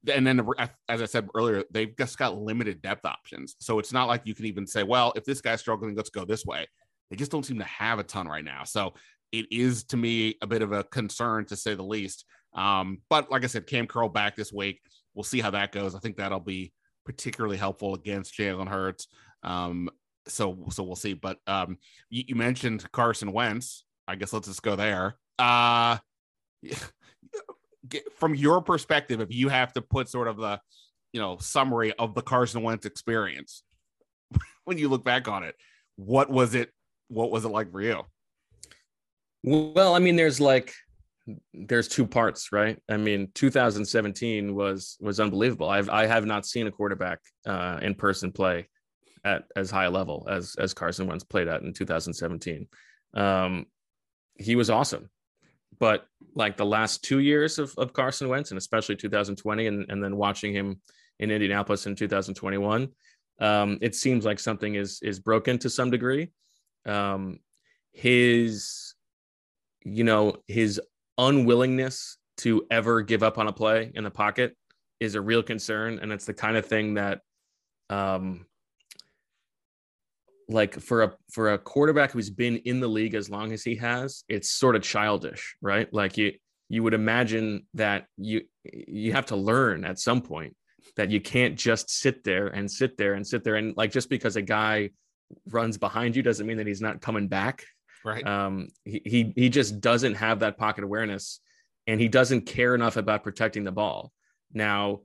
and 0.08 0.26
then 0.26 0.46
as 0.88 1.02
I 1.02 1.06
said 1.06 1.28
earlier, 1.34 1.64
they've 1.70 1.94
just 1.96 2.18
got 2.18 2.38
limited 2.38 2.80
depth 2.82 3.04
options. 3.04 3.56
So 3.60 3.78
it's 3.78 3.92
not 3.92 4.08
like 4.08 4.22
you 4.24 4.34
can 4.34 4.46
even 4.46 4.66
say, 4.66 4.82
well, 4.82 5.12
if 5.16 5.24
this 5.24 5.40
guy's 5.40 5.60
struggling, 5.60 5.94
let's 5.94 6.10
go 6.10 6.24
this 6.24 6.44
way. 6.44 6.66
They 7.10 7.16
just 7.16 7.30
don't 7.30 7.44
seem 7.44 7.58
to 7.58 7.64
have 7.64 7.98
a 7.98 8.04
ton 8.04 8.26
right 8.26 8.44
now. 8.44 8.64
So 8.64 8.94
it 9.32 9.46
is 9.50 9.84
to 9.84 9.96
me 9.96 10.36
a 10.42 10.46
bit 10.46 10.62
of 10.62 10.72
a 10.72 10.84
concern 10.84 11.44
to 11.46 11.56
say 11.56 11.74
the 11.74 11.82
least. 11.82 12.24
Um, 12.54 12.98
but 13.08 13.30
like 13.30 13.44
I 13.44 13.46
said, 13.46 13.66
Kam 13.66 13.86
Curl 13.86 14.08
back 14.08 14.36
this 14.36 14.52
week. 14.52 14.80
We'll 15.14 15.24
see 15.24 15.40
how 15.40 15.50
that 15.50 15.72
goes. 15.72 15.94
I 15.94 15.98
think 15.98 16.16
that'll 16.16 16.40
be 16.40 16.72
particularly 17.04 17.56
helpful 17.56 17.94
against 17.94 18.34
Jalen 18.34 18.68
Hurts. 18.68 19.08
Um, 19.42 19.90
so 20.26 20.66
so 20.70 20.82
we'll 20.82 20.96
see. 20.96 21.14
But 21.14 21.38
um, 21.46 21.78
you, 22.08 22.24
you 22.28 22.34
mentioned 22.34 22.90
Carson 22.92 23.32
Wentz. 23.32 23.84
I 24.10 24.16
guess 24.16 24.32
let's 24.32 24.48
just 24.48 24.62
go 24.62 24.74
there. 24.74 25.16
Uh, 25.38 25.98
from 28.16 28.34
your 28.34 28.60
perspective, 28.60 29.20
if 29.20 29.32
you 29.32 29.48
have 29.48 29.72
to 29.74 29.82
put 29.82 30.08
sort 30.08 30.28
of 30.28 30.36
the, 30.36 30.60
you 31.12 31.20
know, 31.20 31.38
summary 31.38 31.92
of 31.92 32.14
the 32.14 32.22
Carson 32.22 32.62
Wentz 32.62 32.86
experience, 32.86 33.62
when 34.64 34.78
you 34.78 34.88
look 34.88 35.04
back 35.04 35.28
on 35.28 35.44
it, 35.44 35.54
what 35.96 36.28
was 36.28 36.54
it? 36.54 36.70
What 37.08 37.30
was 37.30 37.44
it 37.44 37.48
like 37.48 37.70
for 37.70 37.80
you? 37.80 38.02
Well, 39.42 39.94
I 39.94 40.00
mean, 40.00 40.16
there's 40.16 40.40
like, 40.40 40.74
there's 41.54 41.88
two 41.88 42.06
parts, 42.06 42.50
right? 42.52 42.78
I 42.88 42.96
mean, 42.96 43.30
2017 43.34 44.54
was 44.54 44.96
was 45.00 45.20
unbelievable. 45.20 45.68
I've 45.68 45.88
I 45.88 46.06
have 46.06 46.26
not 46.26 46.46
seen 46.46 46.66
a 46.66 46.72
quarterback 46.72 47.20
uh, 47.46 47.78
in 47.80 47.94
person 47.94 48.32
play 48.32 48.68
at 49.24 49.44
as 49.54 49.70
high 49.70 49.84
a 49.84 49.90
level 49.90 50.26
as 50.28 50.56
as 50.58 50.74
Carson 50.74 51.06
Wentz 51.06 51.24
played 51.24 51.46
at 51.46 51.62
in 51.62 51.72
2017. 51.72 52.66
Um, 53.14 53.66
he 54.40 54.56
was 54.56 54.70
awesome. 54.70 55.10
But 55.78 56.06
like 56.34 56.56
the 56.56 56.66
last 56.66 57.04
two 57.04 57.20
years 57.20 57.58
of, 57.58 57.72
of 57.78 57.92
Carson 57.92 58.28
Wentz, 58.28 58.50
and 58.50 58.58
especially 58.58 58.96
2020, 58.96 59.66
and, 59.66 59.90
and 59.90 60.02
then 60.02 60.16
watching 60.16 60.52
him 60.52 60.80
in 61.18 61.30
Indianapolis 61.30 61.86
in 61.86 61.94
2021, 61.94 62.88
um, 63.40 63.78
it 63.80 63.94
seems 63.94 64.24
like 64.24 64.38
something 64.38 64.74
is 64.74 65.00
is 65.02 65.18
broken 65.18 65.58
to 65.58 65.70
some 65.70 65.90
degree. 65.90 66.30
Um, 66.84 67.40
his, 67.92 68.94
you 69.84 70.04
know, 70.04 70.36
his 70.46 70.80
unwillingness 71.16 72.18
to 72.38 72.66
ever 72.70 73.02
give 73.02 73.22
up 73.22 73.38
on 73.38 73.48
a 73.48 73.52
play 73.52 73.90
in 73.94 74.04
the 74.04 74.10
pocket 74.10 74.56
is 74.98 75.14
a 75.14 75.20
real 75.20 75.42
concern, 75.42 75.98
and 76.00 76.12
it's 76.12 76.26
the 76.26 76.34
kind 76.34 76.56
of 76.56 76.66
thing 76.66 76.94
that 76.94 77.20
um, 77.88 78.46
like 80.50 80.80
for 80.80 81.02
a 81.02 81.12
for 81.32 81.52
a 81.52 81.58
quarterback 81.58 82.10
who's 82.10 82.30
been 82.30 82.56
in 82.58 82.80
the 82.80 82.88
league 82.88 83.14
as 83.14 83.30
long 83.30 83.52
as 83.52 83.62
he 83.62 83.76
has, 83.76 84.24
it's 84.28 84.50
sort 84.50 84.76
of 84.76 84.82
childish, 84.82 85.56
right? 85.62 85.92
Like 85.92 86.18
you 86.18 86.32
you 86.68 86.82
would 86.82 86.94
imagine 86.94 87.66
that 87.74 88.06
you 88.16 88.42
you 88.64 89.12
have 89.12 89.26
to 89.26 89.36
learn 89.36 89.84
at 89.84 89.98
some 89.98 90.20
point 90.20 90.56
that 90.96 91.10
you 91.10 91.20
can't 91.20 91.56
just 91.56 91.90
sit 91.90 92.24
there 92.24 92.48
and 92.48 92.70
sit 92.70 92.96
there 92.96 93.14
and 93.14 93.26
sit 93.26 93.44
there 93.44 93.54
and 93.54 93.76
like 93.76 93.92
just 93.92 94.10
because 94.10 94.36
a 94.36 94.42
guy 94.42 94.90
runs 95.48 95.78
behind 95.78 96.16
you 96.16 96.22
doesn't 96.22 96.46
mean 96.46 96.56
that 96.56 96.66
he's 96.66 96.80
not 96.80 97.00
coming 97.00 97.28
back. 97.28 97.64
Right. 98.04 98.26
Um, 98.26 98.68
he, 98.84 99.02
he 99.04 99.32
he 99.36 99.48
just 99.48 99.80
doesn't 99.80 100.14
have 100.14 100.40
that 100.40 100.58
pocket 100.58 100.84
awareness, 100.84 101.40
and 101.86 102.00
he 102.00 102.08
doesn't 102.08 102.42
care 102.42 102.74
enough 102.74 102.96
about 102.96 103.22
protecting 103.22 103.62
the 103.62 103.72
ball. 103.72 104.12
Now, 104.52 105.00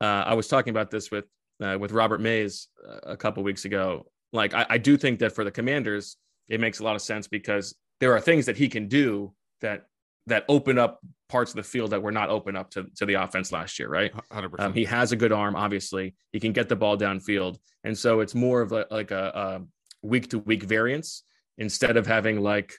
uh, 0.00 0.24
I 0.26 0.34
was 0.34 0.48
talking 0.48 0.72
about 0.72 0.90
this 0.90 1.10
with 1.10 1.24
uh, 1.62 1.78
with 1.78 1.92
Robert 1.92 2.20
Mays 2.20 2.68
uh, 2.86 3.12
a 3.12 3.16
couple 3.16 3.42
weeks 3.42 3.64
ago. 3.64 4.09
Like, 4.32 4.54
I, 4.54 4.66
I 4.70 4.78
do 4.78 4.96
think 4.96 5.18
that 5.20 5.34
for 5.34 5.44
the 5.44 5.50
Commanders, 5.50 6.16
it 6.48 6.60
makes 6.60 6.80
a 6.80 6.84
lot 6.84 6.96
of 6.96 7.02
sense 7.02 7.28
because 7.28 7.74
there 8.00 8.12
are 8.14 8.20
things 8.20 8.46
that 8.46 8.56
he 8.56 8.68
can 8.68 8.88
do 8.88 9.32
that 9.60 9.86
that 10.26 10.44
open 10.48 10.78
up 10.78 11.00
parts 11.28 11.50
of 11.50 11.56
the 11.56 11.62
field 11.62 11.90
that 11.90 12.02
were 12.02 12.12
not 12.12 12.28
open 12.28 12.56
up 12.56 12.70
to, 12.70 12.86
to 12.96 13.06
the 13.06 13.14
offense 13.14 13.50
last 13.50 13.78
year, 13.78 13.88
right? 13.88 14.12
100%. 14.32 14.60
Um, 14.60 14.74
he 14.74 14.84
has 14.84 15.12
a 15.12 15.16
good 15.16 15.32
arm, 15.32 15.56
obviously. 15.56 16.14
He 16.32 16.38
can 16.38 16.52
get 16.52 16.68
the 16.68 16.76
ball 16.76 16.96
downfield, 16.96 17.58
and 17.84 17.96
so 17.96 18.20
it's 18.20 18.34
more 18.34 18.60
of 18.60 18.72
a, 18.72 18.86
like 18.90 19.10
a 19.10 19.62
week 20.02 20.30
to 20.30 20.38
week 20.38 20.62
variance 20.62 21.24
instead 21.58 21.96
of 21.96 22.06
having 22.06 22.40
like 22.40 22.74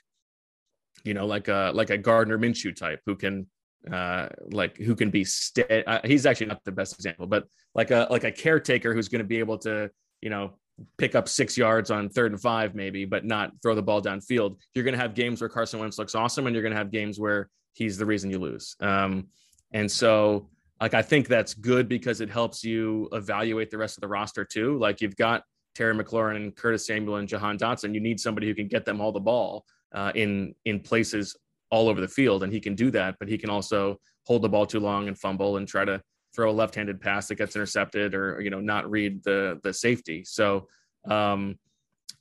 you 1.04 1.14
know 1.14 1.26
like 1.26 1.48
a 1.48 1.72
like 1.74 1.90
a 1.90 1.98
Gardner 1.98 2.38
Minshew 2.38 2.74
type 2.74 3.00
who 3.06 3.16
can 3.16 3.46
uh 3.90 4.28
like 4.50 4.76
who 4.76 4.94
can 4.94 5.10
be 5.10 5.24
steady 5.24 5.84
uh, 5.86 6.00
he's 6.04 6.26
actually 6.26 6.46
not 6.46 6.62
the 6.64 6.70
best 6.70 6.94
example 6.94 7.26
but 7.26 7.46
like 7.74 7.90
a 7.90 8.06
like 8.10 8.24
a 8.24 8.30
caretaker 8.30 8.94
who's 8.94 9.08
going 9.08 9.20
to 9.20 9.26
be 9.26 9.38
able 9.38 9.58
to 9.58 9.90
you 10.20 10.30
know 10.30 10.52
pick 10.98 11.14
up 11.14 11.28
six 11.28 11.56
yards 11.56 11.90
on 11.90 12.08
third 12.08 12.32
and 12.32 12.40
five 12.40 12.74
maybe 12.74 13.04
but 13.04 13.24
not 13.24 13.52
throw 13.62 13.74
the 13.74 13.82
ball 13.82 14.02
downfield. 14.02 14.56
You're 14.74 14.84
going 14.84 14.94
to 14.94 15.00
have 15.00 15.14
games 15.14 15.40
where 15.40 15.50
Carson 15.50 15.80
Wentz 15.80 15.98
looks 15.98 16.14
awesome 16.14 16.46
and 16.46 16.54
you're 16.54 16.62
going 16.62 16.72
to 16.72 16.78
have 16.78 16.90
games 16.90 17.18
where 17.18 17.48
he's 17.72 17.96
the 17.96 18.06
reason 18.06 18.30
you 18.30 18.38
lose. 18.38 18.76
Um 18.80 19.28
and 19.72 19.90
so 19.90 20.50
like 20.80 20.94
I 20.94 21.02
think 21.02 21.28
that's 21.28 21.54
good 21.54 21.88
because 21.88 22.20
it 22.20 22.28
helps 22.28 22.64
you 22.64 23.08
evaluate 23.12 23.70
the 23.70 23.78
rest 23.78 23.96
of 23.96 24.00
the 24.00 24.08
roster 24.08 24.44
too. 24.44 24.78
Like 24.78 25.00
you've 25.00 25.16
got 25.16 25.44
Terry 25.74 25.94
McLaurin 25.94 26.36
and 26.36 26.54
Curtis 26.54 26.86
Samuel 26.86 27.16
and 27.16 27.28
Jahan 27.28 27.58
Dotson, 27.58 27.94
you 27.94 28.00
need 28.00 28.20
somebody 28.20 28.46
who 28.46 28.54
can 28.54 28.68
get 28.68 28.84
them 28.84 29.00
all 29.00 29.12
the 29.12 29.20
ball 29.20 29.64
uh, 29.94 30.12
in 30.14 30.54
in 30.64 30.80
places 30.80 31.36
all 31.70 31.88
over 31.88 32.00
the 32.00 32.08
field, 32.08 32.42
and 32.42 32.52
he 32.52 32.60
can 32.60 32.74
do 32.74 32.90
that. 32.90 33.16
But 33.18 33.28
he 33.28 33.38
can 33.38 33.50
also 33.50 33.98
hold 34.24 34.42
the 34.42 34.48
ball 34.48 34.66
too 34.66 34.80
long 34.80 35.08
and 35.08 35.18
fumble 35.18 35.56
and 35.56 35.66
try 35.66 35.84
to 35.84 36.02
throw 36.34 36.50
a 36.50 36.52
left-handed 36.52 37.00
pass 37.00 37.28
that 37.28 37.36
gets 37.36 37.56
intercepted, 37.56 38.14
or 38.14 38.40
you 38.40 38.50
know 38.50 38.60
not 38.60 38.90
read 38.90 39.22
the 39.24 39.60
the 39.62 39.72
safety. 39.72 40.24
So 40.24 40.68
um, 41.08 41.58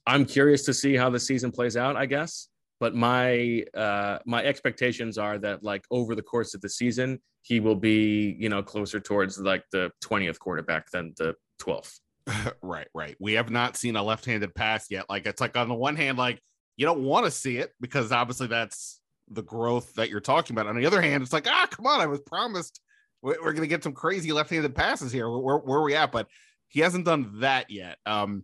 I'm 0.05 0.25
curious 0.25 0.63
to 0.65 0.73
see 0.73 0.95
how 0.95 1.09
the 1.09 1.19
season 1.19 1.51
plays 1.51 1.77
out. 1.77 1.95
I 1.95 2.05
guess, 2.05 2.47
but 2.79 2.95
my 2.95 3.63
uh, 3.75 4.19
my 4.25 4.43
expectations 4.43 5.17
are 5.17 5.37
that 5.39 5.63
like 5.63 5.85
over 5.91 6.15
the 6.15 6.21
course 6.21 6.53
of 6.53 6.61
the 6.61 6.69
season, 6.69 7.19
he 7.41 7.59
will 7.59 7.75
be 7.75 8.35
you 8.39 8.49
know 8.49 8.63
closer 8.63 8.99
towards 8.99 9.39
like 9.39 9.63
the 9.71 9.91
20th 10.03 10.39
quarterback 10.39 10.89
than 10.91 11.13
the 11.17 11.35
12th. 11.61 11.99
right, 12.61 12.87
right. 12.93 13.15
We 13.19 13.33
have 13.33 13.49
not 13.49 13.77
seen 13.77 13.95
a 13.95 14.03
left-handed 14.03 14.53
pass 14.53 14.87
yet. 14.89 15.05
Like 15.09 15.25
it's 15.25 15.41
like 15.41 15.57
on 15.57 15.67
the 15.67 15.75
one 15.75 15.95
hand, 15.95 16.17
like 16.17 16.41
you 16.77 16.85
don't 16.85 17.03
want 17.03 17.25
to 17.25 17.31
see 17.31 17.57
it 17.57 17.71
because 17.79 18.11
obviously 18.11 18.47
that's 18.47 18.99
the 19.29 19.43
growth 19.43 19.93
that 19.95 20.09
you're 20.09 20.19
talking 20.19 20.55
about. 20.55 20.67
On 20.67 20.75
the 20.75 20.85
other 20.85 21.01
hand, 21.01 21.23
it's 21.23 21.33
like, 21.33 21.47
ah, 21.47 21.67
come 21.69 21.87
on, 21.87 22.01
I 22.01 22.05
was 22.05 22.19
promised 22.21 22.81
we're, 23.21 23.37
we're 23.41 23.53
going 23.53 23.61
to 23.61 23.67
get 23.67 23.83
some 23.83 23.93
crazy 23.93 24.31
left-handed 24.31 24.75
passes 24.75 25.11
here. 25.11 25.29
Where, 25.29 25.57
where 25.57 25.79
are 25.79 25.83
we 25.83 25.95
at? 25.95 26.11
But 26.11 26.27
he 26.67 26.79
hasn't 26.79 27.05
done 27.05 27.39
that 27.39 27.69
yet. 27.69 27.97
Um, 28.05 28.43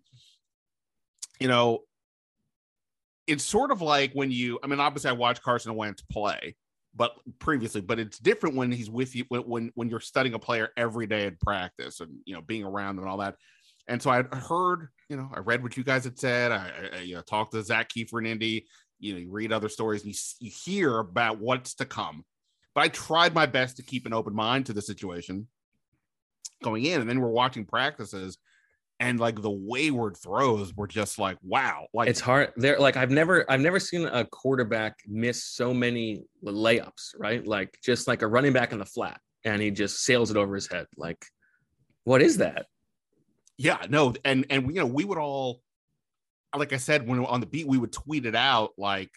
you 1.39 1.47
know, 1.47 1.79
it's 3.25 3.43
sort 3.43 3.71
of 3.71 3.81
like 3.81 4.13
when 4.13 4.31
you. 4.31 4.59
I 4.63 4.67
mean, 4.67 4.79
obviously, 4.79 5.09
I 5.09 5.13
watched 5.13 5.43
Carson 5.43 5.75
Wentz 5.75 6.01
play, 6.01 6.55
but 6.95 7.13
previously, 7.39 7.81
but 7.81 7.99
it's 7.99 8.19
different 8.19 8.55
when 8.55 8.71
he's 8.71 8.89
with 8.89 9.15
you 9.15 9.25
when 9.29 9.41
when, 9.41 9.71
when 9.75 9.89
you're 9.89 9.99
studying 9.99 10.33
a 10.33 10.39
player 10.39 10.69
every 10.77 11.07
day 11.07 11.27
at 11.27 11.39
practice 11.41 11.99
and 11.99 12.17
you 12.25 12.33
know 12.33 12.41
being 12.41 12.63
around 12.63 12.95
them 12.95 13.03
and 13.03 13.11
all 13.11 13.17
that 13.17 13.35
and 13.87 14.01
so 14.01 14.09
I 14.09 14.23
heard, 14.23 14.89
you 15.09 15.15
know, 15.17 15.29
I 15.33 15.39
read 15.39 15.63
what 15.63 15.77
you 15.77 15.83
guys 15.83 16.03
had 16.03 16.19
said. 16.19 16.51
I, 16.51 16.71
I 16.93 16.99
you 17.01 17.15
know 17.15 17.21
talked 17.21 17.53
to 17.53 17.63
Zak 17.63 17.89
Keefer 17.89 18.19
and 18.19 18.27
Indy. 18.27 18.67
You 18.99 19.13
know, 19.13 19.19
you 19.19 19.31
read 19.31 19.51
other 19.51 19.69
stories 19.69 20.03
and 20.03 20.13
you, 20.13 20.19
you 20.39 20.51
hear 20.63 20.99
about 20.99 21.39
what's 21.39 21.75
to 21.75 21.85
come. 21.85 22.25
But 22.77 22.83
I 22.83 22.89
tried 22.89 23.33
my 23.33 23.47
best 23.47 23.77
to 23.77 23.83
keep 23.83 24.05
an 24.05 24.13
open 24.13 24.35
mind 24.35 24.67
to 24.67 24.73
the 24.73 24.83
situation 24.83 25.47
going 26.63 26.85
in, 26.85 27.01
and 27.01 27.09
then 27.09 27.19
we're 27.19 27.31
watching 27.31 27.65
practices, 27.65 28.37
and 28.99 29.19
like 29.19 29.41
the 29.41 29.49
wayward 29.49 30.15
throws 30.15 30.75
were 30.75 30.85
just 30.85 31.17
like, 31.17 31.39
wow, 31.41 31.87
like 31.91 32.07
it's 32.07 32.19
hard. 32.19 32.53
There, 32.55 32.77
like 32.77 32.95
I've 32.95 33.09
never, 33.09 33.51
I've 33.51 33.61
never 33.61 33.79
seen 33.79 34.05
a 34.05 34.25
quarterback 34.25 34.99
miss 35.07 35.43
so 35.43 35.73
many 35.73 36.21
layups, 36.45 37.15
right? 37.17 37.43
Like 37.47 37.79
just 37.83 38.07
like 38.07 38.21
a 38.21 38.27
running 38.27 38.53
back 38.53 38.73
in 38.73 38.77
the 38.77 38.85
flat, 38.85 39.19
and 39.43 39.59
he 39.59 39.71
just 39.71 40.03
sails 40.03 40.29
it 40.29 40.37
over 40.37 40.53
his 40.53 40.67
head. 40.67 40.85
Like, 40.95 41.25
what 42.03 42.21
is 42.21 42.37
that? 42.37 42.67
Yeah, 43.57 43.87
no, 43.89 44.13
and 44.23 44.45
and 44.51 44.67
you 44.67 44.81
know 44.81 44.85
we 44.85 45.03
would 45.03 45.17
all, 45.17 45.61
like 46.55 46.73
I 46.73 46.77
said, 46.77 47.07
when 47.07 47.25
on 47.25 47.39
the 47.39 47.47
beat, 47.47 47.65
we 47.65 47.79
would 47.79 47.91
tweet 47.91 48.27
it 48.27 48.35
out 48.35 48.73
like 48.77 49.09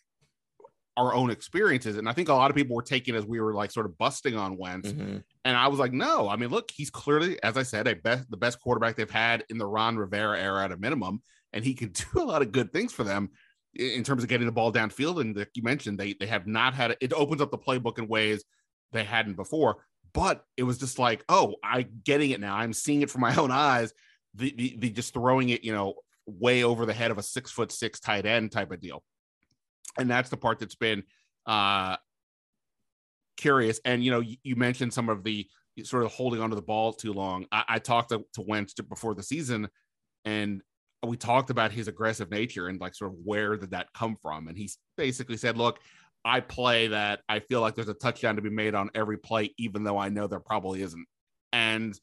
our 0.97 1.14
own 1.14 1.30
experiences, 1.30 1.97
and 1.97 2.09
I 2.09 2.12
think 2.12 2.28
a 2.28 2.34
lot 2.34 2.51
of 2.51 2.57
people 2.57 2.76
were 2.76 2.82
taking 2.82 3.14
as 3.14 3.24
we 3.24 3.41
were 3.41 3.55
like 3.55 3.70
sort 3.70 3.86
of 3.86 3.97
busting 3.99 4.36
on 4.36 4.57
Wentz, 4.57 4.91
mm-hmm. 4.93 5.18
and 5.45 5.57
I 5.57 5.68
was 5.68 5.78
like, 5.78 5.93
no, 5.93 6.28
I 6.28 6.36
mean, 6.36 6.51
look, 6.51 6.70
he's 6.70 6.91
clearly, 6.91 7.43
as 7.43 7.57
I 7.57 7.62
said, 7.62 7.86
a 7.86 7.95
best 7.95 8.30
the 8.30 8.36
best 8.36 8.61
quarterback 8.61 8.97
they've 8.97 9.11
had 9.11 9.45
in 9.49 9.59
the 9.59 9.66
Ron 9.66 9.97
Rivera 9.97 10.38
era 10.41 10.64
at 10.64 10.72
a 10.72 10.76
minimum, 10.76 11.22
and 11.53 11.64
he 11.64 11.74
can 11.74 11.88
do 11.93 12.07
a 12.16 12.24
lot 12.24 12.43
of 12.43 12.53
good 12.53 12.72
things 12.72 12.93
for 12.93 13.05
them 13.05 13.30
in 13.74 14.03
terms 14.03 14.22
of 14.22 14.28
getting 14.28 14.47
the 14.47 14.53
ball 14.53 14.72
downfield. 14.72 15.20
And 15.20 15.36
like 15.36 15.51
you 15.55 15.62
mentioned, 15.62 15.99
they 15.99 16.14
they 16.18 16.26
have 16.26 16.47
not 16.47 16.74
had 16.74 16.97
it 17.01 17.12
opens 17.12 17.41
up 17.41 17.51
the 17.51 17.59
playbook 17.59 17.99
in 17.99 18.09
ways 18.09 18.45
they 18.93 19.05
hadn't 19.05 19.34
before. 19.34 19.84
But 20.12 20.43
it 20.57 20.64
was 20.64 20.78
just 20.78 20.99
like, 20.99 21.22
oh, 21.28 21.55
I 21.62 21.82
getting 21.82 22.30
it 22.30 22.41
now. 22.41 22.57
I'm 22.57 22.72
seeing 22.72 23.03
it 23.03 23.11
from 23.11 23.20
my 23.20 23.34
own 23.36 23.51
eyes 23.51 23.93
the, 24.34 24.55
the, 24.57 24.76
the 24.78 24.91
just 24.91 25.14
throwing 25.14 25.49
it, 25.49 25.64
you 25.64 25.72
know, 25.72 25.95
way 26.26 26.62
over 26.62 26.86
the 26.86 26.93
head 26.93 27.11
of 27.11 27.18
a 27.18 27.22
six 27.22 27.51
foot 27.51 27.72
six 27.72 28.01
tight 28.01 28.26
end 28.26 28.53
type 28.53 28.70
of 28.70 28.80
deal. 28.80 29.03
And 29.99 30.11
that's 30.11 30.30
the 30.30 30.36
part 30.36 30.59
that's 30.59 30.74
been 30.74 31.03
uh 31.47 31.97
curious. 33.36 33.80
And 33.84 34.05
you 34.05 34.11
know, 34.11 34.20
you, 34.20 34.36
you 34.43 34.57
mentioned 34.57 34.93
some 34.93 35.09
of 35.09 35.24
the 35.24 35.47
sort 35.82 36.05
of 36.05 36.12
holding 36.12 36.41
onto 36.41 36.57
the 36.57 36.62
ball 36.62 36.93
too 36.93 37.12
long. 37.12 37.47
I, 37.51 37.64
I 37.68 37.78
talked 37.78 38.11
to, 38.11 38.24
to 38.34 38.43
Wentz 38.43 38.74
before 38.74 39.14
the 39.14 39.22
season, 39.22 39.68
and 40.24 40.62
we 41.07 41.16
talked 41.16 41.51
about 41.51 41.72
his 41.72 41.88
aggressive 41.88 42.30
nature 42.30 42.68
and 42.68 42.80
like 42.80 42.95
sort 42.95 43.12
of 43.12 43.18
where 43.24 43.57
did 43.57 43.70
that 43.70 43.93
come 43.95 44.16
from. 44.20 44.49
And 44.49 44.57
he 44.57 44.70
basically 44.97 45.36
said, 45.36 45.57
"Look, 45.57 45.80
I 46.24 46.41
play 46.41 46.88
that 46.88 47.20
I 47.28 47.41
feel 47.41 47.61
like 47.61 47.74
there's 47.74 47.88
a 47.88 47.95
touchdown 47.95 48.36
to 48.36 48.43
be 48.43 48.51
made 48.51 48.74
on 48.74 48.91
every 48.95 49.16
play, 49.16 49.55
even 49.59 49.82
though 49.84 49.99
I 49.99 50.11
know 50.11 50.26
there 50.26 50.41
probably 50.41 50.82
isn't." 50.82 51.07
And 51.53 51.99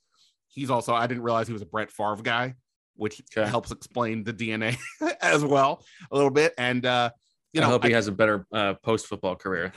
he's 0.48 0.72
also 0.72 0.94
I 0.94 1.08
didn't 1.08 1.24
realize 1.24 1.48
he 1.48 1.54
was 1.54 1.62
a 1.62 1.68
Brett 1.68 1.92
Favre 1.92 2.24
guy, 2.24 2.56
which 2.96 3.22
okay. 3.38 3.48
helps 3.48 3.72
explain 3.72 4.24
the 4.24 4.34
DNA 4.34 4.78
as 5.22 5.44
well 5.44 5.84
a 6.12 6.16
little 6.16 6.32
bit. 6.32 6.54
And 6.58 6.86
uh, 6.86 7.12
you 7.54 7.62
know, 7.62 7.68
I 7.68 7.70
hope 7.70 7.86
he 7.86 7.92
has 7.92 8.08
a 8.08 8.12
better 8.12 8.46
uh, 8.54 8.76
post 8.76 9.08
football 9.08 9.36
career. 9.36 9.72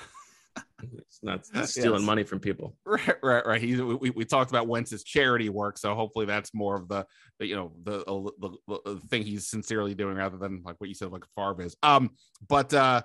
it's 0.83 1.21
not 1.23 1.47
stealing 1.66 2.01
yes. 2.01 2.07
money 2.07 2.25
from 2.25 2.41
people. 2.41 2.77
Right, 2.85 3.16
right, 3.23 3.47
right. 3.47 3.61
He's, 3.61 3.81
we, 3.81 4.11
we 4.11 4.25
talked 4.25 4.51
about 4.51 4.66
Wentz's 4.66 5.05
charity 5.05 5.49
work, 5.49 5.79
so 5.79 5.95
hopefully 5.95 6.27
that's 6.27 6.53
more 6.53 6.77
of 6.77 6.89
the, 6.89 7.07
the 7.39 7.47
you 7.47 7.57
know 7.57 7.73
the, 7.85 8.05
the, 8.39 8.51
the, 8.68 8.95
the 8.95 9.01
thing 9.09 9.23
he's 9.23 9.49
sincerely 9.49 9.95
doing 9.95 10.16
rather 10.16 10.37
than 10.37 10.62
like 10.64 10.77
what 10.79 10.89
you 10.89 10.95
said 10.95 11.12
like 11.12 11.25
Favre 11.37 11.62
is. 11.62 11.77
Um, 11.83 12.11
but 12.49 12.75
uh, 12.75 13.03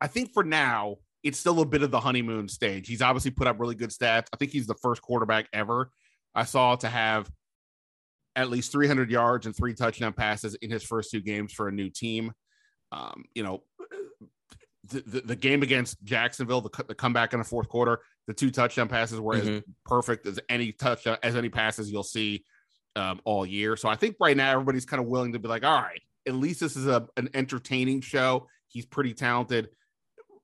I 0.00 0.06
think 0.06 0.32
for 0.32 0.44
now 0.44 0.96
it's 1.22 1.38
still 1.38 1.60
a 1.60 1.66
bit 1.66 1.82
of 1.82 1.90
the 1.90 2.00
honeymoon 2.00 2.48
stage. 2.48 2.86
He's 2.88 3.02
obviously 3.02 3.32
put 3.32 3.46
up 3.46 3.58
really 3.60 3.74
good 3.74 3.90
stats. 3.90 4.26
I 4.32 4.36
think 4.36 4.52
he's 4.52 4.66
the 4.66 4.76
first 4.76 5.02
quarterback 5.02 5.48
ever 5.52 5.90
I 6.34 6.44
saw 6.44 6.76
to 6.76 6.88
have 6.88 7.30
at 8.36 8.50
least 8.50 8.70
300 8.70 9.10
yards 9.10 9.46
and 9.46 9.56
three 9.56 9.74
touchdown 9.74 10.12
passes 10.12 10.54
in 10.56 10.70
his 10.70 10.84
first 10.84 11.10
two 11.10 11.20
games 11.20 11.52
for 11.52 11.66
a 11.66 11.72
new 11.72 11.90
team. 11.90 12.32
Um, 12.92 13.24
you 13.34 13.42
know, 13.42 13.62
the, 14.88 15.00
the, 15.00 15.20
the, 15.20 15.36
game 15.36 15.62
against 15.62 16.02
Jacksonville, 16.02 16.62
the, 16.62 16.84
the 16.88 16.94
comeback 16.94 17.32
in 17.32 17.38
the 17.38 17.44
fourth 17.44 17.68
quarter, 17.68 18.00
the 18.26 18.32
two 18.34 18.50
touchdown 18.50 18.88
passes 18.88 19.20
were 19.20 19.34
mm-hmm. 19.34 19.56
as 19.56 19.62
perfect 19.84 20.26
as 20.26 20.40
any 20.48 20.72
touchdown 20.72 21.18
as 21.22 21.36
any 21.36 21.48
passes 21.48 21.90
you'll 21.90 22.02
see 22.02 22.44
um, 22.96 23.20
all 23.24 23.44
year. 23.44 23.76
So 23.76 23.88
I 23.88 23.96
think 23.96 24.16
right 24.20 24.36
now 24.36 24.52
everybody's 24.52 24.86
kind 24.86 25.02
of 25.02 25.08
willing 25.08 25.32
to 25.32 25.38
be 25.38 25.48
like, 25.48 25.64
all 25.64 25.80
right, 25.80 26.00
at 26.26 26.34
least 26.34 26.60
this 26.60 26.76
is 26.76 26.86
a, 26.86 27.06
an 27.16 27.28
entertaining 27.34 28.00
show. 28.00 28.46
He's 28.68 28.86
pretty 28.86 29.14
talented. 29.14 29.68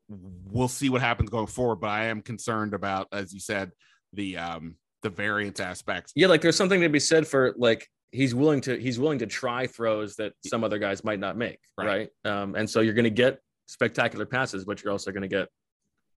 We'll 0.09 0.69
see 0.69 0.91
what 0.91 1.01
happens 1.01 1.31
going 1.31 1.47
forward, 1.47 1.77
but 1.77 1.89
I 1.89 2.07
am 2.07 2.21
concerned 2.21 2.75
about, 2.75 3.09
as 3.13 3.33
you 3.33 3.41
said, 3.41 3.73
the 4.13 4.37
um, 4.39 4.77
the 5.03 5.11
variance 5.11 5.61
aspects. 5.61 6.13
Yeah, 6.15 6.27
like 6.27 6.41
there's 6.41 6.57
something 6.57 6.81
to 6.81 6.89
be 6.89 7.01
said 7.01 7.27
for 7.27 7.55
like 7.57 7.89
he's 8.15 8.35
willing 8.35 8.61
to 8.63 8.79
he's 8.79 8.99
willing 8.99 9.19
to 9.19 9.27
try 9.27 9.67
throws 9.67 10.17
that 10.17 10.33
some 10.47 10.65
other 10.65 10.79
guys 10.79 11.05
might 11.05 11.19
not 11.19 11.37
make, 11.37 11.59
right? 11.77 12.09
right? 12.25 12.33
Um, 12.33 12.55
and 12.55 12.69
so 12.69 12.81
you're 12.81 12.95
going 12.95 13.05
to 13.05 13.11
get 13.11 13.41
spectacular 13.67 14.25
passes, 14.25 14.65
but 14.65 14.83
you're 14.83 14.93
also 14.93 15.11
going 15.11 15.23
to 15.23 15.29
get 15.29 15.49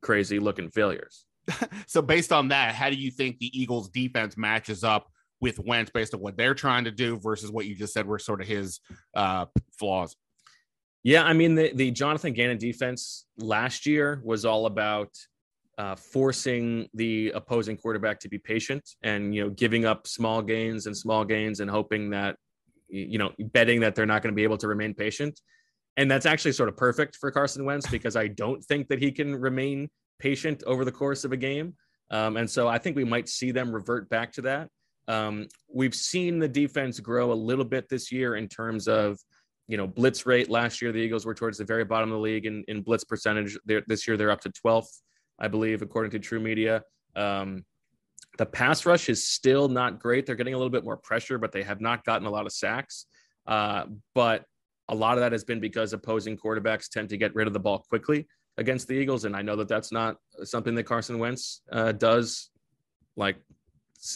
crazy 0.02 0.38
looking 0.38 0.70
failures. 0.70 1.24
so 1.86 2.02
based 2.02 2.32
on 2.32 2.48
that, 2.48 2.74
how 2.74 2.90
do 2.90 2.96
you 2.96 3.10
think 3.10 3.38
the 3.38 3.50
Eagles 3.58 3.88
defense 3.88 4.36
matches 4.36 4.84
up 4.84 5.08
with 5.40 5.58
Wentz 5.58 5.90
based 5.90 6.12
on 6.12 6.20
what 6.20 6.36
they're 6.36 6.54
trying 6.54 6.84
to 6.84 6.90
do 6.90 7.18
versus 7.18 7.50
what 7.50 7.66
you 7.66 7.74
just 7.74 7.92
said 7.92 8.06
were 8.06 8.18
sort 8.18 8.40
of 8.40 8.46
his 8.46 8.80
uh, 9.14 9.46
flaws? 9.78 10.16
Yeah, 11.02 11.24
I 11.24 11.32
mean 11.32 11.54
the 11.54 11.72
the 11.72 11.90
Jonathan 11.92 12.32
Gannon 12.32 12.58
defense 12.58 13.26
last 13.38 13.86
year 13.86 14.20
was 14.24 14.44
all 14.44 14.66
about 14.66 15.10
uh, 15.78 15.94
forcing 15.94 16.88
the 16.94 17.30
opposing 17.34 17.76
quarterback 17.76 18.18
to 18.18 18.28
be 18.28 18.38
patient 18.38 18.82
and 19.02 19.34
you 19.34 19.44
know 19.44 19.50
giving 19.50 19.84
up 19.84 20.06
small 20.06 20.40
gains 20.40 20.86
and 20.86 20.96
small 20.96 21.24
gains 21.24 21.60
and 21.60 21.70
hoping 21.70 22.10
that 22.10 22.36
you 22.88 23.18
know, 23.18 23.32
betting 23.38 23.80
that 23.80 23.94
they're 23.94 24.06
not 24.06 24.22
going 24.22 24.32
to 24.32 24.36
be 24.36 24.42
able 24.42 24.58
to 24.58 24.68
remain 24.68 24.94
patient. 24.94 25.40
And 25.96 26.10
that's 26.10 26.26
actually 26.26 26.52
sort 26.52 26.68
of 26.68 26.76
perfect 26.76 27.16
for 27.16 27.30
Carson 27.30 27.64
Wentz 27.64 27.88
because 27.88 28.16
I 28.16 28.28
don't 28.28 28.62
think 28.64 28.88
that 28.88 29.00
he 29.00 29.10
can 29.10 29.34
remain 29.34 29.88
patient 30.18 30.62
over 30.66 30.84
the 30.84 30.92
course 30.92 31.24
of 31.24 31.32
a 31.32 31.36
game. 31.36 31.74
Um, 32.10 32.36
and 32.36 32.48
so 32.48 32.68
I 32.68 32.78
think 32.78 32.96
we 32.96 33.04
might 33.04 33.28
see 33.28 33.50
them 33.50 33.72
revert 33.72 34.08
back 34.08 34.32
to 34.32 34.42
that. 34.42 34.68
Um, 35.08 35.48
we've 35.72 35.94
seen 35.94 36.38
the 36.38 36.48
defense 36.48 37.00
grow 37.00 37.32
a 37.32 37.34
little 37.34 37.64
bit 37.64 37.88
this 37.88 38.12
year 38.12 38.36
in 38.36 38.48
terms 38.48 38.88
of, 38.88 39.18
you 39.68 39.76
know, 39.76 39.86
blitz 39.86 40.26
rate. 40.26 40.50
Last 40.50 40.82
year, 40.82 40.92
the 40.92 40.98
Eagles 40.98 41.24
were 41.24 41.34
towards 41.34 41.58
the 41.58 41.64
very 41.64 41.84
bottom 41.84 42.10
of 42.10 42.16
the 42.16 42.20
league 42.20 42.46
in, 42.46 42.64
in 42.68 42.82
blitz 42.82 43.04
percentage. 43.04 43.56
They're, 43.64 43.82
this 43.86 44.06
year, 44.06 44.16
they're 44.16 44.30
up 44.30 44.42
to 44.42 44.50
12th, 44.50 45.00
I 45.38 45.48
believe, 45.48 45.82
according 45.82 46.12
to 46.12 46.20
TruMedia. 46.20 46.82
Um, 47.14 47.64
the 48.38 48.46
pass 48.46 48.84
rush 48.84 49.08
is 49.08 49.26
still 49.26 49.68
not 49.68 49.98
great. 49.98 50.26
They're 50.26 50.36
getting 50.36 50.54
a 50.54 50.58
little 50.58 50.70
bit 50.70 50.84
more 50.84 50.96
pressure, 50.96 51.38
but 51.38 51.52
they 51.52 51.62
have 51.62 51.80
not 51.80 52.04
gotten 52.04 52.26
a 52.26 52.30
lot 52.30 52.46
of 52.46 52.52
sacks. 52.52 53.06
Uh, 53.46 53.86
but 54.14 54.44
a 54.88 54.94
lot 54.94 55.14
of 55.14 55.20
that 55.20 55.32
has 55.32 55.44
been 55.44 55.60
because 55.60 55.92
opposing 55.92 56.36
quarterbacks 56.36 56.88
tend 56.88 57.08
to 57.10 57.16
get 57.16 57.34
rid 57.34 57.46
of 57.46 57.52
the 57.52 57.60
ball 57.60 57.84
quickly 57.88 58.26
against 58.58 58.88
the 58.88 58.94
Eagles, 58.94 59.24
and 59.24 59.36
I 59.36 59.42
know 59.42 59.56
that 59.56 59.68
that's 59.68 59.92
not 59.92 60.16
something 60.44 60.74
that 60.74 60.84
Carson 60.84 61.18
Wentz 61.18 61.62
uh, 61.70 61.92
does 61.92 62.50
like 63.16 63.36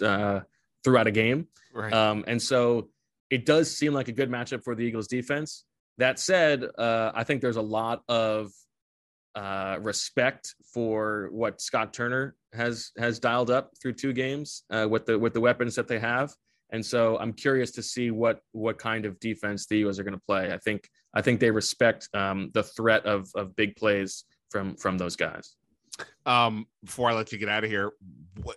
uh, 0.03 0.41
throughout 0.85 1.07
a 1.07 1.11
game. 1.11 1.47
Right. 1.75 1.93
Um, 1.93 2.25
and 2.27 2.41
so 2.41 2.89
it 3.29 3.47
does 3.47 3.75
seem 3.75 3.93
like 3.93 4.09
a 4.09 4.13
good 4.13 4.31
matchup 4.31 4.63
for 4.65 4.75
the 4.75 4.83
Eagles 4.83 5.09
defense. 5.09 5.65
That 5.99 6.19
said, 6.19 6.65
uh, 6.79 7.13
I 7.15 7.25
think 7.25 7.43
there's 7.43 7.57
a 7.57 7.63
lot 7.63 8.03
of 8.09 8.51
uh, 9.35 9.79
respect 9.81 10.55
for 10.73 11.29
what 11.33 11.61
Scott 11.61 11.93
Turner 11.93 12.35
has 12.53 12.91
has 12.99 13.19
dialed 13.19 13.51
up 13.51 13.71
through 13.81 13.93
two 13.93 14.13
games 14.13 14.65
uh, 14.71 14.87
with 14.91 15.07
the 15.07 15.19
with 15.19 15.35
the 15.35 15.41
weapons 15.41 15.75
that 15.77 15.89
they 15.89 15.99
have. 15.99 16.33
And 16.73 16.85
so 16.85 17.19
I'm 17.19 17.33
curious 17.33 17.71
to 17.73 17.83
see 17.83 18.11
what 18.11 18.41
what 18.53 18.79
kind 18.79 19.05
of 19.07 19.19
defense 19.21 19.67
the 19.67 19.77
Eagles 19.77 19.99
are 19.99 20.05
going 20.05 20.15
to 20.15 20.23
play. 20.27 20.53
I 20.53 20.59
think 20.59 20.89
I 21.15 21.23
think 21.23 21.41
they 21.41 21.51
respect 21.51 22.09
um, 22.15 22.51
the 22.55 22.63
threat 22.63 23.07
of 23.07 23.29
of 23.35 23.57
big 23.57 23.77
plays 23.77 24.25
from 24.51 24.77
from 24.77 24.99
those 24.99 25.17
guys. 25.17 25.57
Um, 26.27 26.67
before 26.85 27.11
I 27.11 27.15
let 27.15 27.33
you 27.33 27.39
get 27.39 27.49
out 27.49 27.65
of 27.65 27.71
here, 27.71 27.93
what, 28.43 28.57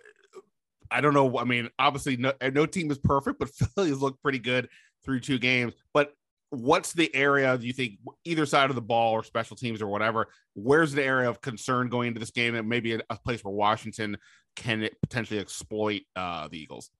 I 0.90 1.00
don't 1.00 1.14
know. 1.14 1.38
I 1.38 1.44
mean, 1.44 1.68
obviously, 1.78 2.16
no, 2.16 2.32
no 2.52 2.66
team 2.66 2.90
is 2.90 2.98
perfect, 2.98 3.38
but 3.38 3.48
Philly's 3.74 3.98
looked 3.98 4.22
pretty 4.22 4.38
good 4.38 4.68
through 5.04 5.20
two 5.20 5.38
games. 5.38 5.74
But 5.92 6.12
what's 6.54 6.92
the 6.92 7.14
area 7.14 7.56
do 7.58 7.66
you 7.66 7.72
think 7.72 7.98
either 8.24 8.46
side 8.46 8.70
of 8.70 8.76
the 8.76 8.82
ball 8.82 9.12
or 9.12 9.24
special 9.24 9.56
teams 9.56 9.82
or 9.82 9.86
whatever? 9.86 10.28
Where's 10.54 10.92
the 10.92 11.04
area 11.04 11.28
of 11.28 11.40
concern 11.40 11.88
going 11.88 12.08
into 12.08 12.20
this 12.20 12.30
game 12.30 12.54
and 12.54 12.68
maybe 12.68 12.94
a, 12.94 13.00
a 13.10 13.16
place 13.16 13.44
where 13.44 13.54
Washington 13.54 14.16
can 14.56 14.88
potentially 15.02 15.40
exploit 15.40 16.02
uh, 16.16 16.48
the 16.48 16.58
Eagles? 16.58 16.90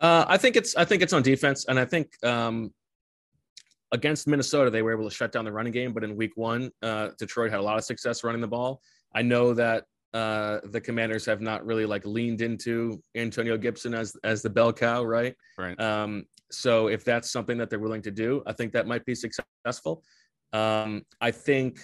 Uh, 0.00 0.24
I 0.28 0.36
think 0.36 0.56
it's 0.56 0.76
I 0.76 0.84
think 0.84 1.02
it's 1.02 1.12
on 1.12 1.22
defense, 1.22 1.64
and 1.66 1.78
I 1.78 1.84
think 1.86 2.12
um, 2.22 2.72
against 3.92 4.26
Minnesota 4.26 4.70
they 4.70 4.82
were 4.82 4.92
able 4.92 5.08
to 5.08 5.14
shut 5.14 5.32
down 5.32 5.44
the 5.44 5.52
running 5.52 5.72
game, 5.72 5.92
but 5.92 6.04
in 6.04 6.16
Week 6.16 6.32
One, 6.36 6.70
uh, 6.82 7.10
Detroit 7.18 7.50
had 7.50 7.60
a 7.60 7.62
lot 7.62 7.78
of 7.78 7.84
success 7.84 8.22
running 8.22 8.42
the 8.42 8.48
ball. 8.48 8.82
I 9.14 9.22
know 9.22 9.54
that 9.54 9.84
uh, 10.12 10.60
the 10.64 10.80
Commanders 10.80 11.24
have 11.26 11.40
not 11.40 11.64
really 11.64 11.86
like 11.86 12.04
leaned 12.04 12.42
into 12.42 13.02
Antonio 13.14 13.56
Gibson 13.56 13.94
as 13.94 14.16
as 14.22 14.42
the 14.42 14.50
bell 14.50 14.72
cow, 14.72 15.02
right? 15.02 15.34
Right. 15.58 15.78
Um, 15.80 16.26
so 16.50 16.88
if 16.88 17.04
that's 17.04 17.30
something 17.30 17.58
that 17.58 17.70
they're 17.70 17.78
willing 17.78 18.02
to 18.02 18.10
do, 18.10 18.42
I 18.46 18.52
think 18.52 18.72
that 18.72 18.86
might 18.86 19.04
be 19.04 19.14
successful. 19.14 20.02
Um, 20.52 21.04
I 21.20 21.30
think 21.30 21.80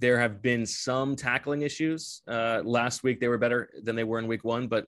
there 0.00 0.18
have 0.18 0.42
been 0.42 0.66
some 0.66 1.14
tackling 1.14 1.62
issues. 1.62 2.22
Uh, 2.26 2.60
last 2.64 3.04
week 3.04 3.20
they 3.20 3.28
were 3.28 3.38
better 3.38 3.70
than 3.82 3.94
they 3.94 4.04
were 4.04 4.18
in 4.18 4.26
week 4.26 4.44
one, 4.44 4.66
but 4.66 4.86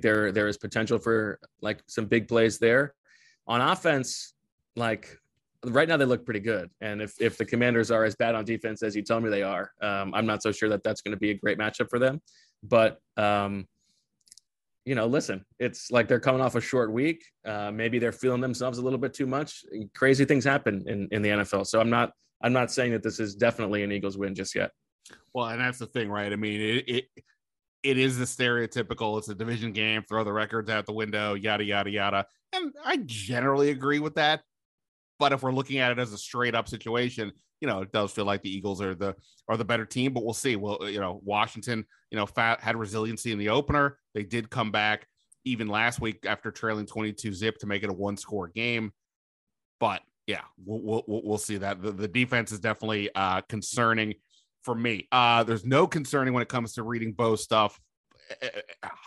there 0.00 0.30
there 0.30 0.48
is 0.48 0.58
potential 0.58 0.98
for 0.98 1.38
like 1.62 1.82
some 1.86 2.04
big 2.04 2.28
plays 2.28 2.58
there. 2.58 2.94
On 3.46 3.60
offense, 3.60 4.34
like 4.74 5.18
right 5.64 5.88
now 5.88 5.96
they 5.96 6.04
look 6.04 6.24
pretty 6.24 6.40
good. 6.40 6.70
And 6.80 7.00
if 7.00 7.14
if 7.20 7.38
the 7.38 7.44
Commanders 7.44 7.90
are 7.90 8.04
as 8.04 8.14
bad 8.14 8.34
on 8.34 8.44
defense 8.44 8.82
as 8.82 8.94
you 8.94 9.02
tell 9.02 9.20
me 9.20 9.30
they 9.30 9.42
are, 9.42 9.72
um, 9.80 10.12
I'm 10.14 10.26
not 10.26 10.42
so 10.42 10.52
sure 10.52 10.68
that 10.68 10.82
that's 10.82 11.00
going 11.00 11.12
to 11.12 11.18
be 11.18 11.30
a 11.30 11.34
great 11.34 11.58
matchup 11.58 11.88
for 11.88 11.98
them. 11.98 12.20
But 12.62 13.00
um, 13.16 13.66
you 14.86 14.94
know, 14.94 15.06
listen, 15.06 15.44
it's 15.58 15.90
like 15.90 16.06
they're 16.06 16.20
coming 16.20 16.40
off 16.40 16.54
a 16.54 16.60
short 16.60 16.92
week. 16.92 17.24
Uh, 17.44 17.72
maybe 17.72 17.98
they're 17.98 18.12
feeling 18.12 18.40
themselves 18.40 18.78
a 18.78 18.82
little 18.82 19.00
bit 19.00 19.12
too 19.12 19.26
much. 19.26 19.64
Crazy 19.96 20.24
things 20.24 20.44
happen 20.44 20.84
in, 20.86 21.08
in 21.10 21.22
the 21.22 21.28
NFL. 21.30 21.66
So 21.66 21.80
I'm 21.80 21.90
not 21.90 22.12
I'm 22.40 22.52
not 22.52 22.70
saying 22.70 22.92
that 22.92 23.02
this 23.02 23.18
is 23.18 23.34
definitely 23.34 23.82
an 23.82 23.90
Eagles 23.90 24.16
win 24.16 24.34
just 24.34 24.54
yet. 24.54 24.70
Well, 25.34 25.46
and 25.46 25.60
that's 25.60 25.78
the 25.78 25.86
thing, 25.86 26.08
right? 26.08 26.32
I 26.32 26.36
mean, 26.36 26.60
it 26.60 26.84
it, 26.88 27.04
it 27.82 27.98
is 27.98 28.16
the 28.16 28.24
stereotypical. 28.24 29.18
It's 29.18 29.28
a 29.28 29.34
division 29.34 29.72
game. 29.72 30.04
Throw 30.08 30.22
the 30.22 30.32
records 30.32 30.70
out 30.70 30.86
the 30.86 30.92
window. 30.92 31.34
Yada 31.34 31.64
yada 31.64 31.90
yada. 31.90 32.26
And 32.52 32.72
I 32.84 32.98
generally 33.04 33.70
agree 33.70 33.98
with 33.98 34.14
that. 34.14 34.42
But 35.18 35.32
if 35.32 35.42
we're 35.42 35.52
looking 35.52 35.78
at 35.78 35.90
it 35.90 35.98
as 35.98 36.12
a 36.12 36.18
straight 36.18 36.54
up 36.54 36.68
situation, 36.68 37.32
you 37.60 37.68
know, 37.68 37.80
it 37.82 37.92
does 37.92 38.12
feel 38.12 38.24
like 38.24 38.42
the 38.42 38.54
Eagles 38.54 38.80
are 38.82 38.94
the 38.94 39.14
are 39.48 39.56
the 39.56 39.64
better 39.64 39.86
team. 39.86 40.12
But 40.12 40.24
we'll 40.24 40.34
see. 40.34 40.56
Well, 40.56 40.78
you 40.88 41.00
know, 41.00 41.20
Washington, 41.24 41.84
you 42.10 42.16
know, 42.16 42.26
fat, 42.26 42.60
had 42.60 42.76
resiliency 42.76 43.32
in 43.32 43.38
the 43.38 43.48
opener. 43.48 43.98
They 44.14 44.22
did 44.22 44.50
come 44.50 44.70
back 44.70 45.06
even 45.44 45.68
last 45.68 46.00
week 46.00 46.26
after 46.26 46.50
trailing 46.50 46.86
22 46.86 47.32
zip 47.32 47.58
to 47.58 47.66
make 47.66 47.82
it 47.82 47.90
a 47.90 47.92
one 47.92 48.16
score 48.16 48.48
game. 48.48 48.92
But 49.78 50.02
yeah, 50.26 50.42
we'll, 50.64 51.02
we'll, 51.06 51.22
we'll 51.24 51.38
see 51.38 51.58
that 51.58 51.80
the, 51.80 51.92
the 51.92 52.08
defense 52.08 52.50
is 52.50 52.58
definitely 52.58 53.10
uh, 53.14 53.42
concerning 53.42 54.14
for 54.62 54.74
me. 54.74 55.06
Uh, 55.12 55.44
there's 55.44 55.64
no 55.64 55.86
concerning 55.86 56.34
when 56.34 56.42
it 56.42 56.48
comes 56.48 56.74
to 56.74 56.82
reading 56.82 57.12
Bo 57.12 57.36
stuff. 57.36 57.78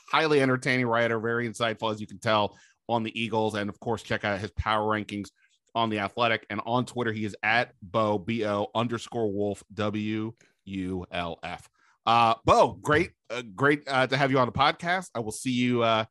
Highly 0.09 0.41
entertaining 0.41 0.87
writer, 0.87 1.19
very 1.19 1.47
insightful 1.47 1.91
as 1.91 1.99
you 1.99 2.07
can 2.07 2.19
tell 2.19 2.57
on 2.87 3.03
the 3.03 3.21
Eagles, 3.21 3.55
and 3.55 3.69
of 3.69 3.79
course, 3.79 4.01
check 4.01 4.23
out 4.23 4.39
his 4.39 4.51
power 4.51 4.87
rankings 4.87 5.29
on 5.75 5.89
the 5.89 5.99
Athletic 5.99 6.45
and 6.49 6.61
on 6.65 6.85
Twitter. 6.85 7.11
He 7.11 7.25
is 7.25 7.35
at 7.43 7.73
Bo 7.81 8.17
B 8.17 8.45
O 8.45 8.67
underscore 8.75 9.31
Wulf 9.31 9.63
W 9.73 10.33
U 10.65 11.05
L 11.11 11.39
F. 11.43 11.69
Uh, 12.05 12.35
Bo, 12.45 12.73
great, 12.81 13.11
uh, 13.29 13.43
great 13.55 13.83
uh, 13.87 14.07
to 14.07 14.17
have 14.17 14.31
you 14.31 14.39
on 14.39 14.47
the 14.47 14.51
podcast. 14.51 15.09
I 15.13 15.19
will 15.19 15.31
see 15.31 15.51
you 15.51 15.83
uh, 15.83 16.05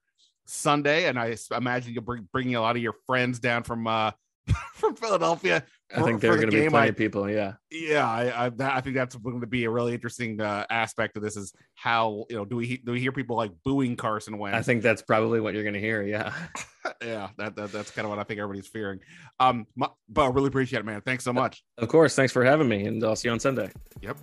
Sunday, 0.47 1.07
and 1.07 1.19
I 1.19 1.37
imagine 1.57 1.93
you'll 1.93 2.03
bring 2.03 2.29
bringing 2.33 2.55
a 2.55 2.61
lot 2.61 2.77
of 2.77 2.83
your 2.83 2.95
friends 3.07 3.39
down 3.39 3.63
from 3.65 3.87
uh, 3.87 4.13
from 4.75 4.97
Philadelphia. 4.97 5.65
I 5.95 6.03
think 6.03 6.21
there 6.21 6.33
are 6.33 6.37
going 6.37 6.51
to 6.51 6.57
be 6.57 6.69
plenty 6.69 6.87
I, 6.87 6.91
of 6.91 6.97
people. 6.97 7.31
Yeah, 7.31 7.55
yeah. 7.71 8.07
I 8.07 8.47
I, 8.47 8.51
I 8.59 8.81
think 8.83 8.95
that's 8.95 9.17
going 9.17 9.41
to 9.41 9.47
be 9.47 9.65
a 9.65 9.71
really 9.71 9.95
interesting 9.95 10.41
uh, 10.41 10.67
aspect 10.69 11.17
of 11.17 11.23
this. 11.23 11.37
Is 11.37 11.55
how 11.75 12.27
you 12.29 12.37
know 12.37 12.45
do 12.45 12.57
we 12.57 12.77
do 12.79 12.93
we 12.93 13.01
hear 13.01 13.13
people 13.13 13.37
like 13.37 13.53
booing 13.65 13.97
Carson 13.97 14.37
Wentz? 14.37 14.57
I 14.57 14.63
think 14.63 14.83
that's 14.83 15.01
probably 15.01 15.41
what 15.41 15.55
you're 15.55 15.63
going 15.63 15.75
to 15.75 15.81
hear. 15.81 16.03
Yeah, 16.03 16.33
yeah. 17.03 17.29
That, 17.39 17.57
that 17.57 17.73
that's 17.73 17.91
kind 17.91 18.05
of 18.05 18.11
what 18.11 18.19
I 18.19 18.25
think 18.25 18.39
everybody's 18.39 18.69
fearing. 18.69 19.01
Um, 19.41 19.67
my, 19.77 19.89
but 20.11 20.23
I 20.23 20.29
really 20.29 20.49
appreciate 20.49 20.81
it, 20.81 20.85
man. 20.85 21.01
Thanks 21.01 21.25
so 21.25 21.33
much. 21.33 21.65
Of 21.79 21.89
course. 21.89 22.15
Thanks 22.15 22.33
for 22.33 22.45
having 22.45 22.69
me, 22.69 22.85
and 22.85 23.03
I'll 23.03 23.17
see 23.17 23.29
you 23.29 23.33
on 23.33 23.41
Sunday. 23.41 23.71
Yep. 24.03 24.19